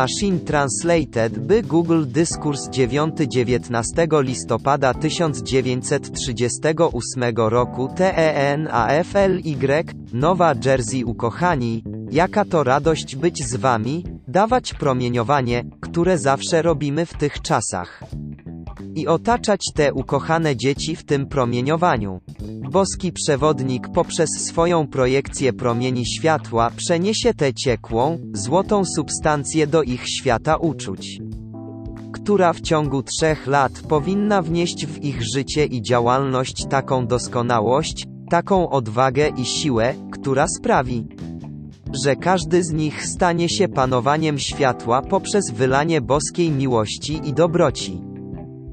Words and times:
Machine 0.00 0.40
Translated 0.40 1.46
by 1.46 1.62
Google 1.62 2.06
Dyskurs 2.06 2.70
9-19 2.70 4.22
listopada 4.22 4.94
1938 4.94 7.34
roku 7.36 7.88
TENAFLY 7.88 9.56
Nowa 10.12 10.54
Jersey 10.64 11.04
ukochani, 11.04 11.84
jaka 12.10 12.44
to 12.44 12.64
radość 12.64 13.16
być 13.16 13.44
z 13.44 13.56
wami, 13.56 14.04
dawać 14.28 14.74
promieniowanie, 14.74 15.64
które 15.80 16.18
zawsze 16.18 16.62
robimy 16.62 17.06
w 17.06 17.14
tych 17.14 17.42
czasach. 17.42 18.02
I 18.94 19.06
otaczać 19.06 19.60
te 19.74 19.92
ukochane 19.92 20.56
dzieci 20.56 20.96
w 20.96 21.04
tym 21.04 21.26
promieniowaniu. 21.26 22.20
Boski 22.70 23.12
przewodnik 23.12 23.88
poprzez 23.88 24.28
swoją 24.30 24.86
projekcję 24.86 25.52
promieni 25.52 26.06
światła 26.06 26.70
przeniesie 26.76 27.34
tę 27.34 27.54
ciekłą, 27.54 28.18
złotą 28.32 28.84
substancję 28.84 29.66
do 29.66 29.82
ich 29.82 30.08
świata 30.08 30.56
uczuć. 30.56 31.18
Która 32.12 32.52
w 32.52 32.60
ciągu 32.60 33.02
trzech 33.02 33.46
lat 33.46 33.72
powinna 33.88 34.42
wnieść 34.42 34.86
w 34.86 35.04
ich 35.04 35.22
życie 35.34 35.66
i 35.66 35.82
działalność 35.82 36.66
taką 36.66 37.06
doskonałość, 37.06 38.06
taką 38.30 38.70
odwagę 38.70 39.28
i 39.36 39.44
siłę, 39.44 39.94
która 40.12 40.46
sprawi, 40.48 41.06
że 42.04 42.16
każdy 42.16 42.64
z 42.64 42.72
nich 42.72 43.06
stanie 43.06 43.48
się 43.48 43.68
panowaniem 43.68 44.38
światła 44.38 45.02
poprzez 45.02 45.50
wylanie 45.50 46.00
boskiej 46.00 46.50
miłości 46.50 47.20
i 47.24 47.32
dobroci 47.32 48.09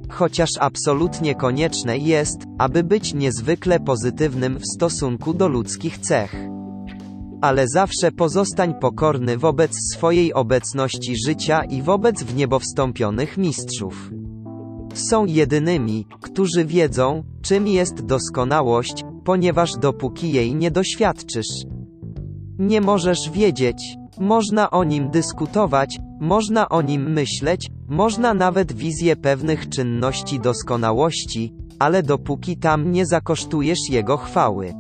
chociaż 0.10 0.50
absolutnie 0.60 1.36
konieczne 1.36 1.98
jest, 1.98 2.38
aby 2.58 2.84
być 2.84 3.14
niezwykle 3.14 3.80
pozytywnym 3.80 4.60
w 4.60 4.66
stosunku 4.76 5.34
do 5.34 5.48
ludzkich 5.48 5.98
cech. 5.98 6.36
Ale 7.42 7.68
zawsze 7.68 8.12
pozostań 8.12 8.74
pokorny 8.82 9.38
wobec 9.38 9.72
swojej 9.94 10.34
obecności 10.34 11.16
życia 11.26 11.64
i 11.64 11.82
wobec 11.82 12.24
w 12.24 12.36
niebo 12.36 12.60
wstąpionych 12.60 13.38
mistrzów. 13.38 14.12
Są 14.94 15.26
jedynymi, 15.26 16.06
którzy 16.22 16.66
wiedzą, 16.66 17.24
czym 17.42 17.68
jest 17.68 18.06
doskonałość, 18.06 19.06
ponieważ 19.24 19.72
dopóki 19.82 20.32
jej 20.32 20.56
nie 20.56 20.72
doświadczysz, 20.72 21.66
nie 22.60 22.82
możesz 22.82 23.30
wiedzieć, 23.30 23.98
można 24.20 24.72
o 24.72 24.84
nim 24.84 25.10
dyskutować, 25.10 26.00
można 26.20 26.70
o 26.70 26.82
nim 26.82 27.12
myśleć, 27.12 27.68
można 27.88 28.34
nawet 28.34 28.74
wizję 28.74 29.16
pewnych 29.16 29.70
czynności 29.70 30.40
doskonałości, 30.40 31.54
ale 31.80 32.04
dopóki 32.04 32.58
tam 32.58 32.92
nie 32.92 33.06
zakosztujesz 33.06 33.80
jego 33.90 34.18
chwały. 34.18 34.74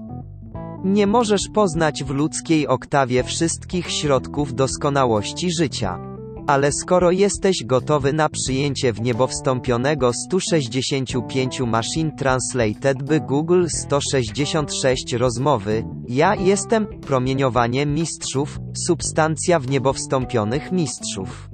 Nie 0.83 1.07
możesz 1.07 1.41
poznać 1.53 2.03
w 2.03 2.09
ludzkiej 2.09 2.67
oktawie 2.67 3.23
wszystkich 3.23 3.91
środków 3.91 4.53
doskonałości 4.53 5.51
życia. 5.59 6.06
Ale 6.47 6.71
skoro 6.71 7.11
jesteś 7.11 7.63
gotowy 7.65 8.13
na 8.13 8.29
przyjęcie 8.29 8.93
w 8.93 9.01
niebo 9.01 9.27
wstąpionego 9.27 10.11
165 10.13 11.59
Machine 11.59 12.11
Translated 12.11 13.03
by 13.03 13.19
Google 13.19 13.65
166 13.69 15.13
rozmowy, 15.13 15.83
ja 16.07 16.35
jestem 16.35 16.87
promieniowanie 16.87 17.85
mistrzów, 17.85 18.59
substancja 18.87 19.59
w 19.59 19.69
niebo 19.69 19.93
wstąpionych 19.93 20.71
mistrzów. 20.71 21.49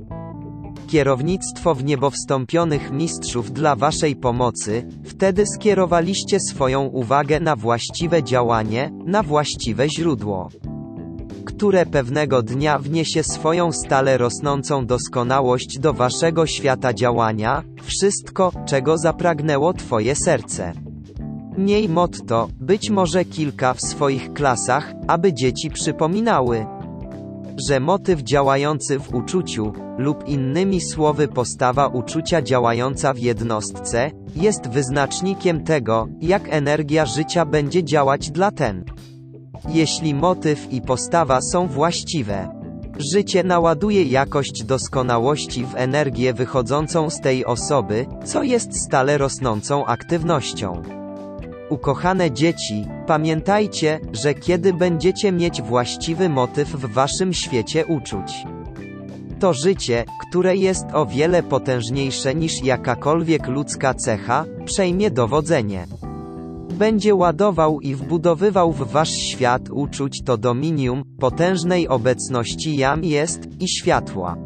Kierownictwo 0.87 1.75
w 1.75 1.83
niebo 1.83 2.09
wstąpionych 2.09 2.91
mistrzów 2.91 3.51
dla 3.51 3.75
Waszej 3.75 4.15
pomocy, 4.15 4.87
wtedy 5.05 5.45
skierowaliście 5.45 6.39
swoją 6.39 6.85
uwagę 6.85 7.39
na 7.39 7.55
właściwe 7.55 8.23
działanie, 8.23 8.91
na 9.05 9.23
właściwe 9.23 9.89
źródło 9.89 10.49
które 11.57 11.85
pewnego 11.85 12.41
dnia 12.41 12.79
wniesie 12.79 13.23
swoją 13.23 13.71
stale 13.71 14.17
rosnącą 14.17 14.85
doskonałość 14.85 15.79
do 15.79 15.93
waszego 15.93 16.47
świata 16.47 16.93
działania, 16.93 17.63
wszystko, 17.83 18.51
czego 18.65 18.97
zapragnęło 18.97 19.73
twoje 19.73 20.15
serce. 20.15 20.73
Miej 21.57 21.89
motto, 21.89 22.47
być 22.59 22.89
może 22.89 23.25
kilka 23.25 23.73
w 23.73 23.81
swoich 23.81 24.33
klasach, 24.33 24.93
aby 25.07 25.33
dzieci 25.33 25.69
przypominały, 25.69 26.65
że 27.67 27.79
motyw 27.79 28.21
działający 28.21 28.99
w 28.99 29.13
uczuciu, 29.13 29.73
lub 29.97 30.27
innymi 30.27 30.81
słowy 30.81 31.27
postawa 31.27 31.87
uczucia 31.87 32.41
działająca 32.41 33.13
w 33.13 33.19
jednostce, 33.19 34.11
jest 34.35 34.69
wyznacznikiem 34.69 35.63
tego, 35.63 36.07
jak 36.21 36.43
energia 36.49 37.05
życia 37.05 37.45
będzie 37.45 37.83
działać 37.83 38.31
dla 38.31 38.51
ten 38.51 38.83
jeśli 39.69 40.13
motyw 40.13 40.73
i 40.73 40.81
postawa 40.81 41.41
są 41.41 41.67
właściwe. 41.67 42.49
Życie 42.97 43.43
naładuje 43.43 44.03
jakość 44.03 44.63
doskonałości 44.63 45.65
w 45.65 45.75
energię 45.75 46.33
wychodzącą 46.33 47.09
z 47.09 47.21
tej 47.21 47.45
osoby, 47.45 48.05
co 48.25 48.43
jest 48.43 48.83
stale 48.83 49.17
rosnącą 49.17 49.85
aktywnością. 49.85 50.81
Ukochane 51.69 52.31
dzieci, 52.31 52.85
pamiętajcie, 53.07 53.99
że 54.11 54.33
kiedy 54.33 54.73
będziecie 54.73 55.31
mieć 55.31 55.61
właściwy 55.61 56.29
motyw 56.29 56.69
w 56.69 56.93
waszym 56.93 57.33
świecie 57.33 57.85
uczuć, 57.85 58.45
to 59.39 59.53
życie, 59.53 60.05
które 60.29 60.55
jest 60.55 60.85
o 60.93 61.05
wiele 61.05 61.43
potężniejsze 61.43 62.35
niż 62.35 62.63
jakakolwiek 62.63 63.47
ludzka 63.47 63.93
cecha, 63.93 64.45
przejmie 64.65 65.11
dowodzenie 65.11 65.87
będzie 66.73 67.15
ładował 67.15 67.79
i 67.79 67.95
wbudowywał 67.95 68.71
w 68.71 68.91
wasz 68.91 69.11
świat 69.11 69.69
uczuć 69.69 70.21
to 70.25 70.37
dominium, 70.37 71.03
potężnej 71.19 71.87
obecności 71.87 72.77
jam 72.77 73.03
jest, 73.03 73.39
i 73.59 73.67
światła, 73.67 74.37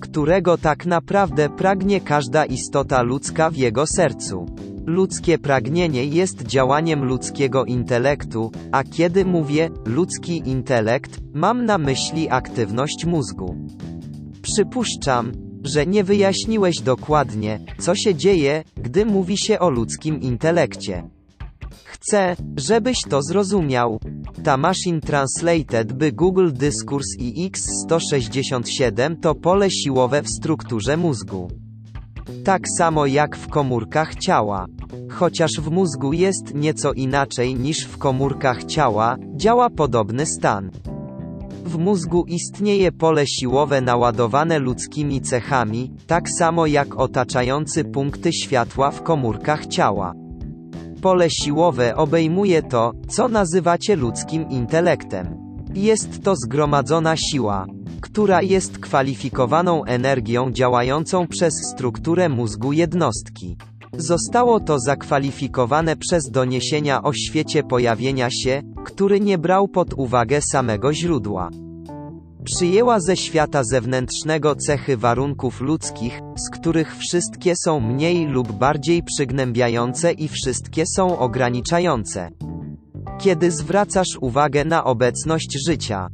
którego 0.00 0.58
tak 0.58 0.86
naprawdę 0.86 1.48
pragnie 1.48 2.00
każda 2.00 2.44
istota 2.44 3.02
ludzka 3.02 3.50
w 3.50 3.56
jego 3.56 3.86
sercu. 3.86 4.46
Ludzkie 4.86 5.38
pragnienie 5.38 6.04
jest 6.04 6.42
działaniem 6.42 7.04
ludzkiego 7.04 7.64
intelektu, 7.64 8.50
a 8.72 8.84
kiedy 8.84 9.24
mówię 9.24 9.70
ludzki 9.86 10.42
intelekt, 10.48 11.20
mam 11.34 11.64
na 11.64 11.78
myśli 11.78 12.28
aktywność 12.30 13.04
mózgu. 13.04 13.56
Przypuszczam, 14.42 15.32
że 15.64 15.86
nie 15.86 16.04
wyjaśniłeś 16.04 16.80
dokładnie, 16.80 17.60
co 17.78 17.94
się 17.94 18.14
dzieje, 18.14 18.64
gdy 18.76 19.06
mówi 19.06 19.38
się 19.38 19.58
o 19.58 19.70
ludzkim 19.70 20.20
intelekcie. 20.20 21.13
Chcę, 22.06 22.36
żebyś 22.56 23.02
to 23.08 23.22
zrozumiał. 23.22 23.98
Ta 24.44 24.56
Machine 24.56 25.00
Translated 25.00 25.92
by 25.92 26.12
Google 26.12 26.52
Dyskurs 26.52 27.06
i 27.18 27.50
X167 27.50 29.16
to 29.20 29.34
pole 29.34 29.70
siłowe 29.70 30.22
w 30.22 30.28
strukturze 30.28 30.96
mózgu. 30.96 31.48
Tak 32.44 32.62
samo 32.78 33.06
jak 33.06 33.36
w 33.36 33.48
komórkach 33.48 34.14
ciała. 34.14 34.66
Chociaż 35.10 35.52
w 35.60 35.70
mózgu 35.70 36.12
jest 36.12 36.54
nieco 36.54 36.92
inaczej 36.92 37.54
niż 37.54 37.84
w 37.84 37.98
komórkach 37.98 38.64
ciała, 38.64 39.16
działa 39.36 39.70
podobny 39.70 40.26
stan. 40.26 40.70
W 41.64 41.78
mózgu 41.78 42.24
istnieje 42.28 42.92
pole 42.92 43.26
siłowe 43.26 43.80
naładowane 43.80 44.58
ludzkimi 44.58 45.20
cechami, 45.20 45.92
tak 46.06 46.30
samo 46.30 46.66
jak 46.66 46.96
otaczający 46.96 47.84
punkty 47.84 48.32
światła 48.32 48.90
w 48.90 49.02
komórkach 49.02 49.66
ciała. 49.66 50.23
Pole 51.04 51.30
siłowe 51.30 51.96
obejmuje 51.96 52.62
to, 52.62 52.92
co 53.08 53.28
nazywacie 53.28 53.96
ludzkim 53.96 54.48
intelektem. 54.50 55.36
Jest 55.74 56.22
to 56.22 56.36
zgromadzona 56.36 57.16
siła, 57.16 57.66
która 58.00 58.42
jest 58.42 58.78
kwalifikowaną 58.78 59.84
energią 59.84 60.52
działającą 60.52 61.26
przez 61.26 61.54
strukturę 61.72 62.28
mózgu 62.28 62.72
jednostki. 62.72 63.56
Zostało 63.92 64.60
to 64.60 64.78
zakwalifikowane 64.78 65.96
przez 65.96 66.30
doniesienia 66.30 67.02
o 67.02 67.12
świecie 67.12 67.62
pojawienia 67.62 68.30
się, 68.30 68.62
który 68.84 69.20
nie 69.20 69.38
brał 69.38 69.68
pod 69.68 69.94
uwagę 69.96 70.40
samego 70.52 70.94
źródła. 70.94 71.50
Przyjęła 72.44 73.00
ze 73.00 73.16
świata 73.16 73.64
zewnętrznego 73.64 74.56
cechy 74.56 74.96
warunków 74.96 75.60
ludzkich, 75.60 76.20
z 76.36 76.50
których 76.50 76.96
wszystkie 76.96 77.54
są 77.64 77.80
mniej 77.80 78.26
lub 78.26 78.52
bardziej 78.52 79.02
przygnębiające 79.02 80.12
i 80.12 80.28
wszystkie 80.28 80.84
są 80.96 81.18
ograniczające. 81.18 82.30
Kiedy 83.20 83.50
zwracasz 83.50 84.18
uwagę 84.20 84.64
na 84.64 84.84
obecność 84.84 85.58
życia, 85.68 86.08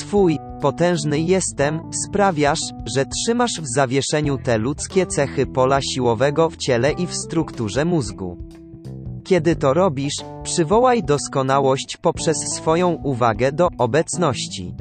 swój, 0.00 0.38
potężny 0.60 1.20
jestem, 1.20 1.80
sprawiasz, 2.06 2.60
że 2.96 3.04
trzymasz 3.06 3.60
w 3.62 3.74
zawieszeniu 3.74 4.38
te 4.38 4.58
ludzkie 4.58 5.06
cechy 5.06 5.46
pola 5.46 5.80
siłowego 5.82 6.50
w 6.50 6.56
ciele 6.56 6.92
i 6.92 7.06
w 7.06 7.14
strukturze 7.14 7.84
mózgu. 7.84 8.38
Kiedy 9.24 9.56
to 9.56 9.74
robisz, 9.74 10.14
przywołaj 10.42 11.02
doskonałość 11.02 11.96
poprzez 11.96 12.36
swoją 12.36 12.90
uwagę 12.90 13.52
do 13.52 13.68
obecności 13.78 14.74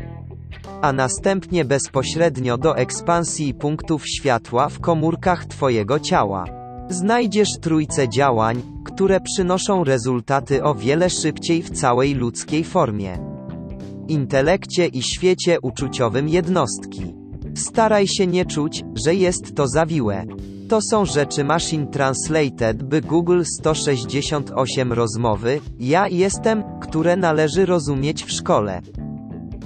a 0.81 0.94
następnie 0.94 1.66
bezpośrednio 1.66 2.58
do 2.58 2.78
ekspansji 2.78 3.54
punktów 3.54 4.08
światła 4.08 4.70
w 4.70 4.80
komórkach 4.80 5.46
Twojego 5.46 6.00
ciała. 6.00 6.46
Znajdziesz 6.90 7.50
trójce 7.62 8.10
działań, 8.10 8.62
które 8.86 9.20
przynoszą 9.20 9.84
rezultaty 9.84 10.64
o 10.64 10.76
wiele 10.76 11.10
szybciej 11.10 11.64
w 11.64 11.70
całej 11.70 12.14
ludzkiej 12.14 12.64
formie. 12.64 13.20
Intelekcie 14.08 14.88
i 14.88 15.02
świecie 15.02 15.58
uczuciowym 15.62 16.30
jednostki. 16.30 17.16
Staraj 17.56 18.08
się 18.08 18.28
nie 18.28 18.46
czuć, 18.46 18.84
że 18.96 19.16
jest 19.16 19.56
to 19.56 19.68
zawiłe. 19.68 20.25
To 20.70 20.82
są 20.82 21.06
rzeczy 21.06 21.44
Machine 21.44 21.88
Translated 21.88 22.84
by 22.84 23.02
Google 23.02 23.44
168 23.44 24.94
rozmowy, 24.94 25.62
ja 25.80 26.08
jestem, 26.08 26.64
które 26.82 27.16
należy 27.16 27.66
rozumieć 27.66 28.24
w 28.24 28.32
szkole. 28.32 28.82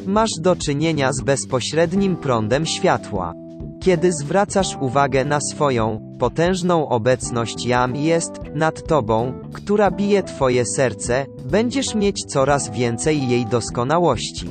Masz 0.08 0.30
do 0.40 0.56
czynienia 0.56 1.14
z 1.14 1.22
bezpośrednim 1.22 2.16
prądem 2.16 2.66
światła. 2.66 3.34
Kiedy 3.82 4.14
zwracasz 4.14 4.78
uwagę 4.82 5.26
na 5.26 5.40
swoją, 5.42 6.16
potężną 6.20 6.90
obecność 6.90 7.66
Jam 7.66 7.96
jest, 7.96 8.32
nad 8.56 8.88
tobą, 8.88 9.34
która 9.54 9.92
bije 9.92 10.24
twoje 10.24 10.66
serce, 10.66 11.26
będziesz 11.46 11.96
mieć 11.96 12.24
coraz 12.26 12.70
więcej 12.70 13.30
jej 13.30 13.46
doskonałości. 13.46 14.46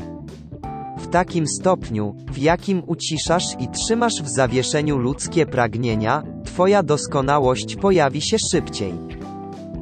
W 0.99 1.07
takim 1.07 1.47
stopniu, 1.47 2.17
w 2.33 2.39
jakim 2.39 2.83
uciszasz 2.87 3.47
i 3.59 3.69
trzymasz 3.69 4.23
w 4.23 4.29
zawieszeniu 4.29 4.99
ludzkie 4.99 5.47
pragnienia, 5.47 6.23
twoja 6.45 6.83
doskonałość 6.83 7.77
pojawi 7.77 8.21
się 8.21 8.37
szybciej. 8.51 8.95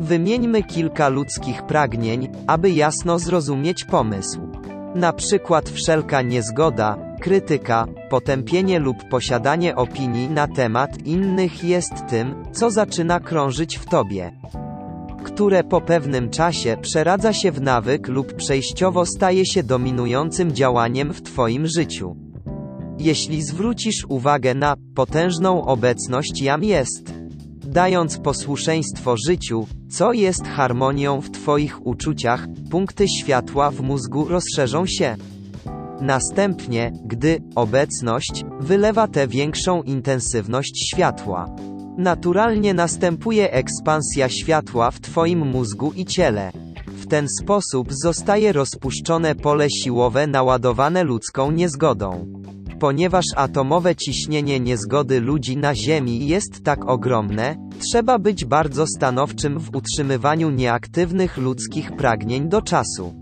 Wymieńmy 0.00 0.62
kilka 0.62 1.08
ludzkich 1.08 1.62
pragnień, 1.62 2.28
aby 2.46 2.70
jasno 2.70 3.18
zrozumieć 3.18 3.84
pomysł. 3.84 4.59
Na 4.94 5.12
przykład 5.12 5.68
wszelka 5.68 6.22
niezgoda, 6.22 6.98
krytyka, 7.20 7.86
potępienie 8.10 8.78
lub 8.78 8.96
posiadanie 9.10 9.76
opinii 9.76 10.30
na 10.30 10.48
temat 10.48 11.06
innych 11.06 11.64
jest 11.64 11.92
tym, 12.08 12.34
co 12.52 12.70
zaczyna 12.70 13.20
krążyć 13.20 13.78
w 13.78 13.86
tobie. 13.86 14.32
Które 15.24 15.64
po 15.64 15.80
pewnym 15.80 16.30
czasie 16.30 16.76
przeradza 16.82 17.32
się 17.32 17.52
w 17.52 17.60
nawyk 17.60 18.08
lub 18.08 18.34
przejściowo 18.34 19.06
staje 19.06 19.46
się 19.46 19.62
dominującym 19.62 20.52
działaniem 20.52 21.12
w 21.12 21.22
twoim 21.22 21.66
życiu. 21.66 22.16
Jeśli 22.98 23.42
zwrócisz 23.42 24.06
uwagę 24.08 24.54
na 24.54 24.76
potężną 24.94 25.64
obecność 25.64 26.42
jam 26.42 26.64
jest, 26.64 27.19
dając 27.64 28.18
posłuszeństwo 28.18 29.16
życiu, 29.26 29.66
co 29.90 30.12
jest 30.12 30.44
harmonią 30.46 31.20
w 31.20 31.30
Twoich 31.30 31.86
uczuciach, 31.86 32.46
punkty 32.70 33.08
światła 33.08 33.70
w 33.70 33.80
mózgu 33.80 34.28
rozszerzą 34.28 34.86
się. 34.86 35.16
Następnie, 36.00 36.92
gdy 37.04 37.42
obecność 37.54 38.44
wylewa 38.60 39.08
tę 39.08 39.28
większą 39.28 39.82
intensywność 39.82 40.88
światła, 40.88 41.56
naturalnie 41.98 42.74
następuje 42.74 43.52
ekspansja 43.52 44.28
światła 44.28 44.90
w 44.90 45.00
Twoim 45.00 45.46
mózgu 45.46 45.92
i 45.92 46.04
ciele. 46.04 46.52
W 46.86 47.06
ten 47.06 47.28
sposób 47.28 47.88
zostaje 47.90 48.52
rozpuszczone 48.52 49.34
pole 49.34 49.70
siłowe 49.70 50.26
naładowane 50.26 51.04
ludzką 51.04 51.50
niezgodą. 51.50 52.39
Ponieważ 52.80 53.24
atomowe 53.36 53.96
ciśnienie 53.96 54.60
niezgody 54.60 55.20
ludzi 55.20 55.56
na 55.56 55.74
Ziemi 55.74 56.26
jest 56.26 56.64
tak 56.64 56.88
ogromne, 56.88 57.56
trzeba 57.78 58.18
być 58.18 58.44
bardzo 58.44 58.86
stanowczym 58.86 59.58
w 59.58 59.76
utrzymywaniu 59.76 60.50
nieaktywnych 60.50 61.36
ludzkich 61.36 61.96
pragnień 61.96 62.48
do 62.48 62.62
czasu. 62.62 63.14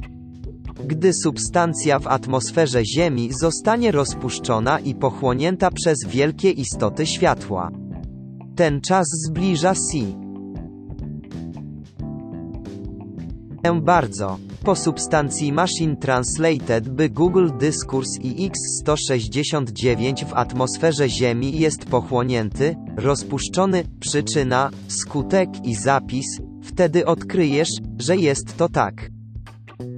Gdy 0.85 1.13
substancja 1.13 1.99
w 1.99 2.07
atmosferze 2.07 2.85
Ziemi 2.85 3.29
zostanie 3.41 3.93
rozpuszczona 3.93 4.79
i 4.79 4.95
pochłonięta 4.95 5.71
przez 5.71 5.99
wielkie 6.07 6.51
istoty 6.51 7.07
światła. 7.07 7.71
Ten 8.57 8.81
czas 8.81 9.07
zbliża 9.29 9.75
się. 9.75 10.29
bardzo. 13.83 14.48
Po 14.65 14.77
substancji 14.77 15.53
Machine 15.53 15.97
Translated 15.97 16.89
by 16.89 17.11
Google 17.11 17.49
Dyskurs 17.59 18.09
i 18.23 18.51
X169 18.51 20.25
w 20.25 20.35
atmosferze 20.35 21.09
Ziemi 21.09 21.59
jest 21.59 21.85
pochłonięty, 21.85 22.77
rozpuszczony, 22.97 23.85
przyczyna, 24.01 24.71
skutek 24.89 25.49
i 25.65 25.75
zapis, 25.75 26.27
wtedy 26.63 27.07
odkryjesz, 27.07 27.71
że 27.99 28.17
jest 28.17 28.57
to 28.57 28.69
tak. 28.69 29.11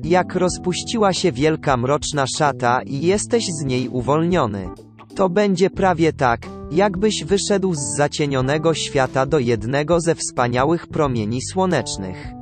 Jak 0.05 0.35
rozpuściła 0.35 1.13
się 1.13 1.33
wielka 1.33 1.77
mroczna 1.77 2.25
szata 2.39 2.83
i 2.83 3.01
jesteś 3.01 3.45
z 3.47 3.65
niej 3.65 3.89
uwolniony. 3.89 4.69
To 5.15 5.29
będzie 5.29 5.71
prawie 5.71 6.13
tak, 6.13 6.47
jakbyś 6.71 7.25
wyszedł 7.25 7.75
z 7.75 7.97
zacienionego 7.97 8.75
świata 8.75 9.27
do 9.27 9.39
jednego 9.39 10.01
ze 10.01 10.15
wspaniałych 10.15 10.87
promieni 10.87 11.43
słonecznych. 11.43 12.40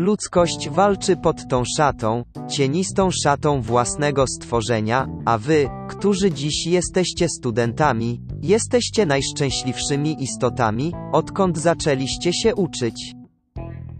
Ludzkość 0.00 0.68
walczy 0.68 1.16
pod 1.16 1.48
tą 1.48 1.62
szatą, 1.76 2.24
cienistą 2.48 3.08
szatą 3.10 3.62
własnego 3.62 4.26
stworzenia, 4.26 5.06
a 5.24 5.38
wy, 5.38 5.68
którzy 5.88 6.32
dziś 6.32 6.66
jesteście 6.66 7.28
studentami, 7.28 8.20
jesteście 8.42 9.06
najszczęśliwszymi 9.06 10.22
istotami, 10.22 10.92
odkąd 11.12 11.58
zaczęliście 11.58 12.32
się 12.32 12.54
uczyć. 12.54 13.14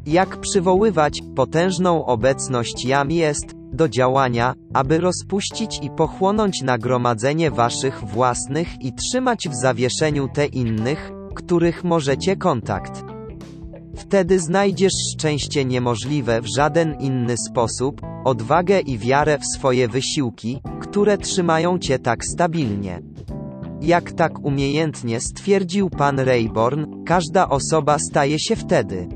Jak 0.07 0.41
przywoływać 0.41 1.21
potężną 1.37 2.07
obecność 2.07 2.85
Jam 2.85 3.11
jest 3.11 3.47
do 3.73 3.89
działania, 3.89 4.55
aby 4.75 4.99
rozpuścić 4.99 5.79
i 5.83 5.91
pochłonąć 5.91 6.63
nagromadzenie 6.63 7.51
waszych 7.51 8.05
własnych 8.05 8.83
i 8.83 8.93
trzymać 8.93 9.49
w 9.49 9.55
zawieszeniu 9.55 10.29
te 10.35 10.47
innych, 10.47 11.11
których 11.35 11.85
możecie 11.85 12.37
kontakt. 12.37 13.10
Wtedy 14.01 14.39
znajdziesz 14.39 14.93
szczęście 15.13 15.65
niemożliwe 15.65 16.41
w 16.41 16.47
żaden 16.57 16.95
inny 17.01 17.37
sposób, 17.37 18.01
odwagę 18.25 18.81
i 18.81 18.99
wiarę 18.99 19.39
w 19.39 19.57
swoje 19.57 19.89
wysiłki, 19.89 20.61
które 20.81 21.19
trzymają 21.19 21.79
cię 21.79 21.99
tak 21.99 22.25
stabilnie. 22.25 23.03
Jak 23.81 24.13
tak 24.13 24.45
umiejętnie 24.45 25.21
stwierdził 25.21 25.91
pan 25.91 26.19
Rayborn, 26.19 27.05
każda 27.05 27.49
osoba 27.49 27.99
staje 27.99 28.39
się 28.39 28.57
wtedy. 28.57 29.09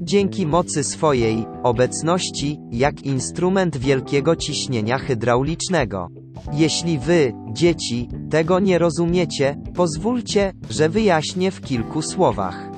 Dzięki 0.00 0.46
mocy 0.46 0.84
swojej 0.84 1.46
obecności, 1.62 2.58
jak 2.70 3.02
instrument 3.02 3.76
wielkiego 3.76 4.36
ciśnienia 4.36 4.98
hydraulicznego. 4.98 6.08
Jeśli 6.52 6.98
wy, 6.98 7.32
dzieci, 7.52 8.08
tego 8.30 8.60
nie 8.60 8.78
rozumiecie, 8.78 9.56
pozwólcie, 9.74 10.52
że 10.70 10.88
wyjaśnię 10.88 11.50
w 11.50 11.60
kilku 11.60 12.02
słowach 12.02 12.69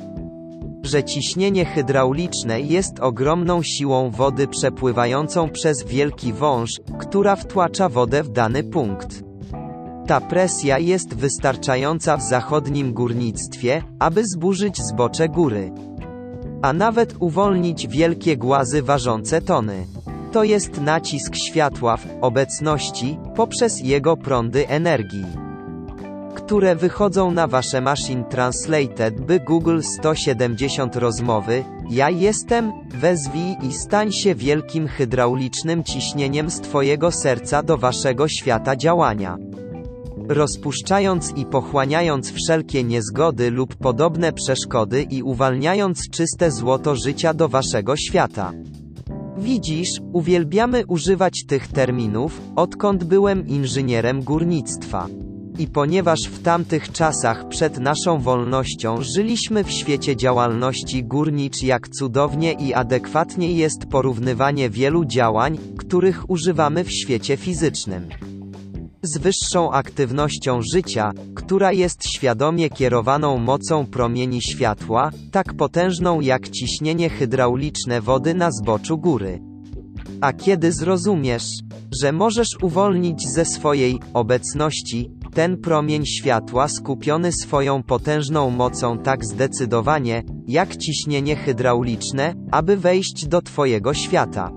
że 0.82 1.04
ciśnienie 1.04 1.64
hydrauliczne 1.64 2.60
jest 2.60 3.00
ogromną 3.00 3.62
siłą 3.62 4.10
wody 4.10 4.48
przepływającą 4.48 5.48
przez 5.48 5.84
wielki 5.84 6.32
wąż, 6.32 6.70
która 6.98 7.36
wtłacza 7.36 7.88
wodę 7.88 8.22
w 8.22 8.28
dany 8.28 8.64
punkt. 8.64 9.22
Ta 10.06 10.20
presja 10.20 10.78
jest 10.78 11.14
wystarczająca 11.14 12.16
w 12.16 12.22
zachodnim 12.22 12.92
górnictwie, 12.92 13.82
aby 13.98 14.26
zburzyć 14.26 14.82
zbocze 14.82 15.28
góry. 15.28 15.72
A 16.62 16.72
nawet 16.72 17.14
uwolnić 17.20 17.88
wielkie 17.88 18.36
głazy 18.36 18.82
ważące 18.82 19.42
tony. 19.42 19.86
To 20.32 20.44
jest 20.44 20.80
nacisk 20.80 21.36
światła 21.36 21.96
w 21.96 22.06
obecności, 22.20 23.18
poprzez 23.34 23.80
jego 23.80 24.16
prądy 24.16 24.68
energii 24.68 25.51
które 26.46 26.76
wychodzą 26.76 27.30
na 27.30 27.46
wasze 27.46 27.80
Machine 27.80 28.24
Translated 28.24 29.20
by 29.20 29.40
Google 29.40 29.80
170 29.82 30.96
rozmowy, 30.96 31.64
Ja 31.90 32.10
jestem, 32.10 32.72
wezwij 32.88 33.56
i 33.62 33.72
stań 33.72 34.12
się 34.12 34.34
wielkim 34.34 34.88
hydraulicznym 34.88 35.84
ciśnieniem 35.84 36.50
z 36.50 36.60
Twojego 36.60 37.10
serca 37.10 37.62
do 37.62 37.78
Waszego 37.78 38.28
świata 38.28 38.76
działania. 38.76 39.36
Rozpuszczając 40.28 41.32
i 41.36 41.46
pochłaniając 41.46 42.32
wszelkie 42.32 42.84
niezgody 42.84 43.50
lub 43.50 43.76
podobne 43.76 44.32
przeszkody 44.32 45.02
i 45.02 45.22
uwalniając 45.22 46.10
czyste 46.10 46.50
złoto 46.50 46.96
życia 46.96 47.34
do 47.34 47.48
Waszego 47.48 47.96
świata. 47.96 48.52
Widzisz, 49.38 49.90
uwielbiamy 50.12 50.86
używać 50.86 51.44
tych 51.46 51.68
terminów, 51.68 52.40
odkąd 52.56 53.04
byłem 53.04 53.46
inżynierem 53.46 54.22
górnictwa. 54.22 55.06
I 55.58 55.66
ponieważ 55.66 56.20
w 56.20 56.42
tamtych 56.42 56.92
czasach 56.92 57.48
przed 57.48 57.78
naszą 57.78 58.20
wolnością 58.20 59.02
żyliśmy 59.02 59.64
w 59.64 59.70
świecie 59.70 60.16
działalności 60.16 61.04
górnicz 61.04 61.62
jak 61.62 61.88
cudownie 61.88 62.52
i 62.52 62.74
adekwatnie 62.74 63.52
jest 63.52 63.86
porównywanie 63.86 64.70
wielu 64.70 65.04
działań, 65.04 65.58
których 65.78 66.30
używamy 66.30 66.84
w 66.84 66.90
świecie 66.90 67.36
fizycznym. 67.36 68.08
Z 69.02 69.18
wyższą 69.18 69.72
aktywnością 69.72 70.60
życia, 70.72 71.12
która 71.34 71.72
jest 71.72 72.08
świadomie 72.08 72.70
kierowaną 72.70 73.38
mocą 73.38 73.86
promieni 73.86 74.42
światła, 74.42 75.10
tak 75.32 75.54
potężną 75.54 76.20
jak 76.20 76.48
ciśnienie 76.48 77.10
hydrauliczne 77.10 78.00
wody 78.00 78.34
na 78.34 78.50
zboczu 78.50 78.98
góry. 78.98 79.42
A 80.20 80.32
kiedy 80.32 80.72
zrozumiesz, 80.72 81.48
że 82.02 82.12
możesz 82.12 82.48
uwolnić 82.62 83.28
ze 83.28 83.44
swojej 83.44 84.00
obecności 84.14 85.10
ten 85.34 85.56
promień 85.56 86.06
światła 86.06 86.68
skupiony 86.68 87.32
swoją 87.32 87.82
potężną 87.82 88.50
mocą 88.50 88.98
tak 88.98 89.24
zdecydowanie, 89.24 90.22
jak 90.48 90.76
ciśnienie 90.76 91.36
hydrauliczne, 91.36 92.34
aby 92.50 92.76
wejść 92.76 93.26
do 93.26 93.42
Twojego 93.42 93.94
świata. 93.94 94.52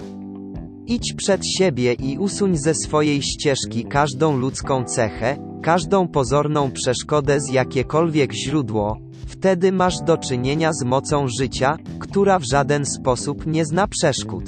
Idź 0.88 1.14
przed 1.14 1.48
siebie 1.48 1.94
i 1.94 2.18
usuń 2.18 2.58
ze 2.58 2.74
swojej 2.74 3.22
ścieżki 3.22 3.86
każdą 3.86 4.38
ludzką 4.38 4.84
cechę, 4.84 5.38
każdą 5.64 6.08
pozorną 6.08 6.72
przeszkodę 6.72 7.40
z 7.42 7.50
jakiekolwiek 7.50 8.34
źródło, 8.34 8.98
wtedy 9.28 9.72
masz 9.72 9.96
do 10.06 10.18
czynienia 10.18 10.74
z 10.74 10.84
mocą 10.84 11.28
życia, 11.40 11.78
która 12.00 12.40
w 12.40 12.44
żaden 12.44 12.86
sposób 12.86 13.46
nie 13.48 13.66
zna 13.66 13.88
przeszkód. 13.88 14.44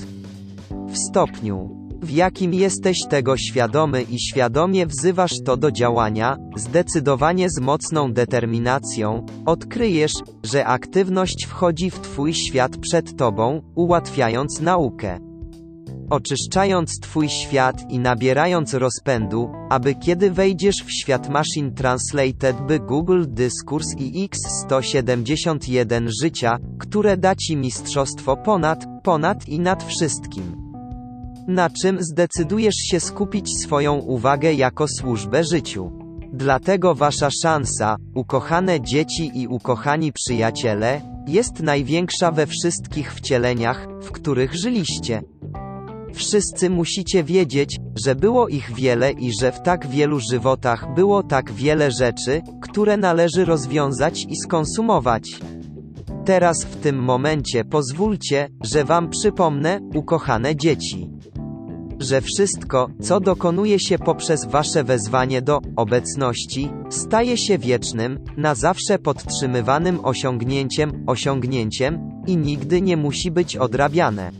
W 0.89 0.97
stopniu, 0.97 1.76
w 2.01 2.11
jakim 2.11 2.53
jesteś 2.53 2.99
tego 3.09 3.37
świadomy 3.37 4.01
i 4.01 4.19
świadomie 4.19 4.87
wzywasz 4.87 5.33
to 5.45 5.57
do 5.57 5.71
działania, 5.71 6.37
zdecydowanie 6.55 7.49
z 7.49 7.59
mocną 7.59 8.13
determinacją, 8.13 9.25
odkryjesz, 9.45 10.13
że 10.43 10.65
aktywność 10.65 11.45
wchodzi 11.45 11.89
w 11.89 11.99
Twój 11.99 12.33
świat 12.33 12.77
przed 12.77 13.17
Tobą, 13.17 13.61
ułatwiając 13.75 14.61
naukę. 14.61 15.19
Oczyszczając 16.09 16.99
Twój 16.99 17.29
świat 17.29 17.91
i 17.91 17.99
nabierając 17.99 18.73
rozpędu, 18.73 19.49
aby 19.69 19.95
kiedy 19.95 20.31
wejdziesz 20.31 20.75
w 20.85 20.91
świat 20.91 21.29
Machine 21.29 21.71
Translated 21.71 22.61
by 22.67 22.79
Google 22.79 23.23
Dyskurs 23.27 23.87
i 23.97 24.29
X171 24.29 26.07
życia, 26.21 26.57
które 26.79 27.17
da 27.17 27.35
Ci 27.35 27.57
mistrzostwo 27.57 28.37
ponad, 28.37 28.85
ponad 29.03 29.47
i 29.47 29.59
nad 29.59 29.83
wszystkim 29.83 30.66
na 31.47 31.69
czym 31.69 31.97
zdecydujesz 32.03 32.75
się 32.75 32.99
skupić 32.99 33.49
swoją 33.63 33.95
uwagę 33.95 34.53
jako 34.53 34.87
służbę 34.87 35.43
życiu. 35.43 35.91
Dlatego 36.33 36.95
wasza 36.95 37.29
szansa, 37.43 37.95
ukochane 38.15 38.81
dzieci 38.81 39.31
i 39.33 39.47
ukochani 39.47 40.13
przyjaciele, 40.13 41.01
jest 41.27 41.59
największa 41.59 42.31
we 42.31 42.47
wszystkich 42.47 43.13
wcieleniach, 43.13 43.87
w 44.01 44.11
których 44.11 44.55
żyliście. 44.55 45.23
Wszyscy 46.13 46.69
musicie 46.69 47.23
wiedzieć, 47.23 47.77
że 48.05 48.15
było 48.15 48.47
ich 48.47 48.73
wiele 48.73 49.11
i 49.11 49.31
że 49.41 49.51
w 49.51 49.61
tak 49.61 49.87
wielu 49.87 50.19
żywotach 50.19 50.93
było 50.95 51.23
tak 51.23 51.51
wiele 51.51 51.91
rzeczy, 51.91 52.41
które 52.61 52.97
należy 52.97 53.45
rozwiązać 53.45 54.25
i 54.29 54.35
skonsumować. 54.35 55.39
Teraz 56.25 56.63
w 56.63 56.75
tym 56.75 57.03
momencie 57.03 57.65
pozwólcie, 57.65 58.49
że 58.63 58.85
wam 58.85 59.09
przypomnę, 59.09 59.79
ukochane 59.95 60.55
dzieci 60.55 61.16
że 61.99 62.21
wszystko, 62.21 62.89
co 63.01 63.19
dokonuje 63.19 63.79
się 63.79 63.99
poprzez 63.99 64.45
wasze 64.45 64.83
wezwanie 64.83 65.41
do 65.41 65.59
obecności, 65.75 66.69
staje 66.89 67.37
się 67.37 67.57
wiecznym, 67.57 68.19
na 68.37 68.55
zawsze 68.55 68.99
podtrzymywanym 68.99 70.05
osiągnięciem, 70.05 71.03
osiągnięciem 71.07 72.21
i 72.27 72.37
nigdy 72.37 72.81
nie 72.81 72.97
musi 72.97 73.31
być 73.31 73.57
odrabiane. 73.57 74.31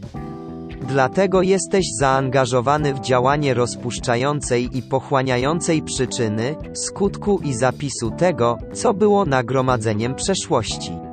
Dlatego 0.88 1.42
jesteś 1.42 1.86
zaangażowany 2.00 2.94
w 2.94 3.00
działanie 3.00 3.54
rozpuszczającej 3.54 4.78
i 4.78 4.82
pochłaniającej 4.82 5.82
przyczyny, 5.82 6.56
skutku 6.74 7.40
i 7.44 7.54
zapisu 7.54 8.12
tego, 8.12 8.58
co 8.74 8.94
było 8.94 9.26
nagromadzeniem 9.26 10.16
przeszłości. 10.16 11.07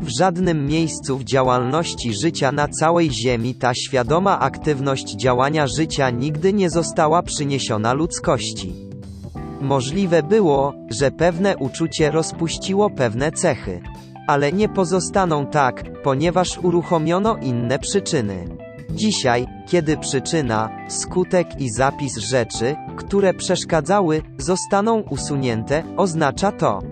W 0.00 0.08
żadnym 0.18 0.66
miejscu 0.66 1.18
w 1.18 1.24
działalności 1.24 2.14
życia 2.14 2.52
na 2.52 2.68
całej 2.68 3.10
Ziemi 3.10 3.54
ta 3.54 3.74
świadoma 3.74 4.40
aktywność 4.40 5.14
działania 5.14 5.66
życia 5.66 6.10
nigdy 6.10 6.52
nie 6.52 6.70
została 6.70 7.22
przyniesiona 7.22 7.92
ludzkości. 7.92 8.74
Możliwe 9.60 10.22
było, 10.22 10.74
że 10.90 11.10
pewne 11.10 11.56
uczucie 11.56 12.10
rozpuściło 12.10 12.90
pewne 12.90 13.32
cechy. 13.32 13.80
Ale 14.28 14.52
nie 14.52 14.68
pozostaną 14.68 15.46
tak, 15.46 16.02
ponieważ 16.02 16.58
uruchomiono 16.58 17.36
inne 17.36 17.78
przyczyny. 17.78 18.44
Dzisiaj, 18.90 19.46
kiedy 19.66 19.96
przyczyna, 19.96 20.70
skutek 20.88 21.60
i 21.60 21.70
zapis 21.70 22.16
rzeczy, 22.16 22.76
które 22.96 23.34
przeszkadzały, 23.34 24.22
zostaną 24.38 25.00
usunięte, 25.00 25.82
oznacza 25.96 26.52
to, 26.52 26.82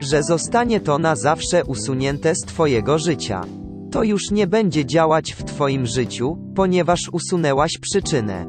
że 0.00 0.22
zostanie 0.22 0.80
to 0.80 0.98
na 0.98 1.16
zawsze 1.16 1.64
usunięte 1.64 2.34
z 2.34 2.40
Twojego 2.40 2.98
życia. 2.98 3.44
To 3.90 4.02
już 4.02 4.30
nie 4.30 4.46
będzie 4.46 4.86
działać 4.86 5.32
w 5.32 5.44
Twoim 5.44 5.86
życiu, 5.86 6.38
ponieważ 6.54 7.00
usunęłaś 7.12 7.78
przyczynę. 7.80 8.46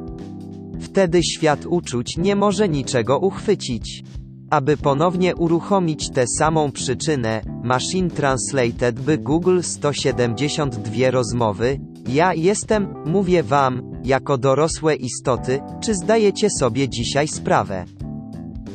Wtedy 0.79 1.23
świat 1.23 1.65
uczuć 1.65 2.17
nie 2.17 2.35
może 2.35 2.69
niczego 2.69 3.19
uchwycić. 3.19 4.03
Aby 4.49 4.77
ponownie 4.77 5.35
uruchomić 5.35 6.09
tę 6.09 6.25
samą 6.37 6.71
przyczynę, 6.71 7.41
Machine 7.63 8.09
Translated 8.09 8.99
by 8.99 9.17
Google 9.17 9.61
172 9.61 11.11
rozmowy, 11.11 11.79
ja 12.07 12.33
jestem, 12.33 12.93
mówię 13.05 13.43
wam, 13.43 13.91
jako 14.03 14.37
dorosłe 14.37 14.95
istoty, 14.95 15.59
czy 15.83 15.95
zdajecie 15.95 16.49
sobie 16.49 16.89
dzisiaj 16.89 17.27
sprawę? 17.27 17.85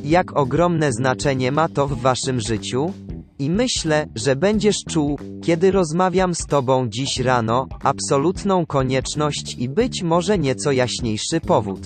Jak 0.04 0.37
ogromne 0.37 0.92
znaczenie 0.92 1.52
ma 1.52 1.68
to 1.68 1.88
w 1.88 2.00
waszym 2.00 2.40
życiu? 2.40 2.92
I 3.38 3.50
myślę, 3.50 4.06
że 4.14 4.37
będziesz 4.37 4.76
czuł, 4.88 5.18
kiedy 5.42 5.70
rozmawiam 5.70 6.34
z 6.34 6.46
tobą 6.46 6.88
dziś 6.88 7.20
rano, 7.20 7.66
absolutną 7.82 8.66
konieczność 8.66 9.56
i 9.58 9.68
być 9.68 10.02
może 10.02 10.38
nieco 10.38 10.73
jaśniejszy 10.73 11.40
powód. 11.40 11.80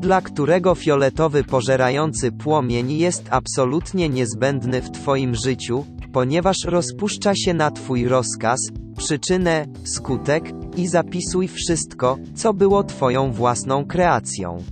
Dla 0.00 0.20
którego 0.20 0.74
fioletowy 0.74 1.44
pożerający 1.44 2.32
płomień 2.32 2.92
jest 2.92 3.24
absolutnie 3.30 4.08
niezbędny 4.08 4.82
w 4.82 4.90
twoim 4.90 5.34
życiu, 5.34 5.84
ponieważ 6.12 6.56
rozpuszcza 6.64 7.34
się 7.34 7.54
na 7.54 7.70
twój 7.70 8.08
rozkaz, 8.08 8.60
przyczynę, 8.96 9.66
skutek, 9.84 10.44
i 10.76 10.86
zapisuj 10.86 11.48
wszystko, 11.48 12.18
co 12.34 12.54
było 12.54 12.84
twoją 12.84 13.32
własną 13.32 13.84
kreacją. 13.84 14.62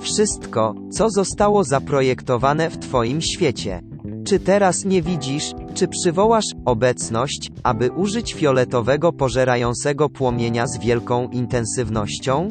Wszystko, 0.00 0.74
co 0.90 1.10
zostało 1.10 1.64
zaprojektowane 1.64 2.70
w 2.70 2.78
Twoim 2.78 3.20
świecie. 3.20 3.80
Czy 4.26 4.38
teraz 4.38 4.84
nie 4.84 5.02
widzisz, 5.02 5.52
czy 5.74 5.88
przywołasz 5.88 6.44
obecność, 6.64 7.52
aby 7.62 7.90
użyć 7.90 8.34
fioletowego 8.34 9.12
pożerającego 9.12 10.08
płomienia 10.08 10.66
z 10.66 10.78
wielką 10.78 11.28
intensywnością? 11.28 12.48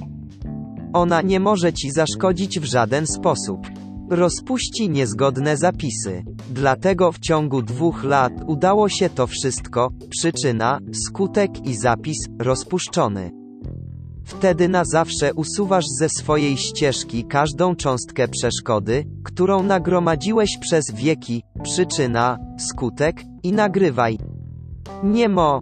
Ona 0.93 1.21
nie 1.21 1.39
może 1.39 1.73
ci 1.73 1.91
zaszkodzić 1.91 2.59
w 2.59 2.63
żaden 2.63 3.07
sposób. 3.07 3.59
Rozpuści 4.09 4.89
niezgodne 4.89 5.57
zapisy. 5.57 6.23
Dlatego 6.49 7.11
w 7.11 7.19
ciągu 7.19 7.61
dwóch 7.61 8.03
lat 8.03 8.33
udało 8.47 8.89
się 8.89 9.09
to 9.09 9.27
wszystko, 9.27 9.89
przyczyna, 10.09 10.79
skutek 11.07 11.67
i 11.67 11.75
zapis, 11.75 12.17
rozpuszczony. 12.39 13.42
Wtedy 14.23 14.69
na 14.69 14.85
zawsze 14.85 15.33
usuwasz 15.33 15.85
ze 15.99 16.09
swojej 16.09 16.57
ścieżki 16.57 17.25
każdą 17.25 17.75
cząstkę 17.75 18.27
przeszkody, 18.27 19.05
którą 19.23 19.63
nagromadziłeś 19.63 20.57
przez 20.57 20.91
wieki, 20.91 21.43
przyczyna, 21.63 22.37
skutek, 22.57 23.23
i 23.43 23.51
nagrywaj. 23.51 24.17
Niemo. 25.03 25.61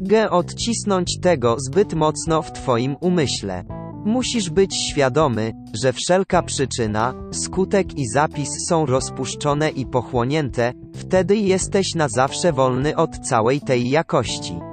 G 0.00 0.30
odcisnąć 0.30 1.20
tego 1.20 1.56
zbyt 1.68 1.94
mocno 1.94 2.42
w 2.42 2.52
Twoim 2.52 2.96
umyśle. 3.00 3.64
Musisz 4.04 4.50
być 4.50 4.76
świadomy, 4.76 5.52
że 5.82 5.92
wszelka 5.92 6.42
przyczyna, 6.42 7.14
skutek 7.32 7.98
i 7.98 8.08
zapis 8.08 8.48
są 8.68 8.86
rozpuszczone 8.86 9.70
i 9.70 9.86
pochłonięte, 9.86 10.72
wtedy 10.94 11.36
jesteś 11.36 11.94
na 11.94 12.08
zawsze 12.08 12.52
wolny 12.52 12.96
od 12.96 13.18
całej 13.18 13.60
tej 13.60 13.90
jakości. 13.90 14.71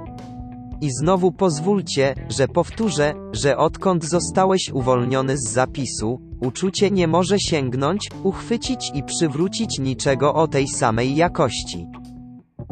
I 0.80 0.90
znowu 0.90 1.32
pozwólcie, 1.32 2.14
że 2.28 2.48
powtórzę, 2.48 3.14
że 3.32 3.56
odkąd 3.56 4.04
zostałeś 4.04 4.70
uwolniony 4.74 5.38
z 5.38 5.48
zapisu, 5.48 6.20
uczucie 6.40 6.90
nie 6.90 7.08
może 7.08 7.38
sięgnąć, 7.38 8.10
uchwycić 8.22 8.90
i 8.94 9.02
przywrócić 9.02 9.78
niczego 9.78 10.34
o 10.34 10.48
tej 10.48 10.68
samej 10.68 11.16
jakości. 11.16 11.86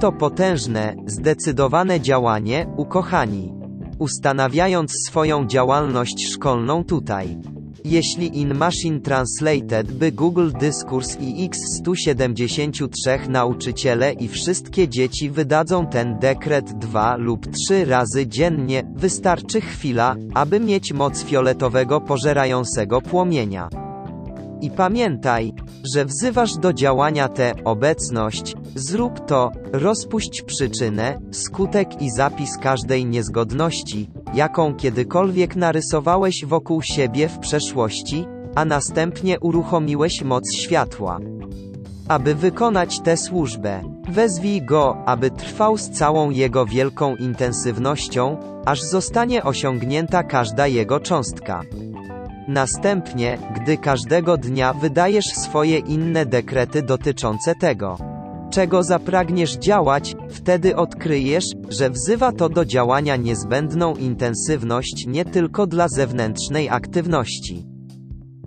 To 0.01 0.13
potężne, 0.13 0.97
zdecydowane 1.07 2.01
działanie, 2.01 2.67
ukochani. 2.77 3.55
Ustanawiając 3.99 4.93
swoją 5.09 5.47
działalność 5.47 6.29
szkolną 6.29 6.85
tutaj. 6.85 7.39
Jeśli 7.91 8.41
in 8.41 8.55
Machine 8.55 9.01
Translated 9.01 9.93
by 9.93 10.13
Google 10.13 10.51
Dyskurs 10.61 11.17
i 11.21 11.51
X173 11.51 13.29
nauczyciele 13.29 14.13
i 14.13 14.29
wszystkie 14.29 14.89
dzieci 14.89 15.31
wydadzą 15.31 15.87
ten 15.87 16.19
dekret 16.19 16.79
dwa 16.79 17.17
lub 17.17 17.47
trzy 17.47 17.85
razy 17.85 18.27
dziennie, 18.27 18.83
wystarczy 18.97 19.61
chwila, 19.61 20.17
aby 20.35 20.61
mieć 20.61 20.93
moc 20.93 21.23
fioletowego 21.23 22.01
pożerającego 22.01 23.01
płomienia. 23.01 23.88
I 24.61 24.71
pamiętaj, 24.71 25.53
że 25.95 26.05
wzywasz 26.05 26.55
do 26.55 26.73
działania 26.73 27.29
tę 27.29 27.53
obecność, 27.65 28.55
zrób 28.75 29.27
to, 29.27 29.53
rozpuść 29.73 30.43
przyczynę, 30.43 31.21
skutek 31.31 32.03
i 32.03 32.11
zapis 32.11 32.59
każdej 32.59 33.07
niezgodności, 33.07 34.11
jaką 34.35 34.75
kiedykolwiek 34.75 35.57
narysowałeś 35.57 36.45
wokół 36.45 36.83
siebie 36.83 37.29
w 37.29 37.39
przeszłości, 37.39 38.25
a 38.55 38.65
następnie 38.65 39.41
uruchomiłeś 39.41 40.23
moc 40.23 40.55
światła. 40.55 41.19
Aby 42.09 42.35
wykonać 42.35 43.01
tę 43.01 43.17
służbę, 43.17 43.83
wezwij 44.09 44.63
go, 44.63 44.97
aby 45.07 45.31
trwał 45.31 45.79
z 45.79 45.91
całą 45.91 46.31
jego 46.31 46.67
wielką 46.67 47.17
intensywnością, 47.17 48.37
aż 48.65 48.83
zostanie 48.83 49.43
osiągnięta 49.45 50.23
każda 50.23 50.67
jego 50.67 51.01
cząstka. 51.01 51.63
Następnie, 52.49 53.39
gdy 53.55 53.77
każdego 53.77 54.37
dnia 54.37 54.73
wydajesz 54.73 55.27
swoje 55.27 55.79
inne 55.79 56.27
dekrety 56.27 56.83
dotyczące 56.83 57.55
tego, 57.55 57.99
czego 58.51 58.83
zapragniesz 58.83 59.57
działać, 59.57 60.15
wtedy 60.31 60.77
odkryjesz, 60.77 61.45
że 61.69 61.91
wzywa 61.91 62.33
to 62.33 62.49
do 62.49 62.65
działania 62.65 63.17
niezbędną 63.17 63.95
intensywność 63.95 65.07
nie 65.07 65.25
tylko 65.25 65.67
dla 65.67 65.89
zewnętrznej 65.89 66.69
aktywności, 66.69 67.67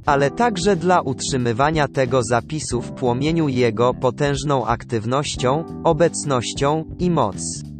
ale 0.05 0.31
także 0.31 0.75
dla 0.75 1.01
utrzymywania 1.01 1.87
tego 1.87 2.23
zapisu 2.23 2.81
w 2.81 2.91
płomieniu 2.91 3.47
jego 3.47 3.93
potężną 3.93 4.65
aktywnością, 4.65 5.63
obecnością 5.83 6.85
i 6.99 7.11
moc. 7.11 7.70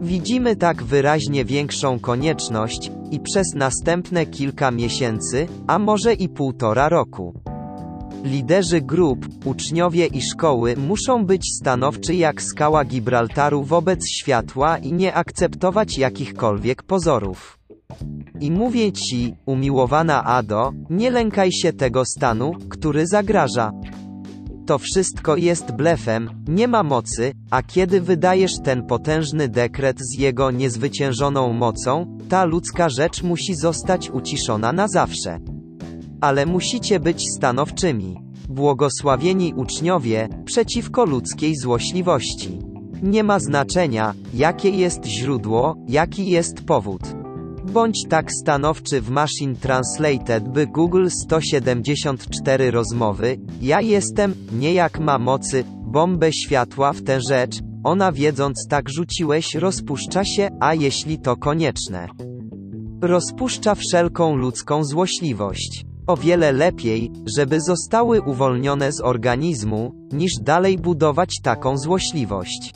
Widzimy 0.00 0.56
tak 0.56 0.82
wyraźnie 0.82 1.44
większą 1.44 1.98
konieczność, 1.98 2.90
i 3.10 3.20
przez 3.20 3.54
następne 3.54 4.26
kilka 4.26 4.70
miesięcy, 4.70 5.48
a 5.66 5.78
może 5.78 6.14
i 6.14 6.28
półtora 6.28 6.88
roku. 6.88 7.34
Liderzy 8.24 8.80
grup, 8.80 9.26
uczniowie 9.44 10.06
i 10.06 10.22
szkoły 10.22 10.76
muszą 10.76 11.26
być 11.26 11.42
stanowczy 11.60 12.14
jak 12.14 12.42
skała 12.42 12.84
Gibraltaru 12.84 13.62
wobec 13.62 14.08
światła 14.08 14.78
i 14.78 14.92
nie 14.92 15.14
akceptować 15.14 15.98
jakichkolwiek 15.98 16.82
pozorów. 16.82 17.58
I 18.40 18.50
mówię 18.50 18.92
ci, 18.92 19.34
umiłowana 19.46 20.24
Ado, 20.24 20.72
nie 20.90 21.10
lękaj 21.10 21.52
się 21.52 21.72
tego 21.72 22.04
stanu, 22.04 22.52
który 22.68 23.06
zagraża. 23.06 23.72
To 24.66 24.78
wszystko 24.78 25.36
jest 25.36 25.72
blefem, 25.72 26.30
nie 26.48 26.68
ma 26.68 26.82
mocy, 26.82 27.32
a 27.50 27.62
kiedy 27.62 28.00
wydajesz 28.00 28.52
ten 28.64 28.86
potężny 28.86 29.48
dekret 29.48 29.96
z 30.00 30.18
jego 30.18 30.50
niezwyciężoną 30.50 31.52
mocą, 31.52 32.18
ta 32.28 32.44
ludzka 32.44 32.88
rzecz 32.88 33.22
musi 33.22 33.54
zostać 33.54 34.10
uciszona 34.10 34.72
na 34.72 34.88
zawsze. 34.88 35.38
Ale 36.20 36.46
musicie 36.46 37.00
być 37.00 37.24
stanowczymi. 37.36 38.16
Błogosławieni 38.48 39.54
uczniowie, 39.56 40.28
przeciwko 40.44 41.04
ludzkiej 41.04 41.56
złośliwości. 41.56 42.58
Nie 43.02 43.24
ma 43.24 43.40
znaczenia, 43.40 44.14
jakie 44.34 44.70
jest 44.70 45.04
źródło, 45.04 45.76
jaki 45.88 46.30
jest 46.30 46.60
powód. 46.64 47.25
Bądź 47.72 48.04
tak 48.08 48.32
stanowczy 48.32 49.00
w 49.00 49.10
Machine 49.10 49.56
Translated 49.56 50.48
by 50.48 50.66
Google 50.66 51.08
174 51.08 52.70
rozmowy, 52.70 53.38
ja 53.62 53.80
jestem, 53.80 54.34
nie 54.52 54.74
jak 54.74 55.00
ma 55.00 55.18
mocy, 55.18 55.64
bombę 55.66 56.32
światła 56.32 56.92
w 56.92 57.02
tę 57.02 57.20
rzecz, 57.20 57.60
ona 57.84 58.12
wiedząc 58.12 58.66
tak 58.68 58.88
rzuciłeś 58.88 59.54
rozpuszcza 59.54 60.24
się, 60.24 60.48
a 60.60 60.74
jeśli 60.74 61.18
to 61.18 61.36
konieczne. 61.36 62.08
Rozpuszcza 63.02 63.74
wszelką 63.74 64.36
ludzką 64.36 64.84
złośliwość. 64.84 65.84
O 66.06 66.16
wiele 66.16 66.52
lepiej, 66.52 67.10
żeby 67.36 67.60
zostały 67.60 68.22
uwolnione 68.22 68.92
z 68.92 69.00
organizmu, 69.00 69.92
niż 70.12 70.32
dalej 70.42 70.78
budować 70.78 71.30
taką 71.42 71.78
złośliwość. 71.78 72.74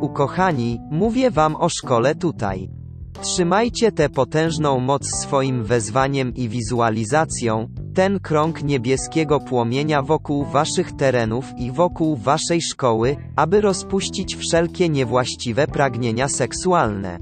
Ukochani, 0.00 0.78
mówię 0.90 1.30
wam 1.30 1.56
o 1.56 1.68
szkole 1.68 2.14
tutaj. 2.14 2.79
Trzymajcie 3.22 3.92
tę 3.92 4.08
potężną 4.08 4.80
moc 4.80 5.06
swoim 5.06 5.64
wezwaniem 5.64 6.34
i 6.34 6.48
wizualizacją, 6.48 7.68
ten 7.94 8.20
krąg 8.20 8.62
niebieskiego 8.62 9.40
płomienia 9.40 10.02
wokół 10.02 10.44
waszych 10.44 10.92
terenów 10.92 11.44
i 11.56 11.72
wokół 11.72 12.16
waszej 12.16 12.62
szkoły, 12.62 13.16
aby 13.36 13.60
rozpuścić 13.60 14.36
wszelkie 14.36 14.88
niewłaściwe 14.88 15.66
pragnienia 15.66 16.28
seksualne, 16.28 17.18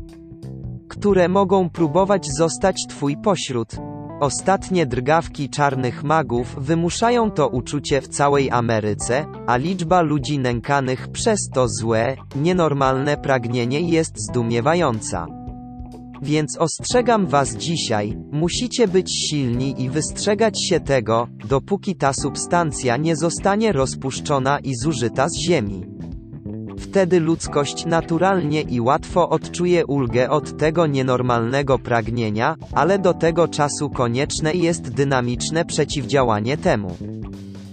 które 0.88 1.28
mogą 1.28 1.70
próbować 1.70 2.26
zostać 2.38 2.87
twój 2.88 3.16
pośród. 3.16 3.76
Ostatnie 4.20 4.87
drgawki 4.87 5.50
czarnych 5.50 6.04
magów 6.04 6.56
wymuszają 6.58 7.30
to 7.30 7.48
uczucie 7.48 8.00
w 8.00 8.08
całej 8.08 8.50
Ameryce, 8.50 9.26
a 9.46 9.56
liczba 9.56 10.00
ludzi 10.00 10.38
nękanych 10.38 11.08
przez 11.08 11.48
to 11.54 11.68
złe, 11.68 12.16
nienormalne 12.37 13.16
pragnienie 13.16 13.80
jest 13.80 14.14
zdumiewająca. 14.30 15.38
Więc 16.22 16.57
ostrzegam 16.57 17.26
was 17.26 17.57
dzisiaj, 17.57 18.16
musicie 18.33 18.88
być 18.88 19.12
silni 19.12 19.83
i 19.83 19.90
wystrzegać 19.90 20.64
się 20.64 20.81
tego, 20.81 21.28
dopóki 21.48 21.96
ta 21.96 22.12
substancja 22.12 22.96
nie 22.96 23.16
zostanie 23.16 23.72
rozpuszczona 23.72 24.59
i 24.59 24.74
zużyta 24.76 25.28
z 25.28 25.37
ziemi. 25.37 25.87
Wtedy 26.78 27.20
ludzkość 27.20 27.87
naturalnie 27.87 28.62
i 28.62 28.81
łatwo 28.81 29.28
odczuje 29.28 29.87
ulgę 29.87 30.31
od 30.31 30.57
tego 30.57 30.87
nienormalnego 30.87 31.78
pragnienia, 31.78 32.57
ale 32.72 32.98
do 32.98 33.14
tego 33.14 33.48
czasu 33.48 33.90
konieczne 33.90 34.54
jest 34.54 34.88
dynamiczne 34.90 35.64
przeciwdziałanie 35.64 36.57
temu. 36.57 36.96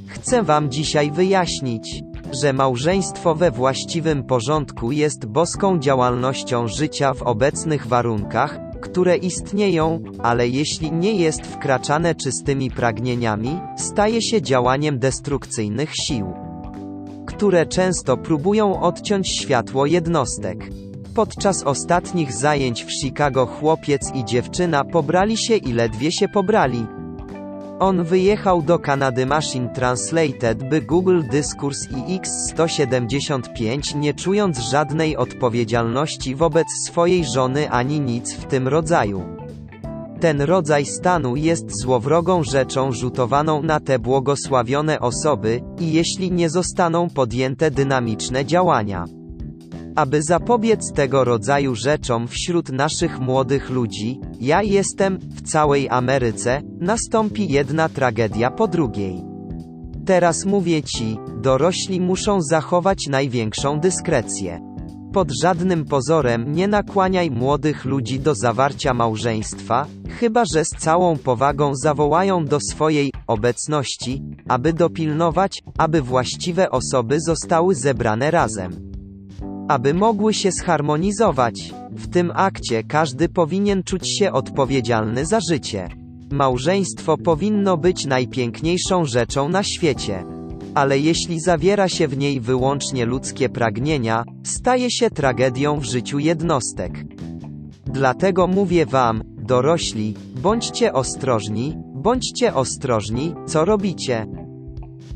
Chcę 0.07 0.43
wam 0.43 0.71
dzisiaj 0.71 1.11
wyjaśnić, 1.11 2.01
że 2.31 2.53
małżeństwo 2.53 3.35
we 3.35 3.51
właściwym 3.51 4.23
porządku 4.23 4.91
jest 4.91 5.25
boską 5.25 5.79
działalnością 5.79 6.67
życia 6.67 7.13
w 7.13 7.21
obecnych 7.21 7.87
warunkach, 7.87 8.59
które 8.81 9.17
istnieją, 9.17 9.99
ale 10.19 10.47
jeśli 10.47 10.91
nie 10.91 11.13
jest 11.13 11.41
wkraczane 11.41 12.15
czystymi 12.15 12.71
pragnieniami, 12.71 13.59
staje 13.77 14.21
się 14.21 14.41
działaniem 14.41 14.99
destrukcyjnych 14.99 15.95
sił, 15.95 16.33
które 17.27 17.65
często 17.65 18.17
próbują 18.17 18.81
odciąć 18.81 19.29
światło 19.29 19.85
jednostek. 19.85 20.69
Podczas 21.15 21.63
ostatnich 21.63 22.33
zajęć 22.33 22.83
w 22.83 22.91
Chicago 22.91 23.45
chłopiec 23.45 24.11
i 24.15 24.25
dziewczyna 24.25 24.83
pobrali 24.83 25.37
się 25.37 25.55
i 25.55 25.73
ledwie 25.73 26.11
się 26.11 26.27
pobrali, 26.27 26.85
on 27.79 28.03
wyjechał 28.03 28.61
do 28.61 28.79
Kanady 28.79 29.25
Machine 29.25 29.69
Translated 29.69 30.69
by 30.69 30.81
Google 30.81 31.21
Dyskurs 31.31 31.87
i 31.91 32.19
X175 32.19 33.95
nie 33.95 34.13
czując 34.13 34.59
żadnej 34.59 35.17
odpowiedzialności 35.17 36.35
wobec 36.35 36.67
swojej 36.85 37.25
żony 37.25 37.71
ani 37.71 37.99
nic 37.99 38.33
w 38.33 38.45
tym 38.45 38.67
rodzaju. 38.67 39.23
Ten 40.19 40.41
rodzaj 40.41 40.85
stanu 40.85 41.35
jest 41.35 41.81
złowrogą 41.81 42.43
rzeczą 42.43 42.91
rzutowaną 42.91 43.61
na 43.63 43.79
te 43.79 43.99
błogosławione 43.99 44.99
osoby, 44.99 45.61
i 45.79 45.93
jeśli 45.93 46.31
nie 46.31 46.49
zostaną 46.49 47.09
podjęte 47.09 47.71
dynamiczne 47.71 48.45
działania, 48.45 49.05
aby 49.95 50.23
zapobiec 50.23 50.91
tego 50.91 51.23
rodzaju 51.23 51.75
rzeczom 51.75 52.27
wśród 52.27 52.69
naszych 52.69 53.19
młodych 53.19 53.69
ludzi, 53.69 54.19
ja 54.41 54.63
jestem, 54.63 55.19
w 55.19 55.41
całej 55.41 55.89
Ameryce, 55.89 56.61
nastąpi 56.79 57.47
jedna 57.47 57.89
tragedia 57.89 58.51
po 58.51 58.67
drugiej. 58.67 59.21
Teraz 60.05 60.45
mówię 60.45 60.83
ci, 60.83 61.17
dorośli 61.41 62.01
muszą 62.01 62.41
zachować 62.41 63.07
największą 63.09 63.79
dyskrecję. 63.79 64.75
pod 65.15 65.31
żadnym 65.31 65.85
pozorem 65.85 66.51
nie 66.51 66.67
nakłaniaj 66.67 67.31
młodych 67.31 67.85
ludzi 67.85 68.19
do 68.19 68.35
zawarcia 68.35 68.93
małżeństwa, 68.93 69.87
chyba 70.19 70.43
że 70.53 70.65
z 70.65 70.69
całą 70.69 71.17
powagą 71.17 71.71
zawołają 71.75 72.45
do 72.45 72.59
swojej 72.59 73.11
obecności, 73.27 74.23
aby 74.47 74.73
dopilnować, 74.73 75.63
aby 75.77 76.01
właściwe 76.01 76.71
osoby 76.71 77.21
zostały 77.21 77.75
zebrane 77.75 78.31
razem. 78.31 78.94
Aby 79.67 79.93
mogły 79.93 80.33
się 80.33 80.51
zharmonizować. 80.51 81.73
W 81.91 82.07
tym 82.07 82.31
akcie 82.35 82.83
każdy 82.83 83.29
powinien 83.29 83.83
czuć 83.83 84.17
się 84.17 84.31
odpowiedzialny 84.31 85.25
za 85.25 85.39
życie. 85.49 85.89
Małżeństwo 86.31 87.17
powinno 87.17 87.77
być 87.77 88.05
najpiękniejszą 88.05 89.05
rzeczą 89.05 89.49
na 89.49 89.63
świecie. 89.63 90.23
Ale 90.75 90.99
jeśli 90.99 91.39
zawiera 91.39 91.89
się 91.89 92.07
w 92.07 92.17
niej 92.17 92.41
wyłącznie 92.41 93.05
ludzkie 93.05 93.49
pragnienia, 93.49 94.23
staje 94.43 94.91
się 94.91 95.09
tragedią 95.09 95.79
w 95.79 95.83
życiu 95.83 96.19
jednostek. 96.19 97.05
Dlatego 97.85 98.47
mówię 98.47 98.85
wam, 98.85 99.23
dorośli, 99.25 100.13
bądźcie 100.41 100.93
ostrożni, 100.93 101.77
bądźcie 101.95 102.53
ostrożni, 102.53 103.33
co 103.45 103.65
robicie. 103.65 104.44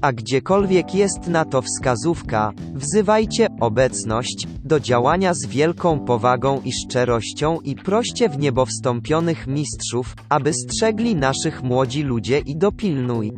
A 0.02 0.14
gdziekolwiek 0.14 0.96
jest 0.96 1.28
na 1.28 1.46
to 1.46 1.62
wskazówka, 1.62 2.54
wzywajcie 2.74 3.48
obecność 3.60 4.48
do 4.64 4.80
działania 4.80 5.34
z 5.34 5.46
wielką 5.46 6.00
powagą 6.00 6.62
i 6.66 6.72
szczerością 6.72 7.60
i 7.60 7.76
proście 7.76 8.30
w 8.30 8.40
niebo 8.40 8.66
wstąpionych 8.66 9.48
mistrzów, 9.48 10.16
aby 10.30 10.54
strzegli 10.54 11.16
naszych 11.16 11.64
młodzi 11.64 12.04
ludzie 12.04 12.40
i 12.40 12.56
dopilnuj. 12.56 13.32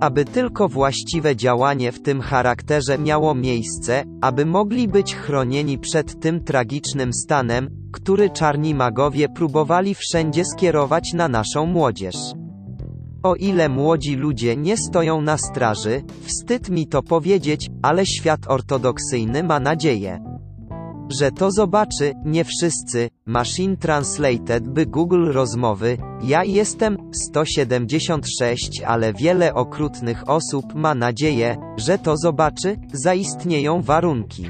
Aby 0.00 0.24
tylko 0.24 0.68
właściwe 0.68 1.36
działanie 1.36 1.92
w 1.92 2.02
tym 2.02 2.20
charakterze 2.20 2.98
miało 2.98 3.34
miejsce, 3.34 4.04
aby 4.20 4.46
mogli 4.46 4.88
być 4.88 5.14
chronieni 5.14 5.78
przed 5.78 6.20
tym 6.20 6.44
tragicznym 6.44 7.12
stanem, 7.12 7.70
który 7.92 8.30
czarni 8.30 8.74
magowie 8.74 9.28
próbowali 9.28 9.94
wszędzie 9.94 10.44
skierować 10.44 11.12
na 11.12 11.28
naszą 11.28 11.66
młodzież. 11.66 12.16
O 13.22 13.34
ile 13.34 13.68
młodzi 13.68 14.16
ludzie 14.16 14.56
nie 14.56 14.76
stoją 14.76 15.20
na 15.20 15.38
straży, 15.38 16.02
wstyd 16.22 16.70
mi 16.70 16.86
to 16.86 17.02
powiedzieć, 17.02 17.70
ale 17.82 18.06
świat 18.06 18.40
ortodoksyjny 18.46 19.42
ma 19.42 19.60
nadzieję, 19.60 20.38
że 21.20 21.32
to 21.32 21.50
zobaczy, 21.50 22.14
nie 22.24 22.44
wszyscy, 22.44 23.10
Machine 23.26 23.76
Translated 23.76 24.68
by 24.68 24.86
Google 24.86 25.32
rozmowy, 25.32 25.98
ja 26.22 26.44
jestem 26.44 26.96
176, 27.12 28.82
ale 28.82 29.12
wiele 29.12 29.54
okrutnych 29.54 30.28
osób 30.28 30.74
ma 30.74 30.94
nadzieję, 30.94 31.56
że 31.76 31.98
to 31.98 32.16
zobaczy, 32.16 32.76
zaistnieją 32.92 33.82
warunki 33.82 34.44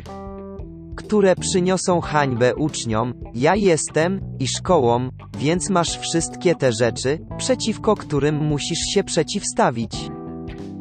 które 0.99 1.37
przyniosą 1.37 2.01
hańbę 2.01 2.55
uczniom, 2.55 3.15
ja 3.35 3.57
jestem, 3.57 4.21
i 4.39 4.49
szkołom, 4.49 5.11
więc 5.39 5.71
masz 5.71 5.99
wszystkie 5.99 6.55
te 6.55 6.73
rzeczy, 6.73 7.19
przeciwko 7.39 7.97
którym 7.97 8.37
musisz 8.37 8.79
się 8.95 9.05
przeciwstawić. 9.05 10.11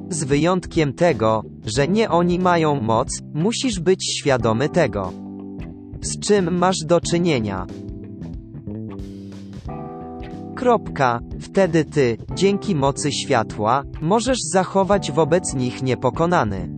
Z 0.09 0.23
wyjątkiem 0.23 0.93
tego, 0.93 1.43
że 1.65 1.87
nie 1.87 2.09
oni 2.09 2.39
mają 2.39 2.81
moc, 2.81 3.09
musisz 3.33 3.79
być 3.79 4.17
świadomy 4.19 4.69
tego. 4.69 5.13
Z 6.01 6.19
czym 6.19 6.57
masz 6.57 6.77
do 6.85 7.01
czynienia? 7.01 7.65
Kropka. 10.55 11.19
Wtedy 11.39 11.85
ty, 11.85 12.17
dzięki 12.35 12.75
mocy 12.75 13.11
światła, 13.11 13.83
możesz 14.01 14.39
zachować 14.51 15.11
wobec 15.11 15.53
nich 15.53 15.83
niepokonany. 15.83 16.76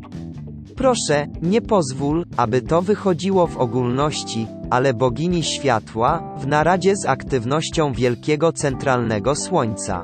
Proszę, 0.80 1.28
nie 1.42 1.62
pozwól, 1.62 2.26
aby 2.38 2.62
to 2.62 2.82
wychodziło 2.82 3.48
w 3.48 3.58
ogólności, 3.58 4.48
ale 4.70 4.94
bogini 4.94 5.44
światła, 5.44 6.36
w 6.38 6.48
naradzie 6.48 6.96
z 6.96 7.06
aktywnością 7.06 7.94
wielkiego 7.94 8.54
centralnego 8.54 9.36
słońca. 9.36 10.04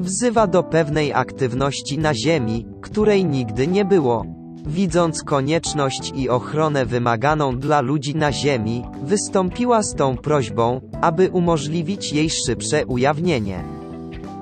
Wzywa 0.00 0.46
do 0.46 0.62
pewnej 0.62 1.12
aktywności 1.12 1.98
na 1.98 2.14
Ziemi, 2.14 2.66
której 2.80 3.24
nigdy 3.24 3.66
nie 3.66 3.84
było. 3.84 4.24
Widząc 4.66 5.22
konieczność 5.22 6.12
i 6.16 6.28
ochronę 6.28 6.86
wymaganą 6.86 7.58
dla 7.58 7.80
ludzi 7.80 8.14
na 8.14 8.32
Ziemi, 8.32 8.84
wystąpiła 9.02 9.82
z 9.82 9.94
tą 9.94 10.16
prośbą, 10.16 10.80
aby 11.00 11.30
umożliwić 11.30 12.12
jej 12.12 12.30
szybsze 12.30 12.86
ujawnienie. 12.86 13.64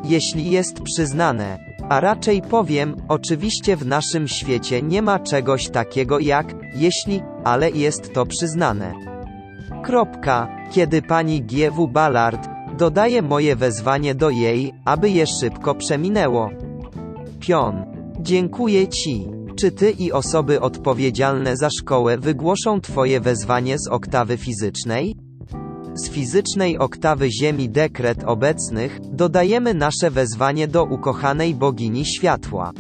Jeśli 0.05 0.51
jest 0.51 0.81
przyznane, 0.83 1.59
a 1.91 2.01
raczej 2.01 2.43
powiem, 2.43 2.97
oczywiście 3.09 3.77
w 3.77 3.87
naszym 3.87 4.29
świecie 4.29 4.83
nie 4.83 5.03
ma 5.03 5.19
czegoś 5.19 5.69
takiego 5.69 6.19
jak, 6.19 6.55
jeśli, 6.75 7.23
ale 7.45 7.71
jest 7.71 8.15
to 8.15 8.27
przyznane. 8.27 8.95
Kropka. 9.85 10.49
Kiedy 10.73 11.03
pani 11.03 11.43
G.W. 11.43 11.89
Ballard 11.89 12.49
dodaje 12.79 13.23
moje 13.23 13.57
wezwanie 13.57 14.15
do 14.15 14.31
jej, 14.31 14.73
aby 14.85 15.11
je 15.11 15.27
szybko 15.27 15.75
przeminęło. 15.75 16.51
Pion. 17.41 17.85
Dziękuję 18.21 18.89
ci. 18.89 19.29
Czy 19.57 19.71
ty 19.71 19.91
i 19.91 20.13
osoby 20.13 20.61
odpowiedzialne 20.61 21.57
za 21.57 21.71
szkołę 21.71 22.19
wygłoszą 22.19 22.81
twoje 22.81 23.21
wezwanie 23.21 23.79
z 23.79 23.89
oktawy 23.89 24.37
fizycznej? 24.37 25.15
Z 26.01 26.09
fizycznej 26.09 26.79
oktawy 26.79 27.31
Ziemi 27.31 27.69
dekret 27.69 28.25
obecnych, 28.25 29.01
dodajemy 29.13 29.75
nasze 29.75 30.11
wezwanie 30.11 30.69
do 30.69 30.85
ukochanej 30.85 31.55
bogini 31.55 32.05
światła. 32.05 32.73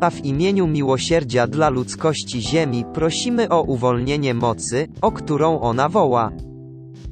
A 0.00 0.10
w 0.10 0.24
imieniu 0.24 0.66
miłosierdzia 0.66 1.46
dla 1.46 1.68
ludzkości 1.68 2.40
Ziemi 2.40 2.84
prosimy 2.94 3.48
o 3.48 3.62
uwolnienie 3.62 4.34
mocy, 4.34 4.88
o 5.00 5.12
którą 5.12 5.60
ona 5.60 5.88
woła. 5.88 6.30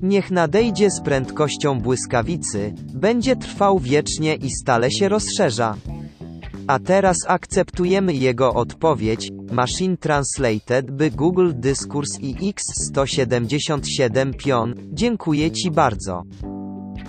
Niech 0.02 0.30
nadejdzie 0.30 0.90
z 0.90 1.00
prędkością 1.00 1.80
błyskawicy, 1.80 2.74
będzie 2.94 3.36
trwał 3.36 3.78
wiecznie 3.78 4.34
i 4.34 4.50
stale 4.50 4.90
się 4.90 5.08
rozszerza. 5.08 5.76
A 6.66 6.78
teraz 6.78 7.16
akceptujemy 7.26 8.14
jego 8.14 8.54
odpowiedź, 8.54 9.30
Machine 9.52 9.96
Translated 9.96 10.90
by 10.90 11.10
Google 11.10 11.52
Dyskurs 11.54 12.20
i 12.20 12.34
X177 12.34 14.36
Pion, 14.36 14.74
dziękuję 14.92 15.50
Ci 15.50 15.70
bardzo. 15.70 16.22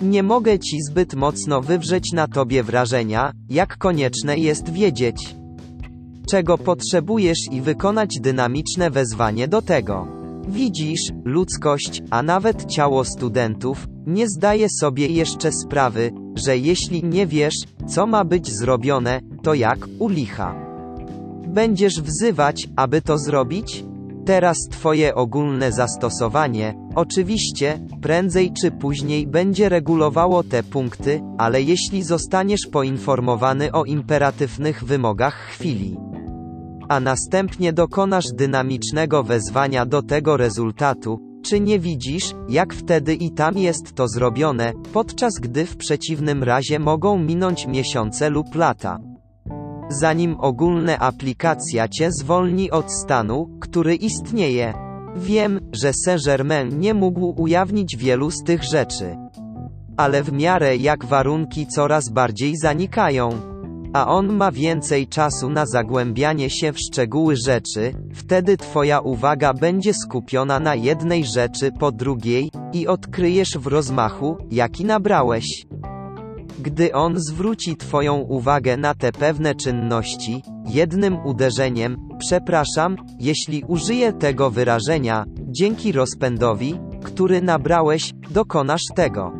Nie 0.02 0.22
mogę 0.22 0.58
Ci 0.58 0.82
zbyt 0.82 1.14
mocno 1.14 1.60
wywrzeć 1.60 2.12
na 2.12 2.28
Tobie 2.28 2.62
wrażenia, 2.62 3.32
jak 3.48 3.78
konieczne 3.78 4.38
jest 4.38 4.72
wiedzieć, 4.72 5.36
czego 6.30 6.58
potrzebujesz 6.58 7.38
i 7.52 7.60
wykonać 7.60 8.20
dynamiczne 8.20 8.90
wezwanie 8.90 9.48
do 9.48 9.62
tego. 9.62 10.15
Widzisz, 10.48 11.00
ludzkość, 11.24 12.02
a 12.10 12.22
nawet 12.22 12.64
ciało 12.64 13.04
studentów, 13.04 13.88
nie 14.06 14.28
zdaje 14.28 14.68
sobie 14.80 15.06
jeszcze 15.06 15.52
sprawy, 15.52 16.12
że 16.34 16.58
jeśli 16.58 17.04
nie 17.04 17.26
wiesz, 17.26 17.54
co 17.86 18.06
ma 18.06 18.24
być 18.24 18.50
zrobione, 18.50 19.20
to 19.42 19.54
jak, 19.54 19.78
u 19.98 20.08
licha. 20.08 20.54
Będziesz 21.48 22.00
wzywać, 22.00 22.68
aby 22.76 23.02
to 23.02 23.18
zrobić? 23.18 23.84
Teraz 24.26 24.58
Twoje 24.70 25.14
ogólne 25.14 25.72
zastosowanie, 25.72 26.74
oczywiście, 26.94 27.80
prędzej 28.00 28.52
czy 28.52 28.70
później 28.70 29.26
będzie 29.26 29.68
regulowało 29.68 30.42
te 30.42 30.62
punkty, 30.62 31.22
ale 31.38 31.62
jeśli 31.62 32.02
zostaniesz 32.02 32.66
poinformowany 32.72 33.72
o 33.72 33.84
imperatywnych 33.84 34.84
wymogach 34.84 35.34
chwili, 35.34 35.96
a 36.88 37.00
następnie 37.00 37.72
dokonasz 37.72 38.26
dynamicznego 38.34 39.22
wezwania 39.22 39.86
do 39.86 40.02
tego 40.02 40.36
rezultatu, 40.36 41.20
czy 41.42 41.60
nie 41.60 41.78
widzisz, 41.78 42.34
jak 42.48 42.74
wtedy 42.74 43.14
i 43.14 43.30
tam 43.30 43.58
jest 43.58 43.94
to 43.94 44.08
zrobione, 44.08 44.72
podczas 44.92 45.34
gdy 45.40 45.66
w 45.66 45.76
przeciwnym 45.76 46.42
razie 46.42 46.78
mogą 46.78 47.18
minąć 47.18 47.66
miesiące 47.66 48.30
lub 48.30 48.54
lata? 48.54 48.98
Zanim 49.88 50.36
ogólna 50.40 50.98
aplikacja 50.98 51.88
cię 51.88 52.12
zwolni 52.12 52.70
od 52.70 52.92
stanu, 52.92 53.58
który 53.60 53.94
istnieje. 53.94 54.74
Wiem, 55.16 55.60
że 55.72 55.92
Saint-Germain 55.92 56.78
nie 56.78 56.94
mógł 56.94 57.42
ujawnić 57.42 57.96
wielu 57.96 58.30
z 58.30 58.42
tych 58.42 58.64
rzeczy. 58.64 59.16
Ale 59.96 60.22
w 60.22 60.32
miarę 60.32 60.76
jak 60.76 61.04
warunki 61.04 61.66
coraz 61.66 62.08
bardziej 62.08 62.56
zanikają 62.56 63.55
a 63.96 64.06
on 64.06 64.32
ma 64.32 64.52
więcej 64.52 65.06
czasu 65.06 65.50
na 65.50 65.66
zagłębianie 65.66 66.50
się 66.50 66.72
w 66.72 66.78
szczegóły 66.78 67.36
rzeczy, 67.36 67.92
wtedy 68.14 68.56
Twoja 68.56 69.00
uwaga 69.00 69.54
będzie 69.54 69.94
skupiona 69.94 70.60
na 70.60 70.74
jednej 70.74 71.24
rzeczy 71.24 71.72
po 71.78 71.92
drugiej, 71.92 72.50
i 72.72 72.86
odkryjesz 72.86 73.58
w 73.58 73.66
rozmachu, 73.66 74.36
jaki 74.50 74.84
nabrałeś. 74.84 75.66
Gdy 76.58 76.92
on 76.92 77.14
zwróci 77.16 77.76
Twoją 77.76 78.16
uwagę 78.16 78.76
na 78.76 78.94
te 78.94 79.12
pewne 79.12 79.54
czynności, 79.54 80.42
jednym 80.66 81.26
uderzeniem, 81.26 82.08
przepraszam, 82.18 82.96
jeśli 83.20 83.64
użyję 83.68 84.12
tego 84.12 84.50
wyrażenia, 84.50 85.24
dzięki 85.38 85.92
rozpędowi, 85.92 86.80
który 87.04 87.42
nabrałeś, 87.42 88.12
dokonasz 88.30 88.84
tego. 88.94 89.32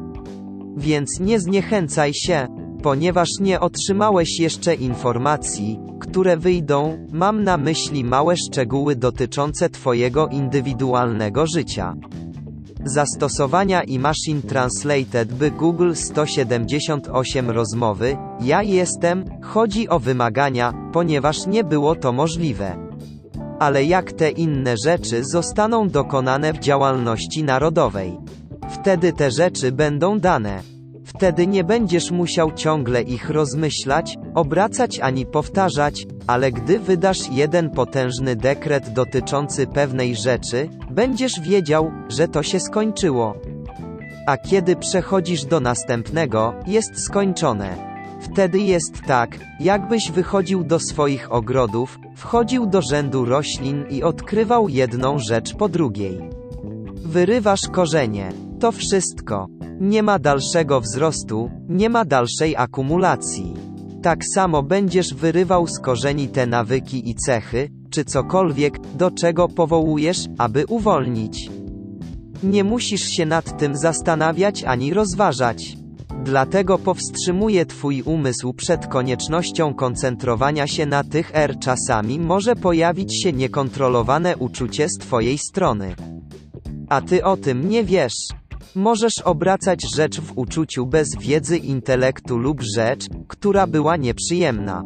Więc 0.77 1.21
nie 1.21 1.41
zniechęcaj 1.41 2.15
się, 2.15 2.47
Ponieważ 2.87 3.29
nie 3.41 3.61
otrzymałeś 3.61 4.41
jeszcze 4.41 4.75
informacji, 4.75 5.79
które 6.01 6.37
wyjdą, 6.37 7.07
mam 7.13 7.43
na 7.43 7.57
myśli 7.57 8.05
małe 8.05 8.37
szczegóły 8.37 8.97
dotyczące 8.97 9.71
Twojego 9.71 10.29
indywidualnego 10.29 11.47
życia. 11.47 11.95
Zastosowania 12.85 13.83
i 13.83 13.99
Machine 13.99 14.43
Translated 14.43 15.33
by 15.33 15.51
Google 15.51 15.95
178 15.95 17.51
rozmowy, 17.51 18.17
ja 18.41 18.63
jestem, 18.63 19.25
chodzi 19.43 19.89
o 19.89 19.99
wymagania, 19.99 20.73
ponieważ 20.93 21.47
nie 21.47 21.65
było 21.65 21.95
to 21.95 22.13
możliwe. 22.13 22.89
Ale 23.59 23.85
jak 23.85 24.13
te 24.13 24.31
inne 24.31 24.75
rzeczy 24.85 25.25
zostaną 25.25 25.89
dokonane 25.89 26.53
w 26.53 26.59
działalności 26.59 27.45
narodowej? 27.45 28.17
Wtedy 28.71 29.13
te 29.13 29.31
rzeczy 29.31 29.73
będą 29.73 30.19
dane. 30.19 30.76
Wtedy 31.17 31.47
nie 31.47 31.65
będziesz 31.65 32.11
musiał 32.11 32.53
ciągle 32.53 33.03
ich 33.03 33.31
rozmyślać, 33.31 34.19
obracać 34.35 35.01
ani 35.01 35.27
powtarzać, 35.27 36.07
ale 36.27 36.53
gdy 36.53 36.79
wydasz 36.79 37.31
jeden 37.31 37.71
potężny 37.71 38.37
dekret 38.37 38.93
dotyczący 38.93 39.67
pewnej 39.67 40.17
rzeczy, 40.17 40.69
będziesz 40.91 41.41
wiedział, 41.41 41.93
że 42.09 42.29
to 42.29 42.43
się 42.43 42.61
skończyło. 42.61 43.35
A 44.27 44.37
kiedy 44.37 44.77
przechodzisz 44.77 45.45
do 45.45 45.61
następnego, 45.61 46.55
jest 46.67 47.05
skończone. 47.05 47.77
Wtedy 48.21 48.59
jest 48.59 49.03
tak, 49.07 49.39
jakbyś 49.61 50.11
wychodził 50.11 50.65
do 50.65 50.79
swoich 50.79 51.33
ogrodów, 51.33 51.99
wchodził 52.17 52.67
do 52.67 52.83
rzędu 52.83 53.25
roślin 53.25 53.85
i 53.91 54.03
odkrywał 54.03 54.69
jedną 54.69 55.19
rzecz 55.19 55.55
po 55.55 55.69
drugiej. 55.69 56.31
Wyrywasz 56.95 57.69
korzenie. 57.73 58.46
To 58.61 58.73
wszystko. 58.73 59.47
Nie 59.81 60.03
ma 60.03 60.19
dalszego 60.19 60.81
wzrostu, 60.81 61.51
nie 61.69 61.91
ma 61.91 62.05
dalszej 62.05 62.57
akumulacji. 62.57 63.55
Tak 64.03 64.25
samo 64.35 64.63
będziesz 64.63 65.15
wyrywał 65.15 65.67
z 65.67 65.79
korzeni 65.79 66.29
te 66.29 66.47
nawyki 66.47 67.11
i 67.11 67.15
cechy, 67.15 67.69
czy 67.91 68.05
cokolwiek, 68.05 68.79
do 68.95 69.11
czego 69.11 69.49
powołujesz, 69.49 70.27
aby 70.39 70.67
uwolnić. 70.69 71.51
Nie 72.43 72.65
musisz 72.65 73.09
się 73.09 73.27
nad 73.27 73.59
tym 73.59 73.77
zastanawiać 73.77 74.65
ani 74.65 74.95
rozważać. 74.95 75.77
Dlatego 76.25 76.79
powstrzymuje 76.79 77.67
Twój 77.67 78.03
umysł 78.03 78.53
przed 78.53 78.87
koniecznością 78.87 79.75
koncentrowania 79.75 80.67
się 80.67 80.87
na 80.87 81.05
tych 81.05 81.31
R. 81.35 81.59
Czasami 81.59 82.19
może 82.19 82.57
pojawić 82.57 83.23
się 83.23 83.33
niekontrolowane 83.33 84.37
uczucie 84.37 84.89
z 84.89 84.99
Twojej 84.99 85.39
strony. 85.39 85.95
A 86.89 87.01
Ty 87.01 87.25
o 87.25 87.37
tym 87.37 87.69
nie 87.69 87.85
wiesz. 87.85 88.29
Możesz 88.77 89.19
obracać 89.25 89.83
rzecz 89.97 90.21
w 90.21 90.39
uczuciu 90.39 90.87
bez 90.87 91.09
wiedzy 91.21 91.57
intelektu 91.57 92.39
lub 92.39 92.63
rzecz, 92.63 93.07
która 93.29 93.67
była 93.67 93.97
nieprzyjemna. 93.97 94.85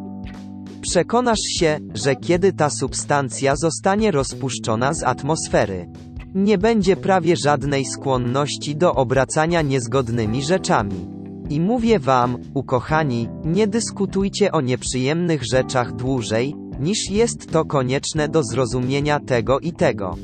Przekonasz 0.80 1.40
się, 1.40 1.78
że 1.94 2.16
kiedy 2.16 2.52
ta 2.52 2.70
substancja 2.70 3.56
zostanie 3.56 4.10
rozpuszczona 4.10 4.94
z 4.94 5.02
atmosfery, 5.02 5.88
nie 6.34 6.58
będzie 6.58 6.96
prawie 6.96 7.36
żadnej 7.36 7.84
skłonności 7.84 8.76
do 8.76 8.94
obracania 8.94 9.62
niezgodnymi 9.62 10.42
rzeczami. 10.42 11.08
I 11.48 11.60
mówię 11.60 11.98
wam, 11.98 12.38
ukochani, 12.54 13.28
nie 13.44 13.66
dyskutujcie 13.66 14.52
o 14.52 14.60
nieprzyjemnych 14.60 15.42
rzeczach 15.52 15.92
dłużej, 15.92 16.54
niż 16.80 17.10
jest 17.10 17.50
to 17.50 17.64
konieczne 17.64 18.28
do 18.28 18.42
zrozumienia 18.42 19.20
tego 19.20 19.60
i 19.60 19.72
tego. 19.72 20.16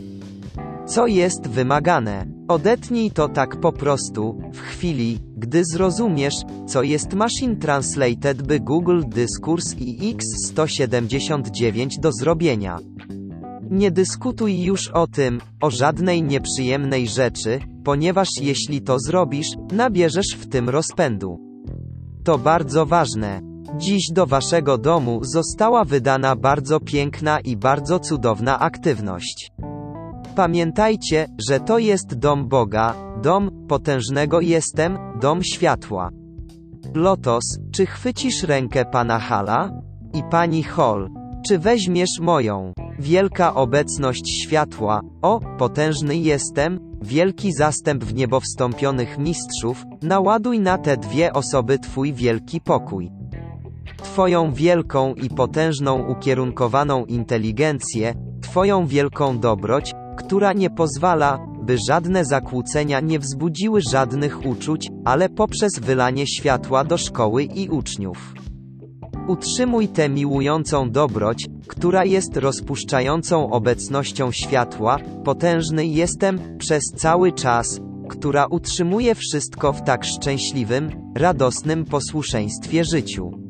Co 0.86 1.06
jest 1.06 1.48
wymagane? 1.48 2.35
Odetnij 2.48 3.10
to 3.10 3.28
tak 3.28 3.60
po 3.60 3.72
prostu, 3.72 4.38
w 4.52 4.58
chwili, 4.60 5.18
gdy 5.36 5.64
zrozumiesz, 5.64 6.34
co 6.66 6.82
jest 6.82 7.14
Machine 7.14 7.56
Translated 7.56 8.42
by 8.42 8.60
Google 8.60 9.02
Dyskurs 9.06 9.74
i 9.78 10.14
X179 10.14 12.00
do 12.00 12.12
zrobienia. 12.12 12.78
Nie 13.70 13.90
dyskutuj 13.90 14.62
już 14.62 14.88
o 14.88 15.06
tym, 15.06 15.40
o 15.60 15.70
żadnej 15.70 16.22
nieprzyjemnej 16.22 17.08
rzeczy, 17.08 17.60
ponieważ 17.84 18.28
jeśli 18.40 18.82
to 18.82 18.98
zrobisz, 18.98 19.48
nabierzesz 19.72 20.36
w 20.38 20.48
tym 20.48 20.68
rozpędu. 20.68 21.38
To 22.24 22.38
bardzo 22.38 22.86
ważne. 22.86 23.40
Dziś 23.76 24.10
do 24.12 24.26
waszego 24.26 24.78
domu 24.78 25.20
została 25.24 25.84
wydana 25.84 26.36
bardzo 26.36 26.80
piękna 26.80 27.40
i 27.40 27.56
bardzo 27.56 27.98
cudowna 27.98 28.58
aktywność. 28.58 29.52
Pamiętajcie, 30.36 31.26
że 31.48 31.60
to 31.60 31.78
jest 31.78 32.14
dom 32.14 32.48
Boga, 32.48 32.94
dom 33.22 33.66
potężnego 33.68 34.40
jestem, 34.40 34.98
dom 35.20 35.42
światła. 35.42 36.10
Lotos, 36.94 37.58
czy 37.72 37.86
chwycisz 37.86 38.42
rękę 38.42 38.84
pana 38.84 39.18
Hala? 39.18 39.70
I 40.14 40.22
pani 40.30 40.62
Hall, 40.62 41.10
czy 41.48 41.58
weźmiesz 41.58 42.20
moją? 42.20 42.72
Wielka 42.98 43.54
obecność 43.54 44.42
światła, 44.42 45.00
o, 45.22 45.40
potężny 45.58 46.16
jestem, 46.16 46.80
wielki 47.02 47.52
zastęp 47.52 48.04
w 48.04 48.14
niebo 48.14 48.40
wstąpionych 48.40 49.18
mistrzów, 49.18 49.84
naładuj 50.02 50.60
na 50.60 50.78
te 50.78 50.96
dwie 50.96 51.32
osoby 51.32 51.78
Twój 51.78 52.12
wielki 52.12 52.60
pokój. 52.60 53.10
Twoją 53.96 54.52
wielką 54.52 55.14
i 55.14 55.28
potężną 55.28 56.06
ukierunkowaną 56.08 57.04
inteligencję, 57.04 58.14
Twoją 58.42 58.86
wielką 58.86 59.38
dobroć, 59.38 59.92
która 60.26 60.52
nie 60.52 60.70
pozwala, 60.70 61.46
by 61.62 61.78
żadne 61.88 62.24
zakłócenia 62.24 63.00
nie 63.00 63.18
wzbudziły 63.18 63.80
żadnych 63.92 64.46
uczuć, 64.46 64.88
ale 65.04 65.28
poprzez 65.28 65.78
wylanie 65.78 66.26
światła 66.26 66.84
do 66.84 66.98
szkoły 66.98 67.44
i 67.44 67.68
uczniów. 67.68 68.34
Utrzymuj 69.28 69.88
tę 69.88 70.08
miłującą 70.08 70.90
dobroć, 70.90 71.46
która 71.66 72.04
jest 72.04 72.36
rozpuszczającą 72.36 73.50
obecnością 73.50 74.32
światła, 74.32 74.98
potężny 75.24 75.86
jestem, 75.86 76.58
przez 76.58 76.84
cały 76.96 77.32
czas, 77.32 77.80
która 78.08 78.46
utrzymuje 78.46 79.14
wszystko 79.14 79.72
w 79.72 79.82
tak 79.82 80.04
szczęśliwym, 80.04 81.12
radosnym 81.16 81.84
posłuszeństwie 81.84 82.84
życiu. 82.84 83.45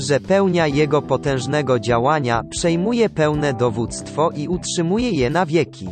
Że 0.00 0.20
pełnia 0.20 0.66
jego 0.66 1.02
potężnego 1.02 1.78
działania 1.78 2.42
przejmuje 2.50 3.08
pełne 3.08 3.54
dowództwo 3.54 4.30
i 4.30 4.48
utrzymuje 4.48 5.10
je 5.10 5.30
na 5.30 5.46
wieki. 5.46 5.88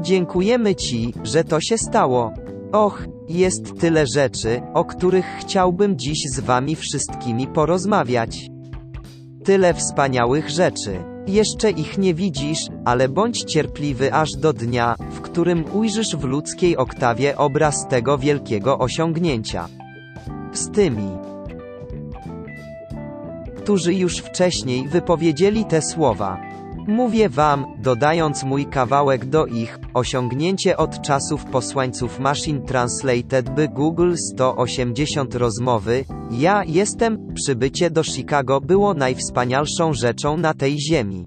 Dziękujemy 0.00 0.74
Ci, 0.74 1.14
że 1.24 1.44
to 1.44 1.60
się 1.60 1.78
stało. 1.78 2.32
Och, 2.72 3.06
jest 3.28 3.80
tyle 3.80 4.06
rzeczy, 4.06 4.60
o 4.74 4.84
których 4.84 5.26
chciałbym 5.40 5.98
dziś 5.98 6.18
z 6.30 6.40
Wami 6.40 6.76
wszystkimi 6.76 7.46
porozmawiać. 7.46 8.46
Tyle 9.44 9.74
wspaniałych 9.74 10.50
rzeczy. 10.50 10.98
Jeszcze 11.26 11.70
ich 11.70 11.98
nie 11.98 12.14
widzisz, 12.14 12.66
ale 12.84 13.08
bądź 13.08 13.44
cierpliwy 13.44 14.14
aż 14.14 14.32
do 14.32 14.52
dnia, 14.52 14.94
w 15.10 15.20
którym 15.20 15.64
ujrzysz 15.74 16.16
w 16.16 16.24
ludzkiej 16.24 16.76
oktawie 16.76 17.36
obraz 17.36 17.88
tego 17.88 18.18
wielkiego 18.18 18.78
osiągnięcia. 18.78 19.68
Z 20.52 20.70
tymi, 20.70 21.29
którzy 23.62 23.94
już 23.94 24.16
wcześniej 24.16 24.88
wypowiedzieli 24.88 25.64
te 25.64 25.82
słowa. 25.82 26.40
Mówię 26.86 27.28
wam, 27.28 27.66
dodając 27.78 28.44
mój 28.44 28.66
kawałek 28.66 29.24
do 29.24 29.46
ich, 29.46 29.78
osiągnięcie 29.94 30.76
od 30.76 31.02
czasów 31.02 31.44
posłańców 31.44 32.18
Machine 32.18 32.60
Translated 32.60 33.54
by 33.54 33.68
Google 33.68 34.14
180 34.16 35.34
rozmowy, 35.34 36.04
ja 36.30 36.64
jestem, 36.64 37.34
przybycie 37.34 37.90
do 37.90 38.02
Chicago 38.02 38.60
było 38.60 38.94
najwspanialszą 38.94 39.92
rzeczą 39.92 40.36
na 40.36 40.54
tej 40.54 40.80
ziemi. 40.80 41.24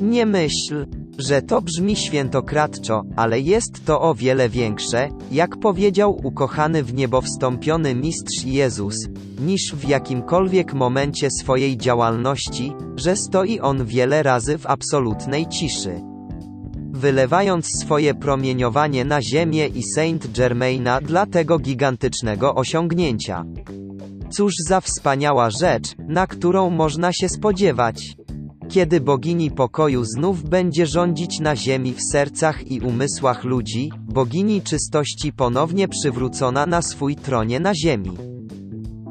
Nie 0.00 0.26
myśl, 0.26 0.86
że 1.18 1.42
to 1.42 1.62
brzmi 1.62 1.96
świętokradczo, 1.96 3.02
ale 3.16 3.40
jest 3.40 3.84
to 3.84 4.00
o 4.00 4.14
wiele 4.14 4.48
większe, 4.48 5.08
jak 5.32 5.56
powiedział 5.56 6.20
ukochany 6.24 6.82
w 6.82 6.94
niebo 6.94 7.20
wstąpiony 7.20 7.94
mistrz 7.94 8.44
Jezus, 8.44 8.94
niż 9.40 9.74
w 9.74 9.88
jakimkolwiek 9.88 10.74
momencie 10.74 11.28
swojej 11.30 11.76
działalności, 11.76 12.72
że 12.96 13.16
stoi 13.16 13.60
on 13.60 13.84
wiele 13.84 14.22
razy 14.22 14.58
w 14.58 14.66
absolutnej 14.66 15.46
ciszy. 15.46 16.00
Wylewając 16.92 17.66
swoje 17.66 18.14
promieniowanie 18.14 19.04
na 19.04 19.22
ziemię 19.22 19.66
i 19.66 19.82
Saint 19.82 20.32
Germaina 20.32 21.00
dla 21.00 21.26
tego 21.26 21.58
gigantycznego 21.58 22.54
osiągnięcia. 22.54 23.44
Cóż 24.30 24.54
za 24.68 24.80
wspaniała 24.80 25.50
rzecz, 25.50 25.94
na 25.98 26.26
którą 26.26 26.70
można 26.70 27.12
się 27.12 27.28
spodziewać. 27.28 28.16
Kiedy 28.70 29.00
bogini 29.00 29.50
pokoju 29.50 30.04
znów 30.04 30.42
będzie 30.48 30.86
rządzić 30.86 31.40
na 31.40 31.56
ziemi 31.56 31.92
w 31.92 32.02
sercach 32.12 32.70
i 32.70 32.80
umysłach 32.80 33.44
ludzi, 33.44 33.90
bogini 34.08 34.62
czystości 34.62 35.32
ponownie 35.32 35.88
przywrócona 35.88 36.66
na 36.66 36.82
swój 36.82 37.16
tronie 37.16 37.60
na 37.60 37.74
ziemi. 37.74 38.10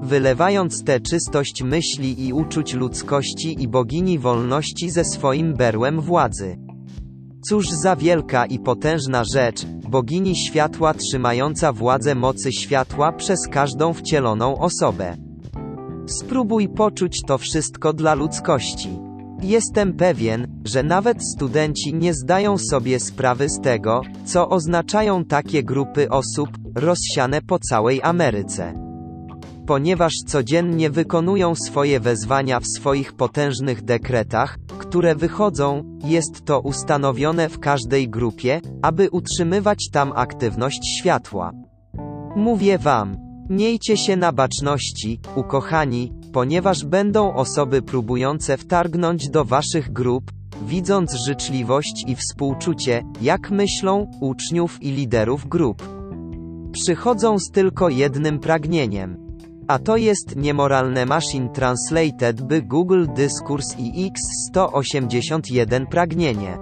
Wylewając 0.01 0.83
tę 0.83 0.99
czystość 0.99 1.63
myśli 1.63 2.27
i 2.27 2.33
uczuć 2.33 2.73
ludzkości 2.73 3.63
i 3.63 3.67
bogini 3.67 4.19
wolności 4.19 4.89
ze 4.89 5.05
swoim 5.05 5.53
berłem 5.53 6.01
władzy. 6.01 6.57
Cóż 7.49 7.69
za 7.69 7.95
wielka 7.95 8.45
i 8.45 8.59
potężna 8.59 9.23
rzecz, 9.33 9.65
bogini 9.89 10.35
światła 10.35 10.93
trzymająca 10.93 11.73
władzę 11.73 12.15
mocy 12.15 12.51
światła 12.51 13.11
przez 13.11 13.47
każdą 13.47 13.93
wcieloną 13.93 14.57
osobę. 14.57 15.17
Spróbuj 16.05 16.69
poczuć 16.69 17.21
to 17.27 17.37
wszystko 17.37 17.93
dla 17.93 18.13
ludzkości. 18.13 19.08
Jestem 19.41 19.93
pewien, 19.93 20.61
że 20.65 20.83
nawet 20.83 21.23
studenci 21.23 21.93
nie 21.93 22.13
zdają 22.13 22.57
sobie 22.57 22.99
sprawy 22.99 23.49
z 23.49 23.59
tego, 23.59 24.01
co 24.25 24.49
oznaczają 24.49 25.25
takie 25.25 25.63
grupy 25.63 26.09
osób, 26.09 26.49
rozsiane 26.75 27.41
po 27.41 27.59
całej 27.59 28.01
Ameryce. 28.01 28.73
Ponieważ 29.67 30.13
codziennie 30.27 30.89
wykonują 30.89 31.55
swoje 31.55 31.99
wezwania 31.99 32.59
w 32.59 32.67
swoich 32.67 33.13
potężnych 33.13 33.81
dekretach, 33.81 34.57
które 34.77 35.15
wychodzą, 35.15 35.99
jest 36.03 36.45
to 36.45 36.59
ustanowione 36.59 37.49
w 37.49 37.59
każdej 37.59 38.09
grupie, 38.09 38.61
aby 38.81 39.09
utrzymywać 39.09 39.89
tam 39.91 40.13
aktywność 40.15 40.97
światła. 40.99 41.51
Mówię 42.35 42.77
wam, 42.77 43.17
miejcie 43.49 43.97
się 43.97 44.17
na 44.17 44.31
baczności, 44.31 45.19
ukochani, 45.35 46.13
ponieważ 46.33 46.85
będą 46.85 47.33
osoby 47.33 47.81
próbujące 47.81 48.57
wtargnąć 48.57 49.29
do 49.29 49.45
waszych 49.45 49.91
grup, 49.91 50.31
widząc 50.67 51.13
życzliwość 51.13 52.03
i 52.07 52.15
współczucie, 52.15 53.03
jak 53.21 53.51
myślą, 53.51 54.11
uczniów 54.21 54.83
i 54.83 54.91
liderów 54.91 55.47
grup. 55.47 55.83
Przychodzą 56.71 57.39
z 57.39 57.51
tylko 57.51 57.89
jednym 57.89 58.39
pragnieniem. 58.39 59.29
A 59.67 59.79
to 59.79 59.97
jest 59.97 60.35
niemoralne 60.35 61.05
Machine 61.05 61.49
Translated 61.49 62.41
by 62.41 62.61
Google 62.61 63.05
Dyskurs 63.15 63.75
i 63.77 64.11
X181 64.55 65.85
pragnienie. 65.85 66.57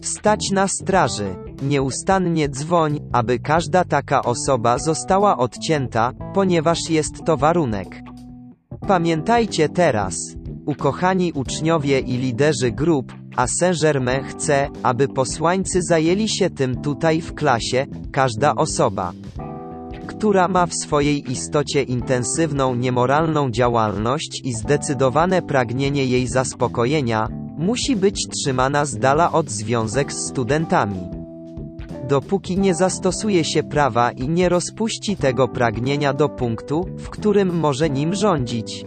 Stać 0.00 0.50
na 0.50 0.68
straży, 0.68 1.36
nieustannie 1.62 2.48
dzwoń, 2.48 3.00
aby 3.12 3.38
każda 3.38 3.84
taka 3.84 4.22
osoba 4.22 4.78
została 4.78 5.36
odcięta, 5.36 6.12
ponieważ 6.34 6.90
jest 6.90 7.24
to 7.24 7.36
warunek. 7.36 8.09
Pamiętajcie 8.86 9.68
teraz, 9.68 10.14
ukochani 10.66 11.32
uczniowie 11.32 12.00
i 12.00 12.16
liderzy 12.16 12.70
grup, 12.72 13.12
a 13.36 13.46
Saint-Germain 13.46 14.24
chce, 14.24 14.68
aby 14.82 15.08
posłańcy 15.08 15.82
zajęli 15.82 16.28
się 16.28 16.50
tym 16.50 16.82
tutaj 16.82 17.20
w 17.20 17.34
klasie, 17.34 17.86
każda 18.12 18.54
osoba, 18.54 19.12
która 20.06 20.48
ma 20.48 20.66
w 20.66 20.74
swojej 20.74 21.32
istocie 21.32 21.82
intensywną 21.82 22.74
niemoralną 22.74 23.50
działalność 23.50 24.40
i 24.44 24.54
zdecydowane 24.54 25.42
pragnienie 25.42 26.06
jej 26.06 26.26
zaspokojenia, 26.26 27.28
musi 27.58 27.96
być 27.96 28.28
trzymana 28.28 28.84
z 28.84 28.98
dala 28.98 29.32
od 29.32 29.50
związek 29.50 30.12
z 30.12 30.28
studentami. 30.28 31.19
Dopóki 32.10 32.58
nie 32.58 32.74
zastosuje 32.74 33.44
się 33.44 33.62
prawa 33.62 34.10
i 34.10 34.28
nie 34.28 34.48
rozpuści 34.48 35.16
tego 35.16 35.48
pragnienia 35.48 36.12
do 36.12 36.28
punktu, 36.28 36.86
w 36.98 37.10
którym 37.10 37.58
może 37.58 37.90
nim 37.90 38.14
rządzić. 38.14 38.84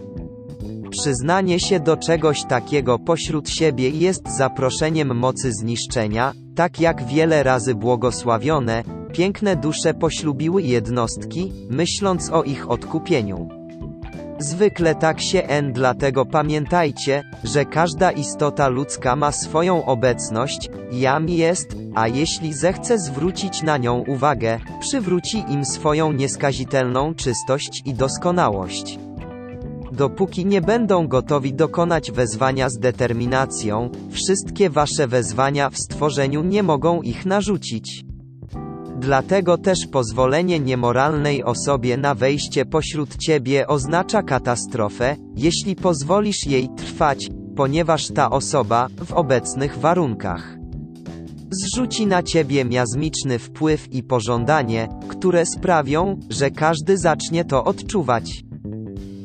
Przyznanie 0.90 1.60
się 1.60 1.80
do 1.80 1.96
czegoś 1.96 2.44
takiego 2.44 2.98
pośród 2.98 3.50
siebie 3.50 3.88
jest 3.88 4.36
zaproszeniem 4.36 5.16
mocy 5.16 5.52
zniszczenia, 5.52 6.32
tak 6.54 6.80
jak 6.80 7.06
wiele 7.06 7.42
razy 7.42 7.74
błogosławione, 7.74 8.84
piękne 9.12 9.56
dusze 9.56 9.94
poślubiły 9.94 10.62
jednostki, 10.62 11.52
myśląc 11.70 12.30
o 12.30 12.42
ich 12.42 12.70
odkupieniu. 12.70 13.63
Zwykle 14.38 14.94
tak 14.94 15.20
się 15.20 15.42
n, 15.42 15.72
dlatego 15.72 16.26
pamiętajcie, 16.26 17.24
że 17.44 17.64
każda 17.64 18.10
istota 18.10 18.68
ludzka 18.68 19.16
ma 19.16 19.32
swoją 19.32 19.84
obecność, 19.84 20.70
jam 20.92 21.28
jest, 21.28 21.76
a 21.94 22.08
jeśli 22.08 22.52
zechce 22.52 22.98
zwrócić 22.98 23.62
na 23.62 23.76
nią 23.76 23.98
uwagę, 23.98 24.58
przywróci 24.80 25.44
im 25.48 25.64
swoją 25.64 26.12
nieskazitelną 26.12 27.14
czystość 27.14 27.82
i 27.84 27.94
doskonałość. 27.94 28.98
Dopóki 29.92 30.46
nie 30.46 30.60
będą 30.60 31.08
gotowi 31.08 31.54
dokonać 31.54 32.12
wezwania 32.12 32.68
z 32.68 32.78
determinacją, 32.78 33.90
wszystkie 34.10 34.70
wasze 34.70 35.06
wezwania 35.06 35.70
w 35.70 35.78
stworzeniu 35.78 36.42
nie 36.42 36.62
mogą 36.62 37.02
ich 37.02 37.26
narzucić. 37.26 38.13
Dlatego 38.98 39.58
też 39.58 39.86
pozwolenie 39.86 40.60
niemoralnej 40.60 41.44
osobie 41.44 41.96
na 41.96 42.14
wejście 42.14 42.64
pośród 42.64 43.16
ciebie 43.16 43.66
oznacza 43.66 44.22
katastrofę, 44.22 45.16
jeśli 45.36 45.76
pozwolisz 45.76 46.46
jej 46.46 46.68
trwać, 46.76 47.28
ponieważ 47.56 48.08
ta 48.08 48.30
osoba, 48.30 48.88
w 49.04 49.12
obecnych 49.12 49.78
warunkach, 49.78 50.56
zrzuci 51.50 52.06
na 52.06 52.22
ciebie 52.22 52.64
miazmiczny 52.64 53.38
wpływ 53.38 53.92
i 53.92 54.02
pożądanie, 54.02 54.88
które 55.08 55.46
sprawią, 55.46 56.20
że 56.30 56.50
każdy 56.50 56.98
zacznie 56.98 57.44
to 57.44 57.64
odczuwać. 57.64 58.44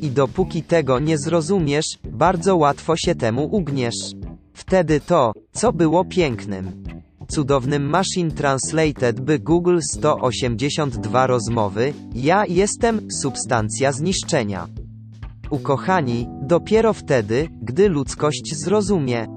I 0.01 0.11
dopóki 0.11 0.63
tego 0.63 0.99
nie 0.99 1.17
zrozumiesz, 1.17 1.85
bardzo 2.11 2.57
łatwo 2.57 2.95
się 2.97 3.15
temu 3.15 3.45
ugniesz. 3.51 4.13
Wtedy 4.53 4.99
to, 4.99 5.33
co 5.51 5.73
było 5.73 6.05
pięknym, 6.05 6.83
cudownym 7.31 7.89
Machine 7.89 8.31
Translated 8.31 9.21
by 9.21 9.39
Google 9.39 9.79
182 9.81 11.27
rozmowy, 11.27 11.93
ja 12.15 12.45
jestem 12.45 13.11
substancja 13.11 13.91
zniszczenia. 13.91 14.67
Ukochani, 15.49 16.27
dopiero 16.41 16.93
wtedy, 16.93 17.47
gdy 17.61 17.89
ludzkość 17.89 18.55
zrozumie, 18.55 19.27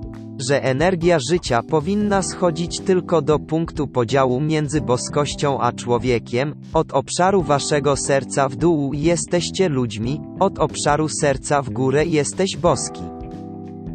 że 0.49 0.63
energia 0.65 1.19
życia 1.31 1.63
powinna 1.63 2.23
schodzić 2.23 2.81
tylko 2.81 3.23
do 3.23 3.39
punktu 3.39 3.89
podziału 3.89 4.41
między 4.41 4.81
boskością 4.81 5.61
a 5.61 5.73
człowiekiem, 5.73 6.55
od 6.73 6.93
obszaru 6.93 7.43
waszego 7.43 7.97
serca 7.97 8.49
w 8.49 8.57
dół 8.57 8.93
jesteście 8.95 9.69
ludźmi, 9.69 10.21
od 10.41 10.59
obszaru 10.59 11.09
serca 11.09 11.63
w 11.63 11.71
górę 11.71 12.07
jesteś 12.07 12.57
boski. 12.57 13.12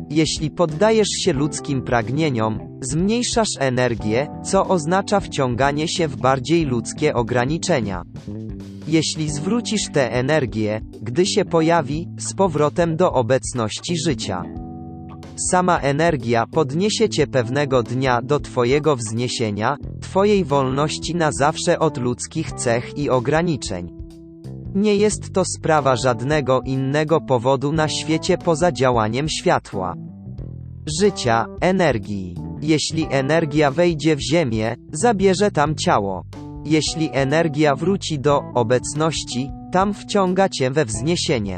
Jeśli 0.09 0.51
poddajesz 0.51 1.07
się 1.07 1.33
ludzkim 1.33 1.81
pragnieniom, 1.81 2.79
zmniejszasz 2.81 3.49
energię, 3.59 4.27
co 4.43 4.67
oznacza 4.67 5.19
wciąganie 5.19 5.87
się 5.87 6.07
w 6.07 6.15
bardziej 6.15 6.65
ludzkie 6.65 7.13
ograniczenia. 7.13 8.03
Jeśli 8.87 9.29
zwrócisz 9.29 9.91
tę 9.93 10.11
energię, 10.11 10.81
gdy 11.01 11.25
się 11.25 11.45
pojawi, 11.45 12.07
z 12.19 12.33
powrotem 12.33 12.95
do 12.95 13.13
obecności 13.13 13.97
życia. 14.05 14.43
Sama 15.51 15.79
energia 15.79 16.45
podniesie 16.51 17.09
cię 17.09 17.27
pewnego 17.27 17.83
dnia 17.83 18.21
do 18.21 18.39
Twojego 18.39 18.95
wzniesienia, 18.95 19.77
Twojej 20.01 20.45
wolności 20.45 21.15
na 21.15 21.31
zawsze 21.31 21.79
od 21.79 21.97
ludzkich 21.97 22.51
cech 22.51 22.97
i 22.97 23.09
ograniczeń. 23.09 23.96
Nie 24.77 24.95
jest 24.95 25.33
to 25.33 25.43
sprawa 25.45 25.95
żadnego 25.95 26.61
innego 26.61 27.21
powodu 27.21 27.71
na 27.71 27.87
świecie 27.87 28.37
poza 28.37 28.71
działaniem 28.71 29.29
światła. 29.29 29.95
Życia, 31.01 31.45
energii. 31.61 32.35
Jeśli 32.61 33.07
energia 33.09 33.71
wejdzie 33.71 34.15
w 34.15 34.19
ziemię, 34.21 34.75
zabierze 34.91 35.51
tam 35.51 35.75
ciało. 35.75 36.23
Jeśli 36.65 37.09
energia 37.13 37.75
wróci 37.75 38.19
do 38.19 38.43
obecności, 38.53 39.51
tam 39.71 39.93
wciąga 39.93 40.49
cię 40.49 40.71
we 40.71 40.85
wzniesienie. 40.85 41.57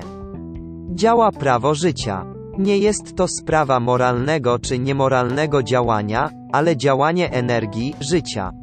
Działa 0.94 1.32
prawo 1.32 1.76
życia. 1.76 2.26
Nie 2.60 2.78
jest 2.78 3.16
to 3.16 3.28
sprawa 3.28 3.80
moralnego 3.80 4.60
czy 4.60 4.80
niemoralnego 4.80 5.64
działania, 5.64 6.30
ale 6.52 6.78
działanie 6.78 7.32
energii, 7.32 7.96
życia. 8.00 8.59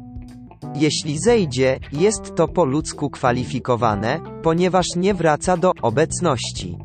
Jeśli 0.75 1.19
zejdzie, 1.19 1.79
jest 1.91 2.35
to 2.35 2.47
po 2.47 2.65
ludzku 2.65 3.09
kwalifikowane, 3.09 4.19
ponieważ 4.43 4.85
nie 4.95 5.13
wraca 5.13 5.57
do 5.57 5.71
obecności. 5.81 6.77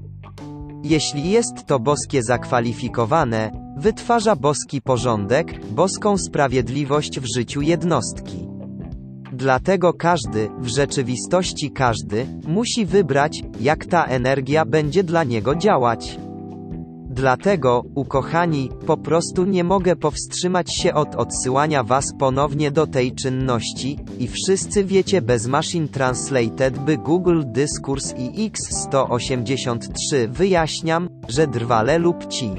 Jeśli 0.84 1.30
jest 1.30 1.66
to 1.66 1.78
boskie 1.80 2.22
zakwalifikowane, 2.22 3.50
wytwarza 3.76 4.36
boski 4.36 4.82
porządek, 4.82 5.66
boską 5.66 6.18
sprawiedliwość 6.18 7.20
w 7.20 7.34
życiu 7.36 7.60
jednostki. 7.60 8.48
Dlatego 9.32 9.92
każdy, 9.92 10.48
w 10.58 10.66
rzeczywistości 10.66 11.70
każdy, 11.70 12.26
musi 12.48 12.86
wybrać, 12.86 13.42
jak 13.60 13.86
ta 13.86 14.04
energia 14.04 14.64
będzie 14.64 15.04
dla 15.04 15.24
niego 15.24 15.54
działać. 15.54 16.18
Dlatego, 17.12 17.84
ukochani, 17.94 18.70
po 18.86 18.96
prostu 18.96 19.44
nie 19.44 19.64
mogę 19.64 19.96
powstrzymać 19.96 20.74
się 20.74 20.94
od 20.94 21.14
odsyłania 21.14 21.84
Was 21.84 22.12
ponownie 22.18 22.70
do 22.70 22.86
tej 22.86 23.12
czynności, 23.12 23.98
i 24.18 24.28
wszyscy 24.28 24.84
wiecie 24.84 25.22
bez 25.22 25.46
Machine 25.46 25.88
Translated 25.88 26.78
by 26.78 26.98
Google 26.98 27.42
Dyskurs 27.46 28.14
i 28.18 28.50
X183 28.50 30.28
wyjaśniam, 30.28 31.08
że 31.28 31.46
drwale 31.46 31.98
lub 31.98 32.26
ci, 32.26 32.50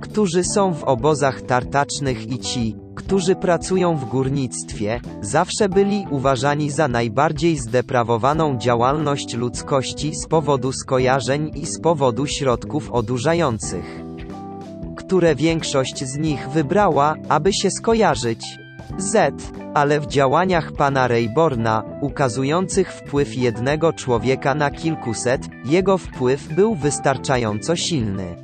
którzy 0.00 0.44
są 0.44 0.74
w 0.74 0.84
obozach 0.84 1.42
tartacznych 1.42 2.32
i 2.32 2.38
ci, 2.38 2.76
którzy 2.98 3.36
pracują 3.36 3.96
w 3.96 4.04
górnictwie, 4.04 5.00
zawsze 5.20 5.68
byli 5.68 6.06
uważani 6.10 6.70
za 6.70 6.88
najbardziej 6.88 7.56
zdeprawowaną 7.56 8.58
działalność 8.58 9.34
ludzkości 9.34 10.14
z 10.14 10.26
powodu 10.26 10.72
skojarzeń 10.72 11.50
i 11.54 11.66
z 11.66 11.80
powodu 11.80 12.26
środków 12.26 12.92
odurzających, 12.92 14.02
które 14.96 15.34
większość 15.34 16.04
z 16.04 16.16
nich 16.16 16.48
wybrała, 16.48 17.14
aby 17.28 17.52
się 17.52 17.70
skojarzyć. 17.70 18.58
Z, 18.98 19.34
ale 19.74 20.00
w 20.00 20.06
działaniach 20.06 20.72
pana 20.72 21.08
Rayborna, 21.08 21.82
ukazujących 22.00 22.92
wpływ 22.92 23.36
jednego 23.36 23.92
człowieka 23.92 24.54
na 24.54 24.70
kilkuset, 24.70 25.48
jego 25.64 25.98
wpływ 25.98 26.48
był 26.54 26.74
wystarczająco 26.74 27.76
silny, 27.76 28.36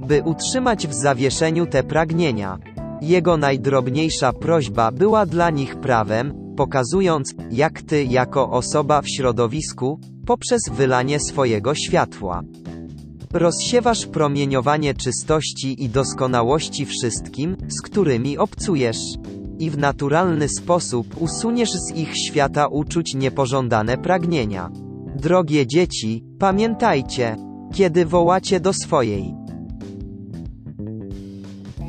by 0.00 0.22
utrzymać 0.22 0.86
w 0.86 0.94
zawieszeniu 0.94 1.66
te 1.66 1.82
pragnienia. 1.82 2.58
Jego 3.02 3.36
najdrobniejsza 3.36 4.32
prośba 4.32 4.92
była 4.92 5.26
dla 5.26 5.50
nich 5.50 5.76
prawem, 5.76 6.34
pokazując, 6.56 7.34
jak 7.50 7.82
ty 7.82 8.04
jako 8.04 8.50
osoba 8.50 9.02
w 9.02 9.08
środowisku, 9.08 10.00
poprzez 10.26 10.60
wylanie 10.72 11.20
swojego 11.20 11.74
światła, 11.74 12.42
rozsiewasz 13.32 14.06
promieniowanie 14.06 14.94
czystości 14.94 15.84
i 15.84 15.88
doskonałości 15.88 16.86
wszystkim, 16.86 17.56
z 17.68 17.82
którymi 17.82 18.38
obcujesz. 18.38 18.98
I 19.58 19.70
w 19.70 19.78
naturalny 19.78 20.48
sposób 20.48 21.06
usuniesz 21.20 21.72
z 21.72 21.94
ich 21.94 22.16
świata 22.16 22.66
uczuć 22.66 23.14
niepożądane 23.14 23.98
pragnienia. 23.98 24.70
Drogie 25.16 25.66
dzieci, 25.66 26.24
pamiętajcie, 26.38 27.36
kiedy 27.74 28.06
wołacie 28.06 28.60
do 28.60 28.72
swojej 28.72 29.45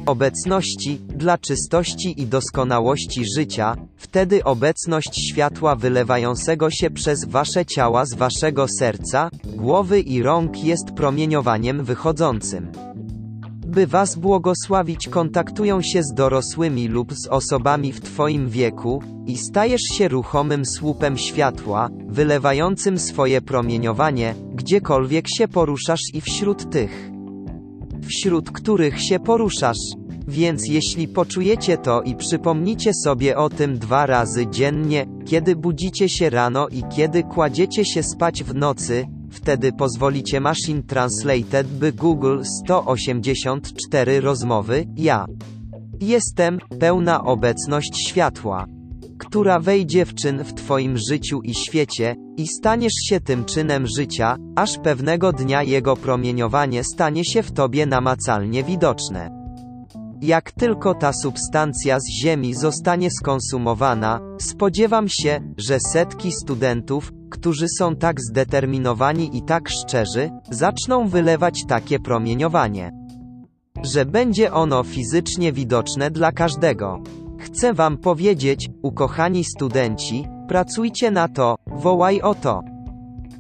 obecności, 0.08 1.00
dla 1.08 1.38
czystości 1.38 2.22
i 2.22 2.26
doskonałości 2.26 3.26
życia, 3.38 3.76
wtedy 3.98 4.44
obecność 4.44 5.30
światła 5.30 5.76
wylewającego 5.76 6.70
się 6.70 6.90
przez 6.90 7.26
wasze 7.26 7.66
ciała 7.66 8.06
z 8.06 8.14
waszego 8.14 8.68
serca, 8.80 9.30
głowy 9.44 10.00
i 10.00 10.24
rąk 10.24 10.64
jest 10.64 10.92
promieniowaniem 10.92 11.84
wychodzącym. 11.84 12.72
By 13.68 13.88
was 13.88 14.16
błogosławić 14.16 15.08
kontaktują 15.08 15.82
się 15.82 16.04
z 16.04 16.14
dorosłymi 16.14 16.88
lub 16.88 17.14
z 17.14 17.28
osobami 17.28 17.94
w 17.94 18.02
twoim 18.02 18.50
wieku, 18.50 19.02
i 19.26 19.38
stajesz 19.38 19.82
się 19.82 20.08
ruchomym 20.08 20.66
słupem 20.66 21.18
światła, 21.18 21.90
wylewającym 22.08 23.00
swoje 23.00 23.42
promieniowanie, 23.42 24.36
gdziekolwiek 24.54 25.26
się 25.38 25.48
poruszasz 25.48 26.02
i 26.14 26.22
wśród 26.22 26.70
tych 26.70 27.17
wśród 28.08 28.52
których 28.52 29.02
się 29.02 29.20
poruszasz. 29.20 29.78
Więc 30.28 30.68
jeśli 30.68 31.08
poczujecie 31.08 31.78
to 31.78 32.02
i 32.02 32.16
przypomnicie 32.16 32.94
sobie 32.94 33.38
o 33.38 33.50
tym 33.50 33.78
dwa 33.80 34.06
razy 34.06 34.48
dziennie, 34.48 35.06
kiedy 35.26 35.56
budzicie 35.56 36.10
się 36.10 36.30
rano 36.30 36.68
i 36.68 36.84
kiedy 36.96 37.24
kładziecie 37.24 37.86
się 37.86 38.04
spać 38.04 38.44
w 38.44 38.56
nocy, 38.56 39.08
wtedy 39.32 39.72
pozwolicie 39.72 40.40
Machine 40.40 40.84
Translated 40.84 41.68
by 41.68 41.94
Google 41.94 42.44
184 42.44 44.22
rozmowy, 44.22 44.86
ja. 44.98 45.26
Jestem, 46.02 46.60
pełna 46.80 47.24
obecność 47.24 48.08
światła, 48.08 48.66
która 49.18 49.60
wejdzie 49.60 50.06
w 50.06 50.14
czyn 50.14 50.44
w 50.44 50.54
Twoim 50.54 50.98
życiu 50.98 51.42
i 51.42 51.54
świecie, 51.54 52.16
i 52.38 52.48
staniesz 52.48 52.94
się 53.10 53.20
tym 53.20 53.46
czynem 53.46 53.88
życia, 53.98 54.38
aż 54.56 54.78
pewnego 54.78 55.34
dnia 55.34 55.64
jego 55.64 55.96
promieniowanie 55.96 56.84
stanie 56.84 57.26
się 57.26 57.44
w 57.44 57.52
Tobie 57.52 57.86
namacalnie 57.86 58.64
widoczne. 58.64 59.38
Jak 60.22 60.52
tylko 60.52 60.96
ta 60.96 61.14
substancja 61.14 62.00
z 62.00 62.10
Ziemi 62.22 62.54
zostanie 62.54 63.12
skonsumowana, 63.12 64.20
spodziewam 64.40 65.10
się, 65.10 65.40
że 65.58 65.80
setki 65.80 66.32
studentów, 66.32 67.12
którzy 67.30 67.66
są 67.78 67.96
tak 67.96 68.22
zdeterminowani 68.22 69.38
i 69.38 69.42
tak 69.42 69.70
szczerzy, 69.70 70.30
zaczną 70.52 71.08
wylewać 71.08 71.66
takie 71.68 72.00
promieniowanie. 72.00 72.92
Że 73.84 74.06
będzie 74.06 74.54
ono 74.54 74.84
fizycznie 74.84 75.52
widoczne 75.54 76.12
dla 76.12 76.32
każdego. 76.32 77.02
Chcę 77.40 77.74
Wam 77.74 77.98
powiedzieć, 77.98 78.70
ukochani 78.82 79.44
studenci, 79.44 80.28
pracujcie 80.48 81.12
na 81.12 81.28
to, 81.28 81.56
wołaj 81.68 82.22
o 82.22 82.36
to. 82.36 82.62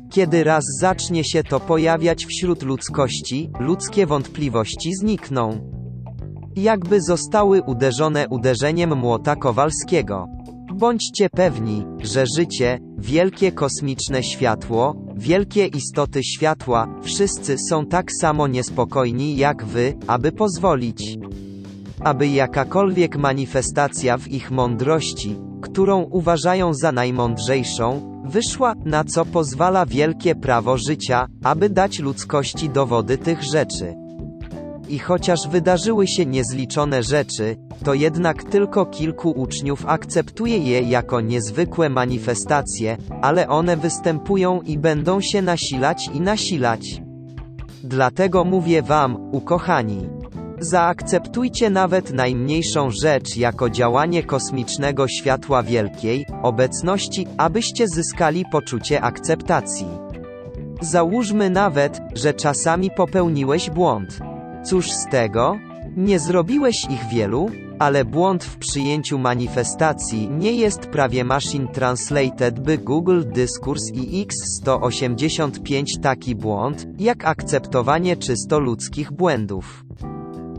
Kiedy 0.10 0.43
raz 0.43 0.64
zacznie 0.80 1.24
się 1.24 1.43
to 1.43 1.60
pojawiać 1.60 2.26
wśród 2.26 2.64
ludzkości, 2.64 3.50
ludzkie 3.60 4.06
wątpliwości 4.06 4.95
znikną. 4.95 5.72
Jakby 6.56 7.02
zostały 7.02 7.62
uderzone 7.62 8.28
uderzeniem 8.30 8.98
młota 8.98 9.36
Kowalskiego. 9.36 10.28
Bądźcie 10.74 11.30
pewni, 11.30 11.86
że 12.00 12.26
życie, 12.38 12.80
wielkie 12.98 13.52
kosmiczne 13.52 14.24
światło, 14.24 14.95
wielkie 15.16 15.66
istoty 15.68 16.24
światła, 16.24 16.88
wszyscy 17.02 17.58
są 17.70 17.86
tak 17.86 18.12
samo 18.22 18.48
niespokojni 18.48 19.38
jak 19.38 19.66
wy, 19.66 19.93
aby 20.08 20.32
pozwolić, 20.32 21.18
aby 22.04 22.28
jakakolwiek 22.28 23.18
manifestacja 23.18 24.18
w 24.18 24.28
ich 24.28 24.52
mądrości, 24.52 25.36
którą 25.62 26.02
uważają 26.02 26.74
za 26.74 26.91
najmądrzejszą, 26.91 28.22
wyszła, 28.26 28.74
na 28.86 29.04
co 29.04 29.26
pozwala 29.26 29.86
wielkie 29.86 30.36
prawo 30.36 30.78
życia, 30.78 31.28
aby 31.43 31.70
dać 31.70 32.00
ludzkości 32.00 32.70
dowody 32.70 33.18
tych 33.18 33.43
rzeczy. 33.43 33.95
I 34.89 35.00
chociaż 35.00 35.48
wydarzyły 35.48 36.08
się 36.08 36.26
niezliczone 36.26 37.04
rzeczy, 37.04 37.56
to 37.84 37.93
jednak 37.93 38.43
tylko 38.43 38.86
kilku 38.86 39.32
uczniów 39.32 39.86
akceptuje 39.86 40.58
je 40.58 40.82
jako 40.82 41.22
niezwykłe 41.22 41.89
manifestacje, 41.89 42.98
ale 43.22 43.48
one 43.48 43.78
występują 43.78 44.62
i 44.62 44.78
będą 44.78 45.22
się 45.22 45.41
nasilać 45.41 46.10
i 46.14 46.22
nasilać. 46.22 47.02
Dlatego 47.84 48.43
mówię 48.43 48.82
wam, 48.82 49.30
ukochani. 49.32 50.16
Zaakceptujcie 50.60 51.70
nawet 51.70 52.14
najmniejszą 52.14 52.91
rzecz 52.91 53.38
jako 53.38 53.70
działanie 53.70 54.24
kosmicznego 54.24 55.08
światła 55.08 55.64
wielkiej 55.64 56.26
obecności, 56.43 57.28
abyście 57.38 57.88
zyskali 57.88 58.45
poczucie 58.51 59.01
akceptacji. 59.01 59.88
Załóżmy 60.82 61.49
nawet, 61.49 61.99
że 62.14 62.34
czasami 62.34 62.91
popełniłeś 62.91 63.70
błąd. 63.70 64.20
Cóż 64.66 64.91
z 64.91 65.05
tego? 65.12 65.58
Nie 65.97 66.20
zrobiłeś 66.20 66.86
ich 66.89 67.05
wielu, 67.12 67.49
ale 67.80 68.05
błąd 68.05 68.43
w 68.43 68.58
przyjęciu 68.58 69.20
manifestacji 69.20 70.30
nie 70.30 70.51
jest 70.51 70.80
prawie 70.80 71.24
machine 71.24 71.68
translated 71.68 72.60
by 72.60 72.78
Google 72.78 73.22
Dyskurs 73.34 73.91
i 73.93 74.28
X185 74.28 75.86
taki 76.01 76.36
błąd, 76.36 76.88
jak 76.99 77.26
akceptowanie 77.26 78.18
czysto 78.18 78.60
ludzkich 78.60 79.12
błędów. 79.12 79.84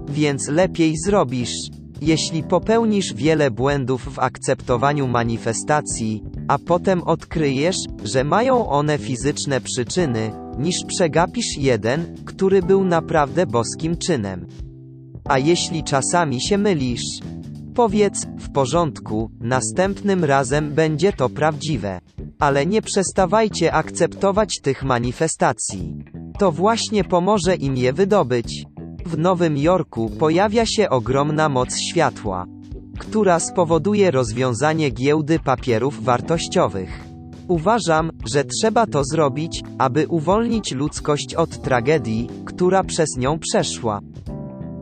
Więc 0.09 0.49
lepiej 0.49 0.95
zrobisz, 1.07 1.71
jeśli 2.01 2.43
popełnisz 2.43 3.15
wiele 3.15 3.51
błędów 3.51 4.15
w 4.15 4.19
akceptowaniu 4.19 5.09
manifestacji, 5.09 6.23
a 6.49 6.59
potem 6.59 7.03
odkryjesz, 7.03 7.77
że 8.05 8.25
mają 8.25 8.69
one 8.69 8.99
fizyczne 8.99 9.61
przyczyny, 9.61 10.31
niż 10.59 10.77
przegapisz 10.87 11.57
jeden, 11.57 12.15
który 12.25 12.63
był 12.63 12.85
naprawdę 12.85 13.47
boskim 13.47 13.97
czynem. 13.97 14.47
A 15.25 15.39
jeśli 15.39 15.85
czasami 15.85 16.41
się 16.41 16.59
mylisz, 16.59 17.21
powiedz, 17.75 18.27
w 18.39 18.53
porządku, 18.53 19.31
następnym 19.41 20.25
razem 20.25 20.75
będzie 20.75 21.13
to 21.13 21.29
prawdziwe. 21.29 22.01
Ale 22.39 22.67
nie 22.67 22.83
przestawajcie 22.83 23.73
akceptować 23.73 24.61
tych 24.63 24.85
manifestacji. 24.85 26.05
To 26.39 26.53
właśnie 26.53 27.05
pomoże 27.05 27.57
im 27.57 27.77
je 27.77 27.93
wydobyć. 27.93 28.65
W 29.09 29.19
Nowym 29.19 29.57
Jorku 29.57 30.11
pojawia 30.11 30.67
się 30.67 30.91
ogromna 30.91 31.49
moc 31.49 31.77
światła, 31.77 32.47
która 32.99 33.41
spowoduje 33.41 34.11
rozwiązanie 34.11 34.91
giełdy 34.91 35.39
papierów 35.39 36.05
wartościowych. 36.05 37.05
Uważam, 37.49 38.11
że 38.33 38.45
trzeba 38.45 38.87
to 38.87 39.05
zrobić, 39.05 39.63
aby 39.79 40.09
uwolnić 40.09 40.73
ludzkość 40.73 41.35
od 41.35 41.63
tragedii, 41.63 42.29
która 42.45 42.85
przez 42.85 43.17
nią 43.17 43.39
przeszła. 43.39 44.01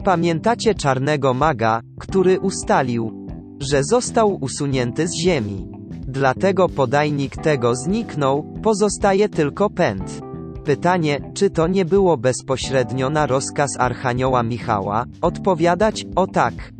Pamiętacie 0.05 0.75
czarnego 0.75 1.35
maga, 1.35 1.81
który 1.99 2.41
ustalił, 2.41 3.29
że 3.61 3.85
został 3.85 4.39
usunięty 4.41 5.09
z 5.09 5.15
ziemi. 5.15 5.69
Dlatego 6.09 6.69
podajnik 6.69 7.37
tego 7.37 7.75
zniknął, 7.75 8.55
pozostaje 8.63 9.29
tylko 9.29 9.71
pęd. 9.71 10.26
Pytanie, 10.67 11.21
czy 11.35 11.51
to 11.51 11.67
nie 11.67 11.85
było 11.85 12.17
bezpośrednio 12.17 13.11
na 13.11 13.27
rozkaz 13.27 13.71
Archanioła 13.79 14.43
Michała? 14.43 15.05
Odpowiadać, 15.21 16.07
o 16.17 16.27
tak. 16.27 16.73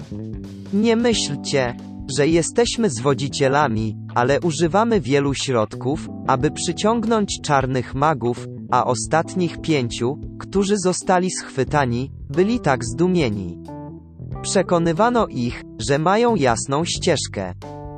Nie 0.73 0.97
myślcie, 0.97 1.77
że 2.17 2.29
jesteśmy 2.29 2.91
zwodzicielami, 2.91 3.97
ale 4.15 4.41
używamy 4.41 5.01
wielu 5.01 5.35
środków, 5.35 6.09
aby 6.27 6.51
przyciągnąć 6.51 7.41
czarnych 7.43 7.95
magów, 7.95 8.47
a 8.71 8.85
ostatnich 8.85 9.61
pięciu, 9.61 10.19
którzy 10.39 10.75
zostali 10.79 11.31
schwytani, 11.31 12.13
byli 12.31 12.61
tak 12.61 12.85
zdumieni. 12.85 13.59
Przekonywano 14.43 15.27
ich, 15.27 15.63
że 15.79 15.99
mają 15.99 16.35
jasną 16.35 16.85
ścieżkę. 16.85 17.55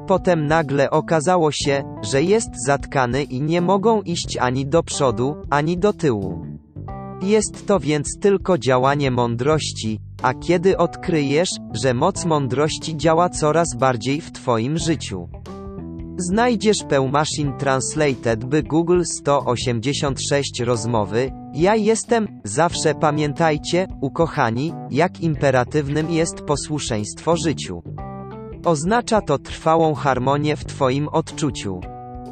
Potem 0.08 0.46
nagle 0.46 0.90
okazało 0.90 1.52
się, 1.52 1.82
że 2.02 2.22
jest 2.22 2.48
zatkany 2.66 3.22
i 3.22 3.40
nie 3.40 3.60
mogą 3.60 4.02
iść 4.02 4.36
ani 4.36 4.66
do 4.66 4.82
przodu, 4.82 5.36
ani 5.50 5.78
do 5.78 5.92
tyłu. 5.92 6.46
Jest 7.22 7.66
to 7.66 7.80
więc 7.80 8.18
tylko 8.20 8.58
działanie 8.58 9.10
mądrości, 9.10 10.00
a 10.22 10.34
kiedy 10.34 10.76
odkryjesz, 10.76 11.50
że 11.82 11.94
moc 11.94 12.24
mądrości 12.24 12.96
działa 12.96 13.28
coraz 13.28 13.68
bardziej 13.76 14.20
w 14.20 14.32
Twoim 14.32 14.78
życiu. 14.78 15.28
Znajdziesz 16.18 16.84
Peł 16.88 17.10
Translated 17.58 18.44
by 18.44 18.62
Google 18.62 19.02
186 19.04 20.60
rozmowy. 20.60 21.30
Ja 21.54 21.76
jestem, 21.76 22.40
zawsze 22.44 22.94
pamiętajcie, 22.94 23.86
ukochani, 24.00 24.72
jak 24.90 25.20
imperatywnym 25.20 26.10
jest 26.10 26.40
posłuszeństwo 26.40 27.36
życiu. 27.36 27.82
Oznacza 28.68 29.20
to 29.20 29.38
trwałą 29.38 29.94
harmonię 29.94 30.56
w 30.56 30.64
Twoim 30.64 31.08
odczuciu. 31.08 31.80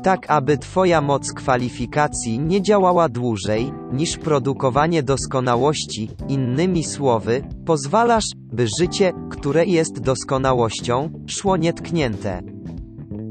Tak 0.03 0.31
aby 0.31 0.59
Twoja 0.59 1.01
moc 1.01 1.33
kwalifikacji 1.33 2.39
nie 2.39 2.63
działała 2.63 3.09
dłużej, 3.09 3.73
niż 3.93 4.17
produkowanie 4.17 5.03
doskonałości, 5.03 6.11
innymi 6.29 6.85
słowy, 6.85 7.43
pozwalasz, 7.67 8.25
by 8.37 8.67
życie, 8.81 9.13
które 9.31 9.65
jest 9.67 10.01
doskonałością, 10.01 11.11
szło 11.27 11.57
nietknięte. 11.57 12.43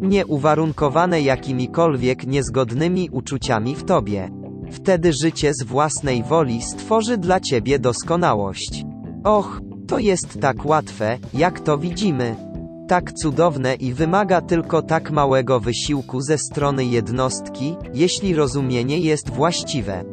Nieuwarunkowane 0.02 1.22
jakimikolwiek 1.22 2.28
niezgodnymi 2.28 3.10
uczuciami 3.12 3.76
w 3.76 3.84
Tobie. 3.84 4.30
Wtedy 4.72 5.14
życie 5.14 5.54
z 5.54 5.64
własnej 5.64 6.24
woli 6.24 6.62
stworzy 6.62 7.18
dla 7.18 7.40
Ciebie 7.40 7.80
doskonałość. 7.80 8.84
Och, 9.24 9.62
to 9.88 10.00
jest 10.00 10.40
tak 10.42 10.66
łatwe, 10.66 11.18
jak 11.34 11.60
to 11.60 11.78
widzimy 11.78 12.55
tak 12.88 13.14
cudowne 13.14 13.76
i 13.76 13.94
wymaga 13.94 14.42
tylko 14.42 14.82
tak 14.82 15.12
małego 15.12 15.60
wysiłku 15.60 16.22
ze 16.22 16.38
strony 16.38 16.86
jednostki, 16.86 17.76
jeśli 17.94 18.36
rozumienie 18.36 19.00
jest 19.00 19.30
właściwe. 19.30 20.04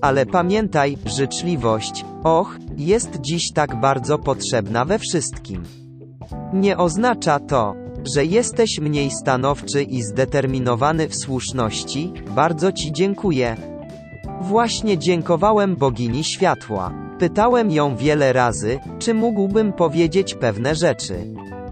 Ale 0.00 0.26
pamiętaj, 0.26 0.96
życzliwość, 1.06 2.04
och, 2.24 2.56
jest 2.76 3.20
dziś 3.20 3.52
tak 3.52 3.80
bardzo 3.80 4.18
potrzebna 4.18 4.84
we 4.84 4.98
wszystkim. 4.98 5.62
Nie 6.52 6.76
oznacza 6.76 7.40
to, 7.40 7.74
że 8.14 8.24
jesteś 8.24 8.78
mniej 8.78 9.10
stanowczy 9.10 9.82
i 9.82 10.02
zdeterminowany 10.02 11.08
w 11.08 11.16
słuszności, 11.16 12.12
bardzo 12.34 12.72
Ci 12.72 12.92
dziękuję. 12.92 13.56
Właśnie 14.40 14.98
dziękowałem 14.98 15.76
bogini 15.76 16.24
światła. 16.24 16.92
Pytałem 17.18 17.70
ją 17.70 17.96
wiele 17.96 18.32
razy, 18.32 18.78
czy 18.98 19.14
mógłbym 19.14 19.72
powiedzieć 19.72 20.34
pewne 20.34 20.74
rzeczy. 20.74 21.14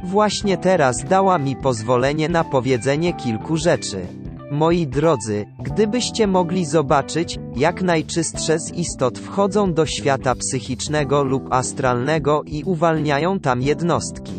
Właśnie 0.05 0.57
teraz 0.57 1.05
dała 1.05 1.39
mi 1.39 1.57
pozwolenie 1.57 2.29
na 2.29 2.45
powiedzenie 2.45 3.13
kilku 3.13 3.57
rzeczy. 3.57 4.07
Moi 4.51 4.87
drodzy, 4.87 5.47
gdybyście 5.59 6.27
mogli 6.27 6.65
zobaczyć, 6.65 7.39
jak 7.57 7.83
najczystsze 7.83 8.59
z 8.59 8.73
istot 8.73 9.19
wchodzą 9.19 9.75
do 9.75 9.87
świata 9.87 10.35
psychicznego 10.35 11.25
lub 11.25 11.53
astralnego 11.53 12.43
i 12.47 12.65
uwalniają 12.65 13.41
tam 13.41 13.63
jednostki. 13.63 14.33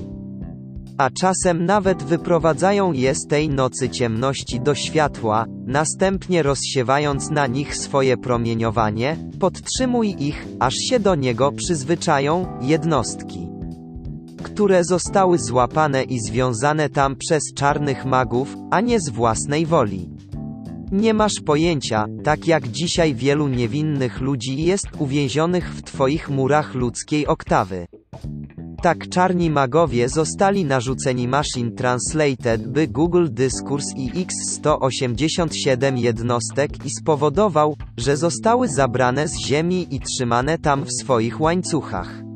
A 0.97 1.09
czasem 1.09 1.65
nawet 1.65 2.03
wyprowadzają 2.03 2.93
je 2.93 3.15
z 3.15 3.27
tej 3.27 3.49
nocy 3.49 3.89
ciemności 3.89 4.59
do 4.59 4.75
światła, 4.75 5.45
następnie 5.65 6.43
rozsiewając 6.43 7.29
na 7.29 7.47
nich 7.47 7.77
swoje 7.77 8.17
promieniowanie, 8.17 9.17
podtrzymuj 9.39 10.15
ich, 10.19 10.47
aż 10.59 10.73
się 10.75 10.99
do 10.99 11.15
niego 11.15 11.51
przyzwyczają, 11.51 12.45
jednostki 12.61 13.48
które 14.43 14.83
zostały 14.83 15.39
złapane 15.39 16.03
i 16.03 16.19
związane 16.19 16.89
tam 16.89 17.15
przez 17.15 17.53
czarnych 17.55 18.05
magów, 18.05 18.55
a 18.71 18.81
nie 18.81 18.99
z 18.99 19.09
własnej 19.09 19.65
woli. 19.65 20.09
Nie 20.91 21.13
masz 21.13 21.33
pojęcia, 21.45 22.05
tak 22.23 22.47
jak 22.47 22.67
dzisiaj 22.67 23.15
wielu 23.15 23.47
niewinnych 23.47 24.21
ludzi 24.21 24.63
jest 24.63 24.87
uwięzionych 24.97 25.73
w 25.73 25.81
Twoich 25.81 26.29
murach 26.29 26.73
ludzkiej 26.73 27.27
oktawy. 27.27 27.87
Tak 28.81 29.09
czarni 29.09 29.49
magowie 29.49 30.09
zostali 30.09 30.65
narzuceni 30.65 31.27
Machine 31.27 31.71
Translated 31.71 32.67
by 32.67 32.87
Google 32.87 33.27
Dyskurs 33.31 33.85
i 33.95 34.11
X187 34.11 35.97
jednostek 35.97 36.85
i 36.85 36.89
spowodował, 36.89 37.75
że 37.97 38.17
zostały 38.17 38.67
zabrane 38.67 39.27
z 39.27 39.39
ziemi 39.39 39.87
i 39.95 39.99
trzymane 39.99 40.57
tam 40.57 40.85
w 40.85 41.01
swoich 41.01 41.41
łańcuchach 41.41 42.28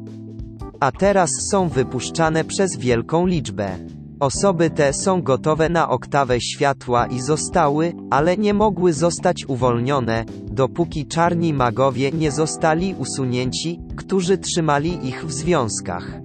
a 0.83 0.91
teraz 0.91 1.29
są 1.51 1.69
wypuszczane 1.69 2.43
przez 2.43 2.77
wielką 2.77 3.25
liczbę. 3.25 3.77
Osoby 4.19 4.69
te 4.69 4.93
są 4.93 5.21
gotowe 5.21 5.69
na 5.69 5.89
oktawę 5.89 6.41
światła 6.41 7.05
i 7.07 7.21
zostały, 7.21 7.93
ale 8.09 8.37
nie 8.37 8.53
mogły 8.53 8.93
zostać 8.93 9.45
uwolnione, 9.45 10.25
dopóki 10.45 11.05
czarni 11.05 11.53
magowie 11.53 12.11
nie 12.11 12.31
zostali 12.31 12.95
usunięci, 12.97 13.79
którzy 13.95 14.37
trzymali 14.37 15.07
ich 15.07 15.25
w 15.25 15.31
związkach. 15.31 16.19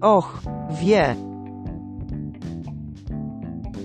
Och, 0.00 0.42
wie. 0.82 1.16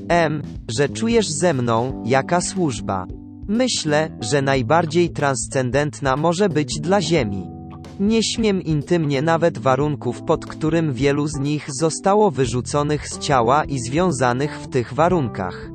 M, 0.08 0.42
że 0.68 0.90
czujesz 0.90 1.30
ze 1.30 1.54
mną, 1.54 2.04
jaka 2.06 2.42
służba. 2.42 3.08
Myślę, 3.48 4.10
że 4.20 4.42
najbardziej 4.42 5.10
transcendentna 5.10 6.16
może 6.16 6.50
być 6.50 6.80
dla 6.80 7.02
Ziemi. 7.02 7.61
Nie 8.02 8.24
śmiem 8.24 8.62
intymnie 8.62 9.22
nawet 9.22 9.58
warunków 9.58 10.24
pod 10.24 10.46
którym 10.46 10.94
wielu 10.94 11.28
z 11.28 11.40
nich 11.40 11.68
zostało 11.80 12.32
wyrzuconych 12.32 13.10
z 13.10 13.20
ciała 13.20 13.64
i 13.64 13.80
związanych 13.80 14.60
w 14.60 14.68
tych 14.68 14.94
warunkach. 14.94 15.72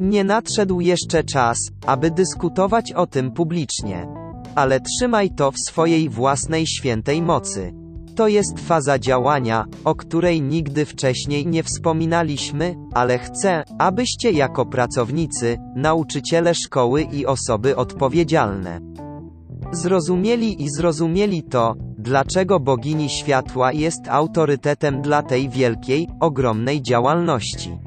Nie 0.00 0.24
nadszedł 0.24 0.80
jeszcze 0.80 1.24
czas, 1.24 1.58
aby 1.86 2.10
dyskutować 2.10 2.92
o 2.92 3.06
tym 3.06 3.30
publicznie. 3.32 4.06
Ale 4.54 4.80
trzymaj 4.80 5.30
to 5.30 5.50
w 5.50 5.58
swojej 5.68 6.08
własnej 6.08 6.66
świętej 6.66 7.22
mocy. 7.22 7.72
To 8.16 8.28
jest 8.28 8.60
faza 8.60 8.98
działania, 8.98 9.64
o 9.84 9.94
której 9.94 10.42
nigdy 10.42 10.84
wcześniej 10.84 11.46
nie 11.46 11.62
wspominaliśmy, 11.62 12.74
ale 12.94 13.18
chcę, 13.18 13.64
abyście 13.78 14.30
jako 14.32 14.66
pracownicy, 14.66 15.58
nauczyciele 15.76 16.54
szkoły 16.54 17.02
i 17.02 17.26
osoby 17.26 17.76
odpowiedzialne, 17.76 18.80
Zrozumieli 19.74 20.62
i 20.62 20.70
zrozumieli 20.70 21.42
to, 21.42 21.74
dlaczego 21.98 22.60
bogini 22.60 23.08
światła 23.08 23.72
jest 23.72 24.08
autorytetem 24.08 25.02
dla 25.02 25.22
tej 25.22 25.48
wielkiej, 25.48 26.08
ogromnej 26.20 26.82
działalności. 26.82 27.78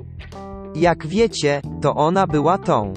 Jak 0.76 1.08
wiecie, 1.08 1.62
to 1.82 1.96
ona 1.96 2.28
była 2.28 2.58
tą, 2.58 2.94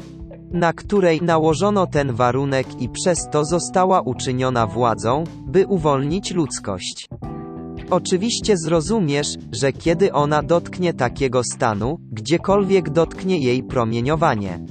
na 0.52 0.72
której 0.72 1.22
nałożono 1.22 1.86
ten 1.86 2.12
warunek 2.12 2.82
i 2.82 2.88
przez 2.88 3.28
to 3.30 3.44
została 3.44 4.00
uczyniona 4.00 4.66
władzą, 4.66 5.24
by 5.46 5.66
uwolnić 5.66 6.30
ludzkość. 6.30 7.08
Oczywiście 7.90 8.56
zrozumiesz, 8.56 9.28
że 9.52 9.72
kiedy 9.72 10.12
ona 10.12 10.42
dotknie 10.42 10.94
takiego 10.94 11.44
stanu, 11.44 11.98
gdziekolwiek 12.12 12.90
dotknie 12.90 13.38
jej 13.38 13.62
promieniowanie, 13.62 14.64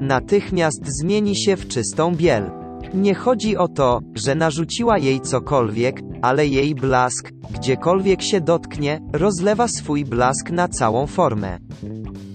natychmiast 0.00 1.00
zmieni 1.00 1.36
się 1.36 1.56
w 1.56 1.68
czystą 1.68 2.14
biel. 2.16 2.59
Nie 2.94 3.14
chodzi 3.14 3.56
o 3.56 3.68
to, 3.68 4.00
że 4.14 4.34
narzuciła 4.34 4.98
jej 4.98 5.20
cokolwiek, 5.20 6.00
ale 6.22 6.46
jej 6.46 6.74
blask, 6.74 7.32
gdziekolwiek 7.50 8.22
się 8.22 8.40
dotknie, 8.40 9.00
rozlewa 9.12 9.68
swój 9.68 10.04
blask 10.04 10.50
na 10.50 10.68
całą 10.68 11.06
formę. 11.06 11.58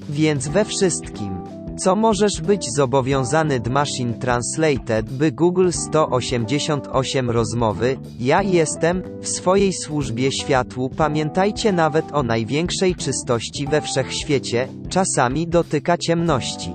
Więc 0.10 0.48
we 0.48 0.66
wszystkim, 0.66 1.38
co 1.78 1.96
możesz 1.96 2.42
być 2.42 2.66
zobowiązany 2.76 3.60
d 3.60 3.70
Machine 3.70 4.14
Translated 4.14 5.10
by 5.10 5.32
Google 5.32 5.70
188 5.72 7.30
rozmowy, 7.30 7.98
ja 8.20 8.42
jestem, 8.42 9.04
w 9.22 9.28
swojej 9.28 9.74
służbie 9.74 10.32
światłu 10.32 10.90
pamiętajcie 10.90 11.72
nawet 11.72 12.06
o 12.12 12.24
największej 12.24 12.96
czystości 12.96 13.68
we 13.68 13.82
wszechświecie, 13.82 14.68
czasami 14.90 15.48
dotyka 15.48 15.98
ciemności. 15.98 16.72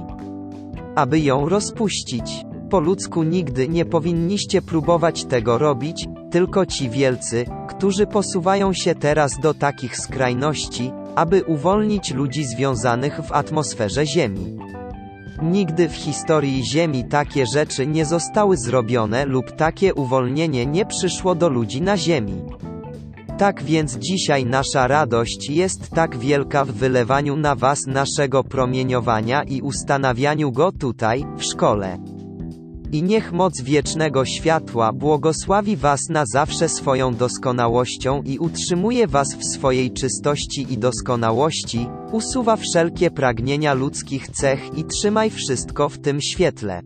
Aby 0.94 1.20
ją 1.20 1.48
rozpuścić. 1.48 2.49
Po 2.70 2.80
ludzku 2.80 3.22
nigdy 3.22 3.68
nie 3.68 3.84
powinniście 3.84 4.62
próbować 4.62 5.24
tego 5.24 5.58
robić, 5.58 6.08
tylko 6.30 6.66
ci 6.66 6.90
wielcy, 6.90 7.44
którzy 7.68 8.06
posuwają 8.06 8.72
się 8.72 8.94
teraz 8.94 9.32
do 9.42 9.54
takich 9.54 9.96
skrajności, 9.96 10.92
aby 11.14 11.44
uwolnić 11.44 12.14
ludzi 12.14 12.44
związanych 12.44 13.20
w 13.22 13.32
atmosferze 13.32 14.06
Ziemi. 14.06 14.58
Nigdy 15.42 15.88
w 15.88 15.94
historii 15.94 16.64
Ziemi 16.64 17.04
takie 17.04 17.46
rzeczy 17.46 17.86
nie 17.86 18.04
zostały 18.04 18.56
zrobione 18.56 19.24
lub 19.26 19.52
takie 19.52 19.94
uwolnienie 19.94 20.66
nie 20.66 20.86
przyszło 20.86 21.34
do 21.34 21.48
ludzi 21.48 21.82
na 21.82 21.96
Ziemi. 21.96 22.42
Tak 23.38 23.62
więc 23.62 23.98
dzisiaj 23.98 24.46
nasza 24.46 24.86
radość 24.86 25.50
jest 25.50 25.90
tak 25.90 26.18
wielka 26.18 26.64
w 26.64 26.72
wylewaniu 26.72 27.36
na 27.36 27.54
Was 27.54 27.86
naszego 27.86 28.44
promieniowania 28.44 29.42
i 29.42 29.62
ustanawianiu 29.62 30.52
go 30.52 30.72
tutaj, 30.72 31.24
w 31.36 31.44
szkole. 31.44 32.19
I 32.92 33.02
niech 33.02 33.32
moc 33.32 33.60
wiecznego 33.60 34.24
światła 34.24 34.92
błogosławi 34.92 35.76
Was 35.76 36.00
na 36.08 36.24
zawsze 36.26 36.68
swoją 36.68 37.14
doskonałością 37.14 38.22
i 38.22 38.38
utrzymuje 38.38 39.06
Was 39.06 39.34
w 39.34 39.44
swojej 39.44 39.90
czystości 39.90 40.66
i 40.72 40.78
doskonałości, 40.78 41.86
usuwa 42.12 42.56
wszelkie 42.56 43.10
pragnienia 43.10 43.74
ludzkich 43.74 44.28
cech 44.28 44.78
i 44.78 44.84
trzymaj 44.84 45.30
wszystko 45.30 45.88
w 45.88 45.98
tym 45.98 46.20
świetle. 46.20 46.82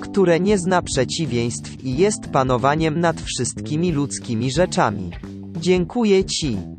które 0.00 0.40
nie 0.40 0.58
zna 0.58 0.82
przeciwieństw 0.82 1.84
i 1.84 1.96
jest 1.96 2.28
panowaniem 2.28 3.00
nad 3.00 3.20
wszystkimi 3.20 3.92
ludzkimi 3.92 4.50
rzeczami. 4.50 5.10
Dziękuję 5.60 6.24
Ci. 6.24 6.75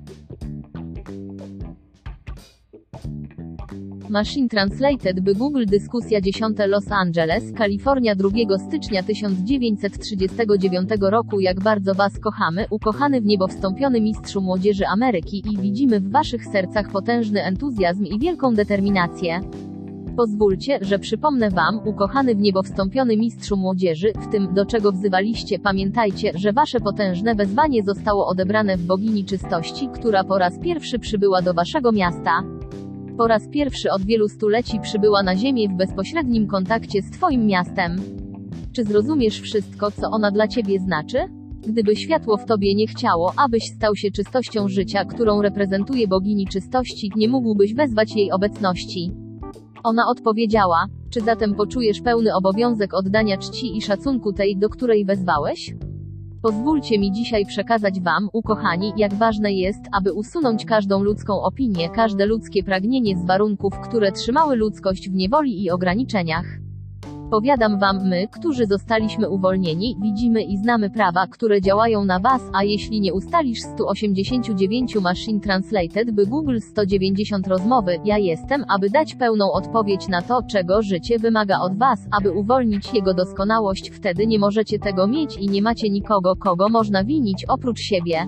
Machine 4.10 4.48
Translated 4.48 5.20
by 5.20 5.36
Google 5.36 5.66
Dyskusja 5.66 6.22
10 6.22 6.58
Los 6.68 6.92
Angeles, 6.92 7.52
Kalifornia 7.52 8.16
2 8.16 8.30
stycznia 8.68 9.04
1939 9.04 10.90
roku 11.02 11.40
Jak 11.40 11.60
bardzo 11.60 11.94
Was 11.94 12.20
kochamy, 12.20 12.66
ukochany 12.70 13.22
w 13.22 13.26
niebo 13.26 13.48
wstąpiony 13.48 14.02
mistrzu 14.02 14.42
młodzieży 14.42 14.88
Ameryki 14.88 15.44
i 15.52 15.58
widzimy 15.58 16.00
w 16.00 16.12
Waszych 16.12 16.46
sercach 16.46 16.92
potężny 16.92 17.44
entuzjazm 17.44 18.06
i 18.06 18.20
wielką 18.20 18.54
determinację. 18.54 19.42
Pozwólcie, 20.18 20.80
że 20.82 21.00
przypomnę 21.00 21.50
Wam, 21.50 21.80
ukochany 21.86 22.36
w 22.36 22.40
niebo 22.40 22.64
wstąpiony 22.64 23.18
mistrzu 23.18 23.58
młodzieży, 23.58 24.12
w 24.22 24.32
tym, 24.32 24.54
do 24.54 24.66
czego 24.66 24.92
wzywaliście, 24.92 25.60
pamiętajcie, 25.60 26.32
że 26.36 26.54
Wasze 26.54 26.80
potężne 26.80 27.36
wezwanie 27.36 27.84
zostało 27.84 28.28
odebrane 28.28 28.78
w 28.78 28.86
bogini 28.86 29.26
czystości, 29.26 29.90
która 29.94 30.24
po 30.24 30.38
raz 30.38 30.60
pierwszy 30.60 31.00
przybyła 31.00 31.42
do 31.42 31.54
Waszego 31.54 31.92
miasta. 31.92 32.57
Po 33.18 33.28
raz 33.28 33.48
pierwszy 33.48 33.92
od 33.92 34.02
wielu 34.02 34.30
stuleci 34.30 34.80
przybyła 34.80 35.24
na 35.24 35.36
Ziemię 35.36 35.70
w 35.70 35.78
bezpośrednim 35.78 36.48
kontakcie 36.48 37.02
z 37.02 37.12
Twoim 37.12 37.46
miastem. 37.46 37.96
Czy 38.74 38.84
zrozumiesz 38.84 39.42
wszystko, 39.42 39.92
co 39.92 40.10
ona 40.12 40.32
dla 40.32 40.48
Ciebie 40.48 40.80
znaczy? 40.80 41.18
Gdyby 41.68 41.96
światło 41.96 42.38
w 42.38 42.46
Tobie 42.46 42.76
nie 42.76 42.88
chciało, 42.88 43.34
abyś 43.38 43.64
stał 43.64 43.96
się 43.96 44.12
czystością 44.12 44.68
życia, 44.68 45.06
którą 45.06 45.42
reprezentuje 45.42 46.08
bogini 46.08 46.48
czystości, 46.48 47.12
nie 47.16 47.28
mógłbyś 47.28 47.74
wezwać 47.74 48.16
jej 48.16 48.32
obecności. 48.32 49.12
Ona 49.84 50.04
odpowiedziała: 50.08 50.86
Czy 51.10 51.22
zatem 51.22 51.56
poczujesz 51.56 52.02
pełny 52.02 52.36
obowiązek 52.36 52.94
oddania 52.94 53.38
czci 53.38 53.78
i 53.78 53.82
szacunku 53.82 54.34
tej, 54.34 54.58
do 54.58 54.70
której 54.70 55.06
wezwałeś? 55.06 55.76
Pozwólcie 56.42 57.00
mi 57.00 57.12
dzisiaj 57.12 57.46
przekazać 57.46 58.00
Wam, 58.00 58.30
ukochani, 58.34 58.94
jak 58.98 59.14
ważne 59.14 59.54
jest, 59.54 59.80
aby 59.98 60.14
usunąć 60.14 60.66
każdą 60.66 61.04
ludzką 61.04 61.42
opinię, 61.42 61.90
każde 61.90 62.26
ludzkie 62.26 62.64
pragnienie 62.64 63.18
z 63.18 63.26
warunków, 63.26 63.80
które 63.80 64.12
trzymały 64.12 64.56
ludzkość 64.56 65.10
w 65.10 65.14
niewoli 65.14 65.64
i 65.64 65.72
ograniczeniach. 65.72 66.67
Powiadam 67.32 67.80
Wam, 67.80 68.08
my, 68.08 68.28
którzy 68.28 68.66
zostaliśmy 68.66 69.30
uwolnieni, 69.30 69.98
widzimy 70.02 70.44
i 70.44 70.58
znamy 70.58 70.90
prawa, 70.90 71.28
które 71.28 71.62
działają 71.62 72.06
na 72.06 72.20
Was, 72.20 72.42
a 72.54 72.64
jeśli 72.64 73.02
nie 73.02 73.14
ustalisz 73.14 73.62
189 73.62 74.96
Machine 74.96 75.40
Translated 75.40 76.12
by 76.12 76.26
Google 76.26 76.60
190 76.60 77.48
rozmowy, 77.48 78.00
ja 78.06 78.18
jestem, 78.18 78.66
aby 78.76 78.90
dać 78.90 79.16
pełną 79.16 79.52
odpowiedź 79.52 80.08
na 80.08 80.22
to, 80.22 80.40
czego 80.52 80.82
życie 80.82 81.20
wymaga 81.20 81.60
od 81.60 81.78
Was, 81.78 82.08
aby 82.12 82.32
uwolnić 82.32 82.94
jego 82.94 83.14
doskonałość, 83.14 83.90
wtedy 83.90 84.28
nie 84.28 84.40
możecie 84.40 84.80
tego 84.80 85.08
mieć 85.08 85.38
i 85.38 85.50
nie 85.50 85.62
macie 85.62 85.90
nikogo, 85.90 86.36
kogo 86.36 86.70
można 86.70 87.04
winić 87.04 87.46
oprócz 87.46 87.80
siebie. 87.80 88.28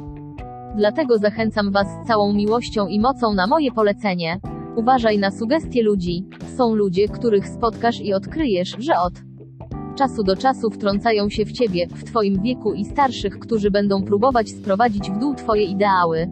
Dlatego 0.75 1.17
zachęcam 1.17 1.71
Was 1.71 1.87
z 1.87 2.07
całą 2.07 2.33
miłością 2.33 2.87
i 2.87 2.99
mocą 2.99 3.33
na 3.33 3.47
moje 3.47 3.71
polecenie. 3.71 4.39
Uważaj 4.75 5.19
na 5.19 5.31
sugestie 5.31 5.83
ludzi. 5.83 6.25
Są 6.57 6.75
ludzie, 6.75 7.07
których 7.07 7.47
spotkasz 7.47 8.01
i 8.01 8.13
odkryjesz, 8.13 8.75
że 8.79 8.93
od 8.99 9.13
czasu 9.95 10.23
do 10.23 10.35
czasu 10.35 10.69
wtrącają 10.69 11.29
się 11.29 11.45
w 11.45 11.51
ciebie, 11.51 11.87
w 11.87 12.03
twoim 12.03 12.41
wieku 12.41 12.73
i 12.73 12.85
starszych, 12.85 13.39
którzy 13.39 13.71
będą 13.71 14.03
próbować 14.03 14.49
sprowadzić 14.49 15.11
w 15.11 15.19
dół 15.19 15.35
twoje 15.35 15.63
ideały. 15.63 16.31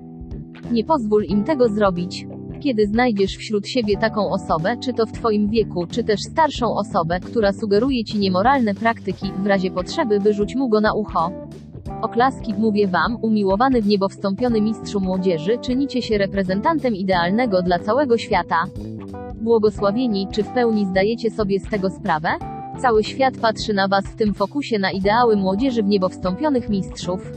Nie 0.72 0.84
pozwól 0.84 1.24
im 1.24 1.44
tego 1.44 1.70
zrobić. 1.70 2.28
Kiedy 2.60 2.88
znajdziesz 2.88 3.38
wśród 3.38 3.68
siebie 3.68 3.98
taką 3.98 4.30
osobę, 4.30 4.78
czy 4.84 4.94
to 4.94 5.06
w 5.06 5.12
twoim 5.12 5.50
wieku, 5.50 5.88
czy 5.88 6.04
też 6.04 6.20
starszą 6.22 6.76
osobę, 6.76 7.20
która 7.20 7.54
sugeruje 7.54 8.04
ci 8.04 8.20
niemoralne 8.20 8.76
praktyki, 8.76 9.32
w 9.44 9.46
razie 9.46 9.72
potrzeby 9.72 10.20
wyrzuć 10.20 10.56
mu 10.56 10.70
go 10.70 10.82
na 10.82 10.94
ucho. 10.94 11.32
Oklaski, 12.02 12.54
mówię 12.58 12.88
wam, 12.88 13.18
umiłowany 13.22 13.82
w 13.82 13.88
niebo 13.88 14.10
wstąpiony 14.10 14.62
mistrzu 14.62 15.00
młodzieży, 15.00 15.58
czynicie 15.62 16.02
się 16.02 16.18
reprezentantem 16.18 16.96
idealnego 16.96 17.62
dla 17.62 17.80
całego 17.80 18.18
świata. 18.18 18.64
Błogosławieni, 19.36 20.28
czy 20.32 20.44
w 20.44 20.50
pełni 20.50 20.86
zdajecie 20.86 21.32
sobie 21.32 21.60
z 21.60 21.70
tego 21.70 21.90
sprawę? 21.90 22.30
Cały 22.82 23.04
świat 23.04 23.38
patrzy 23.38 23.74
na 23.74 23.88
was 23.88 24.06
w 24.06 24.16
tym 24.16 24.34
fokusie 24.34 24.80
na 24.80 24.92
ideały 24.92 25.36
młodzieży 25.36 25.84
w 25.84 25.88
niebo 25.88 26.10
wstąpionych 26.10 26.70
mistrzów. 26.70 27.32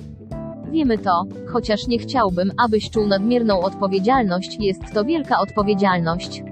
Wiemy 0.71 0.99
to, 0.99 1.25
chociaż 1.53 1.87
nie 1.87 1.99
chciałbym, 1.99 2.53
abyś 2.65 2.91
czuł 2.91 3.07
nadmierną 3.07 3.61
odpowiedzialność, 3.61 4.57
jest 4.61 4.95
to 4.95 5.05
wielka 5.05 5.41
odpowiedzialność. 5.41 6.43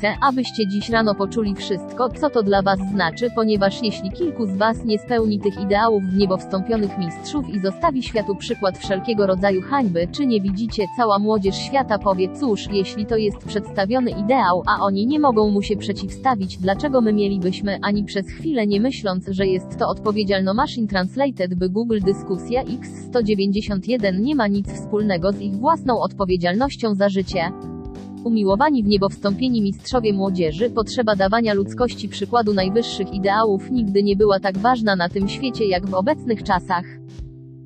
Chcę, 0.00 0.14
abyście 0.20 0.66
dziś 0.66 0.88
rano 0.90 1.14
poczuli 1.14 1.54
wszystko, 1.54 2.08
co 2.08 2.30
to 2.30 2.42
dla 2.42 2.62
Was 2.62 2.78
znaczy, 2.92 3.28
ponieważ 3.34 3.82
jeśli 3.82 4.10
kilku 4.10 4.46
z 4.46 4.56
Was 4.56 4.84
nie 4.84 4.98
spełni 4.98 5.40
tych 5.40 5.60
ideałów 5.60 6.02
w 6.02 6.16
niebo 6.16 6.36
wstąpionych 6.36 6.98
mistrzów 6.98 7.48
i 7.48 7.60
zostawi 7.60 8.02
światu 8.02 8.36
przykład 8.36 8.78
wszelkiego 8.78 9.26
rodzaju 9.26 9.62
hańby, 9.62 10.08
czy 10.12 10.26
nie 10.26 10.40
widzicie, 10.40 10.86
cała 10.96 11.18
młodzież 11.18 11.56
świata 11.56 11.98
powie, 11.98 12.28
cóż, 12.34 12.68
jeśli 12.72 13.06
to 13.06 13.16
jest 13.16 13.38
przedstawiony 13.38 14.10
ideał, 14.10 14.62
a 14.66 14.82
oni 14.82 15.06
nie 15.06 15.20
mogą 15.20 15.50
mu 15.50 15.62
się 15.62 15.76
przeciwstawić, 15.76 16.58
dlaczego 16.58 17.00
my 17.00 17.12
mielibyśmy, 17.12 17.78
ani 17.82 18.04
przez 18.04 18.26
chwilę 18.26 18.66
nie 18.66 18.80
myśląc, 18.80 19.28
że 19.28 19.46
jest 19.46 19.78
to 19.78 19.88
odpowiedzialno 19.88 20.54
Machine 20.54 20.88
Translated 20.88 21.54
by 21.54 21.68
Google 21.68 22.00
Dyskusja 22.00 22.64
X191 22.64 24.20
nie 24.20 24.34
ma 24.34 24.46
nic 24.46 24.72
wspólnego 24.72 25.32
z 25.32 25.40
ich 25.40 25.56
własną 25.56 26.00
odpowiedzialnością 26.00 26.94
za 26.94 27.08
życie. 27.08 27.52
Umiłowani 28.24 28.82
w 28.82 28.86
niebo 28.86 29.08
wstąpieni 29.08 29.62
mistrzowie 29.62 30.12
młodzieży, 30.12 30.70
potrzeba 30.70 31.16
dawania 31.16 31.54
ludzkości 31.54 32.08
przykładu 32.08 32.54
najwyższych 32.54 33.14
ideałów 33.14 33.70
nigdy 33.70 34.02
nie 34.02 34.16
była 34.16 34.40
tak 34.40 34.58
ważna 34.58 34.96
na 34.96 35.08
tym 35.08 35.28
świecie 35.28 35.64
jak 35.66 35.86
w 35.86 35.94
obecnych 35.94 36.42
czasach. 36.42 36.84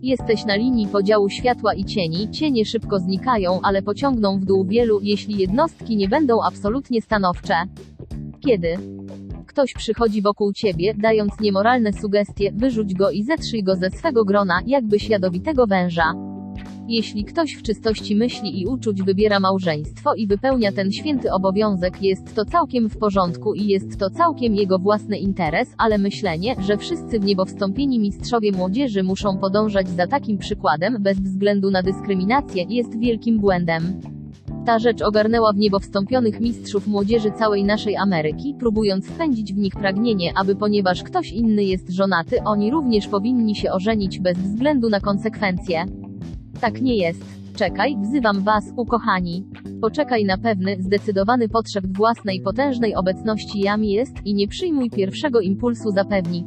Jesteś 0.03 0.45
na 0.45 0.57
linii 0.57 0.87
podziału 0.87 1.29
światła 1.29 1.75
i 1.75 1.85
cieni, 1.85 2.31
cienie 2.31 2.65
szybko 2.65 2.99
znikają, 2.99 3.61
ale 3.63 3.83
pociągną 3.83 4.39
w 4.39 4.45
dół 4.45 4.65
wielu, 4.65 5.01
jeśli 5.03 5.39
jednostki 5.39 5.97
nie 5.97 6.09
będą 6.09 6.43
absolutnie 6.43 7.03
stanowcze. 7.03 7.55
Kiedy 8.41 8.77
ktoś 9.47 9.73
przychodzi 9.73 10.23
wokół 10.23 10.53
ciebie, 10.53 10.95
dając 10.95 11.41
niemoralne 11.41 11.93
sugestie, 11.93 12.53
wyrzuć 12.53 12.95
go 12.95 13.11
i 13.11 13.23
zetrzyj 13.23 13.63
go 13.63 13.77
ze 13.77 13.91
swego 13.91 14.25
grona, 14.25 14.61
jakbyś 14.67 15.09
jadowitego 15.09 15.67
węża. 15.67 16.34
Jeśli 16.89 17.24
ktoś 17.24 17.55
w 17.55 17.62
czystości 17.62 18.16
myśli 18.16 18.61
i 18.61 18.66
uczuć 18.66 19.03
wybiera 19.03 19.41
małżeństwo 19.41 20.14
i 20.14 20.26
wypełnia 20.26 20.72
ten 20.72 20.93
święty 20.93 21.32
obowiązek, 21.32 22.03
jest 22.03 22.35
to 22.35 22.45
całkiem 22.45 22.89
w 22.89 22.99
porządku 22.99 23.55
i 23.55 23.66
jest 23.66 23.99
to 23.99 24.11
całkiem 24.11 24.55
jego 24.55 24.78
własny 24.78 25.18
interes, 25.18 25.74
ale 25.78 25.99
myślenie, 25.99 26.57
że 26.59 26.76
wszyscy 26.76 27.20
w 27.20 27.24
niebo 27.24 27.45
wstąpieni 27.45 27.99
mistrzowie 27.99 28.53
młodzieży 28.53 29.03
muszą 29.03 29.39
podążać 29.39 29.89
za 29.89 30.07
takim 30.07 30.39
przykładem, 30.39 30.97
bez 31.03 31.20
względu 31.20 31.70
na 31.70 31.82
dyskryminację, 31.82 32.64
jest 32.68 32.99
wielkim 32.99 33.41
błędem. 33.41 34.01
Ta 34.66 34.78
rzecz 34.78 35.03
ogarnęła 35.03 35.53
w 35.53 35.57
niebo 35.57 35.78
wstąpionych 35.78 36.41
mistrzów 36.41 36.87
młodzieży 36.87 37.30
całej 37.30 37.64
naszej 37.64 37.97
Ameryki, 37.97 38.55
próbując 38.59 39.07
wpędzić 39.07 39.55
w 39.55 39.57
nich 39.57 39.74
pragnienie, 39.74 40.32
aby 40.37 40.57
ponieważ 40.57 41.03
ktoś 41.03 41.32
inny 41.32 41.64
jest 41.64 41.91
żonaty, 41.91 42.43
oni 42.45 42.70
również 42.70 43.09
powinni 43.09 43.55
się 43.57 43.72
ożenić 43.72 44.20
bez 44.20 44.39
względu 44.39 44.89
na 44.89 45.01
konsekwencje. 45.01 45.85
Tak 46.61 46.83
nie 46.83 46.97
jest. 46.97 47.25
Czekaj, 47.57 47.97
wzywam 48.03 48.43
was, 48.43 48.65
ukochani. 48.77 49.45
Poczekaj 49.81 50.25
na 50.25 50.39
pewny, 50.39 50.77
zdecydowany 50.81 51.49
potrzeb 51.49 51.97
własnej 51.97 52.41
potężnej 52.41 52.95
obecności 52.95 53.61
jam 53.61 53.85
jest 53.85 54.15
i 54.25 54.35
nie 54.35 54.49
przyjmuj 54.49 54.91
pierwszego 54.91 55.41
impulsu 55.41 55.91
za 55.91 56.05
pewnik. 56.05 56.47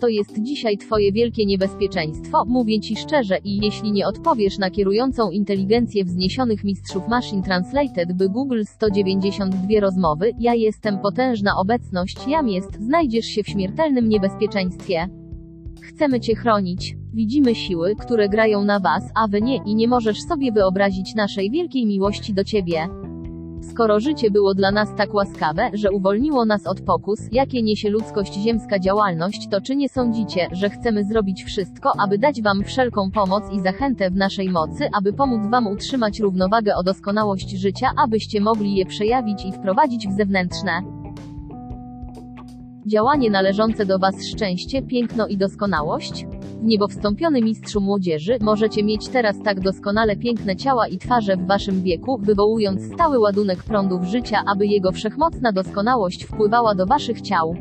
To 0.00 0.08
jest 0.08 0.42
dzisiaj 0.42 0.78
twoje 0.78 1.12
wielkie 1.12 1.46
niebezpieczeństwo, 1.46 2.44
mówię 2.46 2.80
ci 2.80 2.96
szczerze 2.96 3.38
i 3.44 3.56
jeśli 3.64 3.92
nie 3.92 4.06
odpowiesz 4.06 4.58
na 4.58 4.70
kierującą 4.70 5.30
inteligencję 5.30 6.04
wzniesionych 6.04 6.64
mistrzów 6.64 7.08
Machine 7.08 7.42
Translated 7.42 8.12
by 8.12 8.28
Google 8.28 8.62
192 8.64 9.80
rozmowy, 9.80 10.32
ja 10.40 10.54
jestem 10.54 10.98
potężna 10.98 11.56
obecność, 11.56 12.28
jam 12.28 12.48
jest, 12.48 12.82
znajdziesz 12.82 13.26
się 13.26 13.42
w 13.42 13.48
śmiertelnym 13.48 14.08
niebezpieczeństwie. 14.08 15.08
Chcemy 15.86 16.20
cię 16.20 16.34
chronić. 16.34 16.96
Widzimy 17.14 17.54
siły, 17.54 17.96
które 17.96 18.28
grają 18.28 18.64
na 18.64 18.80
was, 18.80 19.02
a 19.14 19.28
wy 19.28 19.42
nie 19.42 19.56
i 19.56 19.74
nie 19.74 19.88
możesz 19.88 20.22
sobie 20.22 20.52
wyobrazić 20.52 21.14
naszej 21.14 21.50
wielkiej 21.50 21.86
miłości 21.86 22.34
do 22.34 22.44
ciebie. 22.44 22.88
Skoro 23.60 24.00
życie 24.00 24.30
było 24.30 24.54
dla 24.54 24.70
nas 24.70 24.94
tak 24.96 25.14
łaskawe, 25.14 25.70
że 25.72 25.90
uwolniło 25.90 26.44
nas 26.44 26.66
od 26.66 26.80
pokus, 26.80 27.18
jakie 27.32 27.62
niesie 27.62 27.90
ludzkość 27.90 28.34
ziemska 28.34 28.78
działalność, 28.78 29.48
to 29.50 29.60
czy 29.60 29.76
nie 29.76 29.88
sądzicie, 29.88 30.48
że 30.52 30.70
chcemy 30.70 31.04
zrobić 31.04 31.44
wszystko, 31.44 31.92
aby 31.98 32.18
dać 32.18 32.42
wam 32.42 32.64
wszelką 32.64 33.10
pomoc 33.10 33.44
i 33.52 33.60
zachętę 33.60 34.10
w 34.10 34.16
naszej 34.16 34.50
mocy, 34.50 34.88
aby 34.98 35.12
pomóc 35.12 35.50
wam 35.50 35.66
utrzymać 35.66 36.20
równowagę 36.20 36.76
o 36.76 36.82
doskonałość 36.82 37.50
życia, 37.50 37.90
abyście 37.96 38.40
mogli 38.40 38.74
je 38.74 38.86
przejawić 38.86 39.44
i 39.44 39.52
wprowadzić 39.52 40.08
w 40.08 40.16
zewnętrzne 40.16 40.82
działanie 42.86 43.30
należące 43.30 43.86
do 43.86 43.98
Was 43.98 44.26
szczęście, 44.26 44.82
piękno 44.82 45.26
i 45.26 45.36
doskonałość? 45.36 46.26
Niebo 46.62 46.88
wstąpiony 46.88 47.40
mistrzu 47.42 47.80
młodzieży, 47.80 48.38
możecie 48.40 48.84
mieć 48.84 49.08
teraz 49.08 49.36
tak 49.44 49.60
doskonale 49.60 50.16
piękne 50.16 50.56
ciała 50.56 50.88
i 50.88 50.98
twarze 50.98 51.36
w 51.36 51.46
Waszym 51.46 51.82
wieku, 51.82 52.18
wywołując 52.22 52.94
stały 52.94 53.18
ładunek 53.18 53.62
prądów 53.62 54.04
życia, 54.04 54.42
aby 54.46 54.66
jego 54.66 54.92
wszechmocna 54.92 55.52
doskonałość 55.52 56.24
wpływała 56.24 56.74
do 56.74 56.86
Waszych 56.86 57.20
ciał. 57.20 57.56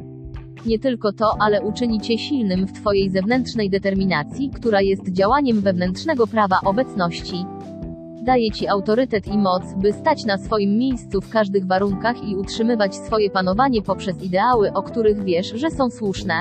Nie 0.65 0.80
tylko 0.80 1.13
to, 1.13 1.38
ale 1.39 1.61
uczyni 1.61 2.01
cię 2.01 2.17
silnym 2.17 2.67
w 2.67 2.73
twojej 2.73 3.09
zewnętrznej 3.09 3.69
determinacji, 3.69 4.49
która 4.49 4.82
jest 4.82 5.11
działaniem 5.11 5.61
wewnętrznego 5.61 6.28
prawa 6.28 6.59
obecności. 6.65 7.45
Daje 8.26 8.51
ci 8.51 8.67
autorytet 8.67 9.28
i 9.28 9.38
moc, 9.38 9.63
by 9.78 9.93
stać 9.93 10.26
na 10.26 10.38
swoim 10.38 10.78
miejscu 10.78 11.21
w 11.21 11.30
każdych 11.30 11.67
warunkach 11.67 12.23
i 12.30 12.36
utrzymywać 12.36 12.95
swoje 12.95 13.30
panowanie 13.30 13.82
poprzez 13.82 14.23
ideały, 14.23 14.73
o 14.73 14.84
których 14.84 15.23
wiesz, 15.23 15.53
że 15.55 15.71
są 15.71 15.89
słuszne. 15.89 16.34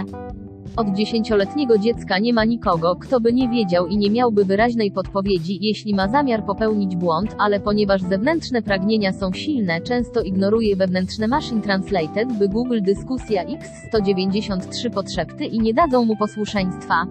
Od 0.76 0.89
dziesięcioletniego 0.89 1.78
dziecka 1.78 2.18
nie 2.18 2.32
ma 2.32 2.45
nikogo, 2.45 2.97
kto 2.97 3.20
by 3.20 3.32
nie 3.32 3.49
wiedział 3.49 3.87
i 3.87 3.97
nie 3.97 4.11
miałby 4.11 4.45
wyraźnej 4.45 4.91
podpowiedzi, 4.91 5.59
jeśli 5.61 5.95
ma 5.95 6.09
zamiar 6.09 6.45
popełnić 6.45 6.97
błąd, 6.97 7.37
ale 7.39 7.61
ponieważ 7.61 8.03
zewnętrzne 8.03 8.62
pragnienia 8.62 9.12
są 9.12 9.32
silne, 9.32 9.80
często 9.80 10.22
ignoruje 10.22 10.76
wewnętrzne 10.76 11.28
Machine 11.28 11.62
Translated, 11.62 12.39
by 12.39 12.49
Google 12.49 12.80
Dyskusja 12.82 13.45
X193 13.45 14.91
podszepty 14.91 15.45
i 15.45 15.59
nie 15.59 15.74
dadzą 15.74 16.05
mu 16.05 16.16
posłuszeństwa. 16.16 17.07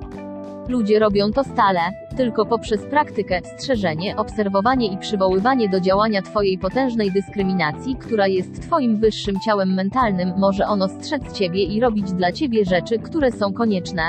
Ludzie 0.68 1.00
robią 1.00 1.32
to 1.32 1.44
stale, 1.44 1.80
tylko 2.18 2.46
poprzez 2.46 2.86
praktykę, 2.86 3.42
strzeżenie, 3.58 4.16
obserwowanie 4.18 4.88
i 4.88 4.98
przywoływanie 4.98 5.70
do 5.70 5.80
działania 5.80 6.22
Twojej 6.22 6.58
potężnej 6.58 7.12
dyskryminacji, 7.12 7.96
która 7.96 8.28
jest 8.28 8.62
Twoim 8.62 8.98
wyższym 8.98 9.40
ciałem 9.46 9.74
mentalnym, 9.74 10.34
może 10.38 10.68
ono 10.68 10.90
strzec 10.90 11.34
Ciebie 11.34 11.64
i 11.64 11.80
robić 11.80 12.14
dla 12.14 12.32
Ciebie 12.32 12.66
rzeczy, 12.66 13.00
które 13.00 13.32
są 13.32 13.54
konieczne. 13.54 14.04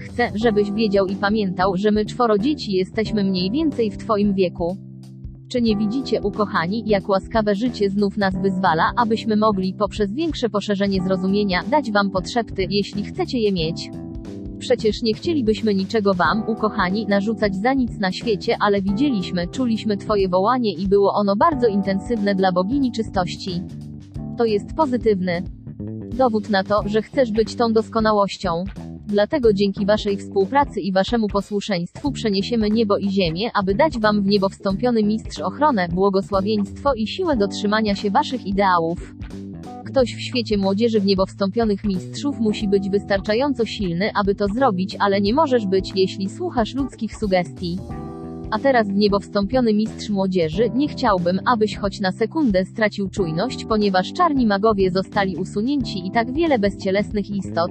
Chcę, 0.00 0.30
żebyś 0.34 0.72
wiedział 0.72 1.06
i 1.06 1.16
pamiętał, 1.16 1.76
że 1.76 1.90
my 1.90 2.04
czworo 2.04 2.38
dzieci 2.38 2.72
jesteśmy 2.72 3.24
mniej 3.24 3.50
więcej 3.50 3.90
w 3.90 3.96
Twoim 3.96 4.34
wieku. 4.34 4.76
Czy 5.48 5.62
nie 5.62 5.76
widzicie, 5.76 6.22
ukochani, 6.22 6.82
jak 6.86 7.08
łaskawe 7.08 7.54
życie 7.54 7.90
znów 7.90 8.16
nas 8.16 8.34
wyzwala, 8.42 8.92
abyśmy 8.96 9.36
mogli, 9.36 9.74
poprzez 9.78 10.14
większe 10.14 10.48
poszerzenie 10.48 11.02
zrozumienia, 11.02 11.62
dać 11.70 11.92
Wam 11.92 12.10
podszepty, 12.10 12.66
jeśli 12.70 13.04
chcecie 13.04 13.38
je 13.38 13.52
mieć? 13.52 13.90
Przecież 14.58 15.02
nie 15.02 15.14
chcielibyśmy 15.14 15.74
niczego 15.74 16.14
Wam, 16.14 16.42
ukochani, 16.48 17.06
narzucać 17.06 17.56
za 17.56 17.72
nic 17.72 17.98
na 17.98 18.12
świecie, 18.12 18.56
ale 18.60 18.82
widzieliśmy, 18.82 19.48
czuliśmy 19.48 19.96
Twoje 19.96 20.28
wołanie 20.28 20.72
i 20.72 20.88
było 20.88 21.12
ono 21.12 21.36
bardzo 21.36 21.66
intensywne 21.66 22.34
dla 22.34 22.52
bogini 22.52 22.92
czystości. 22.92 23.62
To 24.38 24.44
jest 24.44 24.74
pozytywny 24.74 25.42
dowód 26.14 26.50
na 26.50 26.64
to, 26.64 26.82
że 26.86 27.02
chcesz 27.02 27.32
być 27.32 27.54
tą 27.54 27.72
doskonałością. 27.72 28.64
Dlatego 29.06 29.52
dzięki 29.52 29.86
Waszej 29.86 30.16
współpracy 30.16 30.80
i 30.80 30.92
Waszemu 30.92 31.28
posłuszeństwu 31.28 32.12
przeniesiemy 32.12 32.70
niebo 32.70 32.98
i 32.98 33.10
ziemię, 33.10 33.50
aby 33.54 33.74
dać 33.74 33.98
Wam 33.98 34.22
w 34.22 34.26
niebo 34.26 34.48
wstąpiony 34.48 35.02
mistrz 35.02 35.40
ochronę, 35.40 35.88
błogosławieństwo 35.88 36.94
i 36.94 37.06
siłę 37.06 37.36
dotrzymania 37.36 37.94
się 37.94 38.10
Waszych 38.10 38.46
ideałów. 38.46 39.14
Ktoś 39.94 40.14
w 40.14 40.20
świecie 40.20 40.58
młodzieży 40.58 41.00
w 41.00 41.04
niebo 41.04 41.26
wstąpionych 41.26 41.84
mistrzów 41.84 42.40
musi 42.40 42.68
być 42.68 42.90
wystarczająco 42.90 43.64
silny, 43.64 44.10
aby 44.14 44.34
to 44.34 44.48
zrobić, 44.48 44.96
ale 44.98 45.20
nie 45.20 45.34
możesz 45.34 45.66
być, 45.66 45.92
jeśli 45.94 46.30
słuchasz 46.30 46.74
ludzkich 46.74 47.16
sugestii. 47.16 47.78
A 48.50 48.58
teraz 48.58 48.88
w 48.88 48.94
niebo 48.94 49.20
wstąpiony 49.20 49.74
mistrz 49.74 50.10
młodzieży, 50.10 50.70
nie 50.74 50.88
chciałbym, 50.88 51.40
abyś 51.46 51.76
choć 51.76 52.00
na 52.00 52.12
sekundę 52.12 52.64
stracił 52.64 53.08
czujność, 53.08 53.64
ponieważ 53.64 54.12
czarni 54.12 54.46
magowie 54.46 54.90
zostali 54.90 55.36
usunięci 55.36 56.06
i 56.06 56.10
tak 56.10 56.32
wiele 56.32 56.58
bezcielesnych 56.58 57.30
istot. 57.30 57.70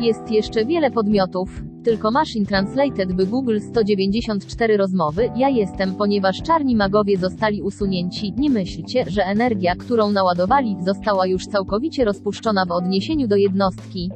Jest 0.00 0.30
jeszcze 0.30 0.64
wiele 0.64 0.90
podmiotów. 0.90 1.62
Tylko 1.84 2.10
Machine 2.10 2.46
Translated 2.46 3.12
by 3.12 3.26
Google 3.26 3.58
194 3.60 4.76
rozmowy, 4.76 5.30
ja 5.36 5.48
jestem, 5.48 5.94
ponieważ 5.94 6.42
czarni 6.42 6.76
magowie 6.76 7.18
zostali 7.18 7.62
usunięci, 7.62 8.32
nie 8.36 8.50
myślcie, 8.50 9.04
że 9.08 9.24
energia, 9.24 9.76
którą 9.76 10.10
naładowali, 10.10 10.76
została 10.80 11.26
już 11.26 11.46
całkowicie 11.46 12.04
rozpuszczona 12.04 12.66
w 12.66 12.70
odniesieniu 12.70 13.28
do 13.28 13.36
jednostki. 13.36 14.10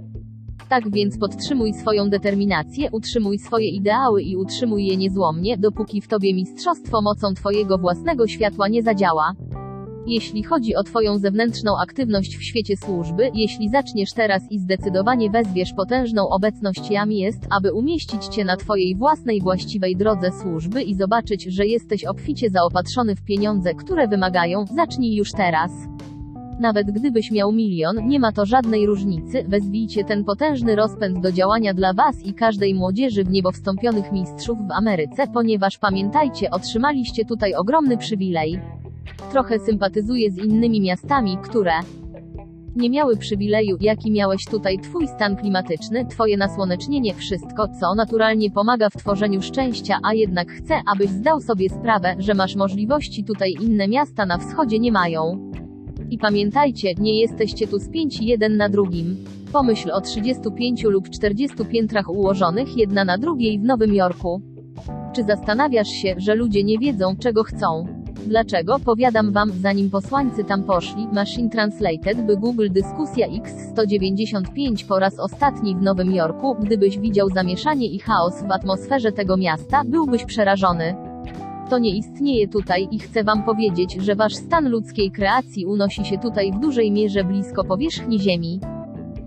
Tak 0.68 0.90
więc 0.90 1.18
podtrzymuj 1.18 1.74
swoją 1.74 2.10
determinację, 2.10 2.88
utrzymuj 2.92 3.38
swoje 3.38 3.68
ideały 3.68 4.22
i 4.22 4.36
utrzymuj 4.36 4.86
je 4.86 4.96
niezłomnie, 4.96 5.58
dopóki 5.58 6.00
w 6.00 6.08
tobie 6.08 6.34
mistrzostwo 6.34 7.02
mocą 7.02 7.34
twojego 7.34 7.78
własnego 7.78 8.26
światła 8.26 8.68
nie 8.68 8.82
zadziała. 8.82 9.32
Jeśli 10.06 10.42
chodzi 10.42 10.74
o 10.74 10.82
Twoją 10.82 11.18
zewnętrzną 11.18 11.72
aktywność 11.82 12.36
w 12.36 12.42
świecie 12.42 12.76
służby, 12.76 13.30
jeśli 13.34 13.68
zaczniesz 13.68 14.12
teraz 14.12 14.42
i 14.50 14.58
zdecydowanie 14.58 15.30
wezwiesz 15.30 15.72
potężną 15.72 16.28
obecność 16.28 16.90
jam 16.90 17.12
jest, 17.12 17.46
aby 17.50 17.72
umieścić 17.72 18.26
Cię 18.26 18.44
na 18.44 18.56
Twojej 18.56 18.96
własnej 18.96 19.40
właściwej 19.40 19.96
drodze 19.96 20.30
służby 20.42 20.82
i 20.82 20.94
zobaczyć, 20.94 21.44
że 21.44 21.66
jesteś 21.66 22.04
obficie 22.04 22.50
zaopatrzony 22.50 23.16
w 23.16 23.24
pieniądze, 23.24 23.74
które 23.74 24.08
wymagają, 24.08 24.64
zacznij 24.66 25.16
już 25.16 25.32
teraz. 25.32 25.70
Nawet 26.60 26.90
gdybyś 26.90 27.30
miał 27.30 27.52
milion, 27.52 28.08
nie 28.08 28.20
ma 28.20 28.32
to 28.32 28.46
żadnej 28.46 28.86
różnicy, 28.86 29.44
wezwijcie 29.48 30.04
ten 30.04 30.24
potężny 30.24 30.76
rozpęd 30.76 31.20
do 31.20 31.32
działania 31.32 31.74
dla 31.74 31.92
Was 31.92 32.24
i 32.24 32.34
każdej 32.34 32.74
młodzieży 32.74 33.24
w 33.24 33.30
niebo 33.30 33.52
wstąpionych 33.52 34.12
mistrzów 34.12 34.58
w 34.58 34.72
Ameryce, 34.72 35.26
ponieważ 35.26 35.78
pamiętajcie, 35.78 36.50
otrzymaliście 36.50 37.24
tutaj 37.24 37.54
ogromny 37.54 37.96
przywilej. 37.96 38.60
Trochę 39.30 39.58
sympatyzuję 39.58 40.30
z 40.30 40.38
innymi 40.38 40.80
miastami, 40.80 41.38
które 41.42 41.72
nie 42.76 42.90
miały 42.90 43.16
przywileju, 43.16 43.76
jaki 43.80 44.10
miałeś 44.10 44.44
tutaj 44.44 44.78
twój 44.78 45.08
stan 45.08 45.36
klimatyczny, 45.36 46.06
twoje 46.06 46.36
nasłonecznienie, 46.36 47.14
wszystko, 47.14 47.68
co 47.80 47.94
naturalnie 47.94 48.50
pomaga 48.50 48.90
w 48.90 48.96
tworzeniu 48.96 49.42
szczęścia, 49.42 49.98
a 50.02 50.14
jednak 50.14 50.48
chcę, 50.50 50.74
abyś 50.86 51.10
zdał 51.10 51.40
sobie 51.40 51.68
sprawę, 51.68 52.16
że 52.18 52.34
masz 52.34 52.56
możliwości 52.56 53.24
tutaj 53.24 53.54
inne 53.60 53.88
miasta 53.88 54.26
na 54.26 54.38
wschodzie 54.38 54.78
nie 54.78 54.92
mają. 54.92 55.50
I 56.10 56.18
pamiętajcie, 56.18 56.94
nie 56.98 57.20
jesteście 57.20 57.66
tu 57.66 57.78
spięci 57.78 58.26
jeden 58.26 58.56
na 58.56 58.68
drugim. 58.68 59.16
Pomyśl 59.52 59.90
o 59.90 60.00
35 60.00 60.82
lub 60.82 61.10
40 61.10 61.56
piętrach 61.64 62.08
ułożonych 62.08 62.76
jedna 62.76 63.04
na 63.04 63.18
drugiej 63.18 63.58
w 63.58 63.64
Nowym 63.64 63.94
Jorku. 63.94 64.42
Czy 65.14 65.24
zastanawiasz 65.24 65.88
się, 65.88 66.14
że 66.18 66.34
ludzie 66.34 66.64
nie 66.64 66.78
wiedzą, 66.78 67.16
czego 67.16 67.44
chcą? 67.44 67.95
Dlaczego? 68.26 68.78
Powiadam 68.78 69.32
wam, 69.32 69.52
zanim 69.62 69.90
posłańcy 69.90 70.44
tam 70.44 70.62
poszli, 70.62 71.08
Machine 71.12 71.50
Translated 71.50 72.26
by 72.26 72.36
Google 72.36 72.68
Dyskusja 72.70 73.26
X195 73.28 74.86
po 74.88 74.98
raz 74.98 75.18
ostatni 75.18 75.76
w 75.76 75.82
Nowym 75.82 76.14
Jorku, 76.14 76.56
gdybyś 76.60 76.98
widział 76.98 77.28
zamieszanie 77.28 77.86
i 77.86 77.98
chaos 77.98 78.42
w 78.42 78.50
atmosferze 78.52 79.12
tego 79.12 79.36
miasta, 79.36 79.82
byłbyś 79.84 80.24
przerażony. 80.24 80.96
To 81.70 81.78
nie 81.78 81.96
istnieje 81.96 82.48
tutaj 82.48 82.88
i 82.90 82.98
chcę 82.98 83.24
wam 83.24 83.42
powiedzieć, 83.42 83.92
że 83.92 84.14
wasz 84.14 84.34
stan 84.34 84.68
ludzkiej 84.68 85.10
kreacji 85.10 85.66
unosi 85.66 86.04
się 86.04 86.18
tutaj 86.18 86.52
w 86.52 86.60
dużej 86.60 86.92
mierze 86.92 87.24
blisko 87.24 87.64
powierzchni 87.64 88.20
Ziemi. 88.20 88.60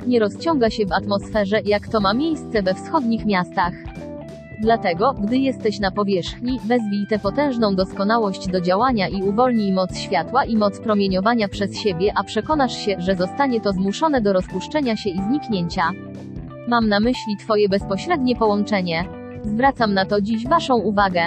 Nie 0.07 0.19
rozciąga 0.19 0.69
się 0.69 0.85
w 0.85 0.91
atmosferze, 0.91 1.61
jak 1.65 1.87
to 1.87 1.99
ma 1.99 2.13
miejsce 2.13 2.63
we 2.63 2.73
wschodnich 2.73 3.25
miastach. 3.25 3.73
Dlatego, 4.61 5.13
gdy 5.13 5.37
jesteś 5.37 5.79
na 5.79 5.91
powierzchni, 5.91 6.59
wezwij 6.65 7.07
tę 7.09 7.19
potężną 7.19 7.75
doskonałość 7.75 8.47
do 8.47 8.61
działania 8.61 9.07
i 9.07 9.23
uwolnij 9.23 9.71
moc 9.71 9.97
światła 9.97 10.45
i 10.45 10.57
moc 10.57 10.79
promieniowania 10.79 11.47
przez 11.47 11.77
siebie, 11.77 12.11
a 12.15 12.23
przekonasz 12.23 12.77
się, 12.77 12.95
że 12.97 13.15
zostanie 13.15 13.61
to 13.61 13.71
zmuszone 13.71 14.21
do 14.21 14.33
rozpuszczenia 14.33 14.95
się 14.95 15.09
i 15.09 15.21
zniknięcia. 15.21 15.91
Mam 16.67 16.89
na 16.89 16.99
myśli 16.99 17.37
Twoje 17.39 17.69
bezpośrednie 17.69 18.35
połączenie. 18.35 19.05
Zwracam 19.43 19.93
na 19.93 20.05
to 20.05 20.21
dziś 20.21 20.47
Waszą 20.47 20.75
uwagę. 20.75 21.21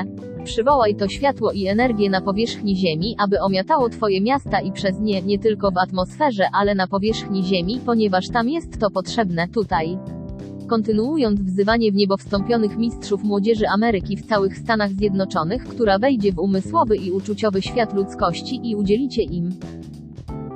Przywołaj 0.44 0.94
to 0.94 1.08
światło 1.08 1.52
i 1.52 1.66
energię 1.66 2.10
na 2.10 2.20
powierzchni 2.20 2.76
Ziemi, 2.76 3.16
aby 3.18 3.40
omiatało 3.40 3.88
Twoje 3.88 4.20
miasta 4.20 4.60
i 4.60 4.72
przez 4.72 5.00
nie, 5.00 5.22
nie 5.22 5.38
tylko 5.38 5.70
w 5.70 5.78
atmosferze, 5.78 6.48
ale 6.52 6.74
na 6.74 6.86
powierzchni 6.86 7.44
Ziemi, 7.44 7.80
ponieważ 7.86 8.28
tam 8.28 8.48
jest 8.48 8.80
to 8.80 8.90
potrzebne, 8.90 9.48
tutaj 9.48 9.98
kontynuując 10.72 11.40
wzywanie 11.40 11.92
w 11.92 11.94
niebo 11.94 12.16
wstąpionych 12.16 12.78
mistrzów 12.78 13.24
młodzieży 13.24 13.64
Ameryki 13.68 14.16
w 14.16 14.26
całych 14.26 14.58
Stanach 14.58 14.90
Zjednoczonych, 14.90 15.64
która 15.64 15.98
wejdzie 15.98 16.32
w 16.32 16.38
umysłowy 16.38 16.96
i 16.96 17.10
uczuciowy 17.10 17.62
świat 17.62 17.94
ludzkości 17.94 18.70
i 18.70 18.76
udzielicie 18.76 19.22
im 19.22 19.50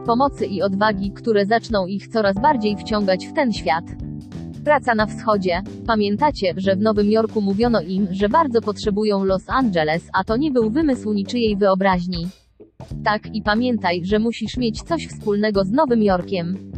pomocy 0.06 0.46
i 0.46 0.62
odwagi, 0.62 1.10
które 1.10 1.46
zaczną 1.46 1.86
ich 1.86 2.08
coraz 2.08 2.34
bardziej 2.42 2.76
wciągać 2.76 3.26
w 3.26 3.32
ten 3.32 3.52
świat. 3.52 3.84
Praca 4.64 4.94
na 4.94 5.06
wschodzie. 5.06 5.62
Pamiętacie, 5.86 6.54
że 6.56 6.76
w 6.76 6.80
Nowym 6.80 7.10
Jorku 7.10 7.40
mówiono 7.40 7.80
im, 7.80 8.06
że 8.10 8.28
bardzo 8.28 8.60
potrzebują 8.60 9.24
Los 9.24 9.44
Angeles, 9.48 10.08
a 10.12 10.24
to 10.24 10.36
nie 10.36 10.50
był 10.50 10.70
wymysł 10.70 11.12
niczyjej 11.12 11.56
wyobraźni. 11.56 12.28
Tak, 13.04 13.34
i 13.34 13.42
pamiętaj, 13.42 14.04
że 14.04 14.18
musisz 14.18 14.56
mieć 14.56 14.82
coś 14.82 15.06
wspólnego 15.06 15.64
z 15.64 15.70
Nowym 15.70 16.02
Jorkiem. 16.02 16.72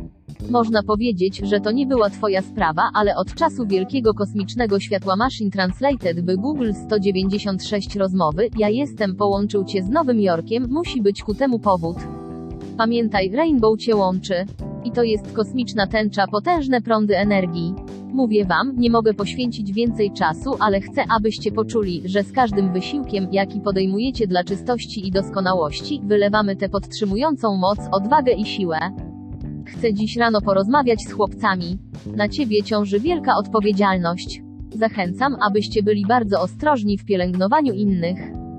Można 0.51 0.83
powiedzieć, 0.83 1.41
że 1.45 1.61
to 1.61 1.71
nie 1.71 1.87
była 1.87 2.11
twoja 2.11 2.43
sprawa, 2.43 2.91
ale 2.95 3.17
od 3.17 3.35
czasu 3.35 3.67
wielkiego 3.67 4.15
kosmicznego 4.15 4.81
światła 4.81 5.17
Machine 5.17 5.51
Translated 5.51 6.21
by 6.21 6.37
Google 6.37 6.73
196 6.87 7.97
rozmowy, 7.97 8.49
ja 8.59 8.69
jestem 8.69 9.17
połączył 9.17 9.65
cię 9.65 9.83
z 9.83 9.89
Nowym 9.89 10.21
Jorkiem, 10.21 10.67
musi 10.71 11.03
być 11.03 11.23
ku 11.23 11.35
temu 11.35 11.59
powód. 11.59 11.97
Pamiętaj, 12.77 13.31
Rainbow 13.31 13.79
cię 13.79 13.97
łączy. 13.97 14.35
I 14.85 14.91
to 14.91 15.03
jest 15.03 15.33
kosmiczna 15.33 15.87
tęcza, 15.87 16.27
potężne 16.27 16.81
prądy 16.81 17.17
energii. 17.17 17.75
Mówię 18.13 18.45
wam, 18.45 18.77
nie 18.77 18.91
mogę 18.91 19.15
poświęcić 19.15 19.73
więcej 19.73 20.11
czasu, 20.11 20.51
ale 20.61 20.81
chcę, 20.81 21.05
abyście 21.17 21.53
poczuli, 21.53 22.03
że 22.05 22.23
z 22.23 22.33
każdym 22.33 22.73
wysiłkiem, 22.73 23.29
jaki 23.33 23.61
podejmujecie 23.61 24.27
dla 24.27 24.45
czystości 24.45 25.09
i 25.09 25.11
doskonałości, 25.11 26.01
wylewamy 26.05 26.57
tę 26.57 26.69
podtrzymującą 26.69 27.57
moc, 27.57 27.79
odwagę 27.93 28.33
i 28.33 28.47
siłę. 28.47 29.08
Chcę 29.69 29.95
dziś 29.95 30.17
rano 30.17 30.41
porozmawiać 30.41 31.03
z 31.03 31.13
chłopcami. 31.13 31.79
Na 32.17 32.29
ciebie 32.29 32.63
ciąży 32.63 33.01
wielka 33.01 33.33
odpowiedzialność. 33.37 34.43
Zachęcam, 34.75 35.37
abyście 35.41 35.83
byli 35.83 36.07
bardzo 36.07 36.41
ostrożni 36.41 36.99
w 36.99 37.05
pielęgnowaniu 37.05 37.73
innych. 37.73 38.19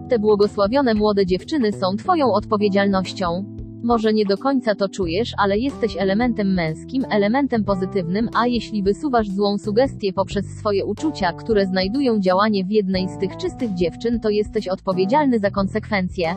Te 0.09 0.19
błogosławione 0.19 0.93
młode 0.93 1.25
dziewczyny 1.25 1.71
są 1.71 1.95
twoją 1.97 2.33
odpowiedzialnością. 2.33 3.45
Może 3.83 4.13
nie 4.13 4.25
do 4.25 4.37
końca 4.37 4.75
to 4.75 4.89
czujesz, 4.89 5.33
ale 5.37 5.57
jesteś 5.57 5.97
elementem 5.97 6.53
męskim, 6.53 7.05
elementem 7.11 7.63
pozytywnym, 7.63 8.29
a 8.35 8.47
jeśli 8.47 8.83
wysuwasz 8.83 9.29
złą 9.29 9.57
sugestię 9.57 10.13
poprzez 10.13 10.45
swoje 10.45 10.85
uczucia, 10.85 11.33
które 11.33 11.65
znajdują 11.65 12.19
działanie 12.19 12.65
w 12.65 12.71
jednej 12.71 13.09
z 13.09 13.17
tych 13.17 13.37
czystych 13.37 13.73
dziewczyn, 13.73 14.19
to 14.19 14.29
jesteś 14.29 14.67
odpowiedzialny 14.67 15.39
za 15.39 15.51
konsekwencje. 15.51 16.35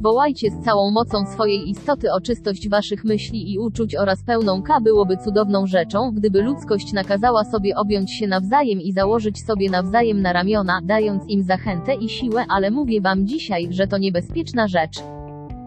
Wołajcie 0.00 0.50
z 0.50 0.64
całą 0.64 0.90
mocą 0.90 1.26
swojej 1.26 1.70
istoty 1.70 2.12
o 2.12 2.20
czystość 2.20 2.68
waszych 2.68 3.04
myśli 3.04 3.52
i 3.52 3.58
uczuć 3.58 3.96
oraz 3.96 4.22
pełną 4.22 4.62
K 4.62 4.80
byłoby 4.80 5.16
cudowną 5.16 5.66
rzeczą, 5.66 6.10
gdyby 6.14 6.42
ludzkość 6.42 6.92
nakazała 6.92 7.44
sobie 7.44 7.76
objąć 7.76 8.12
się 8.12 8.26
nawzajem 8.26 8.80
i 8.80 8.92
założyć 8.92 9.44
sobie 9.44 9.70
nawzajem 9.70 10.22
na 10.22 10.32
ramiona, 10.32 10.80
dając 10.84 11.28
im 11.28 11.42
zachętę 11.42 11.94
i 11.94 12.08
siłę, 12.08 12.44
ale 12.48 12.70
mówię 12.70 13.00
wam 13.00 13.26
dzisiaj, 13.26 13.68
że 13.70 13.86
to 13.86 13.98
niebezpieczna 13.98 14.68
rzecz. 14.68 14.98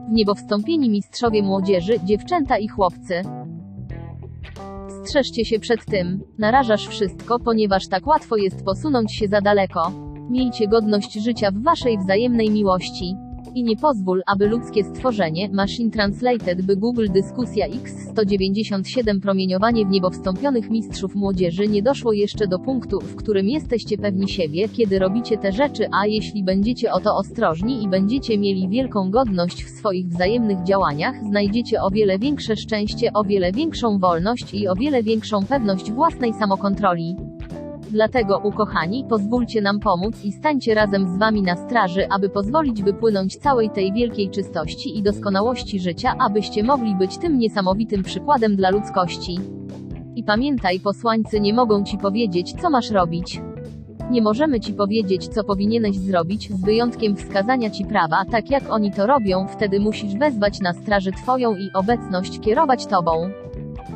W 0.10 0.12
niebo 0.12 0.36
wstąpieni 0.36 0.90
mistrzowie 0.90 1.44
młodzieży, 1.44 2.00
dziewczęta 2.04 2.58
i 2.58 2.68
chłopcy. 2.68 3.22
Strzeżcie 5.04 5.46
się 5.46 5.60
przed 5.60 5.86
tym. 5.86 6.24
Narażasz 6.40 6.88
wszystko, 6.88 7.40
ponieważ 7.40 7.88
tak 7.88 8.08
łatwo 8.08 8.38
jest 8.38 8.66
posunąć 8.66 9.16
się 9.16 9.28
za 9.28 9.42
daleko. 9.42 9.92
Miejcie 10.30 10.68
godność 10.68 11.14
życia 11.14 11.52
w 11.52 11.64
waszej 11.64 11.98
wzajemnej 11.98 12.50
miłości. 12.50 13.16
I 13.56 13.64
nie 13.64 13.76
pozwól, 13.76 14.22
aby 14.28 14.47
ludzkie 14.47 14.84
stworzenie, 14.84 15.49
Machine 15.49 15.91
Translated 15.91 16.62
by 16.62 16.76
Google 16.76 17.08
Dyskusja 17.08 17.66
X197 17.70 19.20
promieniowanie 19.22 19.86
w 19.86 19.89
niebo 19.89 20.10
wstąpionych 20.10 20.70
mistrzów 20.70 21.16
młodzieży 21.16 21.68
nie 21.68 21.84
doszło 21.84 22.14
jeszcze 22.14 22.47
do 22.47 22.60
punktu, 22.60 22.99
w 22.99 23.16
którym 23.16 23.49
jesteście 23.49 23.97
pewni 23.97 24.30
siebie, 24.30 24.70
kiedy 24.70 24.99
robicie 24.99 25.38
te 25.38 25.52
rzeczy, 25.52 25.88
a 26.02 26.08
jeśli 26.08 26.43
będziecie 26.43 26.93
o 26.93 26.99
to 26.99 27.16
ostrożni 27.16 27.84
i 27.84 27.89
będziecie 27.89 28.38
mieli 28.38 28.70
wielką 28.70 29.12
godność 29.12 29.64
w 29.64 29.70
swoich 29.70 30.08
wzajemnych 30.08 30.64
działaniach, 30.64 31.16
znajdziecie 31.24 31.82
o 31.82 31.89
wiele 31.89 32.20
większe 32.20 32.56
szczęście, 32.56 33.14
o 33.14 33.24
wiele 33.24 33.52
większą 33.52 33.99
wolność 33.99 34.54
i 34.54 34.68
o 34.68 34.76
wiele 34.76 35.04
większą 35.04 35.45
pewność 35.45 35.91
własnej 35.91 36.34
samokontroli. 36.34 37.16
Dlatego, 37.92 38.38
ukochani, 38.38 39.06
pozwólcie 39.10 39.62
nam 39.62 39.80
pomóc 39.80 40.24
i 40.24 40.32
stańcie 40.32 40.74
razem 40.74 41.08
z 41.08 41.18
wami 41.18 41.42
na 41.42 41.56
straży, 41.56 42.10
aby 42.10 42.30
pozwolić 42.30 42.84
wypłynąć 42.84 43.38
całej 43.38 43.70
tej 43.70 43.94
wielkiej 43.94 44.30
czystości 44.30 44.98
i 44.98 45.04
doskonałości 45.04 45.80
życia, 45.80 46.16
abyście 46.20 46.64
mogli 46.64 46.96
być 46.96 47.18
tym 47.18 47.38
niesamowitym 47.38 48.04
przykładem 48.04 48.56
dla 48.56 48.70
ludzkości. 48.70 49.39
I 50.16 50.24
pamiętaj, 50.24 50.80
posłańcy 50.80 51.39
nie 51.39 51.54
mogą 51.54 51.84
ci 51.84 51.98
powiedzieć, 51.98 52.54
co 52.62 52.70
masz 52.70 52.92
robić. 52.92 53.42
Nie 54.12 54.22
możemy 54.22 54.60
ci 54.60 54.74
powiedzieć, 54.74 55.28
co 55.28 55.44
powinieneś 55.44 55.98
zrobić, 55.98 56.50
z 56.50 56.66
wyjątkiem 56.66 57.16
wskazania 57.16 57.70
ci 57.70 57.86
prawa, 57.86 58.26
tak 58.32 58.52
jak 58.52 58.64
oni 58.70 58.92
to 58.92 59.08
robią, 59.08 59.48
wtedy 59.48 59.80
musisz 59.80 60.16
wezwać 60.16 60.60
na 60.60 60.74
straży 60.74 61.12
twoją 61.12 61.56
i 61.56 61.70
obecność 61.74 62.39
kierować 62.39 62.86
tobą. 62.86 63.32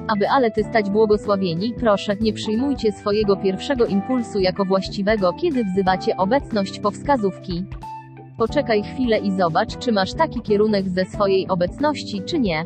Aby 0.08 0.30
ale 0.30 0.52
ty 0.52 0.64
stać 0.64 0.90
błogosławieni, 0.90 1.74
proszę, 1.74 2.16
nie 2.22 2.34
przyjmujcie 2.34 2.92
swojego 2.92 3.36
pierwszego 3.36 3.86
impulsu 3.86 4.40
jako 4.40 4.66
właściwego, 4.66 5.34
kiedy 5.34 5.64
wzywacie 5.64 6.18
obecność 6.18 6.80
po 6.80 6.92
wskazówki. 6.92 7.66
Poczekaj 8.38 8.84
chwilę 8.84 9.20
i 9.20 9.32
zobacz, 9.32 9.78
czy 9.78 9.92
masz 9.92 10.14
taki 10.14 10.42
kierunek 10.42 10.90
ze 10.90 11.06
swojej 11.06 11.48
obecności, 11.48 12.22
czy 12.26 12.40
nie. 12.40 12.64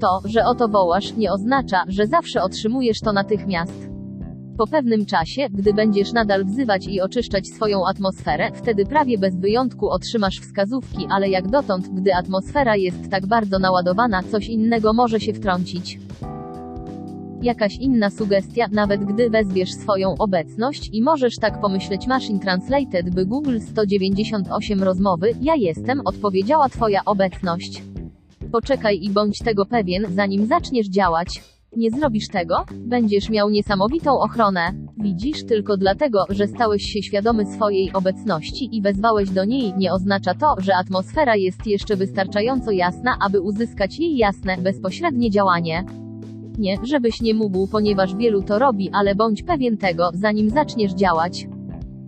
To, 0.00 0.20
że 0.24 0.44
o 0.44 0.54
to 0.54 0.68
wołasz, 0.68 1.16
nie 1.16 1.32
oznacza, 1.32 1.84
że 1.88 2.06
zawsze 2.06 2.42
otrzymujesz 2.42 3.00
to 3.00 3.12
natychmiast. 3.12 3.90
Po 4.58 4.66
pewnym 4.66 5.06
czasie, 5.06 5.48
gdy 5.50 5.74
będziesz 5.74 6.12
nadal 6.12 6.44
wzywać 6.44 6.86
i 6.88 7.00
oczyszczać 7.00 7.48
swoją 7.48 7.86
atmosferę, 7.86 8.50
wtedy 8.54 8.86
prawie 8.86 9.18
bez 9.18 9.36
wyjątku 9.36 9.88
otrzymasz 9.88 10.40
wskazówki, 10.40 11.06
ale 11.10 11.28
jak 11.28 11.48
dotąd, 11.48 11.88
gdy 11.88 12.14
atmosfera 12.14 12.76
jest 12.76 13.10
tak 13.10 13.26
bardzo 13.26 13.58
naładowana, 13.58 14.22
coś 14.22 14.48
innego 14.48 14.92
może 14.92 15.20
się 15.20 15.32
wtrącić 15.32 15.98
jakaś 17.42 17.76
inna 17.76 18.10
sugestia, 18.10 18.66
nawet 18.72 19.04
gdy 19.04 19.30
wezwiesz 19.30 19.74
swoją 19.74 20.14
obecność 20.18 20.90
i 20.92 21.02
możesz 21.02 21.36
tak 21.36 21.60
pomyśleć 21.60 22.06
Machine 22.06 22.40
Translated 22.40 23.14
by 23.14 23.26
Google 23.26 23.58
198 23.60 24.82
rozmowy, 24.82 25.32
ja 25.40 25.54
jestem, 25.54 26.00
odpowiedziała 26.04 26.68
twoja 26.68 27.04
obecność. 27.04 27.82
Poczekaj 28.52 28.98
i 29.02 29.10
bądź 29.10 29.38
tego 29.38 29.66
pewien, 29.66 30.06
zanim 30.14 30.46
zaczniesz 30.46 30.86
działać. 30.86 31.42
Nie 31.76 31.90
zrobisz 31.90 32.28
tego? 32.28 32.64
Będziesz 32.74 33.30
miał 33.30 33.50
niesamowitą 33.50 34.20
ochronę. 34.20 34.72
Widzisz, 35.02 35.44
tylko 35.46 35.76
dlatego, 35.76 36.24
że 36.28 36.46
stałeś 36.46 36.82
się 36.82 37.02
świadomy 37.02 37.46
swojej 37.46 37.92
obecności 37.92 38.76
i 38.76 38.82
wezwałeś 38.82 39.30
do 39.30 39.44
niej, 39.44 39.74
nie 39.78 39.92
oznacza 39.92 40.34
to, 40.34 40.54
że 40.58 40.76
atmosfera 40.76 41.36
jest 41.36 41.66
jeszcze 41.66 41.96
wystarczająco 41.96 42.70
jasna, 42.70 43.16
aby 43.20 43.40
uzyskać 43.40 43.98
jej 43.98 44.16
jasne, 44.16 44.56
bezpośrednie 44.56 45.30
działanie. 45.30 45.84
Nie, 46.58 46.76
żebyś 46.82 47.20
nie 47.20 47.34
mógł, 47.34 47.66
ponieważ 47.66 48.16
wielu 48.16 48.42
to 48.42 48.58
robi, 48.58 48.90
ale 48.92 49.14
bądź 49.14 49.42
pewien 49.42 49.76
tego, 49.76 50.10
zanim 50.14 50.50
zaczniesz 50.50 50.92
działać. 50.92 51.46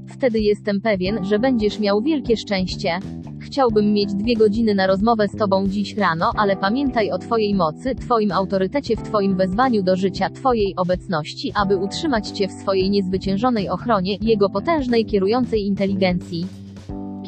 Wtedy 0.09 0.40
jestem 0.40 0.80
pewien, 0.80 1.24
że 1.24 1.38
będziesz 1.38 1.80
miał 1.80 2.03
wielkie 2.03 2.36
szczęście. 2.36 2.99
Chciałbym 3.40 3.92
mieć 3.92 4.14
dwie 4.14 4.36
godziny 4.36 4.74
na 4.74 4.86
rozmowę 4.86 5.28
z 5.28 5.36
Tobą 5.36 5.68
dziś 5.68 5.96
rano, 5.96 6.30
ale 6.36 6.57
pamiętaj 6.57 7.11
o 7.11 7.18
Twojej 7.18 7.55
mocy, 7.55 7.94
Twoim 7.94 8.32
autorytecie 8.32 8.96
w 8.96 9.03
Twoim 9.03 9.36
wezwaniu 9.36 9.82
do 9.82 9.96
życia, 9.96 10.30
Twojej 10.30 10.76
obecności, 10.76 11.53
aby 11.55 11.76
utrzymać 11.76 12.28
Cię 12.28 12.49
w 12.49 12.53
swojej 12.53 12.90
niezwyciężonej 12.90 13.68
ochronie, 13.68 14.16
Jego 14.20 14.51
potężnej 14.51 15.05
kierującej 15.05 15.66
inteligencji. 15.66 16.46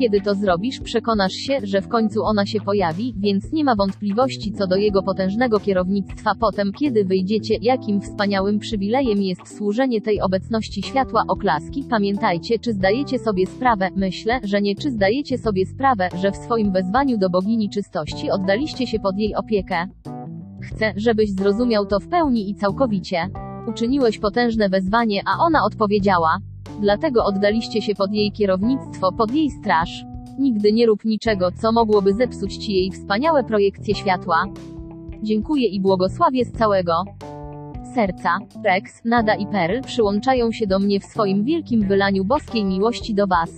Kiedy 0.01 0.21
to 0.21 0.35
zrobisz, 0.35 0.81
przekonasz 0.81 1.33
się, 1.33 1.59
że 1.63 1.83
w 1.83 1.89
końcu 1.89 2.23
ona 2.23 2.47
się 2.47 2.61
pojawi, 2.61 3.15
więc 3.17 3.53
nie 3.53 3.65
ma 3.65 3.77
wątpliwości 3.77 4.53
co 4.53 4.67
do 4.67 4.77
jego 4.77 5.03
potężnego 5.03 5.61
kierownictwa 5.61 6.35
potem, 6.41 6.73
kiedy 6.73 7.05
wyjdziecie, 7.05 7.57
jakim 7.63 8.01
wspaniałym 8.01 8.59
przywilejem 8.59 9.23
jest 9.23 9.57
służenie 9.57 10.01
tej 10.01 10.21
obecności 10.21 10.83
światła 10.83 11.25
oklaski. 11.29 11.85
Pamiętajcie, 11.91 12.59
czy 12.59 12.73
zdajecie 12.73 13.19
sobie 13.19 13.47
sprawę, 13.47 13.89
myślę, 13.97 14.41
że 14.45 14.63
nie 14.63 14.75
czy 14.75 14.91
zdajecie 14.91 15.39
sobie 15.39 15.67
sprawę, 15.67 16.09
że 16.21 16.33
w 16.33 16.37
swoim 16.37 16.73
wezwaniu 16.73 17.19
do 17.19 17.31
bogini 17.31 17.71
czystości 17.71 18.31
oddaliście 18.31 18.87
się 18.87 18.99
pod 18.99 19.19
jej 19.19 19.35
opiekę. 19.35 19.87
Chcę, 20.63 20.93
żebyś 20.97 21.31
zrozumiał 21.31 21.87
to 21.87 22.01
w 22.01 22.09
pełni 22.09 22.51
i 22.51 22.55
całkowicie. 22.55 23.29
Uczyniłeś 23.69 24.19
potężne 24.19 24.69
wezwanie, 24.69 25.23
a 25.27 25.45
ona 25.45 25.65
odpowiedziała. 25.65 26.39
Dlatego 26.81 27.25
oddaliście 27.25 27.83
się 27.83 27.95
pod 27.95 28.13
jej 28.13 28.33
kierownictwo, 28.33 29.13
pod 29.13 29.35
jej 29.35 29.51
straż. 29.51 30.05
Nigdy 30.39 30.73
nie 30.73 30.87
rób 30.87 31.05
niczego, 31.05 31.53
co 31.53 31.73
mogłoby 31.73 32.15
zepsuć 32.15 32.57
ci 32.57 32.73
jej 32.73 32.91
wspaniałe 32.91 33.45
projekcje 33.45 33.95
światła. 33.95 34.45
Dziękuję 35.23 35.69
i 35.69 35.81
błogosławię 35.81 36.45
z 36.45 36.53
całego 36.53 37.05
serca. 37.95 38.39
Rex, 38.65 39.01
Nada 39.05 39.35
i 39.35 39.47
Pearl 39.47 39.81
przyłączają 39.87 40.53
się 40.53 40.67
do 40.67 40.79
mnie 40.79 41.01
w 41.01 41.05
swoim 41.05 41.45
wielkim 41.45 41.89
wylaniu 41.89 42.25
boskiej 42.25 42.65
miłości 42.65 43.15
do 43.15 43.27
Was. 43.27 43.51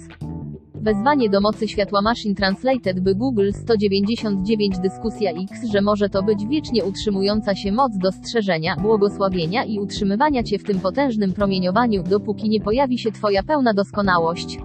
Wezwanie 0.83 1.31
do 1.31 1.41
mocy 1.41 1.69
światła 1.69 2.03
Machine 2.03 2.35
Translated 2.35 3.01
by 3.01 3.15
Google 3.15 3.51
199 3.53 4.79
Dyskusja 4.79 5.31
X, 5.31 5.65
że 5.73 5.81
może 5.81 6.09
to 6.09 6.23
być 6.23 6.47
wiecznie 6.47 6.85
utrzymująca 6.85 7.55
się 7.55 7.73
moc 7.73 7.93
dostrzeżenia, 7.99 8.77
błogosławienia 8.77 9.65
i 9.65 9.79
utrzymywania 9.79 10.43
Cię 10.43 10.59
w 10.59 10.65
tym 10.65 10.81
potężnym 10.81 11.33
promieniowaniu, 11.33 12.03
dopóki 12.03 12.49
nie 12.49 12.61
pojawi 12.61 12.99
się 12.99 13.13
Twoja 13.13 13.43
pełna 13.43 13.75
doskonałość. 13.75 14.59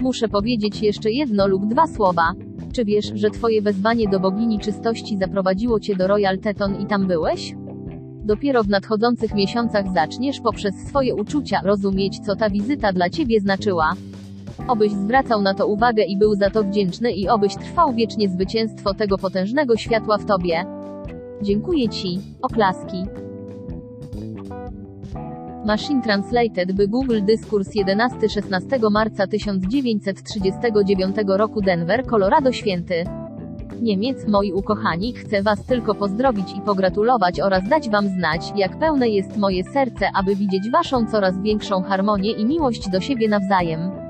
Muszę 0.00 0.28
powiedzieć 0.28 0.82
jeszcze 0.82 1.10
jedno 1.10 1.46
lub 1.46 1.66
dwa 1.66 1.86
słowa. 1.86 2.32
Czy 2.72 2.84
wiesz, 2.84 3.12
że 3.14 3.30
Twoje 3.30 3.62
wezwanie 3.62 4.08
do 4.08 4.20
bogini 4.20 4.58
czystości 4.58 5.18
zaprowadziło 5.18 5.80
Cię 5.80 5.96
do 5.96 6.06
Royal 6.06 6.38
Teton 6.38 6.80
i 6.80 6.86
tam 6.86 7.06
byłeś? 7.06 7.54
Dopiero 8.24 8.64
w 8.64 8.68
nadchodzących 8.68 9.34
miesiącach 9.34 9.92
zaczniesz 9.94 10.40
poprzez 10.40 10.74
swoje 10.88 11.14
uczucia 11.14 11.60
rozumieć, 11.64 12.18
co 12.18 12.36
ta 12.36 12.50
wizyta 12.50 12.92
dla 12.92 13.10
Ciebie 13.10 13.40
znaczyła. 13.40 13.94
Obyś 14.68 14.92
zwracał 14.92 15.42
na 15.42 15.54
to 15.54 15.66
uwagę 15.66 16.02
i 16.04 16.16
był 16.18 16.34
za 16.34 16.50
to 16.50 16.64
wdzięczny 16.64 17.12
i 17.12 17.28
obyś 17.28 17.54
trwał 17.54 17.92
wiecznie 17.92 18.28
zwycięstwo 18.28 18.94
tego 18.94 19.18
potężnego 19.18 19.76
światła 19.76 20.18
w 20.18 20.24
Tobie. 20.24 20.64
Dziękuję 21.42 21.88
Ci. 21.88 22.20
Oklaski. 22.42 23.04
Machine 25.66 26.02
Translated 26.02 26.72
by 26.72 26.88
Google 26.88 27.20
Dyskurs 27.22 27.68
11-16 27.76 28.90
marca 28.90 29.26
1939 29.26 31.16
roku 31.26 31.60
Denver, 31.60 32.06
Colorado 32.06 32.52
Święty. 32.52 33.04
Niemiec, 33.82 34.28
moi 34.28 34.52
ukochani, 34.52 35.12
chcę 35.12 35.42
Was 35.42 35.64
tylko 35.64 35.94
pozdrowić 35.94 36.52
i 36.56 36.60
pogratulować 36.60 37.40
oraz 37.40 37.68
dać 37.68 37.90
Wam 37.90 38.08
znać, 38.08 38.52
jak 38.56 38.78
pełne 38.78 39.08
jest 39.08 39.36
moje 39.36 39.64
serce, 39.64 40.08
aby 40.14 40.36
widzieć 40.36 40.70
Waszą 40.70 41.06
coraz 41.06 41.42
większą 41.42 41.82
harmonię 41.82 42.32
i 42.32 42.46
miłość 42.46 42.90
do 42.90 43.00
siebie 43.00 43.28
nawzajem. 43.28 44.03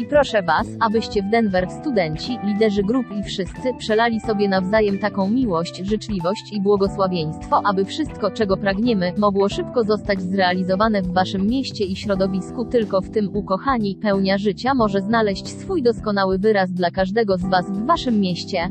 I 0.00 0.06
proszę 0.06 0.42
Was, 0.42 0.66
abyście 0.80 1.22
w 1.22 1.30
Denver 1.30 1.70
studenci, 1.70 2.38
liderzy 2.44 2.82
grup 2.82 3.06
i 3.18 3.22
wszyscy 3.22 3.74
przelali 3.78 4.20
sobie 4.20 4.48
nawzajem 4.48 4.98
taką 4.98 5.30
miłość, 5.30 5.76
życzliwość 5.76 6.52
i 6.52 6.60
błogosławieństwo, 6.60 7.62
aby 7.64 7.84
wszystko, 7.84 8.30
czego 8.30 8.56
pragniemy, 8.56 9.12
mogło 9.18 9.48
szybko 9.48 9.84
zostać 9.84 10.22
zrealizowane 10.22 11.02
w 11.02 11.12
Waszym 11.12 11.46
mieście 11.46 11.84
i 11.84 11.96
środowisku. 11.96 12.64
Tylko 12.64 13.00
w 13.00 13.10
tym 13.10 13.36
ukochani, 13.36 13.96
pełnia 14.02 14.38
życia 14.38 14.74
może 14.74 15.00
znaleźć 15.00 15.48
swój 15.48 15.82
doskonały 15.82 16.38
wyraz 16.38 16.72
dla 16.72 16.90
każdego 16.90 17.38
z 17.38 17.50
Was 17.50 17.70
w 17.70 17.86
Waszym 17.86 18.20
mieście. 18.20 18.70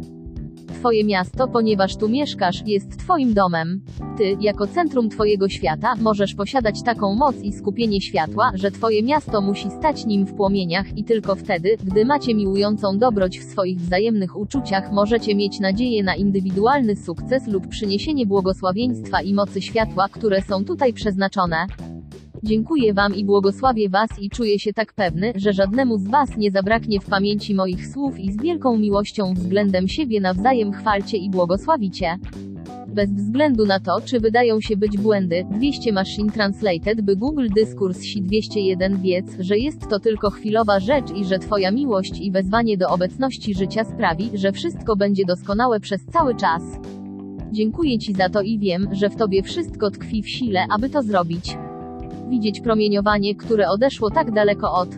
Twoje 0.70 1.04
miasto, 1.04 1.48
ponieważ 1.48 1.96
tu 1.96 2.10
mieszkasz, 2.10 2.64
jest 2.66 2.98
Twoim 2.98 3.34
domem. 3.34 3.82
Ty, 4.18 4.38
jako 4.42 4.68
centrum 4.68 5.10
Twojego 5.10 5.50
świata, 5.50 5.94
możesz 6.02 6.36
posiadać 6.36 6.84
taką 6.84 7.16
moc 7.16 7.36
i 7.42 7.54
skupienie 7.54 8.02
światła, 8.02 8.52
że 8.54 8.72
Twoje 8.72 9.04
miasto 9.04 9.42
musi 9.42 9.72
stać 9.72 10.06
nim 10.06 10.26
w 10.26 10.34
płomieniach 10.34 10.98
i 10.98 11.04
tylko 11.04 11.36
wtedy, 11.36 11.78
gdy 11.84 12.06
macie 12.06 12.36
miłującą 12.36 12.98
dobroć 12.98 13.40
w 13.40 13.44
swoich 13.44 13.78
wzajemnych 13.78 14.38
uczuciach, 14.38 14.92
możecie 14.92 15.36
mieć 15.36 15.60
nadzieję 15.60 16.04
na 16.04 16.16
indywidualny 16.16 16.96
sukces 16.96 17.48
lub 17.48 17.68
przyniesienie 17.68 18.26
błogosławieństwa 18.26 19.22
i 19.22 19.34
mocy 19.34 19.62
światła, 19.62 20.10
które 20.10 20.42
są 20.42 20.66
tutaj 20.66 20.94
przeznaczone. 20.94 21.68
Dziękuję 22.44 22.94
Wam 22.94 23.16
i 23.16 23.26
błogosławię 23.26 23.90
Was 23.90 24.10
i 24.20 24.30
czuję 24.30 24.60
się 24.60 24.74
tak 24.74 24.94
pewny, 24.94 25.34
że 25.36 25.54
żadnemu 25.54 25.98
z 25.98 26.08
Was 26.08 26.38
nie 26.38 26.52
zabraknie 26.52 27.00
w 27.00 27.06
pamięci 27.06 27.56
moich 27.56 27.88
słów 27.88 28.20
i 28.20 28.32
z 28.32 28.42
wielką 28.42 28.78
miłością 28.78 29.34
względem 29.34 29.88
siebie 29.88 30.22
nawzajem 30.22 30.72
chwalcie 30.72 31.18
i 31.18 31.30
błogosławicie. 31.30 32.18
Bez 32.88 33.14
względu 33.14 33.66
na 33.66 33.80
to, 33.80 34.02
czy 34.06 34.20
wydają 34.20 34.62
się 34.62 34.78
być 34.78 34.98
błędy, 34.98 35.46
200 35.52 35.92
Machine 35.94 36.32
Translated 36.32 37.02
by 37.02 37.16
Google 37.16 37.48
Dyskurs 37.56 38.02
Si 38.02 38.22
201 38.22 39.02
wiedz, 39.02 39.26
że 39.40 39.58
jest 39.58 39.90
to 39.90 40.00
tylko 40.00 40.30
chwilowa 40.30 40.80
rzecz 40.80 41.12
i 41.16 41.26
że 41.26 41.40
Twoja 41.40 41.72
miłość 41.72 42.20
i 42.22 42.32
wezwanie 42.32 42.78
do 42.78 42.90
obecności 42.90 43.56
życia 43.56 43.84
sprawi, 43.84 44.30
że 44.34 44.52
wszystko 44.52 44.96
będzie 44.96 45.26
doskonałe 45.26 45.80
przez 45.80 46.06
cały 46.06 46.36
czas. 46.36 46.64
Dziękuję 47.52 48.00
Ci 48.00 48.14
za 48.14 48.30
to 48.30 48.42
i 48.42 48.60
wiem, 48.60 48.88
że 48.92 49.10
w 49.10 49.16
Tobie 49.16 49.44
wszystko 49.44 49.92
tkwi 49.92 50.24
w 50.24 50.30
sile, 50.30 50.66
aby 50.70 50.90
to 50.90 51.02
zrobić 51.02 51.58
widzieć 52.30 52.62
promieniowanie, 52.62 53.36
które 53.36 53.70
odeszło 53.70 54.10
tak 54.10 54.32
daleko 54.32 54.74
od 54.74 54.90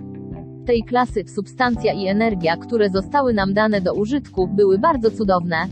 tej 0.66 0.84
klasy, 0.84 1.24
substancja 1.28 1.94
i 1.94 2.08
energia, 2.08 2.58
które 2.58 2.90
zostały 2.90 3.34
nam 3.34 3.54
dane 3.54 3.82
do 3.82 3.94
użytku, 3.94 4.48
były 4.48 4.80
bardzo 4.80 5.12
cudowne. 5.12 5.68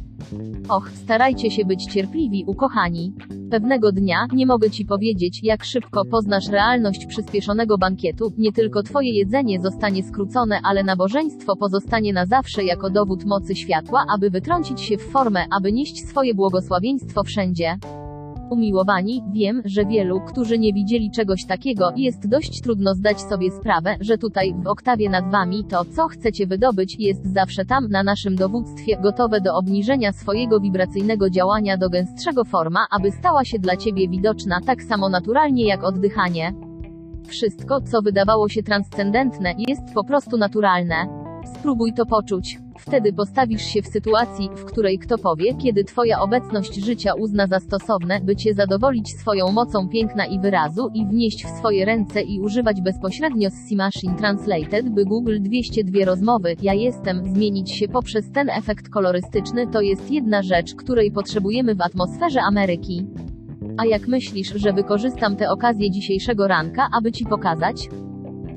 Och, 0.69 0.89
starajcie 0.89 1.51
się 1.51 1.65
być 1.65 1.85
cierpliwi, 1.85 2.43
ukochani. 2.47 3.13
Pewnego 3.51 3.91
dnia, 3.91 4.27
nie 4.33 4.45
mogę 4.45 4.69
ci 4.69 4.85
powiedzieć, 4.85 5.43
jak 5.43 5.63
szybko 5.63 6.05
poznasz 6.05 6.47
realność 6.47 7.05
przyspieszonego 7.05 7.77
bankietu, 7.77 8.31
nie 8.37 8.51
tylko 8.51 8.83
twoje 8.83 9.13
jedzenie 9.13 9.61
zostanie 9.61 10.03
skrócone, 10.03 10.59
ale 10.63 10.83
nabożeństwo 10.83 11.55
pozostanie 11.55 12.13
na 12.13 12.25
zawsze 12.25 12.63
jako 12.63 12.89
dowód 12.89 13.25
mocy 13.25 13.55
światła, 13.55 14.05
aby 14.15 14.29
wytrącić 14.29 14.81
się 14.81 14.97
w 14.97 15.11
formę, 15.11 15.45
aby 15.57 15.71
nieść 15.71 16.07
swoje 16.07 16.33
błogosławieństwo 16.33 17.23
wszędzie. 17.23 17.77
Umiłowani, 18.49 19.23
wiem, 19.33 19.61
że 19.65 19.85
wielu, 19.85 20.21
którzy 20.21 20.59
nie 20.59 20.73
widzieli 20.73 21.11
czegoś 21.11 21.45
takiego, 21.45 21.91
jest 21.95 22.27
dość 22.27 22.61
trudno 22.61 22.93
zdać 22.93 23.21
sobie 23.21 23.51
sprawę, 23.51 23.97
że 24.01 24.17
tutaj, 24.17 24.55
w 24.63 24.67
oktawie 24.67 25.09
nad 25.09 25.31
wami, 25.31 25.63
to, 25.69 25.85
co 25.85 26.07
chcecie 26.07 26.47
wydobyć, 26.47 26.95
jest 26.99 27.33
zawsze 27.33 27.65
tam, 27.65 27.87
na 27.89 28.03
naszym 28.03 28.35
dowództwie, 28.35 28.97
gotowe 28.97 29.41
do 29.41 29.55
obniżenia 29.55 30.11
swojego 30.11 30.59
wibracyjnego 30.59 31.29
działania 31.29 31.77
do 31.77 31.89
gęstszego 31.89 32.45
forma, 32.45 32.79
aby 32.91 33.11
stała 33.11 33.45
się 33.45 33.59
dla 33.59 33.77
ciebie 33.77 34.09
widoczna 34.09 34.59
tak 34.65 34.83
samo 34.83 35.09
naturalnie 35.09 35.67
jak 35.67 35.83
oddychanie. 35.83 36.53
Wszystko, 37.27 37.81
co 37.81 38.01
wydawało 38.01 38.49
się 38.49 38.63
transcendentne, 38.63 39.53
jest 39.57 39.93
po 39.93 40.03
prostu 40.03 40.37
naturalne. 40.37 40.95
Spróbuj 41.55 41.93
to 41.93 42.05
poczuć. 42.05 42.68
Wtedy 42.79 43.13
postawisz 43.13 43.61
się 43.61 43.81
w 43.81 43.87
sytuacji, 43.87 44.49
w 44.55 44.65
której 44.65 44.99
kto 44.99 45.17
powie, 45.17 45.53
kiedy 45.53 45.83
Twoja 45.83 46.19
obecność 46.19 46.75
życia 46.75 47.13
uzna 47.13 47.47
za 47.47 47.59
stosowne, 47.59 48.19
by 48.21 48.35
Cię 48.35 48.53
zadowolić 48.53 49.09
swoją 49.19 49.51
mocą 49.51 49.89
piękna 49.89 50.25
i 50.25 50.39
wyrazu 50.39 50.89
i 50.93 51.05
wnieść 51.05 51.45
w 51.45 51.49
swoje 51.49 51.85
ręce 51.85 52.21
i 52.21 52.39
używać 52.39 52.81
bezpośrednio 52.81 53.49
z 53.49 53.53
C-Machine 53.53 54.15
Translated, 54.15 54.89
by 54.89 55.05
Google 55.05 55.37
202 55.39 56.05
rozmowy, 56.05 56.55
ja 56.61 56.73
jestem, 56.73 57.33
zmienić 57.33 57.71
się 57.71 57.87
poprzez 57.87 58.31
ten 58.31 58.49
efekt 58.49 58.89
kolorystyczny, 58.89 59.67
to 59.67 59.81
jest 59.81 60.11
jedna 60.11 60.41
rzecz, 60.43 60.75
której 60.75 61.11
potrzebujemy 61.11 61.75
w 61.75 61.81
atmosferze 61.81 62.41
Ameryki. 62.41 63.05
A 63.77 63.85
jak 63.85 64.07
myślisz, 64.07 64.53
że 64.55 64.73
wykorzystam 64.73 65.35
tę 65.35 65.49
okazję 65.49 65.91
dzisiejszego 65.91 66.47
ranka, 66.47 66.87
aby 66.97 67.11
Ci 67.11 67.25
pokazać? 67.25 67.89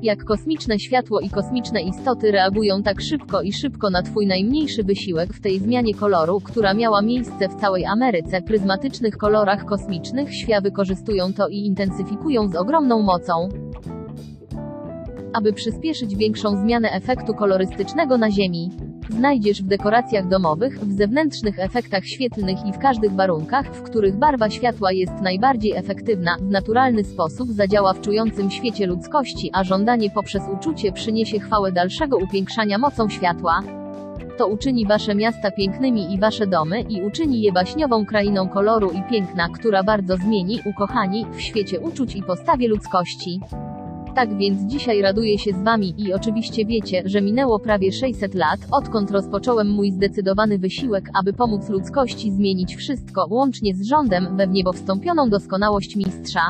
Jak 0.03 0.23
kosmiczne 0.23 0.79
światło 0.79 1.19
i 1.19 1.29
kosmiczne 1.29 1.81
istoty 1.81 2.31
reagują 2.31 2.83
tak 2.83 3.01
szybko 3.01 3.41
i 3.41 3.53
szybko 3.53 3.89
na 3.89 4.01
Twój 4.01 4.27
najmniejszy 4.27 4.83
wysiłek 4.83 5.33
w 5.33 5.41
tej 5.41 5.59
zmianie 5.59 5.93
koloru, 5.93 6.39
która 6.39 6.73
miała 6.73 7.01
miejsce 7.01 7.49
w 7.49 7.55
całej 7.55 7.85
Ameryce. 7.85 8.41
Pryzmatycznych 8.41 9.17
kolorach 9.17 9.65
kosmicznych 9.65 10.35
świa 10.35 10.61
wykorzystują 10.61 11.33
to 11.33 11.47
i 11.47 11.57
intensyfikują 11.57 12.47
z 12.47 12.55
ogromną 12.55 13.01
mocą. 13.01 13.49
Aby 15.33 15.53
przyspieszyć 15.53 16.15
większą 16.15 16.61
zmianę 16.61 16.89
efektu 16.91 17.33
kolorystycznego 17.33 18.17
na 18.17 18.31
Ziemi. 18.31 18.69
Znajdziesz 19.17 19.63
w 19.63 19.67
dekoracjach 19.67 20.27
domowych, 20.27 20.79
w 20.79 20.97
zewnętrznych 20.97 21.59
efektach 21.59 22.05
świetlnych 22.05 22.65
i 22.65 22.73
w 22.73 22.77
każdych 22.77 23.11
warunkach, 23.11 23.75
w 23.75 23.81
których 23.81 24.15
barwa 24.15 24.49
światła 24.49 24.91
jest 24.91 25.13
najbardziej 25.21 25.71
efektywna, 25.71 26.37
w 26.39 26.51
naturalny 26.51 27.03
sposób 27.03 27.51
zadziała 27.51 27.93
w 27.93 28.01
czującym 28.01 28.51
świecie 28.51 28.87
ludzkości, 28.87 29.49
a 29.53 29.63
żądanie 29.63 30.09
poprzez 30.09 30.43
uczucie 30.53 30.91
przyniesie 30.91 31.39
chwałę 31.39 31.71
dalszego 31.71 32.17
upiększania 32.17 32.77
mocą 32.77 33.09
światła. 33.09 33.63
To 34.37 34.47
uczyni 34.47 34.85
wasze 34.87 35.15
miasta 35.15 35.51
pięknymi 35.51 36.13
i 36.13 36.19
wasze 36.19 36.47
domy, 36.47 36.81
i 36.81 37.01
uczyni 37.01 37.41
je 37.41 37.51
baśniową 37.51 38.05
krainą 38.05 38.49
koloru 38.49 38.91
i 38.91 39.03
piękna, 39.11 39.49
która 39.49 39.83
bardzo 39.83 40.17
zmieni, 40.17 40.59
ukochani, 40.65 41.25
w 41.31 41.41
świecie 41.41 41.79
uczuć 41.79 42.15
i 42.15 42.23
postawie 42.23 42.67
ludzkości. 42.67 43.39
Tak 44.15 44.37
więc 44.37 44.61
dzisiaj 44.61 45.01
raduję 45.01 45.39
się 45.39 45.51
z 45.51 45.63
Wami 45.63 45.93
i 45.97 46.13
oczywiście 46.13 46.65
wiecie, 46.65 47.03
że 47.05 47.21
minęło 47.21 47.59
prawie 47.59 47.91
600 47.91 48.35
lat, 48.35 48.59
odkąd 48.71 49.11
rozpocząłem 49.11 49.69
mój 49.69 49.91
zdecydowany 49.91 50.57
wysiłek, 50.57 51.09
aby 51.19 51.33
pomóc 51.33 51.69
ludzkości 51.69 52.31
zmienić 52.31 52.75
wszystko, 52.75 53.27
łącznie 53.29 53.75
z 53.75 53.87
rządem, 53.87 54.37
we 54.37 54.47
w 54.47 54.51
niebo 54.51 54.73
wstąpioną 54.73 55.29
doskonałość 55.29 55.95
mistrza. 55.95 56.41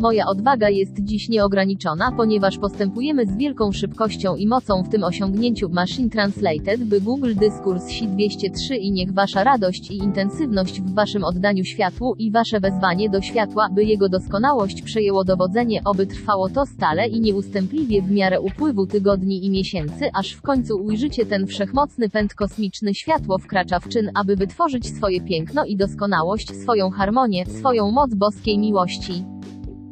Moja 0.00 0.26
odwaga 0.26 0.68
jest 0.68 1.04
dziś 1.04 1.28
nieograniczona, 1.28 2.12
ponieważ 2.12 2.58
postępujemy 2.58 3.26
z 3.26 3.36
wielką 3.36 3.72
szybkością 3.72 4.36
i 4.36 4.46
mocą 4.46 4.82
w 4.82 4.88
tym 4.88 5.04
osiągnięciu 5.04 5.68
Machine 5.68 6.10
Translated, 6.10 6.84
by 6.84 7.00
Google 7.00 7.34
Dyskurs 7.34 7.88
Si 7.88 8.08
203 8.08 8.76
i 8.76 8.92
niech 8.92 9.12
wasza 9.12 9.44
radość 9.44 9.90
i 9.90 9.96
intensywność 9.96 10.80
w 10.80 10.94
waszym 10.94 11.24
oddaniu 11.24 11.64
światłu 11.64 12.14
i 12.18 12.30
wasze 12.30 12.60
wezwanie 12.60 13.10
do 13.10 13.20
światła, 13.20 13.68
by 13.74 13.84
jego 13.84 14.08
doskonałość 14.08 14.82
przejęło 14.82 15.24
dowodzenie, 15.24 15.80
oby 15.84 16.06
trwało 16.06 16.48
to 16.48 16.66
stale 16.66 17.08
i 17.08 17.20
nieustępliwie 17.20 18.02
w 18.02 18.10
miarę 18.10 18.40
upływu 18.40 18.86
tygodni 18.86 19.46
i 19.46 19.50
miesięcy, 19.50 20.10
aż 20.14 20.32
w 20.32 20.42
końcu 20.42 20.76
ujrzycie 20.76 21.26
ten 21.26 21.46
wszechmocny 21.46 22.08
pęd 22.08 22.34
kosmiczny 22.34 22.94
światło 22.94 23.38
wkracza 23.38 23.80
w 23.80 23.88
czyn, 23.88 24.10
aby 24.14 24.36
wytworzyć 24.36 24.96
swoje 24.96 25.20
piękno 25.20 25.64
i 25.64 25.76
doskonałość, 25.76 26.54
swoją 26.62 26.90
harmonię, 26.90 27.46
swoją 27.46 27.90
moc 27.90 28.14
boskiej 28.14 28.58
miłości. 28.58 29.24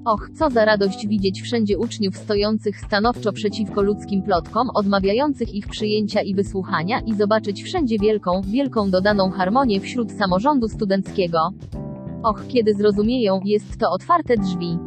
Och, 0.04 0.30
co 0.38 0.50
za 0.50 0.64
radość 0.64 1.06
widzieć 1.06 1.42
wszędzie 1.42 1.78
uczniów 1.78 2.16
stojących 2.16 2.80
stanowczo 2.80 3.32
przeciwko 3.32 3.82
ludzkim 3.82 4.22
plotkom, 4.22 4.70
odmawiających 4.74 5.54
ich 5.54 5.68
przyjęcia 5.68 6.22
i 6.22 6.34
wysłuchania, 6.34 7.00
i 7.00 7.14
zobaczyć 7.14 7.62
wszędzie 7.62 7.98
wielką, 7.98 8.40
wielką 8.46 8.90
dodaną 8.90 9.30
harmonię 9.30 9.80
wśród 9.80 10.12
samorządu 10.12 10.68
studenckiego. 10.68 11.38
Och, 12.22 12.46
kiedy 12.48 12.74
zrozumieją, 12.74 13.40
jest 13.44 13.78
to 13.78 13.90
otwarte 13.90 14.36
drzwi 14.36 14.78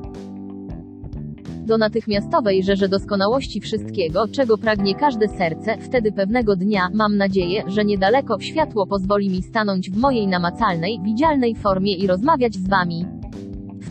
do 1.65 1.77
natychmiastowej 1.77 2.63
rzeże 2.63 2.89
doskonałości 2.89 3.61
wszystkiego, 3.61 4.27
czego 4.27 4.57
pragnie 4.57 4.95
każde 4.95 5.27
serce, 5.27 5.77
wtedy 5.81 6.11
pewnego 6.11 6.55
dnia, 6.55 6.89
mam 6.93 7.17
nadzieję, 7.17 7.63
że 7.67 7.85
niedaleko 7.85 8.39
światło 8.39 8.87
pozwoli 8.87 9.29
mi 9.29 9.43
stanąć 9.43 9.91
w 9.91 9.97
mojej 9.97 10.27
namacalnej, 10.27 10.99
widzialnej 11.03 11.55
formie 11.55 11.95
i 11.95 12.07
rozmawiać 12.07 12.55
z 12.55 12.67
wami. 12.67 13.05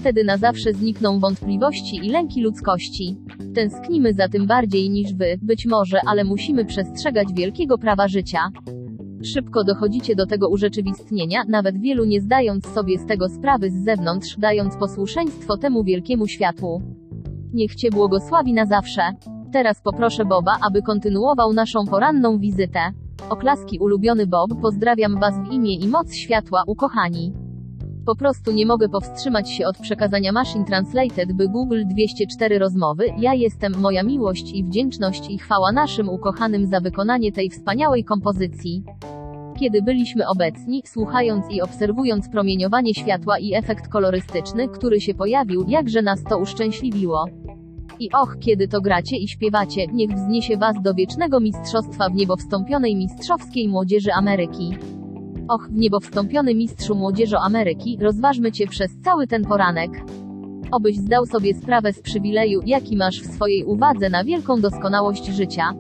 Wtedy 0.07 0.25
na 0.25 0.37
zawsze 0.37 0.73
znikną 0.73 1.21
wątpliwości 1.21 1.97
i 1.97 2.09
lęki 2.09 2.43
ludzkości. 2.43 3.17
Tęsknimy 3.55 4.15
za 4.15 4.29
tym 4.29 4.47
bardziej 4.47 4.91
niż 4.91 5.15
wy, 5.15 5.39
być 5.43 5.67
może, 5.67 6.01
ale 6.07 6.25
musimy 6.25 6.65
przestrzegać 6.65 7.29
wielkiego 7.35 7.79
prawa 7.79 8.09
życia. 8.09 8.39
Szybko 9.23 9.65
dochodzicie 9.65 10.17
do 10.17 10.27
tego 10.27 10.49
urzeczywistnienia, 10.49 11.45
nawet 11.49 11.81
wielu 11.81 12.05
nie 12.05 12.21
zdając 12.21 12.67
sobie 12.67 12.99
z 12.99 13.07
tego 13.07 13.29
sprawy 13.29 13.71
z 13.71 13.85
zewnątrz, 13.85 14.37
dając 14.39 14.77
posłuszeństwo 14.77 15.57
temu 15.57 15.85
wielkiemu 15.85 16.27
światłu. 16.27 16.83
Niech 17.53 17.75
Cię 17.75 17.91
błogosławi 17.91 18.53
na 18.53 18.67
zawsze. 18.67 19.03
Teraz 19.53 19.81
poproszę 19.83 20.25
Boba, 20.25 20.57
aby 20.67 20.83
kontynuował 20.83 21.53
naszą 21.53 21.87
poranną 21.87 22.39
wizytę. 22.39 22.81
Oklaski 23.31 23.79
ulubiony 23.79 24.27
Bob, 24.27 24.51
pozdrawiam 24.63 25.21
Was 25.21 25.35
w 25.49 25.53
imię 25.53 25.75
i 25.75 25.89
moc 25.89 26.15
światła, 26.15 26.63
ukochani. 26.67 27.46
Po 28.07 28.17
prostu 28.17 28.53
nie 28.53 28.67
mogę 28.67 28.89
powstrzymać 28.89 29.51
się 29.51 29.67
od 29.67 29.79
przekazania 29.79 30.33
Machine 30.33 30.65
Translated 30.65 31.33
by 31.33 31.49
Google 31.49 31.83
204 31.87 32.59
rozmowy. 32.59 33.05
Ja 33.19 33.35
jestem, 33.35 33.81
moja 33.81 34.03
miłość 34.03 34.53
i 34.53 34.65
wdzięczność 34.65 35.31
i 35.31 35.39
chwała 35.39 35.73
naszym 35.73 36.09
ukochanym 36.09 36.67
za 36.67 36.81
wykonanie 36.81 37.33
tej 37.33 37.51
wspaniałej 37.51 38.05
kompozycji. 38.05 38.83
Kiedy 39.59 39.83
byliśmy 39.83 40.29
obecni, 40.29 40.83
słuchając 40.87 41.51
i 41.51 41.63
obserwując 41.63 42.29
promieniowanie 42.29 42.95
światła 42.95 43.39
i 43.39 43.55
efekt 43.55 43.89
kolorystyczny, 43.89 44.69
który 44.69 45.01
się 45.01 45.15
pojawił, 45.15 45.65
jakże 45.69 46.03
nas 46.03 46.25
to 46.25 46.39
uszczęśliwiło. 46.39 47.25
I 48.01 48.11
och, 48.13 48.37
kiedy 48.41 48.69
to 48.69 48.81
gracie 48.81 49.17
i 49.17 49.29
śpiewacie, 49.29 49.87
niech 49.87 50.11
wzniesie 50.11 50.57
was 50.57 50.77
do 50.83 50.95
wiecznego 50.95 51.41
mistrzostwa 51.41 52.09
w 52.09 52.15
niebo 52.15 52.37
wstąpionej 52.37 52.97
mistrzowskiej 52.97 53.69
młodzieży 53.69 54.13
Ameryki. 54.13 54.77
Och, 55.49 55.69
w 55.69 55.77
niebo 55.77 56.01
wstąpiony 56.01 56.55
mistrzu 56.55 56.95
młodzieży 56.95 57.37
Ameryki, 57.39 57.99
rozważmy 58.01 58.53
cię 58.53 58.67
przez 58.67 58.91
cały 59.05 59.27
ten 59.27 59.45
poranek. 59.45 59.91
Obyś 60.73 60.97
zdał 60.97 61.27
sobie 61.27 61.55
sprawę 61.55 61.93
z 61.93 62.03
przywileju, 62.03 62.61
jaki 62.67 62.97
masz 62.97 63.23
w 63.23 63.35
swojej 63.35 63.65
uwadze 63.65 64.11
na 64.11 64.25
wielką 64.25 64.61
doskonałość 64.61 65.27
życia. 65.27 65.75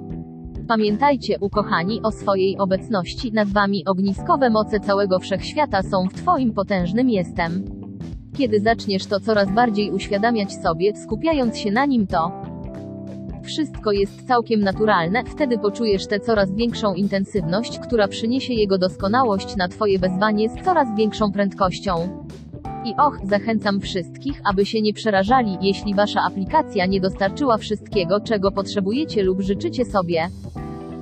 Pamiętajcie, 0.68 1.36
ukochani, 1.40 2.00
o 2.02 2.12
swojej 2.12 2.58
obecności 2.58 3.32
nad 3.32 3.48
wami 3.48 3.84
ogniskowe 3.86 4.50
moce 4.50 4.80
całego 4.80 5.18
wszechświata 5.18 5.82
są 5.82 6.08
w 6.08 6.14
twoim 6.14 6.52
potężnym 6.52 7.10
jestem. 7.10 7.64
Kiedy 8.38 8.60
zaczniesz 8.60 9.06
to 9.06 9.20
coraz 9.20 9.52
bardziej 9.52 9.90
uświadamiać 9.90 10.54
sobie, 10.54 10.96
skupiając 10.96 11.58
się 11.58 11.70
na 11.70 11.86
nim, 11.86 12.06
to 12.06 12.55
wszystko 13.46 13.92
jest 13.92 14.26
całkiem 14.26 14.60
naturalne, 14.60 15.24
wtedy 15.24 15.58
poczujesz 15.58 16.06
tę 16.06 16.20
coraz 16.20 16.52
większą 16.52 16.94
intensywność, 16.94 17.78
która 17.78 18.08
przyniesie 18.08 18.54
jego 18.54 18.78
doskonałość 18.78 19.56
na 19.56 19.68
Twoje 19.68 19.98
wezwanie 19.98 20.48
z 20.48 20.64
coraz 20.64 20.96
większą 20.96 21.32
prędkością. 21.32 22.24
I 22.84 22.94
och, 22.98 23.18
zachęcam 23.24 23.80
wszystkich, 23.80 24.40
aby 24.44 24.66
się 24.66 24.82
nie 24.82 24.92
przerażali, 24.92 25.58
jeśli 25.60 25.94
Wasza 25.94 26.20
aplikacja 26.22 26.86
nie 26.86 27.00
dostarczyła 27.00 27.58
wszystkiego, 27.58 28.20
czego 28.20 28.52
potrzebujecie 28.52 29.22
lub 29.22 29.40
życzycie 29.40 29.84
sobie. 29.84 30.28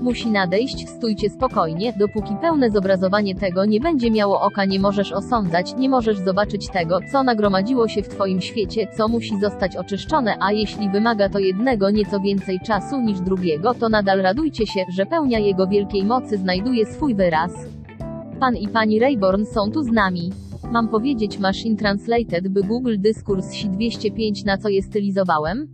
Musi 0.05 0.31
nadejść, 0.31 0.89
stójcie 0.89 1.31
spokojnie, 1.31 1.93
dopóki 1.99 2.37
pełne 2.41 2.71
zobrazowanie 2.71 3.35
tego 3.35 3.65
nie 3.65 3.81
będzie 3.81 4.11
miało 4.11 4.41
oka, 4.41 4.65
nie 4.65 4.81
możesz 4.81 5.13
osądzać, 5.13 5.77
nie 5.77 5.89
możesz 5.89 6.19
zobaczyć 6.19 6.69
tego, 6.69 6.99
co 7.13 7.23
nagromadziło 7.23 7.89
się 7.89 8.03
w 8.03 8.09
Twoim 8.09 8.41
świecie, 8.41 8.87
co 8.97 9.09
musi 9.09 9.41
zostać 9.41 9.77
oczyszczone, 9.77 10.37
a 10.41 10.53
jeśli 10.53 10.91
wymaga 10.91 11.29
to 11.29 11.39
jednego 11.39 11.91
nieco 11.91 12.21
więcej 12.21 12.61
czasu 12.61 13.01
niż 13.01 13.21
drugiego, 13.21 13.75
to 13.75 13.89
nadal 13.89 14.23
radujcie 14.23 14.67
się, 14.67 14.85
że 14.89 15.07
pełnia 15.07 15.39
Jego 15.39 15.67
wielkiej 15.67 16.05
mocy 16.05 16.39
znajduje 16.39 16.87
swój 16.87 17.15
wyraz. 17.15 17.53
Pan 18.41 18.57
i 18.57 18.69
pani 18.69 18.99
Rayborn 18.99 19.45
są 19.45 19.71
tu 19.71 19.83
z 19.83 19.93
nami. 19.93 20.33
Mam 20.73 20.89
powiedzieć 20.89 21.39
Machine 21.39 21.77
Translated, 21.77 22.49
by 22.49 22.63
Google 22.63 22.97
Dyskurs 22.99 23.51
Si 23.51 23.69
205 23.69 24.45
na 24.45 24.59
co 24.59 24.69
je 24.69 24.83
stylizowałem? 24.83 25.69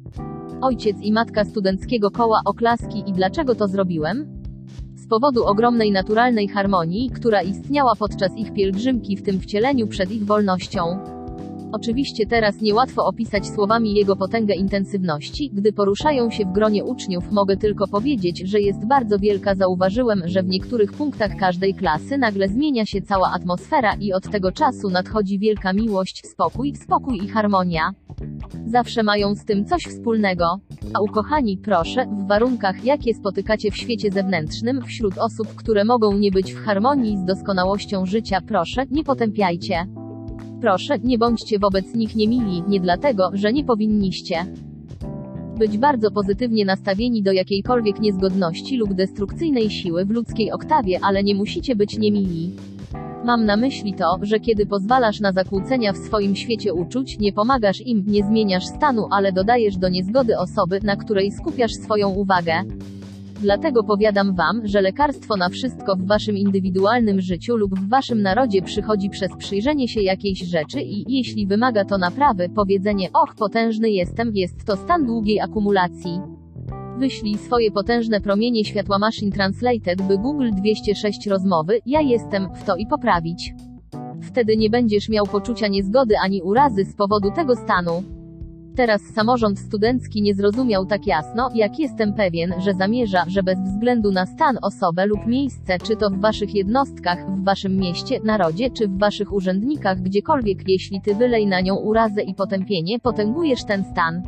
Ojciec 0.62 0.96
i 1.02 1.12
matka 1.12 1.44
studenckiego 1.44 2.10
koła 2.10 2.40
oklaski 2.44 3.02
i 3.06 3.12
dlaczego 3.12 3.54
to 3.54 3.68
zrobiłem? 3.68 4.42
Z 4.94 5.08
powodu 5.08 5.44
ogromnej 5.44 5.92
naturalnej 5.92 6.48
harmonii, 6.48 7.10
która 7.10 7.42
istniała 7.42 7.92
podczas 7.98 8.36
ich 8.36 8.52
pielgrzymki 8.52 9.16
w 9.16 9.22
tym 9.22 9.40
wcieleniu 9.40 9.86
przed 9.86 10.10
ich 10.10 10.24
wolnością. 10.24 10.98
Oczywiście 11.72 12.26
teraz 12.26 12.60
niełatwo 12.60 13.06
opisać 13.06 13.46
słowami 13.48 13.94
jego 13.94 14.16
potęgę 14.16 14.54
intensywności, 14.54 15.50
gdy 15.52 15.72
poruszają 15.72 16.30
się 16.30 16.44
w 16.44 16.52
gronie 16.52 16.84
uczniów, 16.84 17.32
mogę 17.32 17.56
tylko 17.56 17.88
powiedzieć, 17.88 18.38
że 18.38 18.60
jest 18.60 18.86
bardzo 18.86 19.18
wielka. 19.18 19.54
Zauważyłem, 19.54 20.22
że 20.24 20.42
w 20.42 20.48
niektórych 20.48 20.92
punktach 20.92 21.36
każdej 21.36 21.74
klasy 21.74 22.18
nagle 22.18 22.48
zmienia 22.48 22.86
się 22.86 23.02
cała 23.02 23.32
atmosfera 23.32 23.94
i 23.94 24.12
od 24.12 24.30
tego 24.30 24.52
czasu 24.52 24.90
nadchodzi 24.90 25.38
wielka 25.38 25.72
miłość, 25.72 26.22
spokój, 26.26 26.74
spokój 26.74 27.24
i 27.24 27.28
harmonia. 27.28 27.90
Zawsze 28.66 29.02
mają 29.02 29.34
z 29.34 29.44
tym 29.44 29.64
coś 29.64 29.82
wspólnego. 29.82 30.60
A 30.94 31.00
ukochani, 31.00 31.58
proszę, 31.58 32.06
w 32.06 32.28
warunkach, 32.28 32.84
jakie 32.84 33.14
spotykacie 33.14 33.70
w 33.70 33.76
świecie 33.76 34.10
zewnętrznym, 34.10 34.82
wśród 34.82 35.18
osób, 35.18 35.54
które 35.54 35.84
mogą 35.84 36.18
nie 36.18 36.30
być 36.30 36.54
w 36.54 36.64
harmonii 36.64 37.18
z 37.18 37.24
doskonałością 37.24 38.06
życia, 38.06 38.40
proszę, 38.40 38.84
nie 38.90 39.04
potępiajcie. 39.04 39.86
Proszę, 40.60 40.98
nie 41.04 41.18
bądźcie 41.18 41.58
wobec 41.58 41.94
nich 41.94 42.16
niemili, 42.16 42.62
nie 42.68 42.80
dlatego, 42.80 43.30
że 43.32 43.52
nie 43.52 43.64
powinniście 43.64 44.46
być 45.58 45.78
bardzo 45.78 46.10
pozytywnie 46.10 46.64
nastawieni 46.64 47.22
do 47.22 47.32
jakiejkolwiek 47.32 48.00
niezgodności 48.00 48.76
lub 48.76 48.94
destrukcyjnej 48.94 49.70
siły 49.70 50.04
w 50.04 50.10
ludzkiej 50.10 50.52
oktawie, 50.52 50.98
ale 51.02 51.24
nie 51.24 51.34
musicie 51.34 51.76
być 51.76 51.98
niemili. 51.98 52.50
Mam 53.24 53.44
na 53.44 53.56
myśli 53.56 53.94
to, 53.94 54.18
że 54.22 54.40
kiedy 54.40 54.66
pozwalasz 54.66 55.20
na 55.20 55.32
zakłócenia 55.32 55.92
w 55.92 55.96
swoim 55.96 56.36
świecie 56.36 56.74
uczuć, 56.74 57.18
nie 57.18 57.32
pomagasz 57.32 57.80
im, 57.80 58.04
nie 58.06 58.24
zmieniasz 58.24 58.66
stanu, 58.66 59.06
ale 59.10 59.32
dodajesz 59.32 59.76
do 59.76 59.88
niezgody 59.88 60.38
osoby, 60.38 60.80
na 60.82 60.96
której 60.96 61.32
skupiasz 61.32 61.72
swoją 61.72 62.08
uwagę. 62.08 62.52
Dlatego 63.40 63.84
powiadam 63.84 64.34
wam, 64.34 64.60
że 64.64 64.80
lekarstwo 64.80 65.36
na 65.36 65.48
wszystko 65.48 65.96
w 65.96 66.06
waszym 66.06 66.36
indywidualnym 66.36 67.20
życiu 67.20 67.56
lub 67.56 67.78
w 67.78 67.88
waszym 67.88 68.22
narodzie 68.22 68.62
przychodzi 68.62 69.10
przez 69.10 69.36
przyjrzenie 69.38 69.88
się 69.88 70.02
jakiejś 70.02 70.38
rzeczy 70.38 70.80
i, 70.82 71.04
jeśli 71.16 71.46
wymaga 71.46 71.84
to 71.84 71.98
naprawy, 71.98 72.48
powiedzenie 72.48 73.08
och 73.12 73.34
potężny 73.34 73.90
jestem, 73.90 74.30
jest 74.34 74.64
to 74.64 74.76
stan 74.76 75.06
długiej 75.06 75.40
akumulacji. 75.40 76.20
Wyślij 76.98 77.38
swoje 77.38 77.70
potężne 77.70 78.20
promienie 78.20 78.64
światła 78.64 78.98
Machine 78.98 79.32
Translated 79.32 80.02
by 80.02 80.18
Google 80.18 80.50
206 80.50 81.26
rozmowy, 81.26 81.80
ja 81.86 82.00
jestem, 82.00 82.48
w 82.54 82.64
to 82.64 82.76
i 82.76 82.86
poprawić. 82.86 83.54
Wtedy 84.22 84.56
nie 84.56 84.70
będziesz 84.70 85.08
miał 85.08 85.26
poczucia 85.26 85.68
niezgody 85.68 86.14
ani 86.24 86.42
urazy 86.42 86.84
z 86.84 86.94
powodu 86.94 87.30
tego 87.30 87.56
stanu. 87.56 88.19
Teraz 88.80 89.02
samorząd 89.02 89.58
studencki 89.58 90.22
nie 90.22 90.34
zrozumiał 90.34 90.86
tak 90.86 91.06
jasno, 91.06 91.50
jak 91.54 91.78
jestem 91.78 92.14
pewien, 92.14 92.54
że 92.58 92.74
zamierza, 92.74 93.24
że 93.28 93.42
bez 93.42 93.58
względu 93.60 94.12
na 94.12 94.26
stan, 94.26 94.58
osobę 94.62 95.06
lub 95.06 95.26
miejsce, 95.26 95.78
czy 95.78 95.96
to 95.96 96.10
w 96.10 96.20
waszych 96.20 96.54
jednostkach, 96.54 97.30
w 97.30 97.44
waszym 97.44 97.76
mieście, 97.76 98.20
narodzie, 98.24 98.70
czy 98.70 98.88
w 98.88 98.98
waszych 98.98 99.32
urzędnikach, 99.32 100.00
gdziekolwiek, 100.00 100.58
jeśli 100.68 101.00
ty 101.00 101.14
wylej 101.14 101.46
na 101.46 101.60
nią 101.60 101.76
urazę 101.76 102.22
i 102.22 102.34
potępienie, 102.34 102.98
potęgujesz 102.98 103.64
ten 103.64 103.84
stan. 103.84 104.22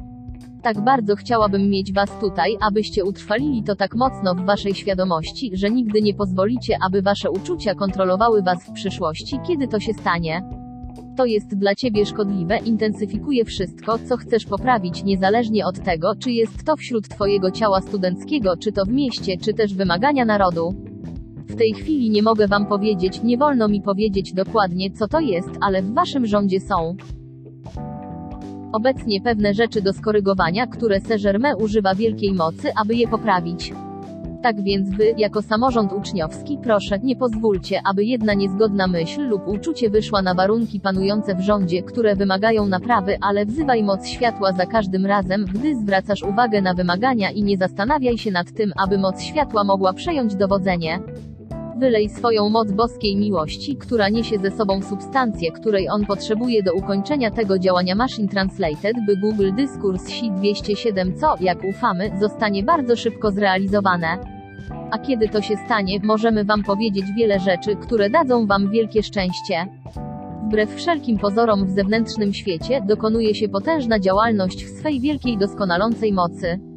Tak 0.62 0.84
bardzo 0.84 1.16
chciałabym 1.16 1.70
mieć 1.70 1.92
was 1.92 2.11
tutaj, 2.20 2.57
abyście 2.61 3.05
utrwalili 3.05 3.62
to 3.62 3.76
tak 3.76 3.94
mocno 3.94 4.34
w 4.34 4.46
waszej 4.46 4.74
świadomości, 4.74 5.50
że 5.55 5.70
nigdy 5.70 6.03
nie 6.03 6.14
pozwolicie, 6.14 6.76
aby 6.86 7.03
wasze 7.03 7.30
uczucia 7.30 7.74
kontrolowały 7.74 8.42
was 8.42 8.66
w 8.66 8.72
przyszłości, 8.72 9.40
kiedy 9.46 9.68
to 9.68 9.80
się 9.80 9.92
stanie. 9.92 10.61
To 11.16 11.24
jest 11.26 11.58
dla 11.58 11.74
ciebie 11.74 12.06
szkodliwe, 12.06 12.58
intensyfikuje 12.58 13.44
wszystko, 13.44 13.98
co 14.08 14.16
chcesz 14.16 14.44
poprawić, 14.44 15.04
niezależnie 15.04 15.66
od 15.66 15.84
tego, 15.84 16.14
czy 16.18 16.32
jest 16.32 16.64
to 16.64 16.76
wśród 16.76 17.08
twojego 17.08 17.50
ciała 17.50 17.80
studenckiego, 17.80 18.56
czy 18.56 18.72
to 18.72 18.84
w 18.84 18.88
mieście, 18.88 19.36
czy 19.36 19.54
też 19.54 19.74
wymagania 19.74 20.24
narodu. 20.24 20.74
W 21.48 21.56
tej 21.56 21.72
chwili 21.72 22.10
nie 22.10 22.22
mogę 22.22 22.48
wam 22.48 22.66
powiedzieć, 22.66 23.22
nie 23.22 23.38
wolno 23.38 23.68
mi 23.68 23.82
powiedzieć 23.82 24.32
dokładnie, 24.32 24.90
co 24.90 25.08
to 25.08 25.20
jest, 25.20 25.50
ale 25.60 25.82
w 25.82 25.94
waszym 25.94 26.26
rządzie 26.26 26.60
są 26.60 26.96
obecnie 28.72 29.20
pewne 29.20 29.54
rzeczy 29.54 29.82
do 29.82 29.92
skorygowania, 29.92 30.66
które 30.66 31.00
Saint-Germain 31.00 31.54
używa 31.62 31.94
wielkiej 31.94 32.34
mocy, 32.34 32.68
aby 32.82 32.94
je 32.94 33.08
poprawić. 33.08 33.72
Tak 34.43 34.62
więc 34.62 34.90
wy, 34.90 35.14
jako 35.18 35.43
samorząd 35.43 35.93
uczniowski, 35.93 36.59
proszę, 36.62 36.99
nie 36.99 37.16
pozwólcie, 37.16 37.80
aby 37.90 38.05
jedna 38.05 38.34
niezgodna 38.34 38.86
myśl 38.86 39.28
lub 39.28 39.49
uczucie 39.49 39.90
wyszła 39.90 40.22
na 40.22 40.34
warunki 40.34 40.80
panujące 40.80 41.34
w 41.34 41.40
rządzie, 41.40 41.82
które 41.82 42.16
wymagają 42.16 42.66
naprawy, 42.66 43.18
ale 43.20 43.47
wzywaj 43.47 43.82
moc 43.82 44.09
światła 44.09 44.53
za 44.53 44.66
każdym 44.66 45.07
razem, 45.07 45.45
gdy 45.45 45.76
zwracasz 45.76 46.22
uwagę 46.22 46.62
na 46.62 46.74
wymagania 46.74 47.30
i 47.30 47.43
nie 47.43 47.57
zastanawiaj 47.57 48.18
się 48.18 48.30
nad 48.30 48.53
tym, 48.53 48.72
aby 48.84 48.99
moc 48.99 49.22
światła 49.22 49.64
mogła 49.64 49.93
przejąć 49.93 50.34
dowodzenie. 50.36 50.99
Wylej 51.83 52.09
swoją 52.09 52.49
moc 52.49 52.72
boskiej 52.72 53.16
miłości, 53.16 53.76
która 53.76 54.09
niesie 54.09 54.39
ze 54.39 54.51
sobą 54.51 54.83
substancję, 54.83 55.53
której 55.53 55.89
on 55.91 56.07
potrzebuje 56.07 56.62
do 56.62 56.72
ukończenia 56.74 57.30
tego 57.30 57.59
działania 57.59 57.95
Machine 57.95 58.28
Translated, 58.28 58.97
by 59.07 59.16
Google 59.16 59.52
Dyskurs 59.56 60.06
Si 60.06 60.31
207 60.31 61.16
co, 61.16 61.35
jak 61.40 61.59
ufamy, 61.65 62.11
zostanie 62.20 62.62
bardzo 62.62 62.97
szybko 62.97 63.31
zrealizowane. 63.31 64.19
A 64.90 64.98
kiedy 64.98 65.28
to 65.28 65.43
się 65.43 65.56
stanie, 65.56 65.98
możemy 66.02 66.44
Wam 66.44 66.62
powiedzieć 66.62 67.05
wiele 67.16 67.40
rzeczy, 67.40 67.77
które 67.77 68.11
dadzą 68.11 68.47
Wam 68.47 68.70
wielkie 68.70 69.02
szczęście. 69.02 69.66
Wbrew 70.47 70.74
wszelkim 70.74 71.19
pozorom 71.19 71.66
w 71.66 71.70
zewnętrznym 71.70 72.35
świecie, 72.35 72.81
dokonuje 72.89 73.35
się 73.35 73.48
potężna 73.48 73.98
działalność 73.98 74.65
w 74.65 74.78
swej 74.78 75.01
wielkiej 75.01 75.39
doskonalącej 75.39 76.12
mocy. 76.12 76.72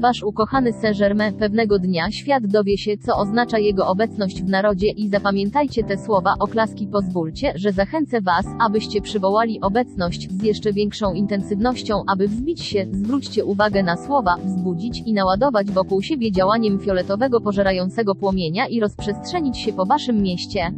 Wasz 0.00 0.22
ukochany 0.22 0.72
Saint-Germain 0.72 1.34
pewnego 1.34 1.78
dnia 1.78 2.10
świat 2.10 2.46
dowie 2.46 2.78
się, 2.78 2.98
co 2.98 3.16
oznacza 3.16 3.58
jego 3.58 3.86
obecność 3.86 4.42
w 4.42 4.48
narodzie 4.48 4.90
i 4.90 5.08
zapamiętajcie 5.08 5.84
te 5.84 5.98
słowa, 5.98 6.34
oklaski 6.40 6.86
pozwólcie, 6.86 7.52
że 7.54 7.72
zachęcę 7.72 8.20
was, 8.20 8.46
abyście 8.60 9.00
przywołali 9.00 9.60
obecność 9.60 10.30
z 10.30 10.42
jeszcze 10.42 10.72
większą 10.72 11.12
intensywnością, 11.12 12.02
aby 12.06 12.28
wzbić 12.28 12.62
się, 12.62 12.86
zwróćcie 12.92 13.44
uwagę 13.44 13.82
na 13.82 13.96
słowa, 13.96 14.36
wzbudzić 14.44 15.02
i 15.06 15.12
naładować 15.12 15.70
wokół 15.70 16.02
siebie 16.02 16.32
działaniem 16.32 16.78
fioletowego 16.78 17.40
pożerającego 17.40 18.14
płomienia 18.14 18.66
i 18.66 18.80
rozprzestrzenić 18.80 19.58
się 19.58 19.72
po 19.72 19.86
waszym 19.86 20.22
mieście. 20.22 20.72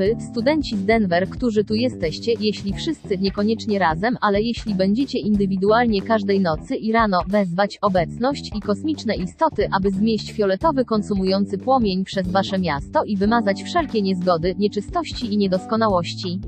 Wy, 0.00 0.16
studenci 0.30 0.76
z 0.76 0.84
Denver, 0.84 1.28
którzy 1.28 1.64
tu 1.64 1.74
jesteście, 1.74 2.32
jeśli 2.40 2.72
wszyscy, 2.72 3.18
niekoniecznie 3.18 3.78
razem, 3.78 4.16
ale 4.20 4.42
jeśli 4.42 4.74
będziecie 4.74 5.18
indywidualnie 5.18 6.02
każdej 6.02 6.40
nocy 6.40 6.76
i 6.76 6.92
rano 6.92 7.20
wezwać 7.28 7.78
obecność 7.82 8.50
i 8.56 8.60
kosmiczne 8.60 9.14
istoty, 9.14 9.68
aby 9.72 9.90
zmieść 9.90 10.32
fioletowy 10.32 10.84
konsumujący 10.84 11.58
płomień 11.58 12.04
przez 12.04 12.28
wasze 12.28 12.58
miasto 12.58 13.04
i 13.04 13.16
wymazać 13.16 13.62
wszelkie 13.62 14.02
niezgody, 14.02 14.54
nieczystości 14.58 15.34
i 15.34 15.36
niedoskonałości. 15.36 16.40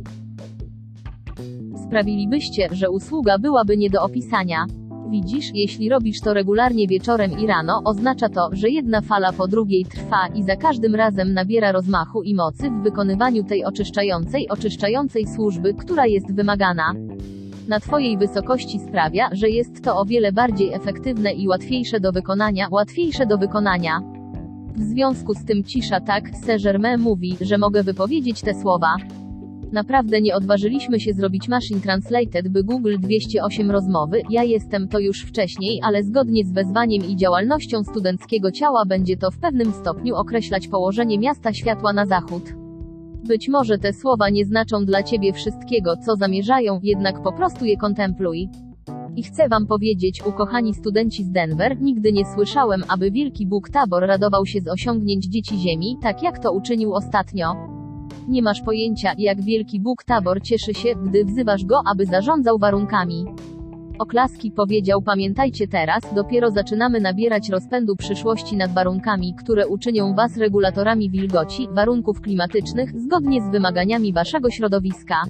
Sprawilibyście, 1.86 2.68
że 2.72 2.90
usługa 2.90 3.38
byłaby 3.38 3.76
nie 3.76 3.90
do 3.90 4.02
opisania. 4.02 4.66
Widzisz, 5.12 5.50
jeśli 5.54 5.88
robisz 5.88 6.20
to 6.20 6.34
regularnie 6.34 6.86
wieczorem 6.86 7.38
i 7.38 7.46
rano, 7.46 7.82
oznacza 7.84 8.28
to, 8.28 8.48
że 8.52 8.70
jedna 8.70 9.00
fala 9.00 9.32
po 9.32 9.48
drugiej 9.48 9.84
trwa 9.84 10.26
i 10.34 10.42
za 10.42 10.56
każdym 10.56 10.94
razem 10.94 11.34
nabiera 11.34 11.72
rozmachu 11.72 12.22
i 12.22 12.34
mocy 12.34 12.70
w 12.70 12.82
wykonywaniu 12.82 13.44
tej 13.44 13.64
oczyszczającej, 13.64 14.48
oczyszczającej 14.48 15.26
służby, 15.26 15.74
która 15.74 16.06
jest 16.06 16.34
wymagana. 16.34 16.92
Na 17.68 17.80
Twojej 17.80 18.18
wysokości 18.18 18.80
sprawia, 18.80 19.28
że 19.32 19.50
jest 19.50 19.84
to 19.84 19.96
o 19.96 20.04
wiele 20.04 20.32
bardziej 20.32 20.72
efektywne 20.72 21.32
i 21.32 21.48
łatwiejsze 21.48 22.00
do 22.00 22.12
wykonania, 22.12 22.68
łatwiejsze 22.70 23.26
do 23.26 23.38
wykonania. 23.38 24.00
W 24.76 24.82
związku 24.82 25.34
z 25.34 25.44
tym 25.44 25.64
cisza 25.64 26.00
tak, 26.00 26.30
Saint-Germain 26.36 27.00
mówi, 27.00 27.36
że 27.40 27.58
mogę 27.58 27.82
wypowiedzieć 27.82 28.40
te 28.40 28.54
słowa. 28.54 28.96
Naprawdę 29.72 30.20
nie 30.20 30.34
odważyliśmy 30.34 31.00
się 31.00 31.12
zrobić 31.12 31.48
Machine 31.48 31.80
Translated 31.80 32.48
by 32.48 32.64
Google 32.64 32.96
208 32.98 33.70
rozmowy, 33.70 34.22
ja 34.30 34.42
jestem 34.42 34.88
to 34.88 34.98
już 34.98 35.22
wcześniej, 35.22 35.80
ale 35.82 36.04
zgodnie 36.04 36.44
z 36.44 36.52
wezwaniem 36.52 37.02
i 37.08 37.16
działalnością 37.16 37.84
studenckiego 37.84 38.50
ciała 38.50 38.84
będzie 38.86 39.16
to 39.16 39.30
w 39.30 39.38
pewnym 39.38 39.72
stopniu 39.72 40.14
określać 40.14 40.68
położenie 40.68 41.18
miasta 41.18 41.52
światła 41.52 41.92
na 41.92 42.06
zachód. 42.06 42.42
Być 43.28 43.48
może 43.48 43.78
te 43.78 43.92
słowa 43.92 44.30
nie 44.30 44.44
znaczą 44.44 44.84
dla 44.84 45.02
ciebie 45.02 45.32
wszystkiego, 45.32 45.96
co 45.96 46.16
zamierzają, 46.16 46.80
jednak 46.82 47.22
po 47.22 47.32
prostu 47.32 47.64
je 47.64 47.76
kontempluj. 47.76 48.48
I 49.16 49.22
chcę 49.22 49.48
wam 49.48 49.66
powiedzieć, 49.66 50.26
ukochani 50.26 50.74
studenci 50.74 51.24
z 51.24 51.30
Denver, 51.30 51.80
nigdy 51.80 52.12
nie 52.12 52.24
słyszałem, 52.34 52.84
aby 52.88 53.10
wielki 53.10 53.46
Bóg 53.46 53.70
Tabor 53.70 54.02
radował 54.06 54.46
się 54.46 54.60
z 54.60 54.68
osiągnięć 54.68 55.26
dzieci 55.26 55.58
Ziemi, 55.58 55.96
tak 56.02 56.22
jak 56.22 56.38
to 56.38 56.52
uczynił 56.52 56.94
ostatnio. 56.94 57.81
Nie 58.28 58.42
masz 58.42 58.62
pojęcia, 58.62 59.12
jak 59.18 59.40
wielki 59.40 59.80
Bóg 59.80 60.04
Tabor 60.04 60.42
cieszy 60.42 60.74
się, 60.74 60.94
gdy 61.04 61.24
wzywasz 61.24 61.64
go, 61.64 61.80
aby 61.92 62.06
zarządzał 62.06 62.58
warunkami. 62.58 63.24
Oklaski 63.98 64.50
powiedział: 64.50 65.02
Pamiętajcie 65.02 65.68
teraz, 65.68 66.02
dopiero 66.14 66.50
zaczynamy 66.50 67.00
nabierać 67.00 67.48
rozpędu 67.50 67.96
przyszłości 67.96 68.56
nad 68.56 68.74
warunkami, 68.74 69.34
które 69.34 69.68
uczynią 69.68 70.14
was 70.14 70.36
regulatorami 70.36 71.10
wilgoci, 71.10 71.68
warunków 71.72 72.20
klimatycznych, 72.20 73.00
zgodnie 73.00 73.42
z 73.42 73.50
wymaganiami 73.50 74.12
waszego 74.12 74.50
środowiska. 74.50 75.22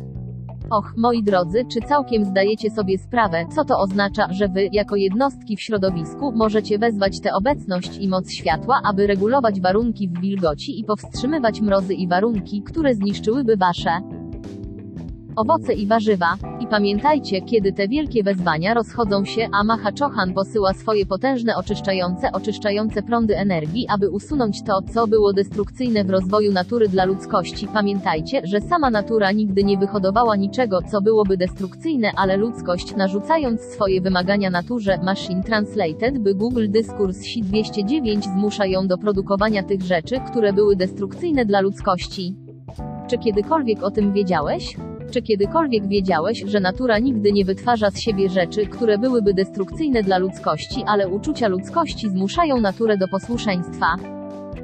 Och, 0.72 0.92
moi 0.96 1.22
drodzy, 1.22 1.64
czy 1.64 1.80
całkiem 1.80 2.24
zdajecie 2.24 2.70
sobie 2.70 2.98
sprawę, 2.98 3.46
co 3.54 3.64
to 3.64 3.78
oznacza, 3.78 4.32
że 4.32 4.48
wy, 4.48 4.68
jako 4.72 4.96
jednostki 4.96 5.56
w 5.56 5.60
środowisku, 5.60 6.32
możecie 6.36 6.78
wezwać 6.78 7.20
tę 7.20 7.34
obecność 7.34 7.98
i 7.98 8.08
moc 8.08 8.32
światła, 8.32 8.80
aby 8.84 9.06
regulować 9.06 9.60
warunki 9.60 10.08
w 10.08 10.20
wilgoci 10.20 10.80
i 10.80 10.84
powstrzymywać 10.84 11.60
mrozy 11.60 11.94
i 11.94 12.08
warunki, 12.08 12.62
które 12.62 12.94
zniszczyłyby 12.94 13.56
wasze 13.56 14.21
owoce 15.36 15.72
i 15.72 15.86
warzywa. 15.86 16.36
I 16.60 16.66
pamiętajcie, 16.66 17.42
kiedy 17.42 17.72
te 17.72 17.88
wielkie 17.88 18.22
wezwania 18.22 18.74
rozchodzą 18.74 19.24
się, 19.24 19.48
a 19.52 19.64
Maha 19.64 19.90
Chohan 20.00 20.34
posyła 20.34 20.74
swoje 20.74 21.06
potężne 21.06 21.56
oczyszczające, 21.56 22.32
oczyszczające 22.32 23.02
prądy 23.02 23.36
energii, 23.36 23.86
aby 23.88 24.10
usunąć 24.10 24.62
to, 24.62 24.82
co 24.94 25.06
było 25.06 25.32
destrukcyjne 25.32 26.04
w 26.04 26.10
rozwoju 26.10 26.52
natury 26.52 26.88
dla 26.88 27.04
ludzkości. 27.04 27.68
Pamiętajcie, 27.68 28.40
że 28.44 28.60
sama 28.60 28.90
natura 28.90 29.32
nigdy 29.32 29.64
nie 29.64 29.78
wyhodowała 29.78 30.36
niczego, 30.36 30.78
co 30.90 31.00
byłoby 31.00 31.36
destrukcyjne, 31.36 32.10
ale 32.16 32.36
ludzkość, 32.36 32.96
narzucając 32.96 33.60
swoje 33.60 34.00
wymagania 34.00 34.50
naturze, 34.50 34.98
Machine 35.02 35.42
Translated, 35.42 36.18
by 36.18 36.34
Google 36.34 36.66
Dyskurs 36.68 37.22
SI 37.22 37.42
209 37.42 38.24
zmusza 38.24 38.66
ją 38.66 38.86
do 38.86 38.98
produkowania 38.98 39.62
tych 39.62 39.82
rzeczy, 39.82 40.20
które 40.30 40.52
były 40.52 40.76
destrukcyjne 40.76 41.44
dla 41.44 41.60
ludzkości. 41.60 42.36
Czy 43.10 43.18
kiedykolwiek 43.18 43.82
o 43.82 43.90
tym 43.90 44.12
wiedziałeś? 44.12 44.76
Czy 45.12 45.22
kiedykolwiek 45.22 45.88
wiedziałeś, 45.88 46.44
że 46.46 46.60
natura 46.60 46.98
nigdy 46.98 47.32
nie 47.32 47.44
wytwarza 47.44 47.90
z 47.90 48.00
siebie 48.00 48.28
rzeczy, 48.28 48.66
które 48.66 48.98
byłyby 48.98 49.34
destrukcyjne 49.34 50.02
dla 50.02 50.18
ludzkości, 50.18 50.84
ale 50.86 51.08
uczucia 51.08 51.48
ludzkości 51.48 52.10
zmuszają 52.10 52.60
naturę 52.60 52.98
do 52.98 53.08
posłuszeństwa? 53.08 53.86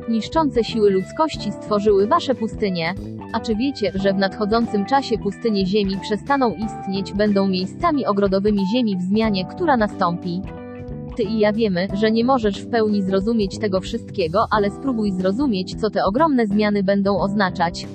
Niszczące 0.09 0.65
siły 0.65 0.91
ludzkości 0.91 1.53
stworzyły 1.53 2.07
wasze 2.07 2.35
pustynie. 2.35 2.95
A 3.33 3.41
czy 3.41 3.57
wiecie, 3.57 3.93
że 3.95 4.13
w 4.13 4.19
nadchodzącym 4.19 4.85
czasie 4.85 5.19
pustynie 5.19 5.67
Ziemi 5.67 5.99
przestaną 6.03 6.55
istnieć, 6.55 7.13
będą 7.13 7.49
miejscami 7.49 8.07
ogrodowymi 8.07 8.67
Ziemi 8.75 8.97
w 8.97 9.03
zmianie, 9.03 9.47
która 9.47 9.77
nastąpi? 9.77 10.43
Ty 11.17 11.23
i 11.23 11.39
ja 11.39 11.53
wiemy, 11.53 11.89
że 11.95 12.11
nie 12.11 12.25
możesz 12.25 12.63
w 12.63 12.71
pełni 12.71 13.03
zrozumieć 13.03 13.59
tego 13.59 13.81
wszystkiego, 13.81 14.45
ale 14.51 14.71
spróbuj 14.71 15.13
zrozumieć, 15.13 15.81
co 15.81 15.91
te 15.91 16.05
ogromne 16.05 16.47
zmiany 16.47 16.83
będą 16.83 17.19
oznaczać. 17.19 17.87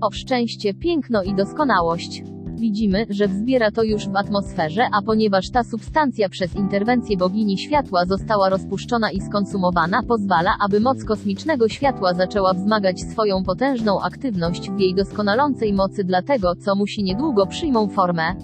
O 0.00 0.10
szczęście, 0.10 0.74
piękno 0.74 1.22
i 1.22 1.34
doskonałość. 1.34 2.22
Widzimy, 2.54 3.06
że 3.10 3.28
wzbiera 3.28 3.70
to 3.70 3.82
już 3.82 4.08
w 4.08 4.16
atmosferze, 4.16 4.86
a 4.92 5.02
ponieważ 5.02 5.50
ta 5.50 5.64
substancja 5.64 6.28
przez 6.28 6.56
interwencję 6.56 7.16
bogini 7.16 7.58
światła 7.58 8.06
została 8.06 8.48
rozpuszczona 8.48 9.10
i 9.10 9.20
skonsumowana, 9.20 10.02
pozwala, 10.02 10.56
aby 10.60 10.80
moc 10.80 11.04
kosmicznego 11.04 11.68
światła 11.68 12.14
zaczęła 12.14 12.54
wzmagać 12.54 13.00
swoją 13.00 13.42
potężną 13.44 14.00
aktywność 14.00 14.70
w 14.70 14.78
jej 14.78 14.94
doskonalącej 14.94 15.72
mocy 15.72 16.04
dla 16.04 16.22
tego, 16.22 16.56
co 16.56 16.74
musi 16.74 17.02
niedługo 17.02 17.46
przyjmą 17.46 17.88
formę. 17.88 18.34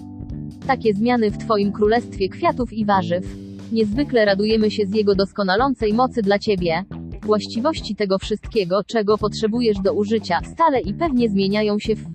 Takie 0.67 0.93
zmiany 0.93 1.31
w 1.31 1.37
Twoim 1.37 1.71
królestwie 1.71 2.29
kwiatów 2.29 2.73
i 2.73 2.85
warzyw. 2.85 3.25
Niezwykle 3.71 4.25
radujemy 4.25 4.71
się 4.71 4.85
z 4.85 4.95
jego 4.95 5.15
doskonalącej 5.15 5.93
mocy 5.93 6.21
dla 6.21 6.39
Ciebie. 6.39 6.85
Właściwości 7.21 7.95
tego 7.95 8.17
wszystkiego, 8.17 8.83
czego 8.83 9.17
potrzebujesz 9.17 9.77
do 9.79 9.93
użycia, 9.93 10.39
stale 10.53 10.81
i 10.81 10.93
pewnie 10.93 11.29
zmieniają 11.29 11.79
się 11.79 11.95
w 11.95 12.05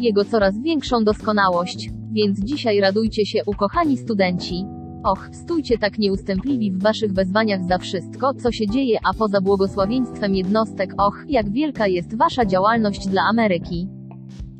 jego 0.00 0.24
coraz 0.24 0.62
większą 0.62 1.04
doskonałość. 1.04 1.90
Więc 2.12 2.40
dzisiaj 2.40 2.80
radujcie 2.80 3.26
się, 3.26 3.42
ukochani 3.46 3.96
studenci. 3.96 4.64
Och, 5.04 5.28
stójcie 5.32 5.78
tak 5.78 5.98
nieustępliwi 5.98 6.72
w 6.72 6.82
waszych 6.82 7.12
wezwaniach 7.12 7.64
za 7.68 7.78
wszystko, 7.78 8.34
co 8.34 8.52
się 8.52 8.66
dzieje, 8.66 8.98
a 9.04 9.14
poza 9.14 9.40
błogosławieństwem 9.40 10.34
jednostek, 10.34 10.94
och, 10.98 11.24
jak 11.28 11.50
wielka 11.50 11.86
jest 11.86 12.16
wasza 12.16 12.46
działalność 12.46 13.06
dla 13.06 13.22
Ameryki. 13.22 13.95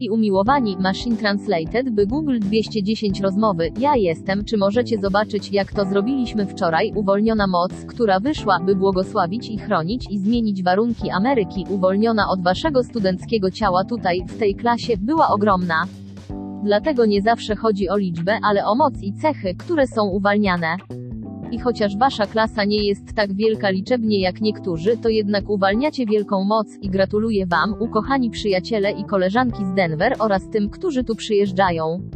I 0.00 0.10
umiłowani, 0.10 0.76
Machine 0.80 1.16
Translated, 1.16 1.90
by 1.90 2.06
Google 2.06 2.38
210 2.38 3.20
rozmowy, 3.20 3.70
ja 3.80 3.96
jestem, 3.96 4.44
czy 4.44 4.56
możecie 4.56 4.98
zobaczyć, 4.98 5.52
jak 5.52 5.72
to 5.72 5.84
zrobiliśmy 5.84 6.46
wczoraj, 6.46 6.92
uwolniona 6.94 7.46
moc, 7.46 7.72
która 7.88 8.20
wyszła, 8.20 8.60
by 8.60 8.76
błogosławić 8.76 9.50
i 9.50 9.58
chronić 9.58 10.06
i 10.10 10.18
zmienić 10.18 10.62
warunki 10.62 11.10
Ameryki, 11.10 11.64
uwolniona 11.68 12.28
od 12.28 12.42
waszego 12.42 12.82
studenckiego 12.82 13.50
ciała 13.50 13.84
tutaj, 13.84 14.22
w 14.28 14.38
tej 14.38 14.54
klasie, 14.54 14.96
była 14.96 15.28
ogromna. 15.28 15.84
Dlatego 16.64 17.06
nie 17.06 17.22
zawsze 17.22 17.56
chodzi 17.56 17.88
o 17.88 17.96
liczbę, 17.96 18.38
ale 18.42 18.66
o 18.66 18.74
moc 18.74 18.94
i 19.02 19.12
cechy, 19.12 19.54
które 19.54 19.86
są 19.86 20.08
uwalniane. 20.08 20.76
I 21.52 21.58
chociaż 21.58 21.96
wasza 21.96 22.26
klasa 22.26 22.64
nie 22.64 22.86
jest 22.86 23.14
tak 23.14 23.32
wielka 23.34 23.70
liczebnie 23.70 24.20
jak 24.20 24.40
niektórzy, 24.40 24.96
to 24.96 25.08
jednak 25.08 25.50
uwalniacie 25.50 26.06
wielką 26.06 26.44
moc 26.44 26.66
i 26.82 26.90
gratuluję 26.90 27.46
wam, 27.46 27.74
ukochani 27.80 28.30
przyjaciele 28.30 28.90
i 28.90 29.04
koleżanki 29.04 29.64
z 29.64 29.74
Denver 29.74 30.16
oraz 30.18 30.50
tym, 30.50 30.70
którzy 30.70 31.04
tu 31.04 31.14
przyjeżdżają. 31.14 32.10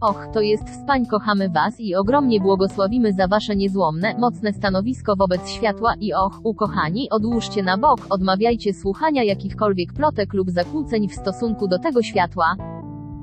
Och, 0.00 0.28
to 0.32 0.40
jest 0.40 0.70
wspań, 0.70 1.06
kochamy 1.06 1.48
was 1.48 1.80
i 1.80 1.94
ogromnie 1.94 2.40
błogosławimy 2.40 3.12
za 3.12 3.28
wasze 3.28 3.56
niezłomne, 3.56 4.14
mocne 4.18 4.52
stanowisko 4.52 5.16
wobec 5.16 5.48
światła 5.48 5.94
i 6.00 6.12
och, 6.14 6.40
ukochani, 6.42 7.10
odłóżcie 7.10 7.62
na 7.62 7.78
bok, 7.78 8.06
odmawiajcie 8.10 8.74
słuchania 8.74 9.24
jakichkolwiek 9.24 9.92
plotek 9.92 10.34
lub 10.34 10.50
zakłóceń 10.50 11.08
w 11.08 11.14
stosunku 11.14 11.68
do 11.68 11.78
tego 11.78 12.02
światła. 12.02 12.56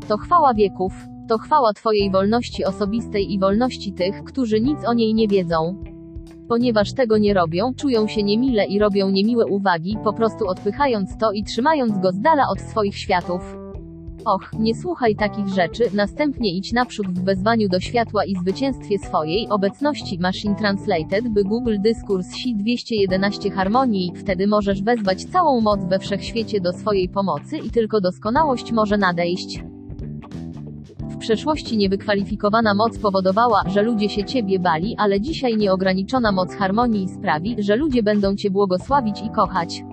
To 0.07 0.17
chwała 0.17 0.53
wieków. 0.53 1.10
To 1.31 1.37
chwała 1.37 1.73
Twojej 1.73 2.11
wolności 2.11 2.65
osobistej 2.65 3.33
i 3.33 3.39
wolności 3.39 3.93
tych, 3.93 4.23
którzy 4.23 4.61
nic 4.61 4.85
o 4.87 4.93
niej 4.93 5.13
nie 5.13 5.27
wiedzą. 5.27 5.83
Ponieważ 6.47 6.93
tego 6.93 7.17
nie 7.17 7.33
robią, 7.33 7.73
czują 7.73 8.07
się 8.07 8.23
niemile 8.23 8.65
i 8.65 8.79
robią 8.79 9.09
niemiłe 9.09 9.45
uwagi, 9.45 9.97
po 10.03 10.13
prostu 10.13 10.47
odpychając 10.47 11.17
to 11.17 11.31
i 11.31 11.43
trzymając 11.43 11.99
go 11.99 12.11
z 12.11 12.19
dala 12.19 12.43
od 12.49 12.61
swoich 12.61 12.97
światów. 12.97 13.57
Och, 14.25 14.53
nie 14.59 14.75
słuchaj 14.75 15.15
takich 15.15 15.47
rzeczy, 15.47 15.83
następnie 15.93 16.53
idź 16.53 16.73
naprzód 16.73 17.07
w 17.07 17.23
wezwaniu 17.23 17.69
do 17.69 17.79
światła 17.79 18.25
i 18.25 18.35
zwycięstwie 18.35 18.99
swojej 18.99 19.49
obecności 19.49 20.19
Machine 20.19 20.55
Translated, 20.55 21.29
by 21.29 21.43
Google 21.43 21.77
Dyskurs 21.79 22.27
SI 22.35 22.55
211 22.55 23.51
harmonii, 23.51 24.13
wtedy 24.15 24.47
możesz 24.47 24.83
wezwać 24.83 25.25
całą 25.25 25.61
moc 25.61 25.79
we 25.89 25.99
wszechświecie 25.99 26.61
do 26.61 26.73
swojej 26.73 27.09
pomocy 27.09 27.57
i 27.57 27.69
tylko 27.69 28.01
doskonałość 28.01 28.71
może 28.71 28.97
nadejść. 28.97 29.70
W 31.11 31.17
przeszłości 31.17 31.77
niewykwalifikowana 31.77 32.73
moc 32.73 32.97
powodowała, 32.97 33.63
że 33.67 33.81
ludzie 33.81 34.09
się 34.09 34.23
Ciebie 34.23 34.59
bali, 34.59 34.95
ale 34.97 35.21
dzisiaj 35.21 35.57
nieograniczona 35.57 36.31
moc 36.31 36.55
harmonii 36.55 37.09
sprawi, 37.09 37.55
że 37.59 37.75
ludzie 37.75 38.03
będą 38.03 38.35
Cię 38.35 38.51
błogosławić 38.51 39.21
i 39.21 39.29
kochać. 39.29 39.83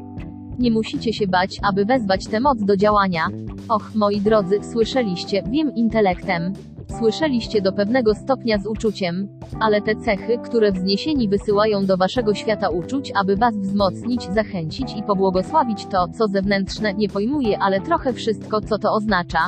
Nie 0.59 0.71
musicie 0.71 1.13
się 1.13 1.27
bać, 1.27 1.59
aby 1.63 1.85
wezwać 1.85 2.27
tę 2.27 2.41
moc 2.41 2.65
do 2.65 2.77
działania. 2.77 3.27
Och, 3.69 3.95
moi 3.95 4.21
drodzy, 4.21 4.59
słyszeliście, 4.73 5.43
wiem 5.51 5.75
intelektem. 5.75 6.53
Słyszeliście 6.99 7.63
do 7.63 7.73
pewnego 7.73 8.15
stopnia 8.15 8.59
z 8.59 8.67
uczuciem, 8.67 9.29
ale 9.61 9.83
te 9.83 9.97
cechy, 9.97 10.39
które 10.45 10.73
wzniesieni 10.73 11.29
wysyłają 11.29 11.87
do 11.87 11.97
waszego 11.97 12.35
świata 12.35 12.69
uczuć, 12.69 13.13
aby 13.15 13.37
was 13.37 13.57
wzmocnić, 13.57 14.23
zachęcić 14.23 14.97
i 14.97 15.03
pobłogosławić 15.03 15.87
to, 15.87 16.09
co 16.09 16.29
zewnętrzne, 16.29 16.95
nie 16.95 17.09
pojmuje, 17.09 17.59
ale 17.59 17.81
trochę 17.81 18.13
wszystko, 18.13 18.61
co 18.61 18.79
to 18.79 18.93
oznacza. 18.93 19.39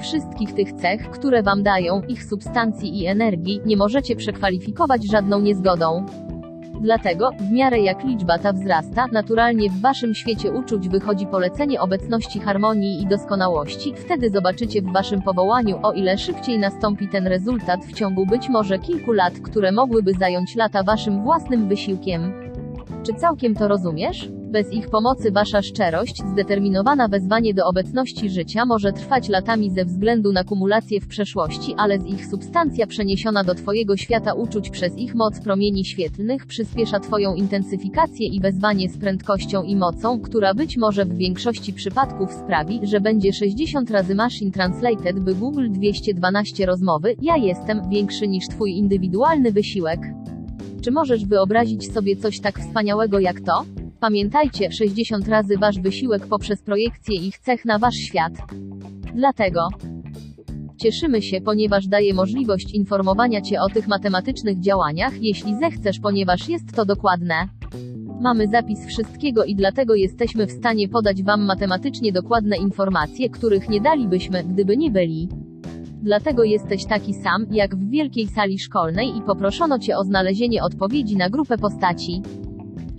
Wszystkich 0.00 0.54
tych 0.54 0.72
cech, 0.72 1.10
które 1.10 1.42
wam 1.42 1.62
dają, 1.62 2.02
ich 2.02 2.24
substancji 2.24 3.00
i 3.00 3.06
energii, 3.06 3.60
nie 3.66 3.76
możecie 3.76 4.16
przekwalifikować 4.16 5.10
żadną 5.10 5.40
niezgodą. 5.40 6.06
Dlatego, 6.80 7.30
w 7.38 7.50
miarę 7.50 7.80
jak 7.80 8.04
liczba 8.04 8.38
ta 8.38 8.52
wzrasta, 8.52 9.06
naturalnie 9.12 9.70
w 9.70 9.80
waszym 9.80 10.14
świecie 10.14 10.52
uczuć 10.52 10.88
wychodzi 10.88 11.26
polecenie 11.26 11.80
obecności 11.80 12.40
harmonii 12.40 13.02
i 13.02 13.06
doskonałości, 13.06 13.94
wtedy 13.96 14.30
zobaczycie 14.30 14.82
w 14.82 14.92
waszym 14.92 15.22
powołaniu, 15.22 15.78
o 15.82 15.92
ile 15.92 16.18
szybciej 16.18 16.58
nastąpi 16.58 17.08
ten 17.08 17.26
rezultat 17.26 17.84
w 17.84 17.92
ciągu 17.92 18.26
być 18.26 18.48
może 18.48 18.78
kilku 18.78 19.12
lat, 19.12 19.34
które 19.34 19.72
mogłyby 19.72 20.12
zająć 20.12 20.56
lata 20.56 20.82
waszym 20.82 21.22
własnym 21.22 21.68
wysiłkiem. 21.68 22.32
Czy 23.02 23.14
całkiem 23.14 23.54
to 23.54 23.68
rozumiesz? 23.68 24.28
Bez 24.52 24.72
ich 24.72 24.90
pomocy 24.90 25.30
wasza 25.30 25.62
szczerość, 25.62 26.22
zdeterminowana 26.32 27.08
wezwanie 27.08 27.54
do 27.54 27.66
obecności 27.66 28.30
życia 28.30 28.66
może 28.66 28.92
trwać 28.92 29.28
latami 29.28 29.70
ze 29.70 29.84
względu 29.84 30.32
na 30.32 30.44
kumulację 30.44 31.00
w 31.00 31.06
przeszłości, 31.08 31.74
ale 31.76 32.00
z 32.00 32.06
ich 32.06 32.26
substancja 32.26 32.86
przeniesiona 32.86 33.44
do 33.44 33.54
twojego 33.54 33.96
świata 33.96 34.34
uczuć 34.34 34.70
przez 34.70 34.96
ich 34.96 35.14
moc 35.14 35.40
promieni 35.40 35.84
świetlnych 35.84 36.46
przyspiesza 36.46 37.00
twoją 37.00 37.34
intensyfikację 37.34 38.26
i 38.26 38.40
wezwanie 38.40 38.88
z 38.88 38.98
prędkością 38.98 39.62
i 39.62 39.76
mocą, 39.76 40.20
która 40.20 40.54
być 40.54 40.76
może 40.76 41.04
w 41.04 41.16
większości 41.16 41.72
przypadków 41.72 42.32
sprawi, 42.32 42.80
że 42.82 43.00
będzie 43.00 43.32
60 43.32 43.90
razy 43.90 44.14
Machine 44.14 44.50
Translated 44.50 45.20
by 45.20 45.34
Google 45.34 45.70
212 45.70 46.66
rozmowy, 46.66 47.14
ja 47.22 47.36
jestem, 47.36 47.90
większy 47.90 48.28
niż 48.28 48.48
twój 48.48 48.72
indywidualny 48.72 49.52
wysiłek. 49.52 50.00
Czy 50.82 50.90
możesz 50.90 51.26
wyobrazić 51.26 51.92
sobie 51.92 52.16
coś 52.16 52.40
tak 52.40 52.58
wspaniałego 52.58 53.18
jak 53.18 53.40
to? 53.40 53.64
Pamiętajcie, 54.02 54.72
60 54.72 55.28
razy 55.28 55.58
wasz 55.58 55.78
wysiłek 55.78 56.26
poprzez 56.26 56.62
projekcję 56.62 57.14
ich 57.16 57.38
cech 57.38 57.64
na 57.64 57.78
wasz 57.78 57.94
świat. 57.94 58.32
Dlatego 59.14 59.68
cieszymy 60.76 61.22
się, 61.22 61.40
ponieważ 61.40 61.86
daje 61.86 62.14
możliwość 62.14 62.74
informowania 62.74 63.40
cię 63.40 63.60
o 63.60 63.68
tych 63.68 63.88
matematycznych 63.88 64.60
działaniach, 64.60 65.22
jeśli 65.22 65.56
zechcesz, 65.58 66.00
ponieważ 66.00 66.48
jest 66.48 66.72
to 66.76 66.84
dokładne. 66.84 67.34
Mamy 68.20 68.48
zapis 68.48 68.86
wszystkiego 68.86 69.44
i 69.44 69.54
dlatego 69.54 69.94
jesteśmy 69.94 70.46
w 70.46 70.52
stanie 70.52 70.88
podać 70.88 71.22
wam 71.22 71.44
matematycznie 71.44 72.12
dokładne 72.12 72.56
informacje, 72.56 73.30
których 73.30 73.68
nie 73.68 73.80
dalibyśmy, 73.80 74.44
gdyby 74.44 74.76
nie 74.76 74.90
byli. 74.90 75.28
Dlatego 76.02 76.44
jesteś 76.44 76.84
taki 76.84 77.14
sam, 77.14 77.46
jak 77.50 77.76
w 77.76 77.90
wielkiej 77.90 78.26
sali 78.26 78.58
szkolnej 78.58 79.16
i 79.16 79.22
poproszono 79.22 79.78
cię 79.78 79.96
o 79.96 80.04
znalezienie 80.04 80.62
odpowiedzi 80.62 81.16
na 81.16 81.30
grupę 81.30 81.58
postaci. 81.58 82.22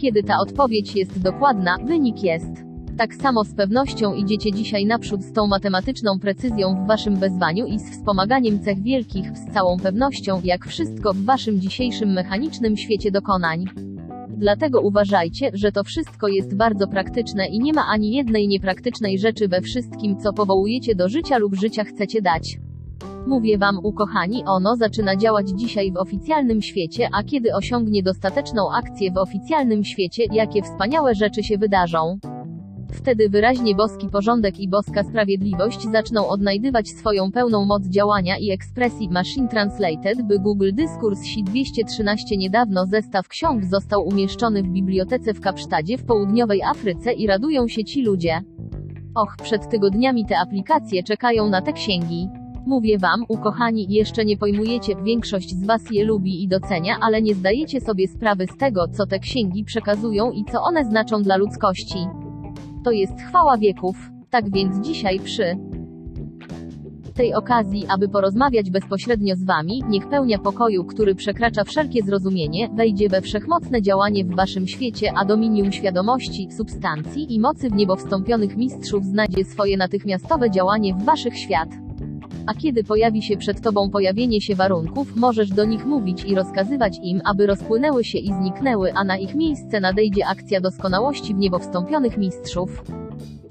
Kiedy 0.03 0.23
ta 0.23 0.37
odpowiedź 0.39 0.95
jest 0.95 1.21
dokładna, 1.21 1.77
wynik 1.85 2.23
jest. 2.23 2.51
Tak 2.97 3.15
samo 3.15 3.43
z 3.43 3.55
pewnością 3.55 4.13
idziecie 4.13 4.51
dzisiaj 4.51 4.85
naprzód 4.85 5.23
z 5.23 5.33
tą 5.33 5.47
matematyczną 5.47 6.19
precyzją 6.19 6.83
w 6.83 6.87
waszym 6.87 7.15
wezwaniu 7.15 7.65
i 7.65 7.79
z 7.79 7.91
wspomaganiem 7.91 8.59
cech 8.59 8.81
wielkich, 8.81 9.37
z 9.37 9.53
całą 9.53 9.77
pewnością, 9.77 10.41
jak 10.43 10.65
wszystko 10.65 11.13
w 11.13 11.25
waszym 11.25 11.61
dzisiejszym 11.61 12.13
mechanicznym 12.13 12.77
świecie 12.77 13.11
dokonań. 13.11 13.65
Dlatego 14.29 14.81
uważajcie, 14.81 15.51
że 15.53 15.71
to 15.71 15.83
wszystko 15.83 16.27
jest 16.27 16.55
bardzo 16.55 16.87
praktyczne 16.87 17.47
i 17.47 17.59
nie 17.59 17.73
ma 17.73 17.85
ani 17.93 18.11
jednej 18.11 18.47
niepraktycznej 18.47 19.19
rzeczy 19.19 19.47
we 19.47 19.61
wszystkim, 19.61 20.17
co 20.17 20.33
powołujecie 20.33 20.95
do 20.95 21.09
życia 21.09 21.37
lub 21.37 21.55
życia 21.55 21.83
chcecie 21.83 22.21
dać. 22.21 22.57
Mówię 23.27 23.57
wam, 23.57 23.79
ukochani, 23.83 24.43
ono 24.45 24.75
zaczyna 24.75 25.15
działać 25.15 25.49
dzisiaj 25.49 25.91
w 25.91 25.97
oficjalnym 25.97 26.61
świecie, 26.61 27.09
a 27.13 27.23
kiedy 27.23 27.55
osiągnie 27.55 28.03
dostateczną 28.03 28.71
akcję 28.71 29.11
w 29.11 29.17
oficjalnym 29.17 29.83
świecie, 29.83 30.23
jakie 30.31 30.61
wspaniałe 30.61 31.15
rzeczy 31.15 31.43
się 31.43 31.57
wydarzą. 31.57 32.17
Wtedy 32.93 33.29
wyraźnie 33.29 33.75
boski 33.75 34.09
porządek 34.09 34.59
i 34.59 34.69
boska 34.69 35.03
sprawiedliwość 35.03 35.81
zaczną 35.91 36.27
odnajdywać 36.27 36.89
swoją 36.89 37.31
pełną 37.31 37.65
moc 37.65 37.87
działania 37.87 38.37
i 38.37 38.51
ekspresji 38.51 39.09
Machine 39.09 39.47
Translated, 39.47 40.27
by 40.27 40.39
Google 40.39 40.71
Dyskurs 40.73 41.19
Si 41.23 41.43
213 41.43 42.37
niedawno 42.37 42.85
zestaw 42.85 43.27
ksiąg 43.27 43.65
został 43.65 44.07
umieszczony 44.07 44.63
w 44.63 44.67
bibliotece 44.67 45.33
w 45.33 45.41
Kapsztadzie 45.41 45.97
w 45.97 46.05
południowej 46.05 46.61
Afryce 46.61 47.13
i 47.13 47.27
radują 47.27 47.67
się 47.67 47.83
ci 47.83 48.01
ludzie. 48.01 48.41
Och, 49.15 49.35
przed 49.43 49.69
tygodniami 49.69 50.25
te 50.25 50.39
aplikacje 50.39 51.03
czekają 51.03 51.49
na 51.49 51.61
te 51.61 51.73
księgi. 51.73 52.42
Mówię 52.65 52.97
wam, 52.97 53.23
ukochani, 53.27 53.85
jeszcze 53.89 54.25
nie 54.25 54.37
pojmujecie, 54.37 54.95
większość 55.03 55.49
z 55.49 55.65
was 55.65 55.81
je 55.91 56.05
lubi 56.05 56.43
i 56.43 56.47
docenia, 56.47 56.97
ale 57.01 57.21
nie 57.21 57.35
zdajecie 57.35 57.81
sobie 57.81 58.07
sprawy 58.07 58.47
z 58.47 58.57
tego, 58.57 58.87
co 58.87 59.05
te 59.05 59.19
księgi 59.19 59.63
przekazują 59.63 60.31
i 60.31 60.45
co 60.51 60.61
one 60.61 60.85
znaczą 60.85 61.21
dla 61.21 61.37
ludzkości. 61.37 62.07
To 62.83 62.91
jest 62.91 63.21
chwała 63.21 63.57
wieków. 63.57 64.09
Tak 64.29 64.51
więc 64.51 64.87
dzisiaj 64.87 65.19
przy 65.19 65.57
tej 67.13 67.33
okazji, 67.33 67.85
aby 67.89 68.09
porozmawiać 68.09 68.69
bezpośrednio 68.69 69.35
z 69.35 69.43
wami, 69.43 69.83
niech 69.89 70.09
pełnia 70.09 70.39
pokoju, 70.39 70.85
który 70.85 71.15
przekracza 71.15 71.63
wszelkie 71.63 72.03
zrozumienie, 72.03 72.69
wejdzie 72.75 73.09
we 73.09 73.21
wszechmocne 73.21 73.81
działanie 73.81 74.25
w 74.25 74.35
waszym 74.35 74.67
świecie, 74.67 75.11
a 75.15 75.25
dominium 75.25 75.71
świadomości, 75.71 76.47
substancji 76.51 77.35
i 77.35 77.39
mocy 77.39 77.69
w 77.69 77.73
niebo 77.73 77.95
wstąpionych 77.95 78.57
mistrzów 78.57 79.05
znajdzie 79.05 79.45
swoje 79.45 79.77
natychmiastowe 79.77 80.51
działanie 80.51 80.93
w 80.93 81.03
waszych 81.03 81.37
świat. 81.37 81.69
A 82.45 82.53
kiedy 82.53 82.83
pojawi 82.83 83.21
się 83.21 83.37
przed 83.37 83.61
tobą 83.61 83.89
pojawienie 83.89 84.41
się 84.41 84.55
warunków, 84.55 85.15
możesz 85.15 85.49
do 85.49 85.65
nich 85.65 85.85
mówić 85.85 86.23
i 86.23 86.35
rozkazywać 86.35 86.99
im, 87.03 87.21
aby 87.25 87.47
rozpłynęły 87.47 88.03
się 88.03 88.17
i 88.17 88.33
zniknęły, 88.33 88.93
a 88.93 89.03
na 89.03 89.17
ich 89.17 89.35
miejsce 89.35 89.79
nadejdzie 89.79 90.27
akcja 90.27 90.61
doskonałości 90.61 91.33
w 91.33 91.37
niebo 91.37 91.59
wstąpionych 91.59 92.17
mistrzów. 92.17 92.83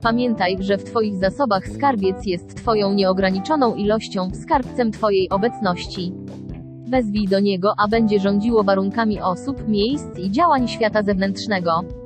Pamiętaj, 0.00 0.56
że 0.60 0.78
w 0.78 0.84
Twoich 0.84 1.16
zasobach 1.16 1.68
skarbiec 1.68 2.26
jest 2.26 2.54
Twoją 2.56 2.94
nieograniczoną 2.94 3.74
ilością, 3.74 4.30
skarbcem 4.42 4.92
Twojej 4.92 5.28
obecności. 5.28 6.12
Wezwij 6.88 7.28
do 7.28 7.40
niego, 7.40 7.74
a 7.78 7.88
będzie 7.88 8.20
rządziło 8.20 8.64
warunkami 8.64 9.20
osób, 9.20 9.68
miejsc 9.68 10.18
i 10.18 10.30
działań 10.30 10.68
świata 10.68 11.02
zewnętrznego. 11.02 12.01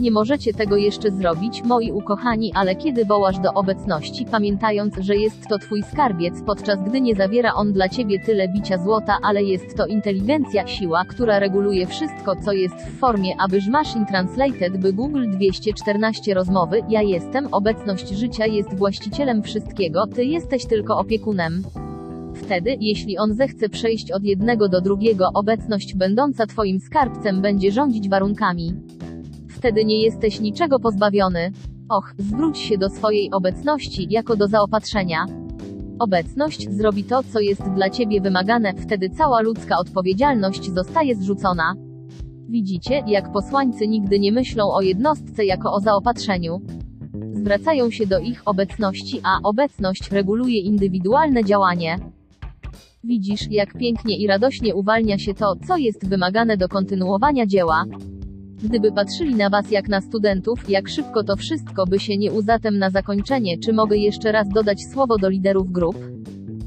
Nie 0.00 0.10
możecie 0.10 0.54
tego 0.54 0.76
jeszcze 0.76 1.10
zrobić, 1.10 1.62
moi 1.64 1.92
ukochani, 1.92 2.52
ale 2.54 2.76
kiedy 2.76 3.04
wołasz 3.04 3.38
do 3.38 3.52
obecności, 3.54 4.26
pamiętając, 4.30 4.94
że 4.98 5.16
jest 5.16 5.48
to 5.48 5.58
twój 5.58 5.82
skarbiec, 5.82 6.42
podczas 6.46 6.82
gdy 6.82 7.00
nie 7.00 7.14
zawiera 7.14 7.54
on 7.54 7.72
dla 7.72 7.88
ciebie 7.88 8.20
tyle 8.20 8.48
bicia 8.48 8.78
złota, 8.78 9.18
ale 9.22 9.42
jest 9.42 9.76
to 9.76 9.86
inteligencja, 9.86 10.66
siła, 10.66 11.04
która 11.04 11.38
reguluje 11.38 11.86
wszystko, 11.86 12.36
co 12.44 12.52
jest 12.52 12.74
w 12.74 12.98
formie, 12.98 13.34
abyż 13.40 13.68
Machine 13.68 14.06
Translated 14.06 14.76
by 14.76 14.92
Google 14.92 15.30
214 15.30 16.34
rozmowy, 16.34 16.82
ja 16.88 17.02
jestem, 17.02 17.48
obecność 17.52 18.08
życia 18.08 18.46
jest 18.46 18.74
właścicielem 18.74 19.42
wszystkiego, 19.42 20.06
ty 20.06 20.24
jesteś 20.24 20.66
tylko 20.66 20.98
opiekunem. 20.98 21.62
Wtedy, 22.34 22.76
jeśli 22.80 23.18
on 23.18 23.34
zechce 23.34 23.68
przejść 23.68 24.12
od 24.12 24.24
jednego 24.24 24.68
do 24.68 24.80
drugiego, 24.80 25.28
obecność 25.34 25.94
będąca 25.94 26.46
twoim 26.46 26.80
skarbcem 26.80 27.40
będzie 27.40 27.72
rządzić 27.72 28.08
warunkami. 28.08 28.74
Wtedy 29.56 29.84
nie 29.84 30.02
jesteś 30.02 30.40
niczego 30.40 30.78
pozbawiony. 30.80 31.52
Och, 31.88 32.14
zwróć 32.18 32.58
się 32.58 32.78
do 32.78 32.88
swojej 32.88 33.30
obecności, 33.32 34.06
jako 34.10 34.36
do 34.36 34.46
zaopatrzenia. 34.46 35.26
Obecność 35.98 36.70
zrobi 36.70 37.04
to, 37.04 37.22
co 37.22 37.40
jest 37.40 37.62
dla 37.62 37.90
ciebie 37.90 38.20
wymagane, 38.20 38.74
wtedy 38.74 39.10
cała 39.10 39.40
ludzka 39.40 39.78
odpowiedzialność 39.78 40.70
zostaje 40.74 41.14
zrzucona. 41.14 41.74
Widzicie, 42.48 43.02
jak 43.06 43.32
posłańcy 43.32 43.88
nigdy 43.88 44.18
nie 44.18 44.32
myślą 44.32 44.72
o 44.72 44.80
jednostce 44.80 45.44
jako 45.44 45.72
o 45.72 45.80
zaopatrzeniu. 45.80 46.60
Zwracają 47.32 47.90
się 47.90 48.06
do 48.06 48.18
ich 48.18 48.42
obecności, 48.44 49.20
a 49.24 49.48
obecność 49.48 50.10
reguluje 50.10 50.60
indywidualne 50.60 51.44
działanie. 51.44 51.98
Widzisz, 53.04 53.50
jak 53.50 53.78
pięknie 53.78 54.18
i 54.18 54.26
radośnie 54.26 54.74
uwalnia 54.74 55.18
się 55.18 55.34
to, 55.34 55.54
co 55.68 55.76
jest 55.76 56.08
wymagane 56.08 56.56
do 56.56 56.68
kontynuowania 56.68 57.46
dzieła. 57.46 57.84
Gdyby 58.62 58.92
patrzyli 58.92 59.34
na 59.34 59.50
was 59.50 59.70
jak 59.70 59.88
na 59.88 60.00
studentów, 60.00 60.70
jak 60.70 60.88
szybko 60.88 61.24
to 61.24 61.36
wszystko 61.36 61.86
by 61.86 61.98
się 61.98 62.16
nie 62.16 62.32
uzatem 62.32 62.78
na 62.78 62.90
zakończenie, 62.90 63.58
czy 63.58 63.72
mogę 63.72 63.96
jeszcze 63.96 64.32
raz 64.32 64.48
dodać 64.48 64.78
słowo 64.92 65.18
do 65.18 65.28
liderów 65.28 65.72
grup? 65.72 65.96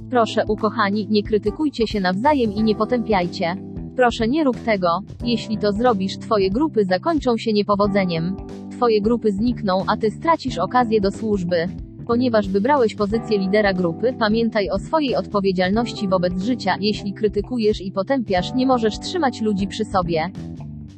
Proszę, 0.10 0.44
ukochani, 0.48 1.08
nie 1.10 1.24
krytykujcie 1.24 1.88
się 1.88 2.00
nawzajem 2.00 2.54
i 2.54 2.64
nie 2.64 2.76
potępiajcie. 2.76 3.56
Proszę 3.96 4.28
nie 4.28 4.44
rób 4.44 4.58
tego. 4.64 4.88
Jeśli 5.24 5.58
to 5.58 5.72
zrobisz, 5.72 6.18
twoje 6.18 6.50
grupy 6.50 6.86
zakończą 6.86 7.38
się 7.38 7.54
niepowodzeniem. 7.54 8.36
Twoje 8.72 9.02
grupy 9.02 9.32
znikną, 9.32 9.84
a 9.88 9.98
ty 9.98 10.12
stracisz 10.12 10.58
okazję 10.58 11.02
do 11.02 11.12
służby. 11.12 11.68
Ponieważ 12.08 12.50
wybrałeś 12.50 12.96
pozycję 12.96 13.38
lidera 13.38 13.74
grupy, 13.74 14.14
pamiętaj 14.20 14.70
o 14.70 14.80
swojej 14.80 15.16
odpowiedzialności 15.16 16.08
wobec 16.08 16.44
życia. 16.44 16.76
Jeśli 16.80 17.14
krytykujesz 17.14 17.82
i 17.82 17.92
potępiasz, 17.92 18.54
nie 18.54 18.68
możesz 18.68 19.00
trzymać 19.00 19.42
ludzi 19.42 19.68
przy 19.68 19.86
sobie. 19.86 20.32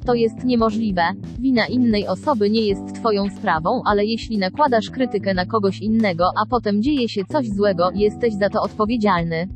To 0.06 0.14
jest 0.14 0.44
niemożliwe. 0.44 1.02
Wina 1.40 1.68
innej 1.68 2.08
osoby 2.08 2.50
nie 2.50 2.62
jest 2.62 2.96
twoją 2.96 3.30
sprawą, 3.30 3.82
ale 3.86 4.06
jeśli 4.06 4.38
nakładasz 4.38 4.90
krytykę 4.90 5.34
na 5.34 5.46
kogoś 5.46 5.82
innego, 5.82 6.26
a 6.44 6.46
potem 6.46 6.82
dzieje 6.82 7.10
się 7.10 7.26
coś 7.26 7.50
złego, 7.50 7.90
jesteś 7.96 8.34
za 8.34 8.50
to 8.50 8.62
odpowiedzialny. 8.62 9.48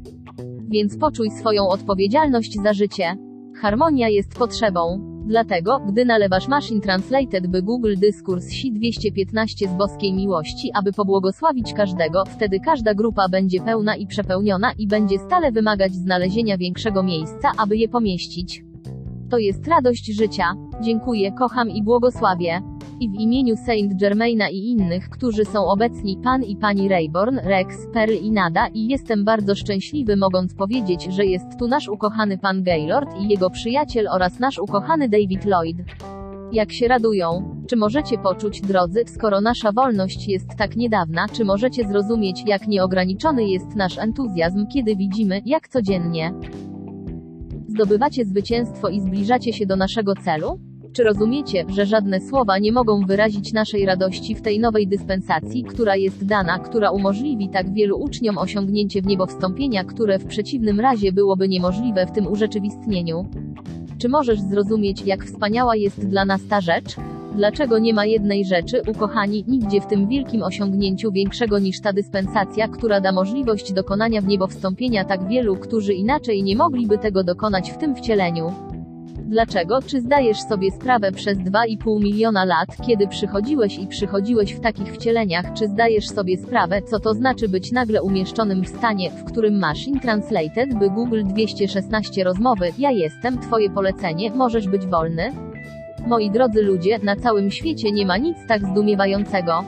Więc 0.69 0.97
poczuj 0.97 1.31
swoją 1.31 1.67
odpowiedzialność 1.67 2.55
za 2.63 2.73
życie. 2.73 3.17
Harmonia 3.61 4.09
jest 4.09 4.37
potrzebą. 4.37 5.15
Dlatego, 5.27 5.79
gdy 5.87 6.05
nalewasz 6.05 6.47
Machine 6.47 6.81
Translated 6.81 7.47
by 7.47 7.61
Google 7.61 7.93
Dyskurs 7.97 8.49
Si 8.49 8.71
215 8.71 9.67
z 9.67 9.73
boskiej 9.73 10.13
miłości, 10.13 10.71
aby 10.73 10.91
pobłogosławić 10.93 11.73
każdego, 11.73 12.23
wtedy 12.25 12.59
każda 12.59 12.93
grupa 12.93 13.29
będzie 13.29 13.61
pełna 13.61 13.95
i 13.95 14.07
przepełniona 14.07 14.71
i 14.77 14.87
będzie 14.87 15.19
stale 15.19 15.51
wymagać 15.51 15.95
znalezienia 15.95 16.57
większego 16.57 17.03
miejsca, 17.03 17.51
aby 17.57 17.77
je 17.77 17.89
pomieścić. 17.89 18.74
To 19.29 19.37
jest 19.37 19.67
radość 19.67 20.05
życia. 20.05 20.43
Dziękuję, 20.81 21.31
kocham 21.31 21.69
i 21.69 21.83
błogosławię. 21.83 22.61
I 22.99 23.09
w 23.09 23.13
imieniu 23.13 23.55
Saint 23.57 23.93
Germaina 23.93 24.49
i 24.49 24.57
innych, 24.57 25.09
którzy 25.09 25.45
są 25.45 25.65
obecni 25.65 26.17
pan 26.23 26.43
i 26.43 26.55
pani 26.55 26.89
Rayborn, 26.89 27.39
Rex, 27.43 27.87
Pearl 27.93 28.13
i 28.13 28.31
Nada 28.31 28.67
i 28.67 28.87
jestem 28.87 29.25
bardzo 29.25 29.55
szczęśliwy 29.55 30.15
mogąc 30.15 30.55
powiedzieć, 30.55 31.03
że 31.03 31.25
jest 31.25 31.45
tu 31.59 31.67
nasz 31.67 31.89
ukochany 31.89 32.37
pan 32.37 32.63
Gaylord 32.63 33.09
i 33.19 33.27
jego 33.27 33.49
przyjaciel 33.49 34.07
oraz 34.07 34.39
nasz 34.39 34.59
ukochany 34.59 35.09
David 35.09 35.45
Lloyd. 35.45 35.77
Jak 36.51 36.71
się 36.71 36.87
radują? 36.87 37.55
Czy 37.67 37.75
możecie 37.75 38.17
poczuć, 38.17 38.61
drodzy, 38.61 39.03
skoro 39.07 39.41
nasza 39.41 39.71
wolność 39.71 40.27
jest 40.27 40.55
tak 40.57 40.75
niedawna, 40.75 41.27
czy 41.27 41.45
możecie 41.45 41.87
zrozumieć, 41.87 42.43
jak 42.47 42.67
nieograniczony 42.67 43.43
jest 43.43 43.75
nasz 43.75 43.97
entuzjazm, 43.97 44.67
kiedy 44.67 44.95
widzimy, 44.95 45.41
jak 45.45 45.67
codziennie 45.67 46.33
zdobywacie 47.75 48.25
zwycięstwo 48.25 48.89
i 48.89 48.99
zbliżacie 48.99 49.53
się 49.53 49.65
do 49.65 49.75
naszego 49.75 50.15
celu? 50.15 50.59
Czy 50.93 51.03
rozumiecie, 51.03 51.65
że 51.67 51.85
żadne 51.85 52.21
słowa 52.21 52.57
nie 52.57 52.71
mogą 52.71 53.05
wyrazić 53.05 53.53
naszej 53.53 53.85
radości 53.85 54.35
w 54.35 54.41
tej 54.41 54.59
nowej 54.59 54.87
dyspensacji, 54.87 55.63
która 55.63 55.95
jest 55.95 56.25
dana, 56.25 56.59
która 56.59 56.91
umożliwi 56.91 57.49
tak 57.49 57.73
wielu 57.73 57.97
uczniom 57.97 58.37
osiągnięcie 58.37 59.01
w 59.01 59.05
niebo 59.05 59.25
wstąpienia, 59.25 59.83
które 59.83 60.19
w 60.19 60.25
przeciwnym 60.25 60.79
razie 60.79 61.11
byłoby 61.11 61.47
niemożliwe 61.47 62.05
w 62.05 62.11
tym 62.11 62.27
urzeczywistnieniu? 62.27 63.25
Czy 63.97 64.09
możesz 64.09 64.41
zrozumieć, 64.41 65.01
jak 65.01 65.25
wspaniała 65.25 65.75
jest 65.75 66.07
dla 66.09 66.25
nas 66.25 66.41
ta 66.49 66.61
rzecz? 66.61 66.95
Dlaczego 67.35 67.79
nie 67.79 67.93
ma 67.93 68.05
jednej 68.05 68.45
rzeczy, 68.45 68.81
ukochani, 68.87 69.45
nigdzie 69.47 69.81
w 69.81 69.87
tym 69.87 70.07
wielkim 70.07 70.43
osiągnięciu 70.43 71.11
większego 71.11 71.59
niż 71.59 71.81
ta 71.81 71.93
dyspensacja, 71.93 72.67
która 72.67 73.01
da 73.01 73.11
możliwość 73.11 73.73
dokonania 73.73 74.21
w 74.21 74.27
niebo 74.27 74.47
wstąpienia 74.47 75.05
tak 75.05 75.27
wielu, 75.27 75.55
którzy 75.55 75.93
inaczej 75.93 76.43
nie 76.43 76.55
mogliby 76.55 76.97
tego 76.97 77.23
dokonać 77.23 77.71
w 77.71 77.77
tym 77.77 77.95
wcieleniu? 77.95 78.53
Dlaczego? 79.25 79.81
Czy 79.81 80.01
zdajesz 80.01 80.41
sobie 80.41 80.71
sprawę 80.71 81.11
przez 81.11 81.37
2,5 81.37 82.03
miliona 82.03 82.45
lat, 82.45 82.67
kiedy 82.87 83.07
przychodziłeś 83.07 83.79
i 83.79 83.87
przychodziłeś 83.87 84.53
w 84.53 84.59
takich 84.59 84.93
wcieleniach, 84.93 85.53
czy 85.53 85.67
zdajesz 85.67 86.07
sobie 86.07 86.37
sprawę, 86.37 86.81
co 86.81 86.99
to 86.99 87.13
znaczy 87.13 87.49
być 87.49 87.71
nagle 87.71 88.03
umieszczonym 88.03 88.63
w 88.63 88.69
stanie, 88.69 89.11
w 89.11 89.23
którym 89.23 89.59
Machine 89.59 89.99
Translated 89.99 90.79
by 90.79 90.89
Google 90.89 91.23
216 91.23 92.23
rozmowy, 92.23 92.71
ja 92.77 92.91
jestem, 92.91 93.39
twoje 93.39 93.69
polecenie, 93.69 94.31
możesz 94.31 94.67
być 94.67 94.85
wolny? 94.85 95.54
Moi 96.07 96.31
drodzy 96.31 96.61
ludzie, 96.61 96.99
na 96.99 97.15
całym 97.15 97.51
świecie 97.51 97.91
nie 97.91 98.05
ma 98.05 98.17
nic 98.17 98.37
tak 98.47 98.67
zdumiewającego. 98.67 99.63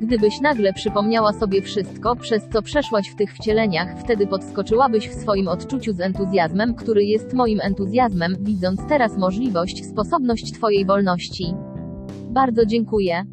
Gdybyś 0.00 0.40
nagle 0.40 0.72
przypomniała 0.72 1.32
sobie 1.32 1.62
wszystko, 1.62 2.16
przez 2.16 2.48
co 2.48 2.62
przeszłaś 2.62 3.08
w 3.08 3.16
tych 3.16 3.34
wcieleniach, 3.34 3.98
wtedy 3.98 4.26
podskoczyłabyś 4.26 5.08
w 5.08 5.14
swoim 5.14 5.48
odczuciu 5.48 5.92
z 5.92 6.00
entuzjazmem, 6.00 6.74
który 6.74 7.04
jest 7.04 7.32
moim 7.34 7.60
entuzjazmem, 7.60 8.36
widząc 8.40 8.80
teraz 8.88 9.18
możliwość, 9.18 9.86
sposobność 9.86 10.52
Twojej 10.52 10.86
wolności. 10.86 11.54
Bardzo 12.30 12.66
dziękuję. 12.66 13.24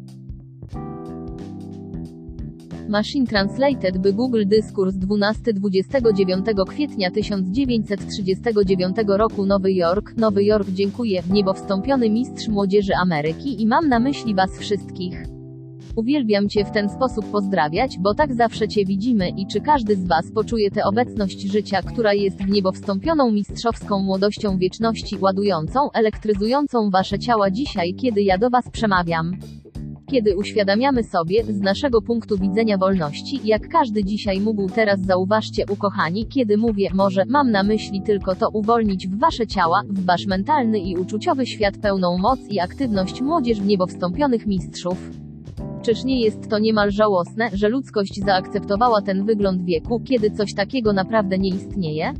Machine 2.88 3.26
Translated 3.26 3.98
by 3.98 4.12
Google 4.12 4.44
Dyskurs 4.46 4.94
12-29 4.94 6.66
kwietnia 6.68 7.10
1939 7.10 8.96
roku 9.06 9.46
Nowy 9.46 9.72
Jork, 9.72 10.16
Nowy 10.16 10.44
Jork 10.44 10.68
dziękuję, 10.68 11.22
w 11.22 11.30
niebo 11.30 11.54
wstąpiony 11.54 12.10
mistrz 12.10 12.48
młodzieży 12.48 12.92
Ameryki 13.02 13.62
i 13.62 13.66
mam 13.66 13.88
na 13.88 14.00
myśli 14.00 14.34
Was 14.34 14.58
wszystkich. 14.58 15.24
Uwielbiam 15.96 16.48
Cię 16.48 16.64
w 16.64 16.70
ten 16.70 16.88
sposób 16.88 17.30
pozdrawiać, 17.30 17.98
bo 17.98 18.14
tak 18.14 18.34
zawsze 18.34 18.68
Cię 18.68 18.84
widzimy 18.84 19.28
i 19.28 19.46
czy 19.46 19.60
każdy 19.60 19.96
z 19.96 20.06
Was 20.06 20.32
poczuje 20.34 20.70
tę 20.70 20.84
obecność 20.84 21.40
życia, 21.40 21.82
która 21.82 22.14
jest 22.14 22.42
w 22.42 22.48
niebo 22.48 22.72
wstąpioną 22.72 23.32
mistrzowską 23.32 24.02
młodością 24.02 24.58
wieczności, 24.58 25.18
ładującą, 25.20 25.90
elektryzującą 25.92 26.90
Wasze 26.90 27.18
ciała 27.18 27.50
dzisiaj, 27.50 27.94
kiedy 27.94 28.22
ja 28.22 28.38
do 28.38 28.50
Was 28.50 28.70
przemawiam. 28.70 29.36
Kiedy 30.14 30.36
uświadamiamy 30.36 31.04
sobie, 31.04 31.44
z 31.44 31.60
naszego 31.60 32.02
punktu 32.02 32.38
widzenia 32.38 32.78
wolności, 32.78 33.40
jak 33.44 33.68
każdy 33.68 34.04
dzisiaj 34.04 34.40
mógł 34.40 34.68
teraz 34.68 35.00
zauważcie 35.00 35.64
ukochani, 35.70 36.26
kiedy 36.26 36.56
mówię, 36.56 36.90
może, 36.94 37.24
mam 37.28 37.50
na 37.50 37.62
myśli 37.62 38.02
tylko 38.02 38.34
to 38.34 38.48
uwolnić 38.52 39.08
w 39.08 39.18
wasze 39.18 39.46
ciała, 39.46 39.82
w 39.88 40.04
wasz 40.04 40.26
mentalny 40.26 40.78
i 40.78 40.96
uczuciowy 40.96 41.46
świat 41.46 41.78
pełną 41.78 42.18
moc 42.18 42.38
i 42.50 42.60
aktywność 42.60 43.20
młodzież 43.20 43.60
w 43.60 43.66
niebo 43.66 43.86
wstąpionych 43.86 44.46
mistrzów. 44.46 45.10
Czyż 45.82 46.04
nie 46.04 46.20
jest 46.20 46.48
to 46.48 46.58
niemal 46.58 46.90
żałosne, 46.90 47.50
że 47.52 47.68
ludzkość 47.68 48.20
zaakceptowała 48.24 49.02
ten 49.02 49.24
wygląd 49.24 49.64
wieku, 49.64 50.00
kiedy 50.00 50.30
coś 50.30 50.54
takiego 50.54 50.92
naprawdę 50.92 51.38
nie 51.38 51.48
istnieje? 51.48 52.12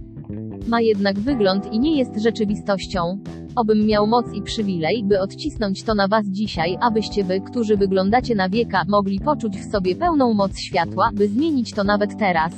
Ma 0.69 0.81
jednak 0.81 1.19
wygląd 1.19 1.73
i 1.73 1.79
nie 1.79 1.99
jest 1.99 2.23
rzeczywistością. 2.23 3.19
Obym 3.57 3.87
miał 3.87 4.07
moc 4.07 4.33
i 4.33 4.43
przywilej, 4.43 5.05
by 5.05 5.21
odcisnąć 5.21 5.83
to 5.83 5.95
na 5.95 6.09
was 6.09 6.27
dzisiaj, 6.27 6.77
abyście 6.81 7.25
wy, 7.25 7.41
którzy 7.41 7.77
wyglądacie 7.77 8.35
na 8.35 8.49
wieka, 8.49 8.85
mogli 8.89 9.21
poczuć 9.21 9.59
w 9.59 9.71
sobie 9.71 9.97
pełną 9.97 10.35
moc 10.35 10.59
światła, 10.59 11.11
by 11.15 11.29
zmienić 11.29 11.73
to 11.73 11.85
nawet 11.85 12.19
teraz. 12.19 12.53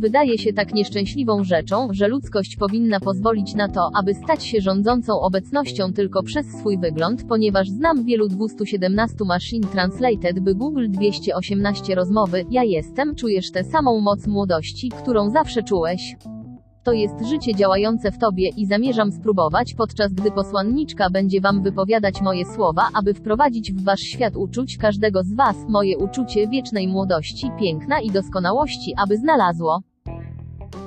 Wydaje 0.00 0.38
się 0.38 0.52
tak 0.52 0.74
nieszczęśliwą 0.74 1.44
rzeczą, 1.44 1.88
że 1.92 2.08
ludzkość 2.08 2.56
powinna 2.56 3.00
pozwolić 3.00 3.54
na 3.54 3.68
to, 3.68 3.90
aby 3.94 4.14
stać 4.14 4.44
się 4.44 4.60
rządzącą 4.60 5.20
obecnością 5.20 5.92
tylko 5.92 6.22
przez 6.22 6.46
swój 6.46 6.78
wygląd, 6.78 7.24
ponieważ 7.28 7.68
znam 7.68 8.04
wielu 8.04 8.28
217 8.28 9.16
machine 9.26 9.68
translated 9.68 10.40
by 10.40 10.54
Google 10.54 10.86
218 10.88 11.94
rozmowy, 11.94 12.44
ja 12.50 12.64
jestem, 12.64 13.14
czujesz 13.14 13.50
tę 13.50 13.64
samą 13.64 14.00
moc 14.00 14.26
młodości, 14.26 14.88
którą 15.02 15.30
zawsze 15.30 15.62
czułeś. 15.62 16.16
To 16.84 16.92
jest 16.92 17.26
życie 17.26 17.54
działające 17.54 18.12
w 18.12 18.18
tobie 18.18 18.48
i 18.56 18.66
zamierzam 18.66 19.12
spróbować, 19.12 19.74
podczas 19.74 20.12
gdy 20.12 20.30
posłanniczka 20.30 21.10
będzie 21.10 21.40
wam 21.40 21.62
wypowiadać 21.62 22.20
moje 22.22 22.44
słowa, 22.44 22.88
aby 22.94 23.14
wprowadzić 23.14 23.72
w 23.72 23.84
wasz 23.84 24.00
świat 24.00 24.36
uczuć 24.36 24.76
każdego 24.76 25.22
z 25.22 25.34
was, 25.34 25.56
moje 25.68 25.98
uczucie 25.98 26.48
wiecznej 26.48 26.88
młodości, 26.88 27.50
piękna 27.60 28.00
i 28.00 28.10
doskonałości, 28.10 28.94
aby 28.96 29.16
znalazło 29.16 29.82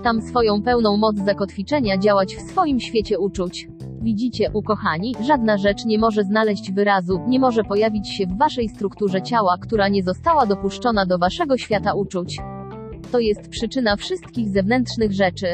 tam 0.04 0.22
swoją 0.22 0.62
pełną 0.62 0.98
moc 0.98 1.18
zakotwiczenia 1.18 1.98
działać 1.98 2.36
w 2.36 2.42
swoim 2.42 2.80
świecie 2.80 3.20
uczuć. 3.20 3.68
Widzicie, 4.02 4.52
ukochani, 4.54 5.16
żadna 5.22 5.58
rzecz 5.58 5.86
nie 5.86 6.00
może 6.00 6.24
znaleźć 6.24 6.72
wyrazu, 6.72 7.20
nie 7.28 7.40
może 7.40 7.64
pojawić 7.64 8.10
się 8.10 8.28
w 8.28 8.38
waszej 8.38 8.70
strukturze 8.70 9.22
ciała, 9.22 9.58
która 9.62 9.88
nie 9.88 10.04
została 10.04 10.46
dopuszczona 10.46 11.06
do 11.06 11.18
waszego 11.18 11.58
świata 11.58 11.94
uczuć. 11.94 12.38
To 13.12 13.20
jest 13.20 13.50
przyczyna 13.50 13.96
wszystkich 13.96 14.50
zewnętrznych 14.50 15.12
rzeczy. 15.12 15.48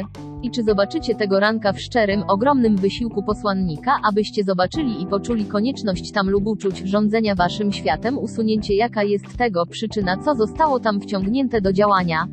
I 0.44 0.52
czy 0.52 0.64
zobaczycie 0.64 1.16
tego 1.16 1.40
ranka 1.40 1.74
w 1.74 1.82
szczerym, 1.82 2.24
ogromnym 2.28 2.78
wysiłku 2.78 3.24
posłannika, 3.24 3.92
abyście 4.10 4.44
zobaczyli 4.44 5.02
i 5.02 5.08
poczuli 5.08 5.46
konieczność 5.46 6.12
tam 6.12 6.30
lub 6.30 6.48
uczuć 6.48 6.78
rządzenia 6.78 7.36
waszym 7.36 7.72
światem, 7.72 8.18
usunięcie 8.18 8.76
jaka 8.76 9.04
jest 9.04 9.38
tego 9.38 9.66
przyczyna, 9.66 10.18
co 10.18 10.36
zostało 10.36 10.80
tam 10.80 11.02
wciągnięte 11.02 11.62
do 11.62 11.74
działania. 11.74 12.28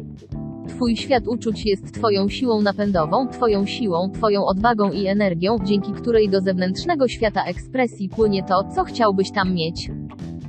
Twój 0.68 0.96
świat 0.96 1.28
uczuć 1.28 1.66
jest 1.66 1.94
Twoją 1.94 2.28
siłą 2.28 2.62
napędową, 2.62 3.28
Twoją 3.28 3.66
siłą, 3.66 4.10
Twoją 4.10 4.44
odwagą 4.44 4.92
i 4.92 5.06
energią, 5.06 5.56
dzięki 5.64 5.92
której 5.92 6.28
do 6.28 6.40
zewnętrznego 6.40 7.08
świata 7.08 7.44
ekspresji 7.44 8.08
płynie 8.08 8.42
to, 8.42 8.64
co 8.74 8.84
chciałbyś 8.84 9.30
tam 9.30 9.54
mieć. 9.54 9.90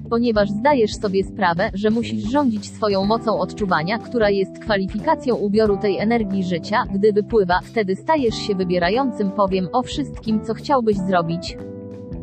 Ponieważ 0.09 0.49
zdajesz 0.49 0.95
sobie 0.95 1.23
sprawę, 1.23 1.69
że 1.73 1.89
musisz 1.89 2.31
rządzić 2.31 2.65
swoją 2.65 3.05
mocą 3.05 3.39
odczuwania, 3.39 3.97
która 3.97 4.29
jest 4.29 4.59
kwalifikacją 4.59 5.35
ubioru 5.35 5.77
tej 5.77 5.97
energii 5.97 6.43
życia, 6.43 6.83
gdy 6.93 7.13
wypływa, 7.13 7.59
wtedy 7.63 7.95
stajesz 7.95 8.35
się 8.35 8.55
wybierającym 8.55 9.31
powiem 9.31 9.67
o 9.73 9.83
wszystkim, 9.83 10.45
co 10.45 10.53
chciałbyś 10.53 10.97
zrobić. 10.97 11.57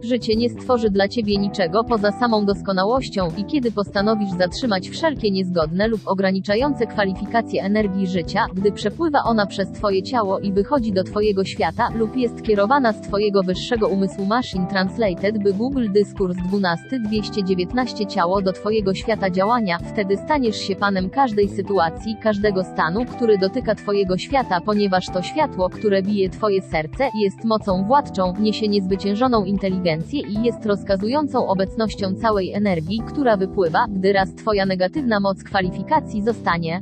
Życie 0.05 0.37
nie 0.37 0.51
stworzy 0.51 0.91
dla 0.91 1.09
ciebie 1.09 1.39
niczego 1.39 1.85
poza 1.85 2.13
samą 2.13 2.47
doskonałością 2.47 3.29
i 3.37 3.45
kiedy 3.45 3.73
postanowisz 3.73 4.31
zatrzymać 4.39 4.89
wszelkie 4.89 5.31
niezgodne 5.31 5.89
lub 5.89 6.01
ograniczające 6.07 6.87
kwalifikacje 6.87 7.63
energii 7.63 8.07
życia, 8.07 8.47
gdy 8.55 8.73
przepływa 8.73 9.23
ona 9.25 9.47
przez 9.47 9.71
twoje 9.71 10.03
ciało 10.03 10.39
i 10.39 10.53
wychodzi 10.53 10.93
do 10.93 11.05
twojego 11.05 11.45
świata 11.45 11.89
lub 11.95 12.17
jest 12.17 12.43
kierowana 12.43 12.93
z 12.93 13.01
twojego 13.01 13.43
wyższego 13.43 13.89
umysłu 13.89 14.27
Machine 14.27 14.67
Translated 14.67 15.43
by 15.43 15.53
Google 15.53 15.93
Dyskurs 15.93 16.37
12 16.49 17.01
219 17.01 18.07
ciało 18.07 18.43
do 18.43 18.53
twojego 18.53 18.95
świata 18.95 19.31
działania, 19.31 19.79
wtedy 19.79 20.17
staniesz 20.17 20.57
się 20.57 20.77
panem 20.77 21.11
każdej 21.11 21.49
sytuacji, 21.49 22.17
każdego 22.23 22.65
stanu, 22.65 23.05
który 23.05 23.39
dotyka 23.39 23.75
twojego 23.75 24.19
świata, 24.19 24.61
ponieważ 24.61 25.07
to 25.07 25.23
światło, 25.23 25.71
które 25.71 26.03
bije 26.03 26.31
twoje 26.31 26.63
serce, 26.63 27.09
jest 27.23 27.45
mocą 27.45 27.85
władczą, 27.85 28.35
niesie 28.41 28.69
niezwyciężoną 28.69 29.45
inteligencję 29.45 29.94
i 30.03 30.43
jest 30.43 30.67
rozkazującą 30.67 31.47
obecnością 31.47 32.15
całej 32.15 32.53
energii, 32.53 33.03
która 33.07 33.37
wypływa, 33.37 33.87
gdy 33.91 34.13
raz 34.13 34.35
Twoja 34.35 34.67
negatywna 34.67 35.21
moc 35.21 35.45
kwalifikacji 35.45 36.23
zostanie 36.23 36.81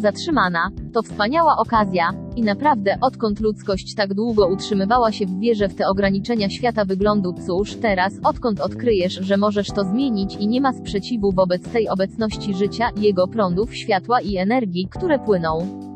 zatrzymana. 0.00 0.70
To 0.92 1.02
wspaniała 1.02 1.56
okazja. 1.58 2.10
I 2.36 2.42
naprawdę, 2.42 2.98
odkąd 3.00 3.40
ludzkość 3.40 3.94
tak 3.94 4.14
długo 4.14 4.48
utrzymywała 4.48 5.12
się 5.12 5.26
w 5.26 5.38
wierze 5.38 5.68
w 5.68 5.74
te 5.74 5.86
ograniczenia 5.86 6.50
świata 6.50 6.84
wyglądu, 6.84 7.32
cóż, 7.46 7.74
teraz, 7.74 8.12
odkąd 8.24 8.60
odkryjesz, 8.60 9.12
że 9.12 9.36
możesz 9.36 9.68
to 9.68 9.84
zmienić 9.84 10.36
i 10.36 10.48
nie 10.48 10.60
ma 10.60 10.72
sprzeciwu 10.72 11.32
wobec 11.32 11.62
tej 11.62 11.88
obecności 11.88 12.54
życia, 12.54 12.90
jego 12.96 13.28
prądów, 13.28 13.76
światła 13.76 14.20
i 14.20 14.36
energii, 14.36 14.88
które 14.90 15.18
płyną 15.18 15.89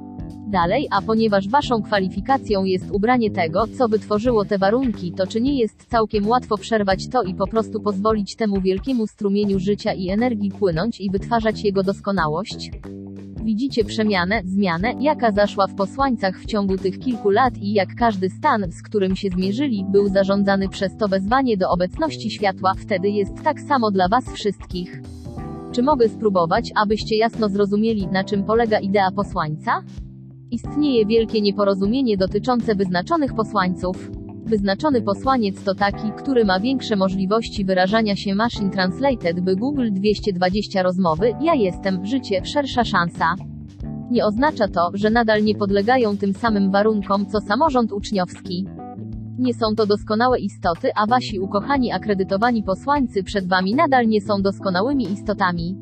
dalej, 0.54 0.88
a 0.90 1.02
ponieważ 1.02 1.48
waszą 1.48 1.82
kwalifikacją 1.82 2.64
jest 2.64 2.90
ubranie 2.90 3.30
tego, 3.30 3.66
co 3.78 3.88
wytworzyło 3.88 4.44
te 4.44 4.58
warunki, 4.58 5.12
to 5.12 5.26
czy 5.26 5.40
nie 5.40 5.58
jest 5.58 5.86
całkiem 5.90 6.28
łatwo 6.28 6.56
przerwać 6.56 7.08
to 7.08 7.22
i 7.22 7.34
po 7.34 7.46
prostu 7.46 7.80
pozwolić 7.80 8.36
temu 8.36 8.60
wielkiemu 8.60 9.06
strumieniu 9.06 9.58
życia 9.58 9.92
i 9.92 10.08
energii 10.08 10.50
płynąć 10.50 11.00
i 11.00 11.10
wytwarzać 11.10 11.64
jego 11.64 11.82
doskonałość? 11.82 12.70
Widzicie 13.44 13.84
przemianę, 13.84 14.42
zmianę, 14.44 14.94
jaka 15.00 15.32
zaszła 15.32 15.66
w 15.66 15.74
posłańcach 15.74 16.40
w 16.40 16.46
ciągu 16.46 16.76
tych 16.76 16.98
kilku 16.98 17.30
lat 17.30 17.58
i 17.58 17.72
jak 17.72 17.88
każdy 17.98 18.30
stan, 18.30 18.72
z 18.72 18.82
którym 18.82 19.16
się 19.16 19.28
zmierzyli, 19.28 19.84
był 19.92 20.08
zarządzany 20.08 20.68
przez 20.68 20.96
to 20.96 21.08
wezwanie 21.08 21.56
do 21.56 21.70
obecności 21.70 22.30
światła, 22.30 22.72
wtedy 22.78 23.08
jest 23.08 23.42
tak 23.44 23.60
samo 23.60 23.90
dla 23.90 24.08
was 24.08 24.24
wszystkich. 24.34 25.02
Czy 25.72 25.82
mogę 25.82 26.08
spróbować, 26.08 26.70
abyście 26.82 27.16
jasno 27.16 27.48
zrozumieli, 27.48 28.06
na 28.06 28.24
czym 28.24 28.44
polega 28.44 28.78
idea 28.78 29.10
posłańca? 29.16 29.82
Istnieje 30.54 31.06
wielkie 31.06 31.40
nieporozumienie 31.40 32.16
dotyczące 32.16 32.74
wyznaczonych 32.74 33.34
posłańców. 33.34 34.10
Wyznaczony 34.44 35.02
posłaniec 35.02 35.64
to 35.64 35.74
taki, 35.74 36.12
który 36.18 36.44
ma 36.44 36.60
większe 36.60 36.96
możliwości 36.96 37.64
wyrażania 37.64 38.16
się 38.16 38.34
Machine 38.34 38.70
Translated 38.70 39.40
by 39.40 39.56
Google 39.56 39.88
220 39.92 40.82
rozmowy, 40.82 41.32
ja 41.40 41.54
jestem, 41.54 42.06
życie, 42.06 42.44
szersza 42.44 42.84
szansa. 42.84 43.34
Nie 44.10 44.26
oznacza 44.26 44.68
to, 44.68 44.90
że 44.94 45.10
nadal 45.10 45.44
nie 45.44 45.54
podlegają 45.54 46.16
tym 46.16 46.34
samym 46.34 46.70
warunkom, 46.70 47.26
co 47.26 47.40
samorząd 47.40 47.92
uczniowski. 47.92 48.66
Nie 49.38 49.54
są 49.54 49.74
to 49.76 49.86
doskonałe 49.86 50.38
istoty, 50.38 50.90
a 50.96 51.06
wasi 51.06 51.40
ukochani 51.40 51.92
akredytowani 51.92 52.62
posłańcy 52.62 53.22
przed 53.22 53.48
wami 53.48 53.74
nadal 53.74 54.08
nie 54.08 54.20
są 54.20 54.42
doskonałymi 54.42 55.12
istotami 55.12 55.76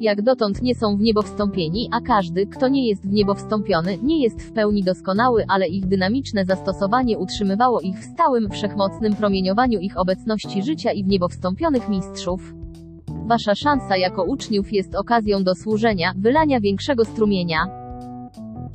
jak 0.00 0.22
dotąd 0.22 0.62
nie 0.62 0.74
są 0.74 0.96
w 0.96 1.00
niebo 1.00 1.22
wstąpieni, 1.22 1.88
a 1.92 2.00
każdy, 2.00 2.46
kto 2.46 2.68
nie 2.68 2.88
jest 2.88 3.08
w 3.08 3.12
niebo 3.12 3.34
wstąpiony, 3.34 3.98
nie 4.02 4.22
jest 4.22 4.42
w 4.42 4.52
pełni 4.52 4.84
doskonały, 4.84 5.44
ale 5.48 5.68
ich 5.68 5.86
dynamiczne 5.86 6.44
zastosowanie 6.44 7.18
utrzymywało 7.18 7.80
ich 7.80 7.98
w 7.98 8.04
stałym, 8.04 8.50
wszechmocnym 8.50 9.14
promieniowaniu 9.14 9.78
ich 9.78 9.98
obecności 9.98 10.62
życia 10.62 10.92
i 10.92 11.04
w 11.04 11.06
niebo 11.06 11.28
wstąpionych 11.28 11.88
mistrzów. 11.88 12.54
Wasza 13.26 13.54
szansa 13.54 13.96
jako 13.96 14.24
uczniów 14.24 14.72
jest 14.72 14.94
okazją 14.94 15.44
do 15.44 15.54
służenia, 15.54 16.12
wylania 16.16 16.60
większego 16.60 17.04
strumienia 17.04 17.86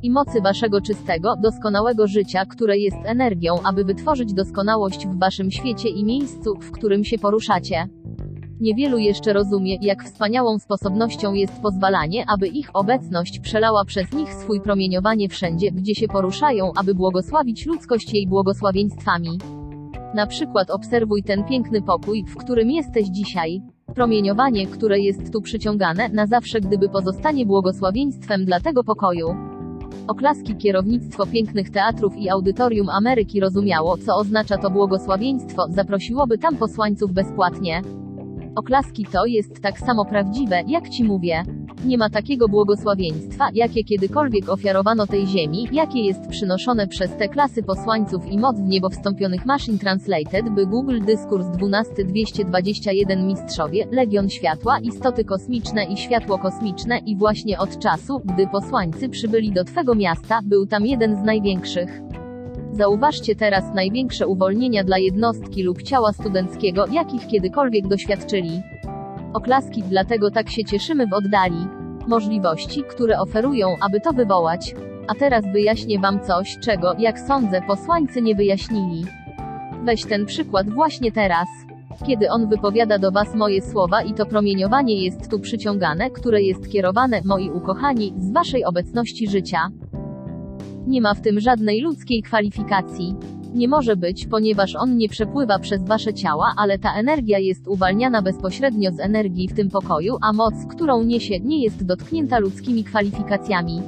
i 0.02 0.10
mocy 0.10 0.40
waszego 0.40 0.80
czystego, 0.80 1.36
doskonałego 1.36 2.06
życia, 2.06 2.46
które 2.46 2.78
jest 2.78 2.96
energią, 3.04 3.54
aby 3.64 3.84
wytworzyć 3.84 4.34
doskonałość 4.34 5.06
w 5.06 5.18
waszym 5.18 5.50
świecie 5.50 5.88
i 5.88 6.04
miejscu, 6.04 6.54
w 6.60 6.70
którym 6.70 7.04
się 7.04 7.18
poruszacie. 7.18 7.88
Niewielu 8.62 8.98
jeszcze 8.98 9.32
rozumie, 9.32 9.78
jak 9.80 10.04
wspaniałą 10.04 10.58
sposobnością 10.58 11.32
jest 11.32 11.62
pozwalanie, 11.62 12.24
aby 12.28 12.48
ich 12.48 12.70
obecność 12.74 13.40
przelała 13.40 13.84
przez 13.84 14.12
nich 14.12 14.34
swój 14.34 14.60
promieniowanie 14.60 15.28
wszędzie, 15.28 15.72
gdzie 15.72 15.94
się 15.94 16.08
poruszają, 16.08 16.72
aby 16.76 16.94
błogosławić 16.94 17.66
ludzkość 17.66 18.14
jej 18.14 18.26
błogosławieństwami. 18.26 19.38
Na 20.14 20.26
przykład 20.26 20.70
obserwuj 20.70 21.22
ten 21.22 21.44
piękny 21.44 21.82
pokój, 21.82 22.24
w 22.24 22.36
którym 22.36 22.70
jesteś 22.70 23.08
dzisiaj. 23.08 23.62
Promieniowanie, 23.94 24.66
które 24.66 25.00
jest 25.00 25.32
tu 25.32 25.40
przyciągane, 25.40 26.08
na 26.08 26.26
zawsze 26.26 26.60
gdyby 26.60 26.88
pozostanie 26.88 27.46
błogosławieństwem 27.46 28.44
dla 28.44 28.60
tego 28.60 28.84
pokoju. 28.84 29.26
Oklaski 30.08 30.56
kierownictwo 30.56 31.26
pięknych 31.26 31.70
teatrów 31.70 32.16
i 32.16 32.30
audytorium 32.30 32.88
Ameryki 32.88 33.40
rozumiało, 33.40 33.96
co 33.96 34.16
oznacza 34.16 34.58
to 34.58 34.70
błogosławieństwo, 34.70 35.66
zaprosiłoby 35.70 36.38
tam 36.38 36.56
posłańców 36.56 37.12
bezpłatnie. 37.12 37.82
Oklaski 38.56 39.06
to 39.12 39.26
jest 39.26 39.62
tak 39.62 39.78
samo 39.78 40.04
prawdziwe, 40.04 40.62
jak 40.66 40.88
ci 40.88 41.04
mówię. 41.04 41.44
Nie 41.84 41.98
ma 41.98 42.10
takiego 42.10 42.48
błogosławieństwa, 42.48 43.48
jakie 43.54 43.84
kiedykolwiek 43.84 44.48
ofiarowano 44.48 45.06
tej 45.06 45.26
ziemi, 45.26 45.68
jakie 45.72 46.00
jest 46.00 46.28
przynoszone 46.28 46.86
przez 46.86 47.16
te 47.16 47.28
klasy 47.28 47.62
posłańców 47.62 48.26
i 48.26 48.38
moc 48.38 48.56
w 48.56 48.68
niebo 48.68 48.90
wstąpionych 48.90 49.46
Machine 49.46 49.78
Translated, 49.78 50.50
by 50.54 50.66
Google 50.66 51.00
Dyskurs 51.00 51.46
12221 51.46 53.26
Mistrzowie, 53.26 53.86
Legion 53.90 54.28
Światła, 54.30 54.78
istoty 54.78 55.24
kosmiczne 55.24 55.84
i 55.84 55.96
światło 55.96 56.38
kosmiczne 56.38 56.98
i 56.98 57.16
właśnie 57.16 57.58
od 57.58 57.78
czasu, 57.78 58.20
gdy 58.24 58.46
posłańcy 58.46 59.08
przybyli 59.08 59.52
do 59.52 59.64
Twego 59.64 59.94
miasta, 59.94 60.40
był 60.44 60.66
tam 60.66 60.86
jeden 60.86 61.16
z 61.16 61.24
największych. 61.24 62.11
Zauważcie 62.72 63.36
teraz 63.36 63.74
największe 63.74 64.26
uwolnienia 64.26 64.84
dla 64.84 64.98
jednostki 64.98 65.62
lub 65.62 65.82
ciała 65.82 66.12
studenckiego, 66.12 66.86
jakich 66.92 67.26
kiedykolwiek 67.26 67.88
doświadczyli. 67.88 68.62
Oklaski, 69.32 69.82
dlatego 69.82 70.30
tak 70.30 70.50
się 70.50 70.64
cieszymy 70.64 71.06
w 71.06 71.12
oddali. 71.12 71.66
Możliwości, 72.08 72.82
które 72.82 73.18
oferują, 73.20 73.66
aby 73.80 74.00
to 74.00 74.12
wywołać. 74.12 74.74
A 75.08 75.14
teraz 75.14 75.44
wyjaśnię 75.52 75.98
Wam 75.98 76.20
coś, 76.20 76.58
czego, 76.58 76.94
jak 76.98 77.20
sądzę, 77.20 77.62
posłańcy 77.66 78.22
nie 78.22 78.34
wyjaśnili. 78.34 79.04
Weź 79.84 80.04
ten 80.04 80.26
przykład 80.26 80.70
właśnie 80.70 81.12
teraz. 81.12 81.48
Kiedy 82.06 82.30
on 82.30 82.48
wypowiada 82.48 82.98
do 82.98 83.10
Was 83.10 83.34
moje 83.34 83.62
słowa 83.62 84.02
i 84.02 84.14
to 84.14 84.26
promieniowanie 84.26 85.04
jest 85.04 85.30
tu 85.30 85.40
przyciągane, 85.40 86.10
które 86.10 86.42
jest 86.42 86.72
kierowane, 86.72 87.20
moi 87.24 87.50
ukochani, 87.50 88.14
z 88.16 88.32
Waszej 88.32 88.64
obecności 88.64 89.28
życia. 89.28 89.70
Nie 90.86 91.00
ma 91.00 91.14
w 91.14 91.20
tym 91.20 91.40
żadnej 91.40 91.80
ludzkiej 91.80 92.22
kwalifikacji. 92.22 93.14
Nie 93.54 93.68
może 93.68 93.96
być, 93.96 94.26
ponieważ 94.26 94.76
on 94.76 94.96
nie 94.96 95.08
przepływa 95.08 95.58
przez 95.58 95.84
wasze 95.84 96.14
ciała, 96.14 96.52
ale 96.56 96.78
ta 96.78 96.94
energia 96.94 97.38
jest 97.38 97.68
uwalniana 97.68 98.22
bezpośrednio 98.22 98.92
z 98.92 99.00
energii 99.00 99.48
w 99.48 99.54
tym 99.54 99.68
pokoju, 99.68 100.16
a 100.22 100.32
moc, 100.32 100.54
którą 100.70 101.02
niesie, 101.02 101.40
nie 101.40 101.62
jest 101.62 101.86
dotknięta 101.86 102.38
ludzkimi 102.38 102.84
kwalifikacjami. 102.84 103.82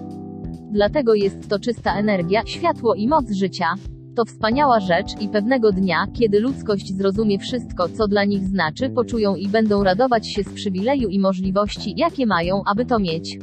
Dlatego 0.71 1.15
jest 1.15 1.49
to 1.49 1.59
czysta 1.59 1.99
energia, 1.99 2.43
światło 2.47 2.95
i 2.95 3.09
moc 3.09 3.33
życia. 3.33 3.75
To 4.17 4.25
wspaniała 4.25 4.81
rzecz 4.81 5.21
i 5.21 5.29
pewnego 5.29 5.73
dnia, 5.73 6.07
kiedy 6.13 6.41
ludzkość 6.41 6.97
zrozumie 6.97 7.39
wszystko, 7.39 7.89
co 7.89 8.09
dla 8.09 8.25
nich 8.25 8.45
znaczy, 8.45 8.91
poczują 8.91 9.35
i 9.35 9.49
będą 9.49 9.85
radować 9.85 10.29
się 10.29 10.43
z 10.43 10.53
przywileju 10.53 11.09
i 11.09 11.19
możliwości, 11.19 11.95
jakie 11.97 12.27
mają, 12.27 12.63
aby 12.67 12.87
to 12.87 12.99
mieć. 12.99 13.39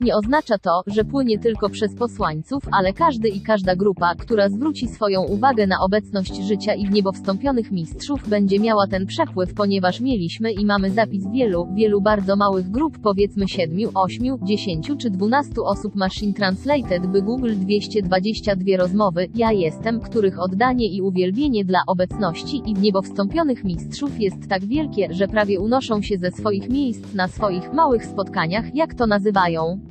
Nie 0.00 0.16
oznacza 0.16 0.58
to, 0.58 0.82
że 0.86 1.04
płynie 1.04 1.38
tylko 1.38 1.68
przez 1.68 1.94
posłańców, 1.94 2.62
ale 2.72 2.92
każdy 2.92 3.28
i 3.28 3.40
każda 3.40 3.76
grupa, 3.76 4.14
która 4.14 4.48
zwróci 4.48 4.88
swoją 4.88 5.22
uwagę 5.22 5.66
na 5.66 5.80
obecność 5.80 6.36
życia 6.36 6.74
i 6.74 6.86
w 6.86 6.90
niebo 6.90 7.12
wstąpionych 7.12 7.70
mistrzów, 7.70 8.28
będzie 8.28 8.60
miała 8.60 8.86
ten 8.86 9.06
przepływ, 9.06 9.54
ponieważ 9.54 10.00
mieliśmy 10.00 10.52
i 10.52 10.66
mamy 10.66 10.90
zapis 10.90 11.24
wielu, 11.32 11.68
wielu 11.74 12.00
bardzo 12.00 12.36
małych 12.36 12.70
grup, 12.70 12.98
powiedzmy 13.02 13.48
7, 13.48 13.78
8, 13.94 14.38
10 14.42 14.92
czy 14.98 15.10
12 15.10 15.52
osób 15.62 15.94
Machine 15.94 16.34
Translated, 16.34 17.06
by 17.06 17.22
Google 17.22 17.54
222 17.54 18.76
rozmowy, 18.76 19.28
ja 19.34 19.52
jestem, 19.52 20.00
których 20.00 20.40
oddanie 20.40 20.88
i 20.88 21.02
uwielbienie 21.02 21.64
dla 21.64 21.78
obecności 21.86 22.62
i 22.66 22.74
w 22.74 22.82
niebo 22.82 23.02
wstąpionych 23.02 23.64
mistrzów 23.64 24.20
jest 24.20 24.48
tak 24.48 24.64
wielkie, 24.64 25.08
że 25.10 25.28
prawie 25.28 25.60
unoszą 25.60 26.02
się 26.02 26.18
ze 26.18 26.30
swoich 26.30 26.68
miejsc 26.68 27.14
na 27.14 27.28
swoich 27.28 27.72
małych 27.72 28.06
spotkaniach, 28.06 28.74
jak 28.74 28.94
to 28.94 29.06
nazywają. 29.06 29.87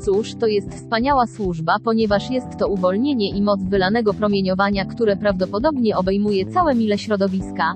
Cóż, 0.00 0.34
to 0.34 0.46
jest 0.46 0.74
wspaniała 0.74 1.26
służba, 1.26 1.76
ponieważ 1.84 2.30
jest 2.30 2.58
to 2.58 2.68
uwolnienie 2.68 3.30
i 3.30 3.42
moc 3.42 3.62
wylanego 3.62 4.14
promieniowania, 4.14 4.84
które 4.84 5.16
prawdopodobnie 5.16 5.96
obejmuje 5.96 6.46
całe 6.46 6.74
mile 6.74 6.98
środowiska. 6.98 7.74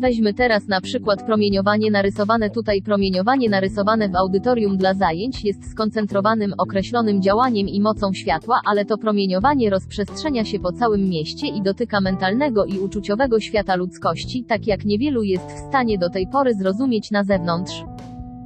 Weźmy 0.00 0.34
teraz 0.34 0.68
na 0.68 0.80
przykład 0.80 1.26
promieniowanie 1.26 1.90
narysowane 1.90 2.50
tutaj. 2.50 2.82
Promieniowanie 2.82 3.50
narysowane 3.50 4.08
w 4.08 4.16
audytorium 4.16 4.76
dla 4.76 4.94
zajęć 4.94 5.44
jest 5.44 5.70
skoncentrowanym, 5.70 6.54
określonym 6.58 7.22
działaniem 7.22 7.68
i 7.68 7.80
mocą 7.80 8.12
światła, 8.12 8.60
ale 8.64 8.84
to 8.84 8.98
promieniowanie 8.98 9.70
rozprzestrzenia 9.70 10.44
się 10.44 10.58
po 10.58 10.72
całym 10.72 11.08
mieście 11.08 11.46
i 11.46 11.62
dotyka 11.62 12.00
mentalnego 12.00 12.64
i 12.64 12.78
uczuciowego 12.78 13.40
świata 13.40 13.74
ludzkości, 13.76 14.44
tak 14.44 14.66
jak 14.66 14.84
niewielu 14.84 15.22
jest 15.22 15.46
w 15.46 15.68
stanie 15.68 15.98
do 15.98 16.10
tej 16.10 16.26
pory 16.26 16.54
zrozumieć 16.54 17.10
na 17.10 17.24
zewnątrz. 17.24 17.84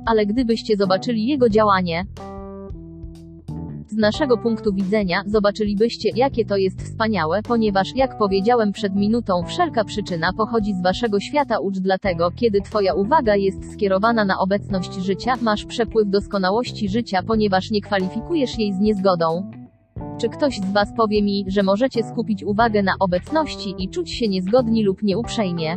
Ale 0.06 0.26
gdybyście 0.26 0.76
zobaczyli 0.76 1.26
jego 1.26 1.48
działanie, 1.48 2.04
z 3.88 3.96
naszego 3.96 4.36
punktu 4.36 4.72
widzenia, 4.72 5.22
zobaczylibyście, 5.26 6.10
jakie 6.14 6.44
to 6.44 6.56
jest 6.56 6.82
wspaniałe, 6.82 7.42
ponieważ, 7.42 7.96
jak 7.96 8.18
powiedziałem 8.18 8.72
przed 8.72 8.94
minutą, 8.94 9.42
wszelka 9.46 9.84
przyczyna 9.84 10.32
pochodzi 10.36 10.74
z 10.74 10.82
waszego 10.82 11.20
świata 11.20 11.58
ucz 11.58 11.78
dlatego, 11.78 12.30
kiedy 12.30 12.60
twoja 12.60 12.94
uwaga 12.94 13.36
jest 13.36 13.72
skierowana 13.72 14.24
na 14.24 14.38
obecność 14.38 14.94
życia, 14.94 15.34
masz 15.42 15.64
przepływ 15.64 16.08
doskonałości 16.08 16.88
życia, 16.88 17.22
ponieważ 17.26 17.70
nie 17.70 17.80
kwalifikujesz 17.80 18.58
jej 18.58 18.72
z 18.72 18.78
niezgodą. 18.78 19.50
Czy 20.20 20.28
ktoś 20.28 20.58
z 20.58 20.72
was 20.72 20.88
powie 20.96 21.22
mi, 21.22 21.44
że 21.48 21.62
możecie 21.62 22.02
skupić 22.02 22.44
uwagę 22.44 22.82
na 22.82 22.92
obecności 23.00 23.74
i 23.78 23.88
czuć 23.88 24.10
się 24.10 24.28
niezgodni 24.28 24.84
lub 24.84 25.02
nieuprzejmie? 25.02 25.76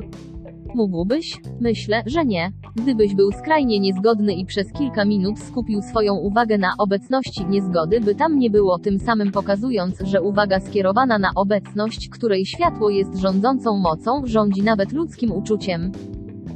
Mógłbyś? 0.75 1.41
Myślę, 1.59 2.03
że 2.05 2.25
nie. 2.25 2.51
Gdybyś 2.75 3.15
był 3.15 3.31
skrajnie 3.31 3.79
niezgodny 3.79 4.33
i 4.33 4.45
przez 4.45 4.71
kilka 4.71 5.05
minut 5.05 5.39
skupił 5.39 5.81
swoją 5.81 6.15
uwagę 6.15 6.57
na 6.57 6.73
obecności 6.77 7.45
niezgody, 7.45 8.01
by 8.01 8.15
tam 8.15 8.39
nie 8.39 8.49
było, 8.49 8.79
tym 8.79 8.99
samym 8.99 9.31
pokazując, 9.31 9.99
że 10.01 10.21
uwaga 10.21 10.59
skierowana 10.59 11.19
na 11.19 11.31
obecność, 11.35 12.09
której 12.09 12.45
światło 12.45 12.89
jest 12.89 13.15
rządzącą 13.17 13.77
mocą, 13.77 14.21
rządzi 14.25 14.63
nawet 14.63 14.91
ludzkim 14.91 15.31
uczuciem. 15.31 15.91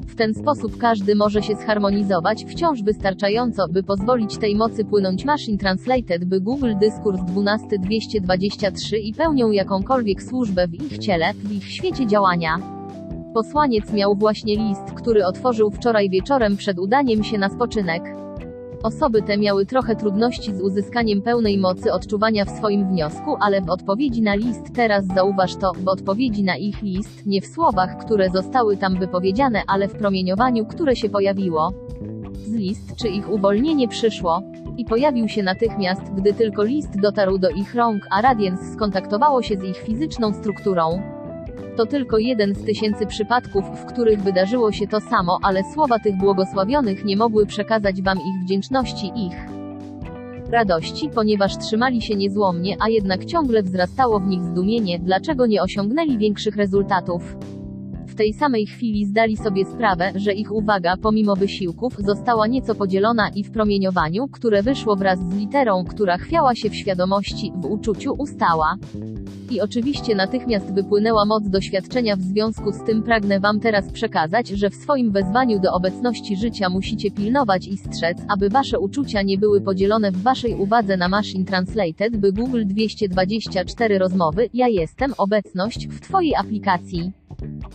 W 0.08 0.16
ten 0.16 0.34
sposób 0.34 0.78
każdy 0.78 1.16
może 1.16 1.44
się 1.44 1.56
zharmonizować, 1.56 2.46
wciąż 2.46 2.84
wystarczająco, 2.84 3.68
by 3.68 3.84
pozwolić 3.84 4.38
tej 4.38 4.56
mocy 4.56 4.86
płynąć. 4.86 5.26
Machine 5.26 5.58
Translated, 5.58 6.26
by 6.26 6.42
Google 6.42 6.74
Dyskurs 6.80 7.22
12223 7.22 8.98
i 8.98 9.14
pełnią 9.14 9.52
jakąkolwiek 9.52 10.24
służbę 10.24 10.68
w 10.68 10.74
ich 10.74 10.98
ciele, 10.98 11.34
w 11.34 11.52
ich 11.52 11.64
świecie 11.64 12.08
działania. 12.08 12.81
Posłaniec 13.34 13.94
miał 13.94 14.16
właśnie 14.16 14.56
list, 14.58 14.92
który 14.96 15.26
otworzył 15.26 15.72
wczoraj 15.72 16.10
wieczorem 16.10 16.58
przed 16.58 16.80
udaniem 16.80 17.24
się 17.24 17.38
na 17.38 17.50
spoczynek. 17.50 18.04
Osoby 18.84 19.22
te 19.22 19.38
miały 19.38 19.66
trochę 19.66 19.96
trudności 19.96 20.56
z 20.56 20.62
uzyskaniem 20.62 21.22
pełnej 21.22 21.58
mocy 21.58 21.94
odczuwania 21.94 22.46
w 22.46 22.50
swoim 22.50 22.88
wniosku, 22.88 23.36
ale 23.40 23.62
w 23.62 23.70
odpowiedzi 23.70 24.22
na 24.22 24.36
list 24.36 24.74
teraz 24.76 25.06
zauważ 25.06 25.56
to, 25.56 25.72
w 25.74 25.88
odpowiedzi 25.88 26.44
na 26.44 26.58
ich 26.58 26.82
list, 26.82 27.26
nie 27.26 27.42
w 27.42 27.46
słowach, 27.46 27.98
które 27.98 28.30
zostały 28.30 28.78
tam 28.78 29.00
wypowiedziane, 29.00 29.62
ale 29.68 29.88
w 29.88 29.96
promieniowaniu, 29.96 30.66
które 30.66 30.96
się 30.96 31.10
pojawiło. 31.10 31.74
Z 32.46 32.54
list, 32.54 32.96
czy 32.96 33.08
ich 33.08 33.32
uwolnienie 33.32 33.88
przyszło. 33.88 34.42
I 34.78 34.86
pojawił 34.86 35.28
się 35.28 35.44
natychmiast, 35.44 36.02
gdy 36.14 36.34
tylko 36.34 36.64
list 36.64 37.02
dotarł 37.02 37.38
do 37.38 37.50
ich 37.50 37.76
rąk, 37.76 38.08
a 38.12 38.22
Radiance 38.22 38.74
skontaktowało 38.74 39.42
się 39.42 39.58
z 39.58 39.64
ich 39.64 39.78
fizyczną 39.78 40.34
strukturą. 40.34 41.02
To 41.78 41.86
tylko 41.86 42.18
jeden 42.18 42.56
z 42.56 42.64
tysięcy 42.64 43.06
przypadków, 43.06 43.66
w 43.66 43.86
których 43.86 44.22
wydarzyło 44.22 44.72
się 44.72 44.88
to 44.88 45.00
samo, 45.00 45.40
ale 45.44 45.62
słowa 45.74 46.00
tych 46.00 46.18
błogosławionych 46.18 47.06
nie 47.06 47.18
mogły 47.18 47.46
przekazać 47.46 48.02
wam 48.02 48.18
ich 48.18 48.44
wdzięczności, 48.46 49.12
ich 49.16 49.62
radości, 50.52 51.10
ponieważ 51.10 51.58
trzymali 51.58 52.02
się 52.02 52.16
niezłomnie, 52.16 52.78
a 52.80 52.90
jednak 52.90 53.26
ciągle 53.26 53.64
wzrastało 53.64 54.20
w 54.20 54.28
nich 54.28 54.44
zdumienie, 54.44 55.00
dlaczego 55.00 55.46
nie 55.46 55.62
osiągnęli 55.62 56.18
większych 56.18 56.56
rezultatów. 56.56 57.36
Tej 58.22 58.34
samej 58.34 58.66
chwili 58.66 59.06
zdali 59.06 59.38
sobie 59.38 59.66
sprawę, 59.66 60.12
że 60.16 60.34
ich 60.34 60.52
uwaga, 60.52 60.98
pomimo 60.98 61.36
wysiłków, 61.36 61.94
została 62.00 62.48
nieco 62.48 62.76
podzielona 62.76 63.30
i 63.36 63.44
w 63.44 63.52
promieniowaniu, 63.52 64.28
które 64.28 64.64
wyszło 64.64 64.96
wraz 64.96 65.20
z 65.20 65.36
literą, 65.36 65.84
która 65.86 66.18
chwiała 66.18 66.56
się 66.56 66.70
w 66.70 66.76
świadomości, 66.76 67.52
w 67.56 67.66
uczuciu, 67.66 68.14
ustała. 68.18 68.76
I 69.52 69.62
oczywiście 69.62 70.16
natychmiast 70.16 70.74
wypłynęła 70.74 71.26
moc 71.26 71.50
doświadczenia 71.50 72.16
w 72.16 72.22
związku 72.22 72.72
z 72.72 72.84
tym 72.84 73.04
pragnę 73.04 73.40
Wam 73.40 73.60
teraz 73.60 73.92
przekazać, 73.92 74.48
że 74.48 74.70
w 74.70 74.76
swoim 74.76 75.12
wezwaniu 75.12 75.60
do 75.60 75.74
obecności 75.74 76.38
życia 76.38 76.70
musicie 76.70 77.12
pilnować 77.12 77.68
i 77.68 77.78
strzec, 77.78 78.18
aby 78.30 78.50
Wasze 78.50 78.80
uczucia 78.80 79.22
nie 79.22 79.38
były 79.38 79.62
podzielone 79.62 80.12
w 80.12 80.22
Waszej 80.22 80.56
uwadze 80.56 80.98
na 80.98 81.10
Machine 81.10 81.46
Translated, 81.46 82.18
by 82.18 82.34
Google 82.34 82.64
224 82.66 83.98
rozmowy, 83.98 84.50
ja 84.54 84.68
jestem, 84.68 85.14
obecność, 85.18 85.88
w 85.88 86.00
Twojej 86.00 86.36
aplikacji. 86.36 87.21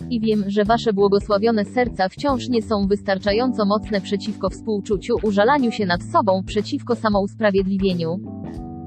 I 0.09 0.19
wiem, 0.19 0.43
że 0.47 0.65
Wasze 0.65 0.93
błogosławione 0.93 1.65
serca 1.65 2.09
wciąż 2.09 2.49
nie 2.49 2.61
są 2.61 2.87
wystarczająco 2.87 3.65
mocne 3.65 4.01
przeciwko 4.01 4.49
współczuciu, 4.49 5.15
użalaniu 5.23 5.71
się 5.71 5.85
nad 5.85 6.03
sobą, 6.03 6.43
przeciwko 6.45 6.95
samousprawiedliwieniu. 6.95 8.19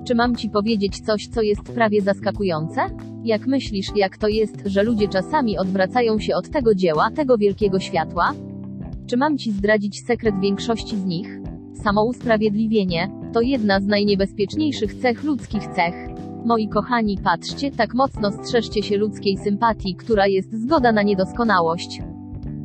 Czy 0.06 0.14
mam 0.14 0.36
ci 0.36 0.50
powiedzieć 0.50 1.00
coś, 1.00 1.26
co 1.26 1.42
jest 1.42 1.62
prawie 1.62 2.02
zaskakujące? 2.02 2.80
Jak 3.24 3.46
myślisz, 3.46 3.86
jak 3.96 4.18
to 4.18 4.28
jest, 4.28 4.62
że 4.66 4.82
ludzie 4.82 5.08
czasami 5.08 5.58
odwracają 5.58 6.18
się 6.18 6.34
od 6.34 6.50
tego 6.50 6.74
dzieła, 6.74 7.10
tego 7.10 7.38
wielkiego 7.38 7.80
światła? 7.80 8.32
Czy 9.06 9.16
mam 9.16 9.38
ci 9.38 9.52
zdradzić 9.52 10.06
sekret 10.06 10.40
większości 10.40 10.96
z 10.96 11.04
nich? 11.04 11.40
Samousprawiedliwienie 11.82 13.10
to 13.32 13.40
jedna 13.40 13.80
z 13.80 13.86
najniebezpieczniejszych 13.86 14.94
cech 14.94 15.24
ludzkich 15.24 15.66
cech. 15.66 16.09
Moi 16.44 16.68
kochani, 16.68 17.18
patrzcie, 17.24 17.70
tak 17.70 17.94
mocno 17.94 18.32
strzeżcie 18.32 18.82
się 18.82 18.96
ludzkiej 18.96 19.38
sympatii, 19.38 19.94
która 19.94 20.26
jest 20.26 20.62
zgoda 20.62 20.92
na 20.92 21.02
niedoskonałość. 21.02 22.02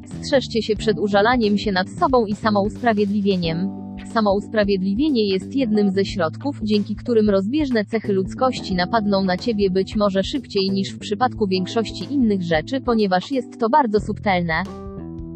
Strzeżcie 0.06 0.62
się 0.62 0.76
przed 0.76 1.00
użalaniem 1.00 1.58
się 1.58 1.72
nad 1.72 1.90
sobą 1.90 2.26
i 2.26 2.36
samousprawiedliwieniem. 2.36 3.70
Samousprawiedliwienie 4.14 5.30
jest 5.30 5.56
jednym 5.56 5.92
ze 5.92 6.06
środków, 6.06 6.60
dzięki 6.64 6.96
którym 6.96 7.30
rozbieżne 7.30 7.86
cechy 7.86 8.14
ludzkości 8.14 8.76
napadną 8.76 9.24
na 9.24 9.38
ciebie 9.38 9.70
być 9.70 9.96
może 9.96 10.24
szybciej 10.24 10.72
niż 10.72 10.94
w 10.94 11.00
przypadku 11.00 11.48
większości 11.48 12.14
innych 12.14 12.42
rzeczy, 12.42 12.82
ponieważ 12.82 13.32
jest 13.32 13.60
to 13.60 13.70
bardzo 13.70 14.00
subtelne. 14.00 14.64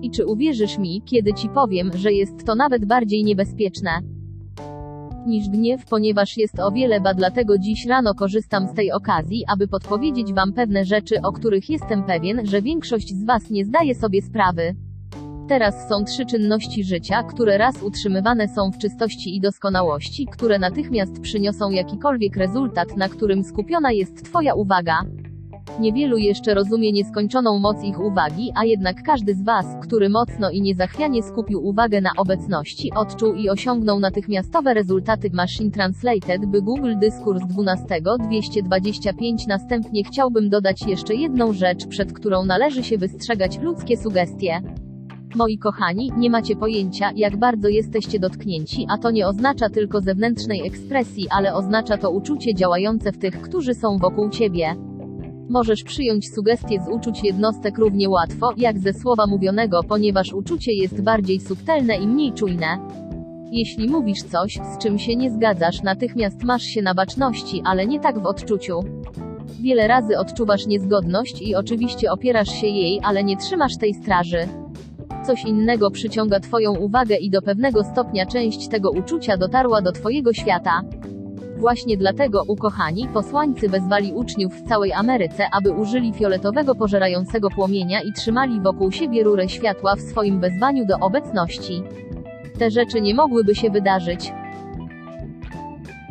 I 0.02 0.12
czy 0.12 0.26
uwierzysz 0.26 0.78
mi, 0.78 1.02
kiedy 1.06 1.34
ci 1.34 1.50
powiem, 1.50 1.92
że 1.96 2.14
jest 2.14 2.46
to 2.46 2.56
nawet 2.56 2.86
bardziej 2.86 3.24
niebezpieczne? 3.24 4.19
Niż 5.30 5.50
gniew, 5.50 5.86
ponieważ 5.86 6.38
jest 6.38 6.60
o 6.60 6.72
wiele 6.72 7.02
ba 7.02 7.14
dlatego 7.14 7.58
dziś 7.58 7.86
rano 7.86 8.16
korzystam 8.16 8.68
z 8.68 8.74
tej 8.74 8.92
okazji, 8.92 9.44
aby 9.48 9.68
podpowiedzieć 9.68 10.34
Wam 10.34 10.54
pewne 10.54 10.86
rzeczy, 10.86 11.22
o 11.22 11.32
których 11.32 11.70
jestem 11.70 12.04
pewien, 12.04 12.46
że 12.46 12.62
większość 12.62 13.10
z 13.10 13.26
Was 13.26 13.50
nie 13.50 13.66
zdaje 13.66 13.96
sobie 13.96 14.22
sprawy. 14.22 14.76
Teraz 15.50 15.90
są 15.90 16.04
trzy 16.04 16.26
czynności 16.26 16.84
życia, 16.84 17.24
które 17.24 17.58
raz 17.58 17.84
utrzymywane 17.84 18.48
są 18.48 18.72
w 18.72 18.78
czystości 18.78 19.36
i 19.36 19.42
doskonałości, 19.42 20.26
które 20.32 20.60
natychmiast 20.60 21.22
przyniosą 21.22 21.70
jakikolwiek 21.70 22.36
rezultat, 22.36 22.98
na 22.98 23.10
którym 23.10 23.44
skupiona 23.44 23.92
jest 23.92 24.26
Twoja 24.26 24.54
uwaga. 24.54 25.06
Niewielu 25.80 26.18
jeszcze 26.18 26.54
rozumie 26.54 26.92
nieskończoną 26.92 27.60
moc 27.60 27.84
ich 27.84 28.00
uwagi, 28.00 28.52
a 28.56 28.66
jednak 28.66 29.04
każdy 29.04 29.36
z 29.36 29.44
Was, 29.44 29.66
który 29.82 30.10
mocno 30.10 30.50
i 30.50 30.62
niezachwianie 30.62 31.24
skupił 31.24 31.68
uwagę 31.68 32.02
na 32.02 32.10
obecności, 32.18 32.92
odczuł 32.96 33.34
i 33.34 33.50
osiągnął 33.50 34.00
natychmiastowe 34.00 34.74
rezultaty 34.74 35.30
Machine 35.34 35.72
Translated, 35.72 36.46
by 36.46 36.62
Google 36.62 36.94
Dyskurs 37.00 37.44
12 37.48 38.02
225 38.20 39.48
Następnie 39.48 40.04
chciałbym 40.04 40.50
dodać 40.50 40.88
jeszcze 40.88 41.16
jedną 41.16 41.54
rzecz, 41.54 41.88
przed 41.88 42.14
którą 42.14 42.46
należy 42.46 42.84
się 42.84 42.98
wystrzegać 42.98 43.60
ludzkie 43.60 43.98
sugestie. 43.98 44.62
Moi 45.36 45.58
kochani, 45.58 46.12
nie 46.18 46.30
macie 46.30 46.56
pojęcia, 46.56 47.12
jak 47.16 47.38
bardzo 47.38 47.68
jesteście 47.68 48.20
dotknięci, 48.20 48.88
a 48.90 48.98
to 48.98 49.12
nie 49.12 49.28
oznacza 49.28 49.70
tylko 49.70 50.02
zewnętrznej 50.02 50.68
ekspresji, 50.68 51.28
ale 51.30 51.54
oznacza 51.54 51.98
to 51.98 52.12
uczucie 52.12 52.56
działające 52.56 53.12
w 53.12 53.18
tych, 53.18 53.42
którzy 53.42 53.74
są 53.74 53.98
wokół 53.98 54.30
ciebie. 54.30 54.89
Możesz 55.50 55.84
przyjąć 55.84 56.34
sugestie 56.34 56.82
z 56.82 56.88
uczuć 56.88 57.24
jednostek 57.24 57.78
równie 57.78 58.10
łatwo, 58.10 58.54
jak 58.58 58.80
ze 58.80 58.94
słowa 58.94 59.28
mówionego, 59.28 59.84
ponieważ 59.84 60.34
uczucie 60.34 60.74
jest 60.74 61.02
bardziej 61.02 61.40
subtelne 61.40 61.96
i 61.98 62.08
mniej 62.08 62.34
czujne. 62.34 62.78
Jeśli 63.52 63.90
mówisz 63.90 64.24
coś, 64.24 64.60
z 64.74 64.78
czym 64.78 65.00
się 65.00 65.16
nie 65.16 65.32
zgadzasz, 65.32 65.84
natychmiast 65.84 66.44
masz 66.44 66.64
się 66.64 66.82
na 66.82 66.94
baczności, 66.94 67.62
ale 67.66 67.88
nie 67.88 68.00
tak 68.00 68.20
w 68.20 68.26
odczuciu. 68.26 68.80
Wiele 69.62 69.88
razy 69.88 70.18
odczuwasz 70.18 70.68
niezgodność 70.68 71.42
i 71.42 71.56
oczywiście 71.56 72.12
opierasz 72.12 72.50
się 72.62 72.68
jej, 72.68 73.00
ale 73.04 73.24
nie 73.24 73.38
trzymasz 73.38 73.78
tej 73.78 73.94
straży. 73.94 74.48
Coś 75.28 75.46
innego 75.46 75.92
przyciąga 75.92 76.40
Twoją 76.40 76.76
uwagę 76.76 77.16
i 77.16 77.30
do 77.30 77.42
pewnego 77.42 77.84
stopnia 77.84 78.26
część 78.26 78.68
tego 78.68 78.92
uczucia 78.92 79.38
dotarła 79.38 79.82
do 79.82 79.92
Twojego 79.92 80.34
świata. 80.34 80.82
Właśnie 81.60 81.98
dlatego, 81.98 82.44
ukochani, 82.48 83.08
posłańcy 83.08 83.70
wezwali 83.70 84.14
uczniów 84.14 84.54
w 84.54 84.68
całej 84.68 84.94
Ameryce, 84.94 85.48
aby 85.52 85.72
użyli 85.72 86.14
fioletowego 86.14 86.76
pożerającego 86.76 87.50
płomienia 87.50 88.02
i 88.02 88.14
trzymali 88.14 88.62
wokół 88.62 88.92
siebie 88.92 89.24
rurę 89.24 89.50
światła 89.50 89.96
w 89.96 90.02
swoim 90.02 90.40
wezwaniu 90.40 90.86
do 90.86 91.00
obecności. 91.00 91.84
Te 92.60 92.72
rzeczy 92.72 93.02
nie 93.02 93.16
mogłyby 93.16 93.56
się 93.56 93.70
wydarzyć. 93.70 94.34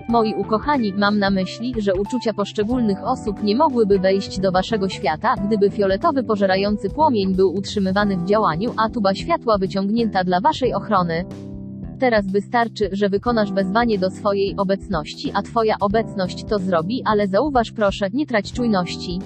Moi 0.09 0.35
ukochani, 0.35 0.93
mam 0.93 1.19
na 1.19 1.31
myśli, 1.31 1.75
że 1.79 1.95
uczucia 1.95 2.33
poszczególnych 2.35 3.05
osób 3.05 3.43
nie 3.43 3.57
mogłyby 3.57 3.99
wejść 3.99 4.41
do 4.41 4.53
waszego 4.53 4.89
świata, 4.89 5.35
gdyby 5.47 5.71
fioletowy 5.71 6.25
pożerający 6.25 6.91
płomień 6.91 7.35
był 7.35 7.55
utrzymywany 7.55 8.17
w 8.17 8.25
działaniu, 8.25 8.75
a 8.77 8.89
tuba 8.89 9.15
światła 9.15 9.59
wyciągnięta 9.59 10.25
dla 10.25 10.41
waszej 10.41 10.75
ochrony. 10.75 11.25
Teraz 11.99 12.27
wystarczy, 12.27 12.89
że 12.93 13.09
wykonasz 13.09 13.53
wezwanie 13.53 13.99
do 13.99 14.11
swojej 14.11 14.57
obecności, 14.57 15.31
a 15.35 15.43
twoja 15.43 15.77
obecność 15.81 16.45
to 16.45 16.59
zrobi, 16.59 17.03
ale 17.05 17.29
zauważ 17.29 17.73
proszę, 17.73 18.09
nie 18.13 18.27
trać 18.27 18.53
czujności. 18.53 19.19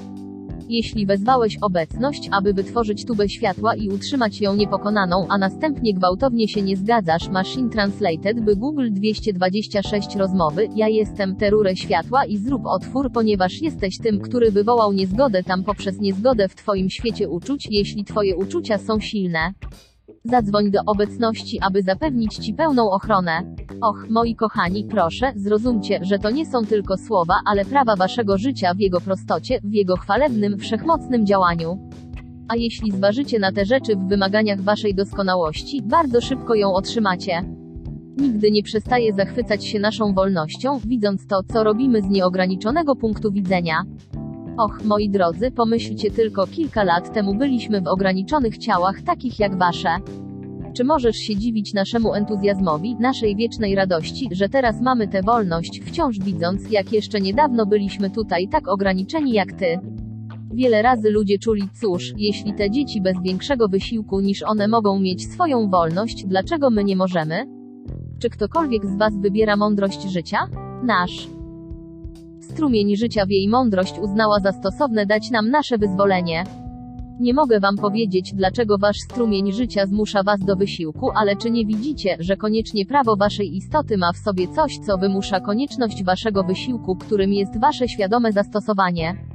Jeśli 0.68 1.06
wezwałeś 1.06 1.58
obecność, 1.60 2.28
aby 2.32 2.54
wytworzyć 2.54 3.04
tubę 3.04 3.28
światła 3.28 3.74
i 3.74 3.88
utrzymać 3.88 4.40
ją 4.40 4.56
niepokonaną, 4.56 5.26
a 5.28 5.38
następnie 5.38 5.94
gwałtownie 5.94 6.48
się 6.48 6.62
nie 6.62 6.76
zgadzasz, 6.76 7.28
Machine 7.28 7.70
Translated 7.70 8.40
by 8.40 8.56
Google 8.56 8.88
226 8.90 10.16
rozmowy, 10.16 10.68
ja 10.76 10.88
jestem 10.88 11.36
tę 11.36 11.50
rurę 11.50 11.76
światła 11.76 12.24
i 12.24 12.38
zrób 12.38 12.66
otwór, 12.66 13.12
ponieważ 13.12 13.62
jesteś 13.62 13.98
tym, 13.98 14.20
który 14.20 14.50
wywołał 14.50 14.92
niezgodę 14.92 15.42
tam 15.42 15.64
poprzez 15.64 16.00
niezgodę 16.00 16.48
w 16.48 16.54
twoim 16.54 16.90
świecie 16.90 17.28
uczuć, 17.28 17.68
jeśli 17.70 18.04
twoje 18.04 18.36
uczucia 18.36 18.78
są 18.78 19.00
silne. 19.00 19.52
Zadzwoń 20.24 20.70
do 20.70 20.80
obecności, 20.86 21.60
aby 21.60 21.82
zapewnić 21.82 22.36
Ci 22.36 22.54
pełną 22.54 22.90
ochronę. 22.90 23.42
Och, 23.80 24.06
moi 24.10 24.34
kochani, 24.34 24.84
proszę, 24.84 25.32
zrozumcie, 25.36 26.00
że 26.02 26.18
to 26.18 26.30
nie 26.30 26.46
są 26.46 26.64
tylko 26.66 26.96
słowa, 26.96 27.34
ale 27.46 27.64
prawa 27.64 27.96
Waszego 27.96 28.38
życia 28.38 28.74
w 28.74 28.80
jego 28.80 29.00
prostocie, 29.00 29.60
w 29.64 29.72
jego 29.72 29.96
chwalebnym, 29.96 30.58
wszechmocnym 30.58 31.26
działaniu. 31.26 31.90
A 32.48 32.56
jeśli 32.56 32.90
zważycie 32.92 33.38
na 33.38 33.52
te 33.52 33.64
rzeczy 33.64 33.96
w 33.96 34.08
wymaganiach 34.08 34.60
Waszej 34.60 34.94
doskonałości, 34.94 35.82
bardzo 35.82 36.20
szybko 36.20 36.54
ją 36.54 36.74
otrzymacie. 36.74 37.42
Nigdy 38.16 38.50
nie 38.50 38.62
przestaje 38.62 39.12
zachwycać 39.12 39.66
się 39.66 39.78
naszą 39.78 40.14
wolnością, 40.14 40.78
widząc 40.86 41.26
to, 41.26 41.42
co 41.52 41.64
robimy 41.64 42.02
z 42.02 42.08
nieograniczonego 42.08 42.96
punktu 42.96 43.32
widzenia. 43.32 43.82
Och, 44.58 44.84
moi 44.84 45.10
drodzy, 45.10 45.50
pomyślcie 45.50 46.10
tylko, 46.10 46.46
kilka 46.46 46.84
lat 46.84 47.14
temu 47.14 47.34
byliśmy 47.34 47.80
w 47.80 47.86
ograniczonych 47.86 48.58
ciałach 48.58 49.02
takich 49.02 49.38
jak 49.38 49.58
wasze. 49.58 49.96
Czy 50.74 50.84
możesz 50.84 51.16
się 51.16 51.36
dziwić 51.36 51.74
naszemu 51.74 52.14
entuzjazmowi, 52.14 52.96
naszej 53.00 53.36
wiecznej 53.36 53.74
radości, 53.74 54.28
że 54.32 54.48
teraz 54.48 54.80
mamy 54.80 55.08
tę 55.08 55.22
wolność, 55.22 55.80
wciąż 55.84 56.18
widząc, 56.18 56.70
jak 56.70 56.92
jeszcze 56.92 57.20
niedawno 57.20 57.66
byliśmy 57.66 58.10
tutaj 58.10 58.48
tak 58.48 58.68
ograniczeni 58.68 59.32
jak 59.32 59.52
ty? 59.52 59.78
Wiele 60.54 60.82
razy 60.82 61.10
ludzie 61.10 61.38
czuli, 61.38 61.62
cóż, 61.80 62.12
jeśli 62.16 62.54
te 62.54 62.70
dzieci 62.70 63.00
bez 63.00 63.22
większego 63.22 63.68
wysiłku 63.68 64.20
niż 64.20 64.42
one 64.42 64.68
mogą 64.68 65.00
mieć 65.00 65.32
swoją 65.32 65.70
wolność, 65.70 66.24
dlaczego 66.26 66.70
my 66.70 66.84
nie 66.84 66.96
możemy? 66.96 67.46
Czy 68.18 68.30
ktokolwiek 68.30 68.86
z 68.86 68.98
Was 68.98 69.12
wybiera 69.20 69.56
mądrość 69.56 70.02
życia? 70.02 70.38
Nasz. 70.84 71.41
Strumień 72.42 72.96
życia 72.96 73.26
w 73.26 73.30
jej 73.30 73.48
mądrość 73.48 73.98
uznała 73.98 74.40
za 74.40 74.52
stosowne 74.52 75.06
dać 75.06 75.30
nam 75.30 75.50
nasze 75.50 75.78
wyzwolenie. 75.78 76.44
Nie 77.20 77.34
mogę 77.34 77.60
wam 77.60 77.76
powiedzieć, 77.76 78.32
dlaczego 78.34 78.78
wasz 78.78 78.96
strumień 78.98 79.52
życia 79.52 79.86
zmusza 79.86 80.22
was 80.22 80.40
do 80.40 80.56
wysiłku, 80.56 81.10
ale 81.14 81.36
czy 81.36 81.50
nie 81.50 81.66
widzicie, 81.66 82.16
że 82.20 82.36
koniecznie 82.36 82.86
prawo 82.86 83.16
waszej 83.16 83.56
istoty 83.56 83.98
ma 83.98 84.12
w 84.12 84.16
sobie 84.16 84.48
coś, 84.48 84.78
co 84.78 84.98
wymusza 84.98 85.40
konieczność 85.40 86.04
waszego 86.04 86.44
wysiłku, 86.44 86.96
którym 86.96 87.32
jest 87.32 87.60
wasze 87.60 87.88
świadome 87.88 88.32
zastosowanie? 88.32 89.31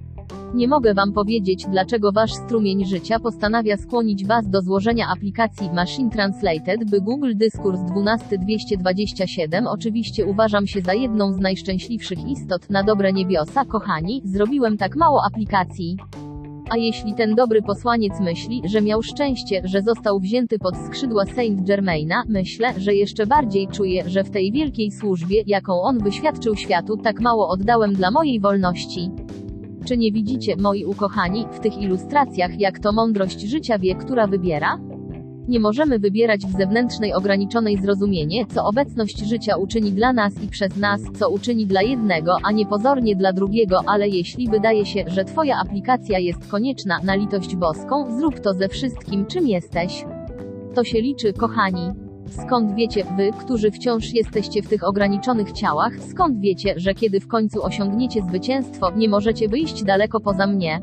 Nie 0.53 0.67
mogę 0.67 0.93
wam 0.93 1.13
powiedzieć, 1.13 1.65
dlaczego 1.71 2.11
wasz 2.11 2.33
strumień 2.33 2.85
życia 2.85 3.19
postanawia 3.19 3.77
skłonić 3.77 4.25
was 4.25 4.49
do 4.49 4.61
złożenia 4.61 5.07
aplikacji 5.15 5.69
Machine 5.73 6.09
Translated, 6.09 6.89
by 6.89 7.01
Google 7.01 7.33
Dyskurs 7.35 7.79
12227 7.81 9.67
oczywiście 9.67 10.25
uważam 10.25 10.67
się 10.67 10.81
za 10.81 10.93
jedną 10.93 11.33
z 11.33 11.39
najszczęśliwszych 11.39 12.27
istot 12.27 12.69
na 12.69 12.83
dobre 12.83 13.13
niebiosa, 13.13 13.65
kochani, 13.65 14.21
zrobiłem 14.25 14.77
tak 14.77 14.95
mało 14.95 15.21
aplikacji. 15.25 15.97
A 16.69 16.77
jeśli 16.77 17.13
ten 17.13 17.35
dobry 17.35 17.61
posłaniec 17.61 18.19
myśli, 18.19 18.61
że 18.65 18.81
miał 18.81 19.03
szczęście, 19.03 19.61
że 19.63 19.81
został 19.81 20.19
wzięty 20.19 20.59
pod 20.59 20.77
skrzydła 20.77 21.25
Saint 21.25 21.61
Germaina, 21.61 22.23
myślę, 22.27 22.73
że 22.77 22.93
jeszcze 22.93 23.25
bardziej 23.25 23.67
czuję, 23.67 24.09
że 24.09 24.23
w 24.23 24.31
tej 24.31 24.51
wielkiej 24.51 24.91
służbie, 24.91 25.43
jaką 25.47 25.81
on 25.81 25.99
wyświadczył 25.99 26.55
światu, 26.55 26.97
tak 26.97 27.21
mało 27.21 27.49
oddałem 27.49 27.93
dla 27.93 28.11
mojej 28.11 28.39
wolności. 28.39 29.11
Czy 29.87 29.97
nie 29.97 30.11
widzicie, 30.11 30.55
moi 30.55 30.85
ukochani, 30.85 31.45
w 31.51 31.59
tych 31.59 31.77
ilustracjach, 31.77 32.59
jak 32.59 32.79
to 32.79 32.91
mądrość 32.91 33.41
życia 33.41 33.79
wie, 33.79 33.95
która 33.95 34.27
wybiera? 34.27 34.79
Nie 35.47 35.59
możemy 35.59 35.99
wybierać 35.99 36.45
w 36.45 36.57
zewnętrznej 36.57 37.13
ograniczonej 37.13 37.77
zrozumienie, 37.77 38.45
co 38.45 38.65
obecność 38.65 39.19
życia 39.19 39.57
uczyni 39.57 39.91
dla 39.91 40.13
nas 40.13 40.43
i 40.43 40.47
przez 40.47 40.77
nas, 40.77 41.01
co 41.19 41.29
uczyni 41.29 41.65
dla 41.65 41.81
jednego, 41.81 42.35
a 42.43 42.51
nie 42.51 42.65
pozornie 42.65 43.15
dla 43.15 43.33
drugiego, 43.33 43.81
ale 43.85 44.09
jeśli 44.09 44.49
wydaje 44.49 44.85
się, 44.85 45.03
że 45.07 45.25
Twoja 45.25 45.57
aplikacja 45.65 46.19
jest 46.19 46.47
konieczna 46.47 46.99
na 47.03 47.15
litość 47.15 47.55
boską, 47.55 48.17
zrób 48.17 48.39
to 48.39 48.53
ze 48.53 48.69
wszystkim, 48.69 49.25
czym 49.25 49.47
jesteś. 49.47 50.05
To 50.75 50.83
się 50.83 51.01
liczy, 51.01 51.33
kochani. 51.33 52.06
Skąd 52.29 52.75
wiecie, 52.75 53.03
wy, 53.17 53.31
którzy 53.39 53.71
wciąż 53.71 54.13
jesteście 54.13 54.61
w 54.61 54.67
tych 54.67 54.83
ograniczonych 54.83 55.51
ciałach, 55.51 55.93
skąd 56.11 56.39
wiecie, 56.39 56.73
że 56.77 56.93
kiedy 56.93 57.19
w 57.19 57.27
końcu 57.27 57.63
osiągniecie 57.63 58.21
zwycięstwo, 58.21 58.91
nie 58.95 59.09
możecie 59.09 59.47
wyjść 59.49 59.83
daleko 59.83 60.19
poza 60.19 60.47
mnie? 60.47 60.79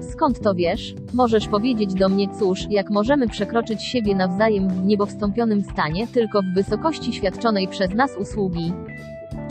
Skąd 0.00 0.40
to 0.40 0.54
wiesz? 0.54 0.94
Możesz 1.14 1.48
powiedzieć 1.48 1.94
do 1.94 2.08
mnie, 2.08 2.28
cóż, 2.38 2.66
jak 2.70 2.90
możemy 2.90 3.28
przekroczyć 3.28 3.82
siebie 3.82 4.14
nawzajem 4.14 4.68
w 4.68 4.84
niebowstąpionym 4.84 5.62
stanie, 5.62 6.06
tylko 6.06 6.42
w 6.42 6.54
wysokości 6.54 7.12
świadczonej 7.12 7.68
przez 7.68 7.94
nas 7.94 8.16
usługi. 8.16 8.72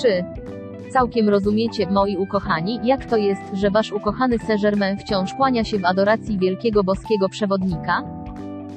Czy 0.01 0.23
całkiem 0.93 1.29
rozumiecie, 1.29 1.87
moi 1.91 2.17
ukochani, 2.17 2.79
jak 2.83 3.05
to 3.05 3.17
jest, 3.17 3.41
że 3.53 3.71
wasz 3.71 3.91
ukochany 3.91 4.39
Saint-Germain 4.39 4.97
wciąż 4.97 5.33
kłania 5.33 5.63
się 5.63 5.79
w 5.79 5.85
adoracji 5.85 6.39
wielkiego 6.39 6.83
boskiego 6.83 7.29
przewodnika? 7.29 8.24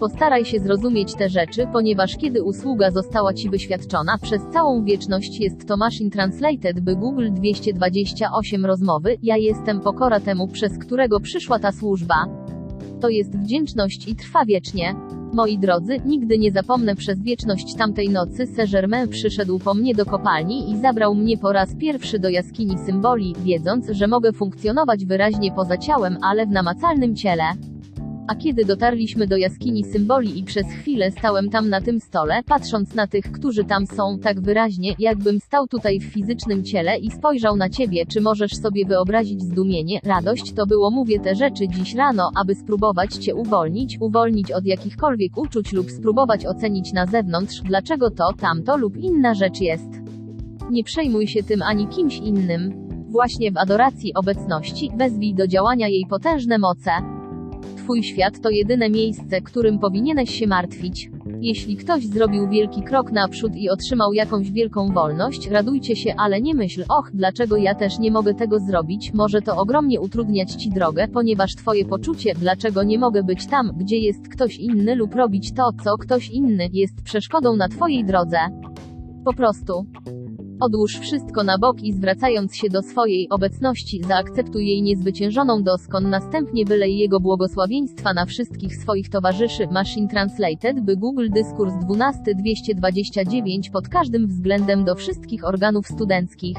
Postaraj 0.01 0.45
się 0.45 0.61
zrozumieć 0.61 1.15
te 1.15 1.29
rzeczy, 1.29 1.67
ponieważ 1.73 2.17
kiedy 2.17 2.43
usługa 2.43 2.91
została 2.91 3.35
Ci 3.35 3.51
wyświadczona, 3.51 4.19
przez 4.23 4.43
całą 4.53 4.85
wieczność 4.85 5.41
jest 5.41 5.69
to 5.69 5.77
Machine 5.77 6.11
Translated 6.11 6.81
by 6.81 6.97
Google 6.97 7.29
228 7.31 8.67
rozmowy, 8.67 9.17
ja 9.23 9.37
jestem 9.37 9.81
pokora 9.81 10.21
temu, 10.21 10.49
przez 10.49 10.79
którego 10.79 11.21
przyszła 11.21 11.59
ta 11.59 11.73
służba. 11.73 12.27
To 13.01 13.09
jest 13.09 13.39
wdzięczność 13.39 14.09
i 14.09 14.17
trwa 14.17 14.45
wiecznie. 14.45 14.95
Moi 15.33 15.59
drodzy, 15.59 15.97
nigdy 16.05 16.39
nie 16.39 16.53
zapomnę 16.53 16.95
przez 16.95 17.23
wieczność 17.23 17.75
tamtej 17.75 18.09
nocy 18.09 18.47
Saint-Germain 18.47 19.09
przyszedł 19.09 19.59
po 19.59 19.75
mnie 19.75 19.95
do 19.95 20.07
kopalni 20.07 20.71
i 20.71 20.81
zabrał 20.81 21.15
mnie 21.15 21.39
po 21.39 21.53
raz 21.53 21.75
pierwszy 21.75 22.19
do 22.19 22.29
jaskini 22.29 22.79
symboli, 22.79 23.35
wiedząc, 23.45 23.91
że 23.91 24.07
mogę 24.07 24.33
funkcjonować 24.33 25.05
wyraźnie 25.05 25.53
poza 25.53 25.77
ciałem, 25.77 26.19
ale 26.23 26.47
w 26.47 26.51
namacalnym 26.51 27.17
ciele. 27.17 27.45
A 28.29 28.35
kiedy 28.35 28.65
dotarliśmy 28.65 29.27
do 29.27 29.37
jaskini 29.37 29.85
symboli 29.85 30.39
i 30.39 30.45
przez 30.45 30.67
chwilę 30.67 31.11
stałem 31.11 31.51
tam 31.51 31.69
na 31.69 31.81
tym 31.81 32.01
stole, 32.01 32.43
patrząc 32.47 32.95
na 32.95 33.07
tych, 33.07 33.33
którzy 33.33 33.65
tam 33.65 33.87
są, 33.87 34.19
tak 34.19 34.41
wyraźnie, 34.41 34.95
jakbym 34.99 35.41
stał 35.41 35.67
tutaj 35.67 36.01
w 36.01 36.05
fizycznym 36.05 36.65
ciele 36.65 36.99
i 36.99 37.11
spojrzał 37.11 37.57
na 37.57 37.69
ciebie, 37.69 38.07
czy 38.07 38.21
możesz 38.21 38.57
sobie 38.57 38.87
wyobrazić 38.87 39.43
zdumienie, 39.43 40.01
radość, 40.05 40.53
to 40.53 40.67
było 40.67 40.91
mówię 40.91 41.21
te 41.21 41.35
rzeczy 41.35 41.69
dziś 41.69 41.95
rano, 41.95 42.31
aby 42.37 42.55
spróbować 42.55 43.15
cię 43.15 43.35
uwolnić, 43.35 43.97
uwolnić 44.01 44.53
od 44.53 44.65
jakichkolwiek 44.65 45.39
uczuć 45.39 45.73
lub 45.73 45.91
spróbować 45.91 46.47
ocenić 46.47 46.93
na 46.93 47.07
zewnątrz, 47.07 47.61
dlaczego 47.61 48.11
to, 48.11 48.33
tamto 48.41 48.77
lub 48.77 48.97
inna 48.97 49.35
rzecz 49.35 49.61
jest. 49.61 49.89
Nie 50.71 50.85
przejmuj 50.85 51.27
się 51.27 51.43
tym 51.43 51.63
ani 51.63 51.89
kimś 51.89 52.19
innym. 52.19 52.89
Właśnie 53.11 53.53
w 53.53 53.57
adoracji 53.57 54.15
obecności, 54.15 54.91
wezwij 54.97 55.35
do 55.35 55.47
działania 55.47 55.89
jej 55.89 56.07
potężne 56.07 56.59
moce. 56.59 57.18
Twój 57.77 58.03
świat 58.03 58.41
to 58.41 58.51
jedyne 58.51 58.91
miejsce, 58.91 59.41
którym 59.41 59.79
powinieneś 59.79 60.31
się 60.35 60.47
martwić. 60.47 61.11
Jeśli 61.41 61.77
ktoś 61.77 62.07
zrobił 62.07 62.49
wielki 62.49 62.83
krok 62.83 63.13
naprzód 63.13 63.57
i 63.57 63.71
otrzymał 63.71 64.13
jakąś 64.13 64.51
wielką 64.51 64.93
wolność, 64.93 65.49
radujcie 65.49 65.97
się, 65.97 66.15
ale 66.17 66.41
nie 66.41 66.55
myśl, 66.55 66.85
och, 66.89 67.11
dlaczego 67.15 67.57
ja 67.57 67.75
też 67.75 67.99
nie 67.99 68.11
mogę 68.11 68.35
tego 68.35 68.59
zrobić, 68.59 69.13
może 69.15 69.43
to 69.43 69.57
ogromnie 69.57 70.01
utrudniać 70.01 70.53
ci 70.53 70.71
drogę, 70.71 71.09
ponieważ 71.09 71.55
twoje 71.55 71.85
poczucie, 71.85 72.35
dlaczego 72.35 72.83
nie 72.83 72.99
mogę 72.99 73.23
być 73.23 73.47
tam, 73.47 73.73
gdzie 73.77 73.99
jest 73.99 74.29
ktoś 74.29 74.59
inny 74.59 74.95
lub 74.95 75.15
robić 75.15 75.53
to, 75.53 75.71
co 75.85 75.99
ktoś 75.99 76.31
inny, 76.31 76.69
jest 76.73 77.03
przeszkodą 77.03 77.57
na 77.57 77.69
twojej 77.69 78.05
drodze. 78.05 78.39
Po 79.25 79.33
prostu. 79.33 79.87
Odłóż 80.61 80.99
wszystko 80.99 81.45
na 81.45 81.59
bok 81.59 81.83
i 81.83 81.93
zwracając 81.93 82.57
się 82.57 82.69
do 82.69 82.83
swojej 82.83 83.29
obecności, 83.29 84.03
zaakceptuj 84.05 84.67
jej 84.67 84.83
niezwyciężoną 84.83 85.63
doskon, 85.63 86.11
następnie 86.11 86.65
wylej 86.65 86.99
jego 86.99 87.21
błogosławieństwa 87.21 88.15
na 88.15 88.27
wszystkich 88.27 88.77
swoich 88.77 89.09
towarzyszy. 89.09 89.67
Machine 89.73 90.09
Translated, 90.09 90.81
by 90.81 90.97
Google 90.97 91.29
Dyskurs 91.31 91.75
12229 91.85 93.71
pod 93.71 93.89
każdym 93.89 94.27
względem 94.27 94.85
do 94.85 94.95
wszystkich 94.95 95.45
organów 95.45 95.87
studenckich. 95.87 96.59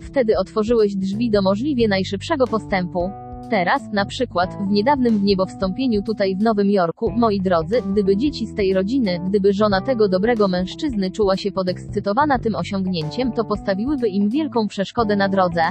Wtedy 0.00 0.38
otworzyłeś 0.38 0.96
drzwi 0.96 1.30
do 1.30 1.42
możliwie 1.42 1.88
najszybszego 1.88 2.46
postępu. 2.46 3.10
Teraz, 3.50 3.82
na 3.92 4.04
przykład, 4.04 4.58
w 4.68 4.70
niedawnym 4.70 5.18
wniebowstąpieniu 5.18 6.02
tutaj 6.02 6.36
w 6.36 6.42
Nowym 6.42 6.70
Jorku, 6.70 7.10
moi 7.16 7.40
drodzy, 7.40 7.82
gdyby 7.92 8.16
dzieci 8.16 8.46
z 8.46 8.54
tej 8.54 8.74
rodziny, 8.74 9.20
gdyby 9.28 9.52
żona 9.52 9.80
tego 9.80 10.08
dobrego 10.08 10.48
mężczyzny 10.48 11.10
czuła 11.10 11.36
się 11.36 11.52
podekscytowana 11.52 12.38
tym 12.38 12.54
osiągnięciem, 12.54 13.32
to 13.32 13.44
postawiłyby 13.44 14.08
im 14.08 14.28
wielką 14.28 14.68
przeszkodę 14.68 15.16
na 15.16 15.28
drodze. 15.28 15.62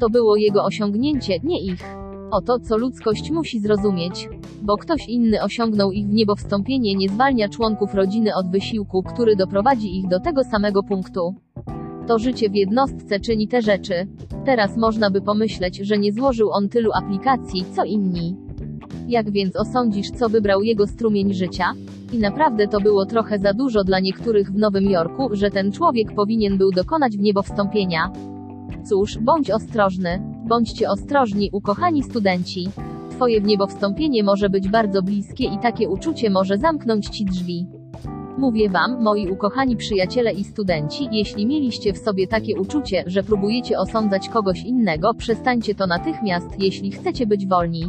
To 0.00 0.10
było 0.10 0.36
jego 0.36 0.64
osiągnięcie, 0.64 1.38
nie 1.44 1.60
ich. 1.60 1.84
Oto, 2.30 2.58
co 2.58 2.76
ludzkość 2.76 3.30
musi 3.30 3.60
zrozumieć. 3.60 4.28
Bo 4.62 4.76
ktoś 4.76 5.08
inny 5.08 5.42
osiągnął 5.42 5.92
ich 5.92 6.06
wniebowstąpienie 6.06 6.94
nie 6.94 7.08
zwalnia 7.08 7.48
członków 7.48 7.94
rodziny 7.94 8.34
od 8.34 8.50
wysiłku, 8.50 9.02
który 9.02 9.36
doprowadzi 9.36 9.98
ich 9.98 10.08
do 10.08 10.20
tego 10.20 10.44
samego 10.44 10.82
punktu. 10.82 11.34
To 12.10 12.18
życie 12.18 12.50
w 12.50 12.54
jednostce 12.54 13.20
czyni 13.20 13.48
te 13.48 13.62
rzeczy. 13.62 14.06
Teraz 14.44 14.76
można 14.76 15.10
by 15.10 15.20
pomyśleć, 15.20 15.76
że 15.76 15.98
nie 15.98 16.12
złożył 16.12 16.50
on 16.50 16.68
tylu 16.68 16.90
aplikacji, 16.92 17.64
co 17.76 17.84
inni. 17.84 18.36
Jak 19.08 19.30
więc 19.30 19.56
osądzisz, 19.56 20.10
co 20.10 20.28
wybrał 20.28 20.62
jego 20.62 20.86
strumień 20.86 21.34
życia? 21.34 21.72
I 22.12 22.18
naprawdę 22.18 22.68
to 22.68 22.80
było 22.80 23.06
trochę 23.06 23.38
za 23.38 23.52
dużo 23.52 23.84
dla 23.84 24.00
niektórych 24.00 24.52
w 24.52 24.58
Nowym 24.58 24.90
Jorku, 24.90 25.28
że 25.32 25.50
ten 25.50 25.72
człowiek 25.72 26.14
powinien 26.14 26.58
był 26.58 26.70
dokonać 26.70 27.16
wniebowstąpienia. 27.16 28.12
Cóż, 28.88 29.18
bądź 29.18 29.50
ostrożny. 29.50 30.22
Bądźcie 30.48 30.88
ostrożni, 30.90 31.50
ukochani 31.52 32.02
studenci. 32.02 32.68
Twoje 33.10 33.40
wniebowstąpienie 33.40 34.24
może 34.24 34.48
być 34.48 34.68
bardzo 34.68 35.02
bliskie 35.02 35.44
i 35.44 35.58
takie 35.62 35.88
uczucie 35.88 36.30
może 36.30 36.58
zamknąć 36.58 37.08
ci 37.08 37.24
drzwi. 37.24 37.79
Mówię 38.38 38.68
wam, 38.68 39.02
moi 39.02 39.28
ukochani 39.28 39.76
przyjaciele 39.76 40.32
i 40.32 40.44
studenci, 40.44 41.08
jeśli 41.12 41.46
mieliście 41.46 41.92
w 41.92 41.98
sobie 41.98 42.26
takie 42.26 42.60
uczucie, 42.60 43.04
że 43.06 43.22
próbujecie 43.22 43.78
osądzać 43.78 44.28
kogoś 44.28 44.62
innego, 44.62 45.14
przestańcie 45.14 45.74
to 45.74 45.86
natychmiast, 45.86 46.48
jeśli 46.58 46.90
chcecie 46.92 47.26
być 47.26 47.46
wolni. 47.46 47.84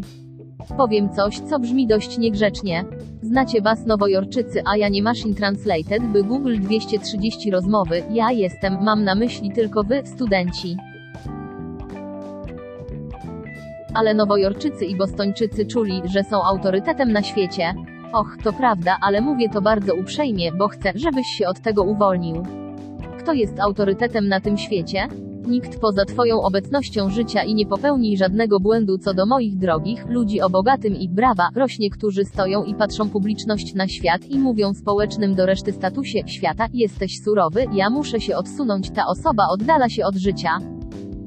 Powiem 0.78 1.10
coś, 1.10 1.40
co 1.40 1.60
brzmi 1.60 1.88
dość 1.88 2.18
niegrzecznie. 2.18 2.86
Znacie 3.22 3.62
was 3.62 3.86
nowojorczycy, 3.86 4.62
a 4.66 4.78
ja 4.78 4.90
nie 4.90 5.04
machine 5.04 5.36
translated, 5.36 6.04
by 6.04 6.24
Google 6.24 6.60
230 6.60 7.52
rozmowy, 7.52 8.04
ja 8.12 8.32
jestem, 8.32 8.84
mam 8.84 9.04
na 9.04 9.16
myśli 9.16 9.52
tylko 9.52 9.84
wy, 9.84 10.02
studenci. 10.06 10.78
Ale 13.94 14.14
nowojorczycy 14.14 14.86
i 14.86 14.96
bostończycy 14.96 15.66
czuli, 15.66 16.02
że 16.06 16.24
są 16.24 16.44
autorytetem 16.44 17.12
na 17.12 17.24
świecie. 17.24 17.74
Och, 18.14 18.38
to 18.44 18.54
prawda, 18.54 18.98
ale 19.02 19.22
mówię 19.22 19.50
to 19.50 19.62
bardzo 19.62 19.96
uprzejmie, 19.96 20.52
bo 20.52 20.68
chcę, 20.68 20.92
żebyś 20.96 21.28
się 21.28 21.48
od 21.48 21.60
tego 21.60 21.84
uwolnił. 21.84 22.44
Kto 23.20 23.34
jest 23.34 23.60
autorytetem 23.60 24.28
na 24.28 24.40
tym 24.40 24.58
świecie? 24.58 25.08
Nikt 25.48 25.80
poza 25.80 26.06
Twoją 26.06 26.42
obecnością 26.42 27.10
życia 27.10 27.44
i 27.44 27.56
nie 27.56 27.66
popełnij 27.66 28.18
żadnego 28.18 28.60
błędu 28.60 28.98
co 28.98 29.14
do 29.14 29.26
moich 29.26 29.58
drogich, 29.58 30.06
ludzi 30.10 30.42
o 30.42 30.50
bogatym 30.50 30.96
i 30.96 31.10
brawa, 31.10 31.50
rośnie, 31.56 31.90
którzy 31.90 32.26
stoją 32.26 32.64
i 32.64 32.76
patrzą 32.76 33.10
publiczność 33.10 33.74
na 33.74 33.88
świat 33.88 34.26
i 34.26 34.40
mówią 34.40 34.74
społecznym 34.74 35.36
do 35.36 35.46
reszty 35.46 35.72
statusie 35.72 36.20
świata, 36.26 36.68
jesteś 36.74 37.24
surowy, 37.24 37.66
ja 37.74 37.90
muszę 37.90 38.22
się 38.22 38.38
odsunąć, 38.38 38.90
ta 38.90 39.08
osoba 39.08 39.44
oddala 39.52 39.90
się 39.90 40.06
od 40.06 40.16
życia. 40.16 40.58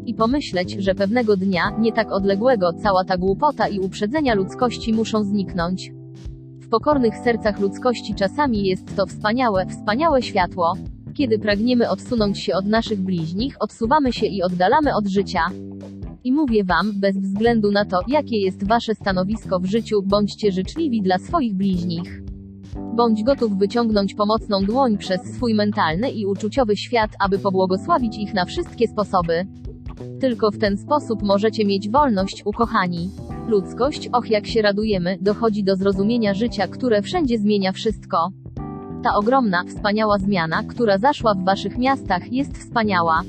I 0.06 0.14
pomyśleć, 0.14 0.76
że 0.78 0.94
pewnego 0.94 1.36
dnia, 1.36 1.62
nie 1.78 1.92
tak 1.92 2.12
odległego, 2.12 2.72
cała 2.72 3.04
ta 3.04 3.16
głupota 3.16 3.68
i 3.68 3.80
uprzedzenia 3.80 4.34
ludzkości 4.34 4.92
muszą 4.92 5.22
zniknąć. 5.22 6.03
W 6.64 6.68
pokornych 6.68 7.16
sercach 7.16 7.60
ludzkości 7.60 8.14
czasami 8.14 8.66
jest 8.66 8.96
to 8.96 9.06
wspaniałe, 9.06 9.66
wspaniałe 9.66 10.22
światło. 10.22 10.74
Kiedy 11.14 11.38
pragniemy 11.38 11.90
odsunąć 11.90 12.38
się 12.38 12.54
od 12.54 12.66
naszych 12.66 13.00
bliźnich, 13.00 13.56
odsuwamy 13.60 14.12
się 14.12 14.26
i 14.26 14.42
oddalamy 14.42 14.94
od 14.94 15.06
życia. 15.06 15.40
I 16.24 16.32
mówię 16.32 16.64
wam, 16.64 17.00
bez 17.00 17.16
względu 17.18 17.70
na 17.70 17.84
to, 17.84 18.00
jakie 18.08 18.40
jest 18.40 18.68
wasze 18.68 18.94
stanowisko 18.94 19.60
w 19.60 19.64
życiu, 19.64 20.02
bądźcie 20.02 20.52
życzliwi 20.52 21.02
dla 21.02 21.18
swoich 21.18 21.54
bliźnich. 21.54 22.22
Bądź 22.96 23.22
gotów 23.22 23.58
wyciągnąć 23.58 24.14
pomocną 24.14 24.64
dłoń 24.64 24.98
przez 24.98 25.20
swój 25.34 25.54
mentalny 25.54 26.10
i 26.10 26.26
uczuciowy 26.26 26.76
świat, 26.76 27.10
aby 27.20 27.38
pobłogosławić 27.38 28.18
ich 28.18 28.34
na 28.34 28.44
wszystkie 28.44 28.88
sposoby. 28.88 29.46
Tylko 30.20 30.50
w 30.50 30.58
ten 30.58 30.76
sposób 30.76 31.22
możecie 31.22 31.64
mieć 31.64 31.90
wolność, 31.90 32.42
ukochani. 32.44 33.10
Ludzkość, 33.48 34.08
och 34.12 34.30
jak 34.30 34.46
się 34.46 34.62
radujemy, 34.62 35.18
dochodzi 35.20 35.64
do 35.64 35.76
zrozumienia 35.76 36.34
życia, 36.34 36.68
które 36.68 37.02
wszędzie 37.02 37.38
zmienia 37.38 37.72
wszystko. 37.72 38.30
Ta 39.02 39.14
ogromna, 39.14 39.64
wspaniała 39.64 40.18
zmiana, 40.18 40.62
która 40.62 40.98
zaszła 40.98 41.34
w 41.34 41.44
waszych 41.44 41.78
miastach, 41.78 42.32
jest 42.32 42.58
wspaniała. 42.58 43.22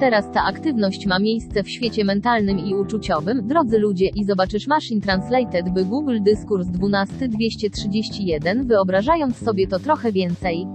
Teraz 0.00 0.32
ta 0.32 0.44
aktywność 0.44 1.06
ma 1.06 1.18
miejsce 1.18 1.62
w 1.62 1.70
świecie 1.70 2.04
mentalnym 2.04 2.58
i 2.58 2.74
uczuciowym, 2.74 3.48
drodzy 3.48 3.78
ludzie, 3.78 4.06
i 4.06 4.24
zobaczysz 4.24 4.66
Machine 4.66 5.00
Translated 5.00 5.74
by 5.74 5.84
Google 5.84 6.18
Dyskurs 6.22 6.66
12231, 6.68 8.66
wyobrażając 8.66 9.36
sobie 9.36 9.68
to 9.68 9.78
trochę 9.78 10.12
więcej. 10.12 10.66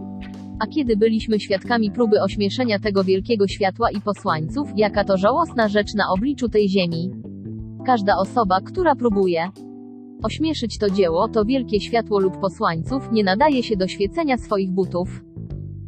A 0.62 0.68
kiedy 0.68 0.98
byliśmy 0.98 1.40
świadkami 1.40 1.92
próby 1.92 2.22
ośmieszenia 2.22 2.80
tego 2.80 3.04
wielkiego 3.04 3.48
światła 3.48 3.92
i 3.92 4.02
posłańców, 4.02 4.70
jaka 4.76 5.04
to 5.04 5.18
żałosna 5.18 5.68
rzecz 5.68 5.94
na 5.94 6.04
obliczu 6.10 6.50
tej 6.50 6.70
ziemi. 6.70 7.12
Każda 7.86 8.18
osoba, 8.18 8.62
która 8.62 8.96
próbuje 8.96 9.50
ośmieszyć 10.24 10.78
to 10.78 10.90
dzieło, 10.90 11.28
to 11.28 11.46
wielkie 11.46 11.80
światło 11.80 12.20
lub 12.20 12.40
posłańców, 12.40 13.12
nie 13.12 13.24
nadaje 13.24 13.64
się 13.64 13.78
do 13.78 13.88
świecenia 13.88 14.38
swoich 14.38 14.72
butów. 14.72 15.24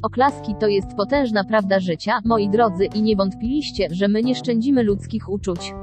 Oklaski 0.03 0.55
to 0.59 0.67
jest 0.67 0.95
potężna 0.97 1.43
prawda 1.43 1.79
życia, 1.79 2.19
moi 2.25 2.49
drodzy, 2.49 2.85
i 2.85 3.01
nie 3.01 3.15
wątpiliście, 3.15 3.87
że 3.91 4.07
my 4.07 4.23
nie 4.23 4.35
szczędzimy 4.35 4.83
ludzkich 4.83 5.29
uczuć. 5.29 5.73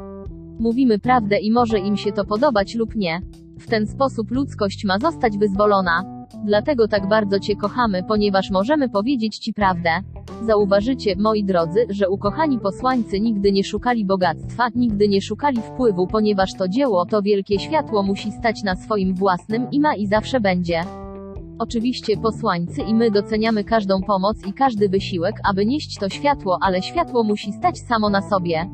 Mówimy 0.59 0.99
prawdę 0.99 1.39
i 1.39 1.51
może 1.51 1.79
im 1.79 1.97
się 1.97 2.13
to 2.13 2.25
podobać 2.25 2.75
lub 2.75 2.97
nie. 2.97 3.21
W 3.59 3.67
ten 3.67 3.87
sposób 3.87 4.31
ludzkość 4.31 4.85
ma 4.85 4.99
zostać 4.99 5.39
wyzwolona. 5.39 6.20
Dlatego 6.45 6.89
tak 6.89 7.09
bardzo 7.09 7.41
Cię 7.41 7.57
kochamy, 7.57 8.03
ponieważ 8.03 8.51
możemy 8.51 8.89
powiedzieć 8.89 9.39
Ci 9.39 9.53
prawdę. 9.55 9.91
Zauważycie, 10.47 11.17
moi 11.17 11.45
drodzy, 11.45 11.87
że 11.91 12.09
ukochani 12.09 12.59
posłańcy 12.59 13.21
nigdy 13.21 13.53
nie 13.53 13.65
szukali 13.65 14.05
bogactwa, 14.05 14.69
nigdy 14.75 15.09
nie 15.09 15.23
szukali 15.23 15.63
wpływu, 15.63 16.07
ponieważ 16.07 16.55
to 16.55 16.69
dzieło, 16.69 17.07
to 17.07 17.23
wielkie 17.23 17.59
światło 17.59 18.03
musi 18.03 18.33
stać 18.33 18.63
na 18.63 18.77
swoim 18.77 19.15
własnym 19.15 19.71
i 19.71 19.81
ma 19.81 19.95
i 19.95 20.07
zawsze 20.07 20.41
będzie. 20.41 20.81
Oczywiście 21.59 22.17
posłańcy 22.17 22.83
i 22.83 22.95
my 22.95 23.11
doceniamy 23.11 23.65
każdą 23.65 24.03
pomoc 24.03 24.47
i 24.47 24.53
każdy 24.53 24.89
wysiłek, 24.89 25.35
aby 25.45 25.67
nieść 25.67 25.99
to 25.99 26.09
światło, 26.09 26.59
ale 26.63 26.83
światło 26.83 27.25
musi 27.25 27.53
stać 27.53 27.79
samo 27.79 28.11
na 28.11 28.23
sobie. 28.23 28.71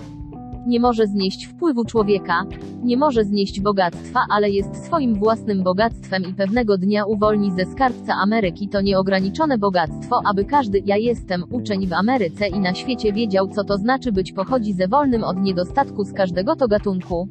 Nie 0.67 0.81
może 0.81 1.07
znieść 1.07 1.47
wpływu 1.47 1.85
człowieka, 1.85 2.45
nie 2.83 2.97
może 2.97 3.25
znieść 3.25 3.61
bogactwa, 3.61 4.21
ale 4.31 4.51
jest 4.51 4.85
swoim 4.85 5.15
własnym 5.15 5.63
bogactwem 5.63 6.23
i 6.31 6.35
pewnego 6.35 6.79
dnia 6.79 7.05
uwolni 7.05 7.53
ze 7.53 7.65
skarbca 7.65 8.15
Ameryki 8.15 8.69
to 8.69 8.81
nieograniczone 8.81 9.59
bogactwo, 9.59 10.21
aby 10.25 10.45
każdy 10.45 10.83
ja 10.87 10.97
jestem 10.97 11.45
uczeń 11.51 11.87
w 11.87 11.93
Ameryce 11.93 12.49
i 12.49 12.61
na 12.61 12.75
świecie 12.75 13.13
wiedział, 13.13 13.49
co 13.49 13.65
to 13.65 13.79
znaczy 13.79 14.13
być 14.13 14.33
pochodzi 14.33 14.73
ze 14.73 14.89
wolnym 14.89 15.25
od 15.25 15.37
niedostatku 15.37 16.05
z 16.05 16.13
każdego 16.13 16.57
to 16.57 16.69
gatunku. 16.69 17.29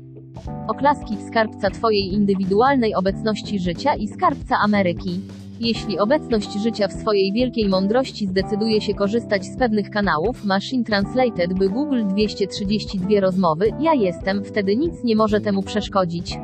Oklaski 0.68 1.18
skarbca 1.28 1.70
Twojej 1.70 2.14
indywidualnej 2.14 2.96
obecności 2.96 3.60
życia 3.60 3.96
i 3.96 4.08
skarbca 4.08 4.58
Ameryki. 4.60 5.22
Jeśli 5.60 6.00
obecność 6.00 6.54
życia 6.54 6.88
w 6.88 6.94
swojej 6.94 7.34
wielkiej 7.34 7.70
mądrości 7.70 8.28
zdecyduje 8.28 8.82
się 8.82 8.94
korzystać 8.94 9.46
z 9.46 9.58
pewnych 9.58 9.90
kanałów, 9.90 10.46
Machine 10.46 10.84
Translated 10.84 11.54
by 11.54 11.70
Google 11.70 12.06
232 12.08 13.20
rozmowy, 13.20 13.72
ja 13.80 13.94
jestem, 13.94 14.44
wtedy 14.44 14.76
nic 14.76 15.04
nie 15.04 15.16
może 15.16 15.42
temu 15.42 15.64
przeszkodzić. 15.64 16.38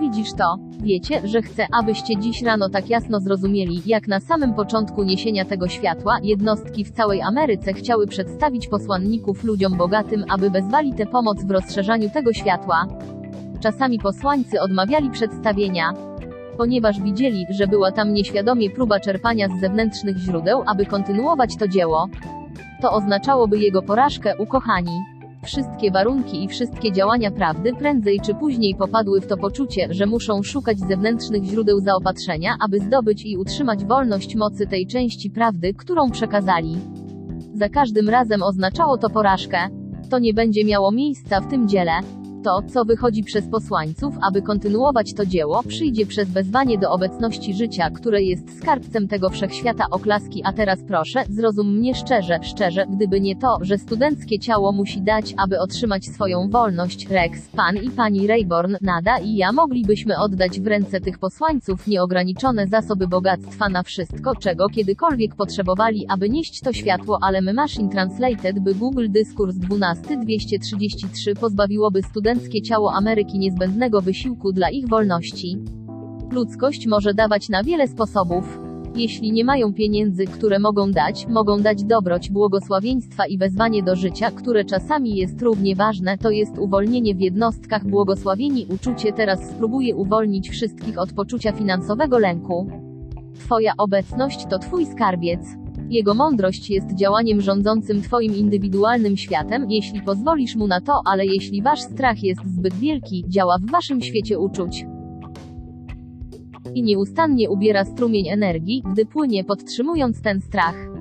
Widzisz 0.00 0.32
to? 0.32 0.56
Wiecie, 0.82 1.28
że 1.28 1.42
chcę, 1.42 1.66
abyście 1.72 2.16
dziś 2.16 2.42
rano 2.42 2.68
tak 2.68 2.90
jasno 2.90 3.20
zrozumieli, 3.20 3.82
jak 3.86 4.08
na 4.08 4.20
samym 4.20 4.54
początku 4.54 5.02
niesienia 5.02 5.44
tego 5.44 5.68
światła, 5.68 6.18
jednostki 6.22 6.84
w 6.84 6.90
całej 6.90 7.22
Ameryce 7.22 7.72
chciały 7.72 8.06
przedstawić 8.06 8.68
posłanników 8.68 9.44
ludziom 9.44 9.76
bogatym, 9.76 10.24
aby 10.28 10.50
wezwali 10.50 10.94
tę 10.94 11.06
pomoc 11.06 11.44
w 11.44 11.50
rozszerzaniu 11.50 12.10
tego 12.10 12.32
światła. 12.32 12.86
Czasami 13.60 13.98
posłańcy 13.98 14.60
odmawiali 14.60 15.10
przedstawienia, 15.10 15.92
ponieważ 16.56 17.00
widzieli, 17.00 17.46
że 17.50 17.66
była 17.66 17.92
tam 17.92 18.12
nieświadomie 18.12 18.70
próba 18.70 19.00
czerpania 19.00 19.48
z 19.48 19.60
zewnętrznych 19.60 20.16
źródeł, 20.16 20.62
aby 20.66 20.86
kontynuować 20.86 21.56
to 21.56 21.68
dzieło. 21.68 22.08
To 22.82 22.92
oznaczałoby 22.92 23.58
jego 23.58 23.82
porażkę, 23.82 24.36
ukochani. 24.38 24.98
Wszystkie 25.44 25.90
warunki 25.90 26.44
i 26.44 26.48
wszystkie 26.48 26.92
działania 26.92 27.30
prawdy 27.30 27.72
prędzej 27.74 28.20
czy 28.20 28.34
później 28.34 28.74
popadły 28.74 29.20
w 29.20 29.26
to 29.26 29.36
poczucie, 29.36 29.88
że 29.90 30.06
muszą 30.06 30.42
szukać 30.42 30.78
zewnętrznych 30.78 31.44
źródeł 31.44 31.80
zaopatrzenia, 31.80 32.56
aby 32.60 32.78
zdobyć 32.78 33.26
i 33.26 33.36
utrzymać 33.36 33.84
wolność 33.84 34.36
mocy 34.36 34.66
tej 34.66 34.86
części 34.86 35.30
prawdy, 35.30 35.74
którą 35.74 36.10
przekazali. 36.10 36.78
Za 37.54 37.68
każdym 37.68 38.08
razem 38.08 38.42
oznaczało 38.42 38.98
to 38.98 39.10
porażkę. 39.10 39.58
To 40.10 40.18
nie 40.18 40.34
będzie 40.34 40.64
miało 40.64 40.92
miejsca 40.92 41.40
w 41.40 41.50
tym 41.50 41.68
dziele. 41.68 41.92
To, 42.44 42.62
co 42.62 42.84
wychodzi 42.84 43.24
przez 43.24 43.48
posłańców, 43.48 44.14
aby 44.22 44.42
kontynuować 44.42 45.14
to 45.14 45.26
dzieło, 45.26 45.62
przyjdzie 45.68 46.06
przez 46.06 46.30
wezwanie 46.30 46.78
do 46.78 46.90
obecności 46.90 47.54
życia, 47.54 47.90
które 47.90 48.22
jest 48.22 48.58
skarbcem 48.58 49.08
tego 49.08 49.30
wszechświata 49.30 49.86
oklaski. 49.90 50.42
A 50.44 50.52
teraz 50.52 50.78
proszę, 50.88 51.24
zrozum 51.28 51.78
mnie 51.78 51.94
szczerze, 51.94 52.38
szczerze, 52.42 52.86
gdyby 52.96 53.20
nie 53.20 53.36
to, 53.36 53.58
że 53.60 53.78
studenckie 53.78 54.38
ciało 54.38 54.72
musi 54.72 55.02
dać, 55.02 55.34
aby 55.36 55.60
otrzymać 55.60 56.04
swoją 56.04 56.48
wolność, 56.50 57.08
Rex, 57.08 57.48
pan 57.48 57.76
i 57.76 57.90
pani 57.90 58.26
Rayborn, 58.26 58.76
Nada 58.80 59.18
i 59.18 59.36
ja 59.36 59.52
moglibyśmy 59.52 60.18
oddać 60.18 60.60
w 60.60 60.66
ręce 60.66 61.00
tych 61.00 61.18
posłańców 61.18 61.86
nieograniczone 61.86 62.66
zasoby 62.66 63.08
bogactwa 63.08 63.68
na 63.68 63.82
wszystko, 63.82 64.36
czego 64.36 64.68
kiedykolwiek 64.68 65.34
potrzebowali, 65.34 66.06
aby 66.08 66.30
nieść 66.30 66.60
to 66.60 66.72
światło, 66.72 67.18
ale 67.22 67.42
my 67.42 67.52
Machine 67.52 67.88
Translated 67.88 68.58
by 68.60 68.74
Google 68.74 69.06
Dyskurs 69.10 69.56
12 69.56 70.16
233 70.16 71.34
pozbawiłoby 71.34 72.02
ciało 72.62 72.92
Ameryki 72.92 73.38
niezbędnego 73.38 74.00
wysiłku 74.00 74.52
dla 74.52 74.70
ich 74.70 74.88
wolności. 74.88 75.58
Ludzkość 76.30 76.86
może 76.86 77.14
dawać 77.14 77.48
na 77.48 77.62
wiele 77.62 77.88
sposobów. 77.88 78.58
Jeśli 78.96 79.32
nie 79.32 79.44
mają 79.44 79.74
pieniędzy, 79.74 80.24
które 80.24 80.58
mogą 80.58 80.90
dać, 80.90 81.26
mogą 81.26 81.62
dać 81.62 81.84
dobroć, 81.84 82.30
błogosławieństwa 82.30 83.26
i 83.26 83.38
wezwanie 83.38 83.82
do 83.82 83.96
życia, 83.96 84.30
które 84.30 84.64
czasami 84.64 85.16
jest 85.16 85.42
równie 85.42 85.76
ważne, 85.76 86.18
to 86.18 86.30
jest 86.30 86.58
uwolnienie 86.58 87.14
w 87.14 87.20
jednostkach 87.20 87.86
błogosławieni 87.86 88.66
uczucie 88.74 89.12
teraz 89.12 89.50
spróbuje 89.50 89.96
uwolnić 89.96 90.50
wszystkich 90.50 90.98
od 90.98 91.12
poczucia 91.12 91.52
finansowego 91.52 92.18
lęku. 92.18 92.70
Twoja 93.34 93.72
obecność 93.78 94.46
to 94.50 94.58
Twój 94.58 94.86
skarbiec. 94.86 95.61
Jego 95.90 96.14
mądrość 96.14 96.70
jest 96.70 96.94
działaniem 96.94 97.40
rządzącym 97.40 98.02
Twoim 98.02 98.36
indywidualnym 98.36 99.16
światem, 99.16 99.70
jeśli 99.70 100.02
pozwolisz 100.02 100.56
mu 100.56 100.66
na 100.66 100.80
to, 100.80 101.00
ale 101.04 101.26
jeśli 101.26 101.62
Wasz 101.62 101.80
strach 101.80 102.22
jest 102.22 102.40
zbyt 102.44 102.74
wielki, 102.74 103.24
działa 103.28 103.58
w 103.58 103.70
Waszym 103.70 104.02
świecie 104.02 104.38
uczuć. 104.38 104.86
I 106.74 106.82
nieustannie 106.82 107.50
ubiera 107.50 107.84
strumień 107.84 108.28
energii, 108.28 108.82
gdy 108.92 109.06
płynie 109.06 109.44
podtrzymując 109.44 110.22
ten 110.22 110.40
strach. 110.40 110.91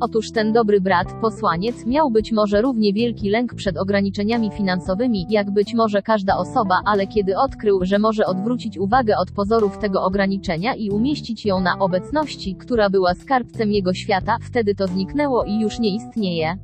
Otóż 0.00 0.32
ten 0.32 0.52
dobry 0.52 0.80
brat, 0.80 1.06
posłaniec, 1.20 1.86
miał 1.86 2.10
być 2.10 2.32
może 2.32 2.62
równie 2.62 2.92
wielki 2.92 3.30
lęk 3.30 3.54
przed 3.54 3.76
ograniczeniami 3.76 4.50
finansowymi, 4.50 5.26
jak 5.30 5.50
być 5.50 5.74
może 5.74 6.02
każda 6.02 6.36
osoba, 6.36 6.80
ale 6.84 7.06
kiedy 7.06 7.38
odkrył, 7.38 7.84
że 7.84 7.98
może 7.98 8.26
odwrócić 8.26 8.78
uwagę 8.78 9.16
od 9.16 9.32
pozorów 9.32 9.78
tego 9.78 10.02
ograniczenia 10.02 10.74
i 10.74 10.90
umieścić 10.90 11.46
ją 11.46 11.60
na 11.60 11.78
obecności, 11.78 12.56
która 12.56 12.90
była 12.90 13.14
skarbcem 13.14 13.72
jego 13.72 13.94
świata, 13.94 14.36
wtedy 14.42 14.74
to 14.74 14.86
zniknęło 14.86 15.44
i 15.44 15.60
już 15.60 15.78
nie 15.78 15.94
istnieje. 15.94 16.58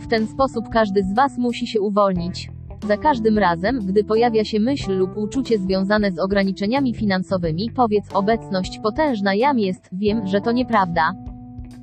W 0.00 0.06
ten 0.06 0.26
sposób 0.26 0.68
każdy 0.68 1.02
z 1.02 1.14
Was 1.14 1.38
musi 1.38 1.66
się 1.66 1.80
uwolnić. 1.80 2.50
Za 2.86 2.96
każdym 2.96 3.38
razem, 3.38 3.78
gdy 3.86 4.04
pojawia 4.04 4.44
się 4.44 4.60
myśl 4.60 4.98
lub 4.98 5.16
uczucie 5.16 5.58
związane 5.58 6.12
z 6.12 6.18
ograniczeniami 6.18 6.94
finansowymi, 6.94 7.70
powiedz 7.70 8.12
obecność 8.14 8.78
potężna 8.78 9.34
jam 9.34 9.58
jest, 9.58 9.88
wiem, 9.92 10.26
że 10.26 10.40
to 10.40 10.52
nieprawda. 10.52 11.31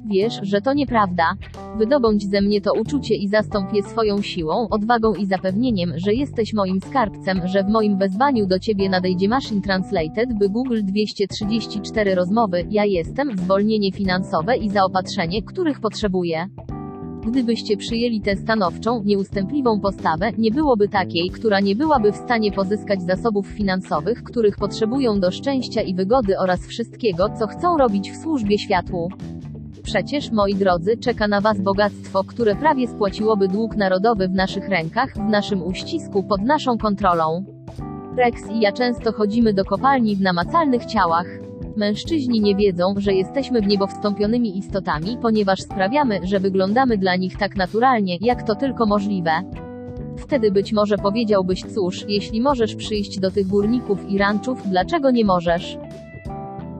Wiesz, 0.09 0.39
że 0.41 0.61
to 0.61 0.73
nieprawda. 0.73 1.33
Wydobądź 1.77 2.29
ze 2.29 2.41
mnie 2.41 2.61
to 2.61 2.73
uczucie 2.73 3.15
i 3.15 3.27
zastąp 3.27 3.73
je 3.73 3.83
swoją 3.83 4.21
siłą, 4.21 4.67
odwagą 4.69 5.13
i 5.13 5.25
zapewnieniem, 5.25 5.93
że 5.95 6.13
jesteś 6.13 6.53
moim 6.53 6.81
skarbcem, 6.81 7.41
że 7.47 7.63
w 7.63 7.67
moim 7.67 7.97
wezwaniu 7.97 8.47
do 8.47 8.59
ciebie 8.59 8.89
nadejdzie 8.89 9.29
Machine 9.29 9.61
Translated, 9.61 10.37
by 10.39 10.49
Google 10.49 10.79
234 10.83 12.15
rozmowy, 12.15 12.65
ja 12.69 12.85
jestem, 12.85 13.37
zwolnienie 13.37 13.91
finansowe 13.91 14.57
i 14.57 14.69
zaopatrzenie, 14.69 15.43
których 15.43 15.79
potrzebuję. 15.79 16.49
Gdybyście 17.27 17.77
przyjęli 17.77 18.21
tę 18.21 18.35
stanowczą, 18.35 19.03
nieustępliwą 19.03 19.79
postawę, 19.79 20.31
nie 20.37 20.51
byłoby 20.51 20.87
takiej, 20.87 21.29
która 21.29 21.59
nie 21.59 21.75
byłaby 21.75 22.11
w 22.11 22.15
stanie 22.15 22.51
pozyskać 22.51 23.01
zasobów 23.01 23.47
finansowych, 23.47 24.23
których 24.23 24.55
potrzebują 24.55 25.19
do 25.19 25.31
szczęścia 25.31 25.81
i 25.81 25.95
wygody 25.95 26.39
oraz 26.39 26.67
wszystkiego, 26.67 27.29
co 27.39 27.47
chcą 27.47 27.77
robić 27.77 28.11
w 28.11 28.17
służbie 28.17 28.57
światłu. 28.57 29.09
Przecież, 29.89 30.31
moi 30.31 30.55
drodzy, 30.55 30.97
czeka 30.97 31.27
na 31.27 31.41
Was 31.41 31.61
bogactwo, 31.61 32.23
które 32.23 32.55
prawie 32.55 32.87
spłaciłoby 32.87 33.47
dług 33.47 33.75
narodowy 33.75 34.27
w 34.27 34.31
naszych 34.31 34.69
rękach, 34.69 35.13
w 35.15 35.29
naszym 35.29 35.63
uścisku, 35.63 36.23
pod 36.23 36.41
naszą 36.41 36.77
kontrolą. 36.77 37.45
Rex 38.17 38.49
i 38.51 38.59
ja 38.59 38.71
często 38.71 39.11
chodzimy 39.11 39.53
do 39.53 39.65
kopalni 39.65 40.15
w 40.15 40.21
namacalnych 40.21 40.85
ciałach. 40.85 41.25
Mężczyźni 41.77 42.41
nie 42.41 42.55
wiedzą, 42.55 42.93
że 42.97 43.13
jesteśmy 43.13 43.61
w 43.61 43.67
niebo 43.67 43.87
wstąpionymi 43.87 44.57
istotami, 44.57 45.17
ponieważ 45.21 45.61
sprawiamy, 45.61 46.19
że 46.23 46.39
wyglądamy 46.39 46.97
dla 46.97 47.15
nich 47.15 47.37
tak 47.37 47.55
naturalnie, 47.55 48.17
jak 48.21 48.43
to 48.43 48.55
tylko 48.55 48.85
możliwe. 48.85 49.31
Wtedy 50.17 50.51
być 50.51 50.73
może 50.73 50.97
powiedziałbyś, 50.97 51.63
cóż, 51.73 52.05
jeśli 52.07 52.41
możesz 52.41 52.75
przyjść 52.75 53.19
do 53.19 53.31
tych 53.31 53.47
górników 53.47 54.09
i 54.09 54.17
ranczów, 54.17 54.69
dlaczego 54.69 55.11
nie 55.11 55.25
możesz? 55.25 55.77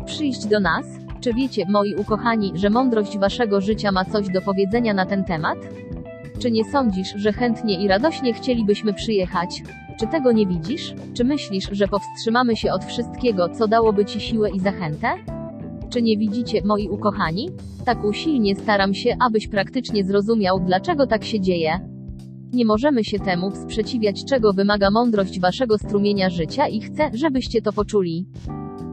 Przyjść 0.06 0.46
do 0.46 0.60
nas? 0.60 0.99
Czy 1.22 1.34
wiecie, 1.34 1.66
moi 1.70 1.96
ukochani, 1.96 2.52
że 2.56 2.70
mądrość 2.70 3.18
waszego 3.18 3.62
życia 3.62 3.92
ma 3.92 4.06
coś 4.06 4.30
do 4.30 4.42
powiedzenia 4.42 4.94
na 4.94 5.06
ten 5.06 5.24
temat? 5.24 5.58
Czy 6.40 6.52
nie 6.52 6.66
sądzisz, 6.66 7.14
że 7.16 7.34
chętnie 7.34 7.84
i 7.84 7.88
radośnie 7.88 8.34
chcielibyśmy 8.34 8.94
przyjechać? 8.94 9.64
Czy 10.00 10.08
tego 10.08 10.32
nie 10.32 10.48
widzisz? 10.48 10.96
Czy 11.14 11.24
myślisz, 11.24 11.70
że 11.72 11.88
powstrzymamy 11.88 12.56
się 12.56 12.72
od 12.72 12.86
wszystkiego, 12.86 13.50
co 13.50 13.68
dałoby 13.68 14.06
ci 14.06 14.20
siłę 14.20 14.50
i 14.52 14.60
zachętę? 14.60 15.08
Czy 15.90 16.02
nie 16.02 16.18
widzicie, 16.18 16.62
moi 16.66 16.90
ukochani? 16.90 17.50
Tak 17.86 18.04
usilnie 18.04 18.56
staram 18.56 18.94
się, 18.94 19.18
abyś 19.20 19.48
praktycznie 19.48 20.04
zrozumiał, 20.04 20.60
dlaczego 20.60 21.08
tak 21.08 21.24
się 21.24 21.40
dzieje. 21.40 21.80
Nie 22.54 22.66
możemy 22.66 23.04
się 23.04 23.20
temu 23.20 23.52
sprzeciwiać, 23.52 24.26
czego 24.26 24.54
wymaga 24.54 24.92
mądrość 24.92 25.40
waszego 25.40 25.78
strumienia 25.78 26.30
życia 26.30 26.68
i 26.68 26.82
chcę, 26.82 27.12
żebyście 27.14 27.62
to 27.62 27.74
poczuli. 27.74 28.26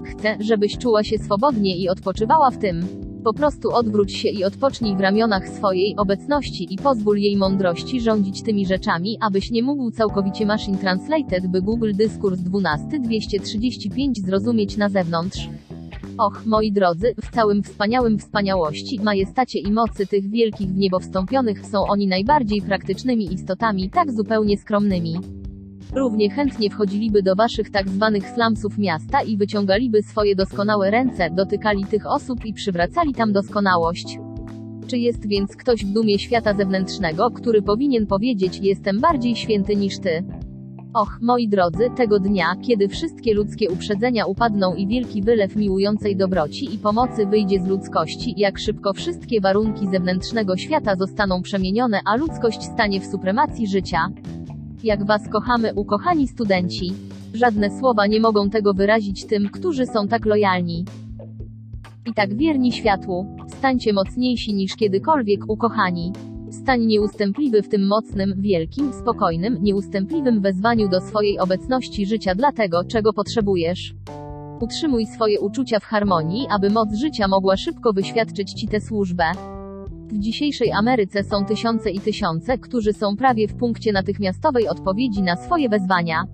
Chcę, 0.06 0.36
żebyś 0.40 0.78
czuła 0.78 1.04
się 1.04 1.18
swobodnie 1.18 1.76
i 1.76 1.88
odpoczywała 1.88 2.50
w 2.50 2.58
tym. 2.58 2.86
Po 3.24 3.34
prostu 3.34 3.70
odwróć 3.72 4.12
się 4.12 4.28
i 4.28 4.44
odpocznij 4.44 4.96
w 4.96 5.00
ramionach 5.00 5.48
swojej 5.48 5.96
obecności 5.96 6.74
i 6.74 6.76
pozwól 6.76 7.18
jej 7.18 7.36
mądrości 7.36 8.00
rządzić 8.00 8.42
tymi 8.42 8.66
rzeczami, 8.66 9.18
abyś 9.20 9.50
nie 9.50 9.62
mógł 9.62 9.90
całkowicie 9.90 10.46
Machine 10.46 10.78
Translated, 10.78 11.46
by 11.46 11.62
Google 11.62 11.92
Dyskurs 11.94 12.40
12 12.40 12.98
235 13.00 14.20
zrozumieć 14.26 14.76
na 14.76 14.88
zewnątrz. 14.88 15.48
Och, 16.18 16.46
moi 16.46 16.72
drodzy, 16.72 17.14
w 17.22 17.34
całym 17.34 17.62
wspaniałym 17.62 18.18
wspaniałości, 18.18 19.00
majestacie 19.00 19.58
i 19.58 19.72
mocy 19.72 20.06
tych 20.06 20.30
wielkich 20.30 20.68
w 20.68 20.76
niebo 20.76 21.00
wstąpionych 21.00 21.66
są 21.66 21.86
oni 21.86 22.06
najbardziej 22.06 22.62
praktycznymi 22.62 23.34
istotami, 23.34 23.90
tak 23.90 24.12
zupełnie 24.12 24.58
skromnymi. 24.58 25.14
Równie 25.96 26.30
chętnie 26.30 26.70
wchodziliby 26.70 27.22
do 27.22 27.34
waszych 27.34 27.70
tak 27.70 27.88
zwanych 27.88 28.28
slumsów 28.28 28.78
miasta 28.78 29.22
i 29.22 29.36
wyciągaliby 29.36 30.02
swoje 30.02 30.36
doskonałe 30.36 30.90
ręce, 30.90 31.30
dotykali 31.30 31.84
tych 31.84 32.06
osób 32.06 32.44
i 32.44 32.52
przywracali 32.52 33.14
tam 33.14 33.32
doskonałość. 33.32 34.18
Czy 34.86 34.98
jest 34.98 35.28
więc 35.28 35.56
ktoś 35.56 35.84
w 35.84 35.92
dumie 35.92 36.18
świata 36.18 36.54
zewnętrznego, 36.54 37.30
który 37.30 37.62
powinien 37.62 38.06
powiedzieć: 38.06 38.58
Jestem 38.62 39.00
bardziej 39.00 39.36
święty 39.36 39.76
niż 39.76 39.98
ty? 39.98 40.24
Och, 40.94 41.18
moi 41.22 41.48
drodzy, 41.48 41.90
tego 41.96 42.18
dnia, 42.18 42.46
kiedy 42.62 42.88
wszystkie 42.88 43.34
ludzkie 43.34 43.70
uprzedzenia 43.70 44.26
upadną 44.26 44.74
i 44.74 44.86
wielki 44.86 45.22
wylew 45.22 45.56
miłującej 45.56 46.16
dobroci 46.16 46.74
i 46.74 46.78
pomocy 46.78 47.26
wyjdzie 47.26 47.60
z 47.60 47.66
ludzkości, 47.66 48.34
jak 48.36 48.58
szybko 48.58 48.92
wszystkie 48.92 49.40
warunki 49.40 49.88
zewnętrznego 49.88 50.56
świata 50.56 50.96
zostaną 50.96 51.42
przemienione, 51.42 52.00
a 52.04 52.16
ludzkość 52.16 52.62
stanie 52.62 53.00
w 53.00 53.06
supremacji 53.06 53.66
życia. 53.66 54.08
Jak 54.86 55.06
was 55.06 55.28
kochamy, 55.28 55.74
ukochani 55.74 56.28
studenci. 56.28 56.92
Żadne 57.34 57.78
słowa 57.78 58.06
nie 58.06 58.20
mogą 58.20 58.50
tego 58.50 58.74
wyrazić 58.74 59.26
tym, 59.26 59.48
którzy 59.48 59.86
są 59.86 60.08
tak 60.08 60.26
lojalni. 60.26 60.84
I 62.06 62.14
tak 62.14 62.34
wierni 62.34 62.72
światłu. 62.72 63.36
Stańcie 63.58 63.92
mocniejsi 63.92 64.54
niż 64.54 64.76
kiedykolwiek, 64.76 65.40
ukochani. 65.48 66.12
Stań 66.50 66.84
nieustępliwy 66.84 67.62
w 67.62 67.68
tym 67.68 67.86
mocnym, 67.86 68.34
wielkim, 68.38 68.92
spokojnym, 68.92 69.58
nieustępliwym 69.62 70.40
wezwaniu 70.40 70.88
do 70.88 71.00
swojej 71.00 71.38
obecności 71.38 72.06
życia 72.06 72.34
dla 72.34 72.52
tego, 72.52 72.84
czego 72.84 73.12
potrzebujesz. 73.12 73.94
Utrzymuj 74.60 75.06
swoje 75.06 75.40
uczucia 75.40 75.80
w 75.80 75.84
harmonii, 75.84 76.46
aby 76.50 76.70
moc 76.70 76.94
życia 76.94 77.28
mogła 77.28 77.56
szybko 77.56 77.92
wyświadczyć 77.92 78.52
ci 78.52 78.68
tę 78.68 78.80
służbę. 78.80 79.24
W 80.08 80.18
dzisiejszej 80.18 80.72
Ameryce 80.72 81.24
są 81.24 81.44
tysiące 81.44 81.90
i 81.90 82.00
tysiące, 82.00 82.58
którzy 82.58 82.92
są 82.92 83.16
prawie 83.16 83.48
w 83.48 83.54
punkcie 83.54 83.92
natychmiastowej 83.92 84.68
odpowiedzi 84.68 85.22
na 85.22 85.36
swoje 85.36 85.68
wezwania. 85.68 86.24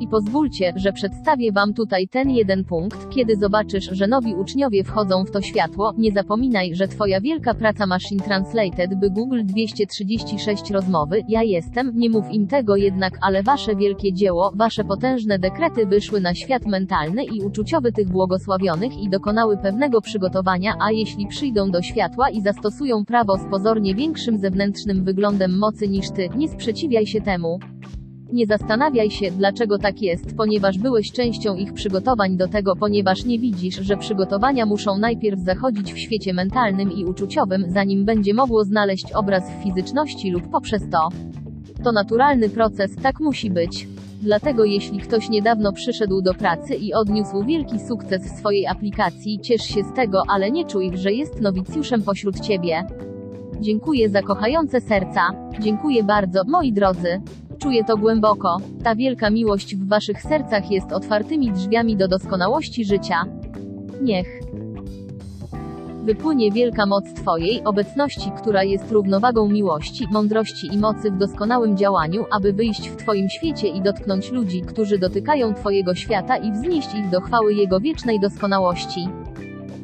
I 0.00 0.08
pozwólcie, 0.08 0.72
że 0.76 0.92
przedstawię 0.92 1.52
Wam 1.52 1.74
tutaj 1.74 2.08
ten 2.08 2.30
jeden 2.30 2.64
punkt, 2.64 3.10
kiedy 3.10 3.36
zobaczysz, 3.36 3.88
że 3.92 4.06
nowi 4.06 4.34
uczniowie 4.34 4.84
wchodzą 4.84 5.24
w 5.24 5.30
to 5.30 5.40
światło, 5.40 5.94
nie 5.98 6.12
zapominaj, 6.12 6.74
że 6.74 6.88
Twoja 6.88 7.20
wielka 7.20 7.54
praca 7.54 7.86
Machine 7.86 8.24
Translated 8.24 8.94
by 9.00 9.10
Google 9.10 9.40
236 9.44 10.70
rozmowy, 10.70 11.22
ja 11.28 11.42
jestem, 11.42 11.92
nie 11.94 12.10
mów 12.10 12.30
im 12.30 12.46
tego 12.46 12.76
jednak, 12.76 13.18
ale 13.20 13.42
Wasze 13.42 13.76
wielkie 13.76 14.12
dzieło, 14.12 14.52
Wasze 14.54 14.84
potężne 14.84 15.38
dekrety 15.38 15.86
wyszły 15.86 16.20
na 16.20 16.34
świat 16.34 16.66
mentalny 16.66 17.24
i 17.24 17.42
uczuciowy 17.42 17.92
tych 17.92 18.08
błogosławionych 18.08 18.98
i 19.02 19.08
dokonały 19.08 19.56
pewnego 19.56 20.00
przygotowania, 20.00 20.74
a 20.80 20.92
jeśli 20.92 21.26
przyjdą 21.26 21.70
do 21.70 21.82
światła 21.82 22.30
i 22.30 22.40
zastosują 22.40 23.04
prawo 23.04 23.36
z 23.36 23.50
pozornie 23.50 23.94
większym 23.94 24.38
zewnętrznym 24.38 25.04
wyglądem 25.04 25.58
mocy 25.58 25.88
niż 25.88 26.10
Ty, 26.10 26.28
nie 26.36 26.48
sprzeciwiaj 26.48 27.06
się 27.06 27.20
temu. 27.20 27.58
Nie 28.32 28.46
zastanawiaj 28.46 29.10
się, 29.10 29.30
dlaczego 29.30 29.78
tak 29.78 30.02
jest, 30.02 30.36
ponieważ 30.36 30.78
byłeś 30.78 31.12
częścią 31.12 31.54
ich 31.54 31.72
przygotowań 31.72 32.36
do 32.36 32.48
tego, 32.48 32.76
ponieważ 32.76 33.24
nie 33.24 33.38
widzisz, 33.38 33.74
że 33.74 33.96
przygotowania 33.96 34.66
muszą 34.66 34.98
najpierw 34.98 35.40
zachodzić 35.40 35.92
w 35.92 35.98
świecie 35.98 36.34
mentalnym 36.34 36.92
i 36.92 37.04
uczuciowym, 37.04 37.64
zanim 37.68 38.04
będzie 38.04 38.34
mogło 38.34 38.64
znaleźć 38.64 39.12
obraz 39.12 39.50
w 39.50 39.62
fizyczności 39.62 40.30
lub 40.30 40.48
poprzez 40.48 40.82
to. 40.90 41.08
To 41.84 41.92
naturalny 41.92 42.48
proces, 42.48 42.96
tak 43.02 43.20
musi 43.20 43.50
być. 43.50 43.88
Dlatego 44.22 44.64
jeśli 44.64 44.98
ktoś 44.98 45.28
niedawno 45.28 45.72
przyszedł 45.72 46.22
do 46.22 46.34
pracy 46.34 46.74
i 46.74 46.94
odniósł 46.94 47.44
wielki 47.44 47.80
sukces 47.80 48.32
w 48.32 48.38
swojej 48.38 48.66
aplikacji, 48.66 49.40
ciesz 49.42 49.62
się 49.62 49.84
z 49.84 49.92
tego, 49.92 50.22
ale 50.28 50.50
nie 50.50 50.64
czuj, 50.64 50.90
że 50.94 51.12
jest 51.12 51.40
nowicjuszem 51.40 52.02
pośród 52.02 52.40
ciebie. 52.40 52.86
Dziękuję 53.60 54.08
za 54.08 54.22
kochające 54.22 54.80
serca. 54.80 55.20
Dziękuję 55.60 56.02
bardzo, 56.02 56.42
moi 56.46 56.72
drodzy. 56.72 57.20
Czuję 57.58 57.84
to 57.84 57.96
głęboko. 57.96 58.56
Ta 58.84 58.94
wielka 58.94 59.30
miłość 59.30 59.76
w 59.76 59.88
waszych 59.88 60.22
sercach 60.22 60.70
jest 60.70 60.92
otwartymi 60.92 61.52
drzwiami 61.52 61.96
do 61.96 62.08
doskonałości 62.08 62.84
życia. 62.84 63.24
Niech 64.02 64.40
wypłynie 66.04 66.52
wielka 66.52 66.86
moc 66.86 67.14
Twojej 67.14 67.64
obecności, 67.64 68.30
która 68.38 68.64
jest 68.64 68.92
równowagą 68.92 69.48
miłości, 69.48 70.06
mądrości 70.12 70.74
i 70.74 70.78
mocy 70.78 71.10
w 71.10 71.18
doskonałym 71.18 71.76
działaniu, 71.76 72.24
aby 72.30 72.52
wyjść 72.52 72.88
w 72.88 72.96
Twoim 72.96 73.28
świecie 73.28 73.68
i 73.68 73.80
dotknąć 73.80 74.32
ludzi, 74.32 74.62
którzy 74.62 74.98
dotykają 74.98 75.54
Twojego 75.54 75.94
świata 75.94 76.36
i 76.36 76.52
wznieść 76.52 76.94
ich 76.94 77.10
do 77.10 77.20
chwały 77.20 77.54
Jego 77.54 77.80
wiecznej 77.80 78.20
doskonałości. 78.20 79.08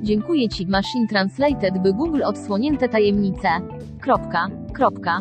Dziękuję 0.02 0.48
Ci, 0.48 0.66
Machine 0.66 1.08
Translated, 1.08 1.82
by 1.82 1.92
Google 1.92 2.22
odsłonięte 2.24 2.88
tajemnice. 2.88 3.48
Kropka, 4.00 4.48
kropka, 4.72 5.20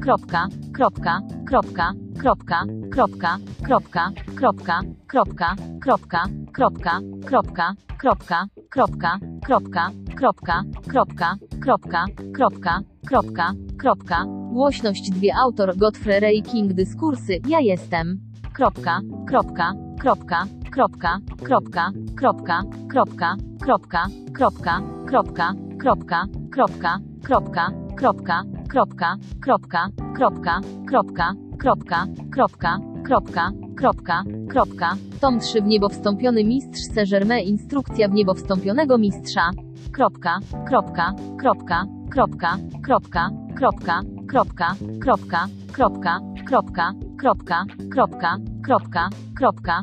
kropka, 0.00 0.48
kropka, 0.72 1.20
kropka, 1.46 1.92
kropka, 2.18 2.66
kropka, 2.90 3.38
kropka, 3.64 4.10
kropka, 4.32 4.78
kropka, 5.08 5.54
kropka, 5.80 6.20
kropka, 6.52 6.94
kropka, 7.22 7.74
kropka, 7.98 8.38
kropka, 8.70 9.20
kropka, 9.46 9.84
kropka, 10.16 10.64
kropka, 10.86 11.36
kropka, 11.60 12.06
kropka, 12.32 12.80
kropka, 13.06 13.52
kropka. 13.78 14.24
Głośność 14.52 15.10
dwie 15.10 15.34
autor 15.44 15.76
Godfrey 15.76 16.20
Ray 16.20 16.42
King 16.42 16.72
dyskursy 16.72 17.40
Ja 17.48 17.60
jestem. 17.60 18.20
Kropka, 18.52 19.00
kropka, 19.28 19.72
kropka, 20.00 20.44
kropka, 20.70 21.18
kropka, 21.44 21.92
kropka, 22.16 22.62
kropka, 22.88 23.36
kropka, 23.64 24.06
kropka, 24.34 24.80
kropka, 25.06 25.54
kropka, 25.78 26.26
kropka, 26.50 26.98
kropka, 27.22 27.87
kropka, 27.98 28.44
kropka, 28.68 29.16
kropka, 29.40 29.88
kropka, 30.16 30.60
kropka, 30.86 31.34
kropka, 31.58 32.06
kropka, 32.30 32.78
kropka, 33.04 33.52
kropka, 33.76 34.22
kropka. 34.48 34.96
Tom 35.20 35.40
3 35.40 35.62
w 35.62 35.66
niebo 35.66 35.88
wstąpiony 35.88 36.44
mistrz 36.44 36.80
Saint-Germain 36.94 37.46
instrukcja 37.46 38.08
w 38.08 38.12
niebo 38.12 38.34
wstąpionego 38.34 38.98
mistrza. 38.98 39.50
Kropka, 39.92 40.38
kropka, 40.68 41.14
kropka, 41.38 41.86
kropka, 42.10 42.58
kropka, 42.82 43.30
kropka, 43.56 44.02
kropka, 44.28 44.74
kropka, 45.00 45.46
kropka, 45.72 46.20
kropka, 46.46 46.92
kropka, 47.18 47.64
kropka, 47.90 48.36
kropka, 48.64 49.08
kropka, 49.36 49.82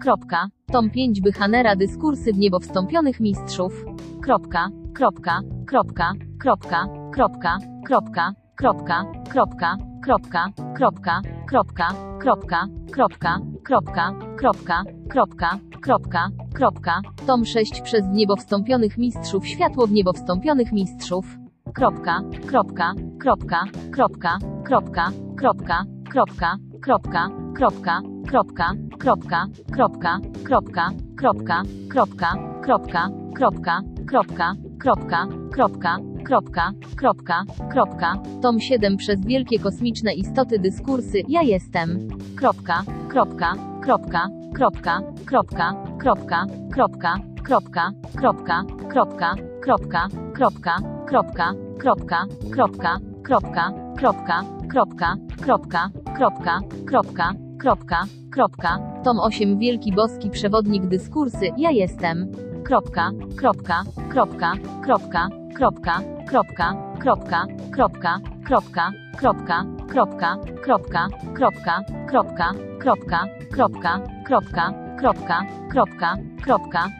kropka. 0.00 0.48
Tom 0.72 0.90
5 0.90 1.20
Bychanera 1.20 1.76
dyskursy 1.76 2.32
w 2.32 2.38
niebo 2.38 2.60
wstąpionych 2.60 3.20
mistrzów. 3.20 3.84
Kropka, 4.22 4.68
kropka, 4.94 5.40
kropka, 5.66 6.12
kropka, 6.38 6.86
kropka, 7.14 7.58
kropka, 7.84 8.32
kropka, 8.56 9.04
kropka, 9.30 9.76
kropka, 10.02 10.46
kropka, 10.74 11.22
kropka, 11.48 11.92
kropka, 12.16 12.68
kropka, 12.92 13.40
kropka, 13.64 14.12
kropka, 14.36 14.84
kropka, 15.08 15.58
kropka, 15.80 16.28
kropka. 16.54 17.00
Tom 17.26 17.44
6 17.44 17.80
przez 17.80 18.06
w 18.06 18.10
niebo 18.12 18.36
wstąpionych 18.36 18.98
mistrzów 18.98 19.46
światło 19.46 19.86
w 19.86 19.92
niebo 19.92 20.12
wstąpionych 20.12 20.72
mistrzów. 20.72 21.26
Kropka, 21.74 22.20
kropka, 22.46 22.92
kropka, 23.18 23.64
kropka, 23.92 24.38
kropka, 24.64 25.10
kropka, 25.36 25.84
kropka, 26.10 26.56
kropka, 26.80 27.28
kropka, 27.56 28.00
kropka, 28.26 28.72
kropka, 28.98 29.46
kropka, 29.72 30.18
kropka, 30.44 30.90
kropka, 31.16 31.62
kropka, 31.90 32.30
kropka, 32.64 33.02
kropka, 33.34 33.82
kropka, 34.06 34.54
kropka, 34.78 35.26
kropka, 35.50 35.98
kropka, 36.24 36.72
kropka, 36.96 37.44
kropka. 37.70 38.14
Tom 38.42 38.60
7 38.60 38.96
przez 38.96 39.26
wielkie 39.26 39.58
kosmiczne 39.58 40.12
istoty 40.14 40.58
dyskursy 40.58 41.22
Ja 41.28 41.42
jestem. 41.42 42.08
Kropka, 42.36 42.82
kropka, 43.08 43.54
kropka, 43.82 44.30
kropka, 44.54 45.00
kropka, 45.26 45.74
kropka, 45.98 46.36
kropka, 46.74 47.16
kropka, 47.44 47.90
kropka, 48.16 48.64
kropka, 48.88 49.34
kropka, 49.60 50.08
kropka, 50.34 50.78
kropka, 51.06 51.54
kropka, 51.78 52.26
kropka, 52.50 53.00
kropka, 53.30 53.72
kropka, 53.96 54.42
kropka, 54.68 55.16
kropka, 55.42 55.90
kropka, 56.16 56.60
kropka, 56.86 57.32
kropka, 57.58 58.04
kropka. 58.30 58.78
Tom 59.04 59.18
8 59.18 59.58
wielki 59.58 59.92
boski 59.92 60.30
przewodnik 60.30 60.86
dyskursy 60.86 61.52
Ja 61.56 61.70
jestem. 61.70 62.32
Kropka, 62.64 63.10
kropka, 63.36 63.84
kropka, 64.08 64.52
kropka, 64.84 65.20
kropka, 65.56 66.00
kropka, 66.26 66.76
kropka, 67.02 67.46
kropka, 67.72 68.20
kropka, 68.46 68.92
kropka, 69.16 69.62
kropka, 69.92 70.36
kropka, 70.64 71.08
kropka, 71.36 71.78
kropka, 72.08 72.54
kropka, 72.80 73.26
kropka, 73.54 74.00
kropka, 74.26 74.72
kropka, 74.98 75.46
kropka, 75.70 76.16
kropka, 76.42 76.99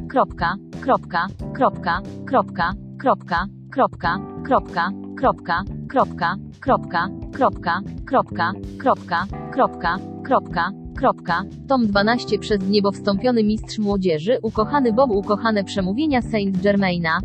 kropka, 0.11 0.55
kropka, 0.81 1.27
kropka, 1.53 2.01
kropka, 2.25 2.73
kropka, 2.99 3.47
kropka, 3.71 4.19
kropka, 4.43 4.91
kropka, 5.15 5.63
kropka, 5.87 6.35
kropka, 6.61 7.07
kropka, 7.31 7.81
kropka, 8.05 8.53
kropka, 8.77 9.25
kropka, 9.51 9.97
kropka, 10.23 10.71
kropka, 10.95 11.43
tom 11.67 11.87
12 11.87 12.39
przez 12.39 12.61
niebo 12.69 12.91
wstąpiony 12.91 13.43
mistrz 13.43 13.79
młodzieży, 13.79 14.37
ukochany 14.41 14.93
Bob, 14.93 15.11
ukochane 15.11 15.63
przemówienia 15.63 16.21
Saint 16.21 16.57
Germaina, 16.57 17.19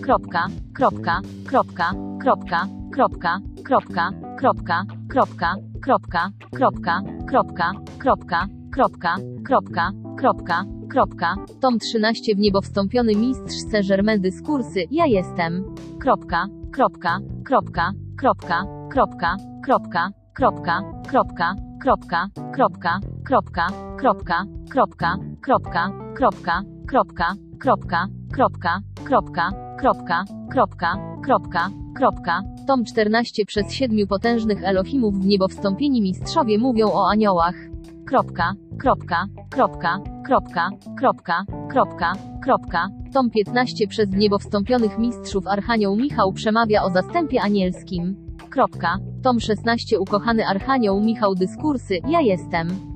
kropka, 0.00 0.46
kropka, 0.74 1.20
kropka, 1.46 1.92
kropka, 2.22 2.68
kropka, 2.94 3.40
kropka, 4.38 4.84
kropka, 5.08 5.54
kropka, 5.86 6.30
kropka, 6.52 7.02
kropka, 7.26 7.72
kropka, 7.98 8.46
kropka, 8.72 9.16
kropka, 9.44 9.92
kropka, 10.18 10.64
kropka, 10.88 11.34
tom 11.60 11.78
13 11.78 12.34
w 12.34 12.38
niebo 12.38 12.60
wstąpiony 12.60 13.14
mistrz 13.16 13.70
Saint-Germain 13.70 14.20
dyskursy, 14.20 14.84
ja 14.90 15.06
jestem, 15.06 15.64
kropka, 16.00 16.46
kropka, 16.72 17.18
kropka, 17.44 17.92
kropka, 18.18 18.66
kropka, 18.92 19.36
kropka, 19.66 20.10
kropka, 20.34 20.84
kropka, 21.08 21.54
kropka, 21.82 22.18
kropka, 22.54 22.98
kropka, 23.24 23.68
kropka, 23.98 24.46
kropka, 24.76 25.16
kropka, 25.40 25.90
kropka, 26.14 26.62
Kropka, 26.86 27.34
kropka, 27.58 28.06
kropka, 28.32 28.80
kropka, 29.04 29.50
kropka, 29.78 30.24
kropka, 30.50 30.96
kropka, 31.24 31.70
kropka. 31.96 32.42
Tom 32.66 32.84
14 32.84 33.44
przez 33.46 33.72
siedmiu 33.72 34.06
potężnych 34.06 34.64
Elohimów 34.64 35.14
w 35.14 35.26
niebo 35.26 35.48
wstąpieni 35.48 36.02
mistrzowie 36.02 36.58
mówią 36.58 36.86
o 36.92 37.10
aniołach. 37.10 37.54
Kropka, 38.06 38.54
kropka, 38.78 39.26
kropka, 39.50 39.98
kropka, 40.26 40.70
kropka, 40.98 41.44
kropka, 41.70 42.12
kropka. 42.42 42.88
Tom 43.12 43.30
15 43.30 43.86
przez 43.88 44.10
niebo 44.10 44.38
wstąpionych 44.38 44.98
mistrzów 44.98 45.46
Archanioł 45.46 45.96
Michał 45.96 46.32
przemawia 46.32 46.82
o 46.82 46.90
zastępie 46.90 47.42
anielskim. 47.42 48.16
Kropka. 48.50 48.98
Tom 49.22 49.40
16 49.40 50.00
Ukochany 50.00 50.46
Archanioł 50.46 51.00
Michał 51.00 51.34
Dyskursy, 51.34 51.98
ja 52.08 52.20
jestem. 52.20 52.95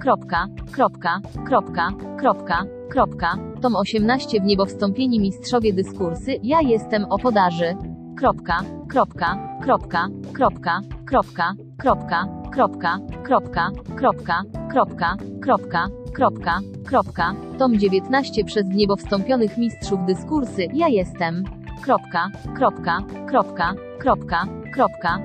kropka, 0.00 0.46
kropka, 0.72 1.20
kropka, 1.46 1.90
kropka, 2.18 2.64
kropka, 2.90 3.36
tom 3.62 3.76
18 3.76 4.40
w 4.40 4.44
niebo 4.44 4.66
wstąpieni 4.66 5.20
mistrzowie 5.20 5.72
dyskursy, 5.72 6.36
ja 6.42 6.60
jestem 6.60 7.04
o 7.04 7.18
podaży, 7.18 7.76
kropka, 8.16 8.60
kropka, 8.88 9.38
kropka, 9.62 10.08
kropka, 10.32 10.80
kropka, 11.06 11.54
kropka, 11.78 12.26
kropka, 12.52 12.98
kropka, 13.24 13.70
kropka, 13.96 14.42
kropka, 14.70 15.16
kropka, 15.42 15.88
kropka, 16.14 16.60
kropka, 16.84 17.34
tom 17.58 17.78
19 17.78 18.44
przez 18.44 18.68
w 18.68 18.74
niebo 18.74 18.96
wstąpionych 18.96 19.58
mistrzów 19.58 20.00
dyskursy, 20.06 20.66
ja 20.74 20.88
jestem, 20.88 21.44
kropka, 21.84 22.30
kropka, 22.56 22.98
kropka, 23.28 23.74
kropka, 24.00 24.46
kropka, 24.82 25.18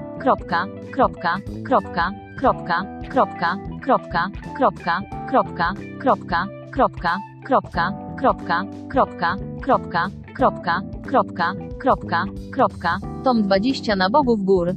kropka, 0.92 1.38
kropka, 1.64 2.12
kropka, 2.44 2.86
kropka, 3.10 3.58
kropka, 3.82 4.32
kropka, 4.58 5.02
kropka, 5.30 5.74
kropka, 6.02 6.48
kropka, 6.72 7.20
kropka, 7.46 7.94
kropka, 8.18 8.66
kropka, 8.90 9.38
kropka, 9.62 10.10
kropka, 10.34 10.74
kropka, 11.06 11.54
kropka, 11.80 12.26
kropka, 12.52 13.00
tom 13.24 13.44
20 13.44 13.96
na 13.96 14.10
bogów 14.10 14.44
gór, 14.44 14.74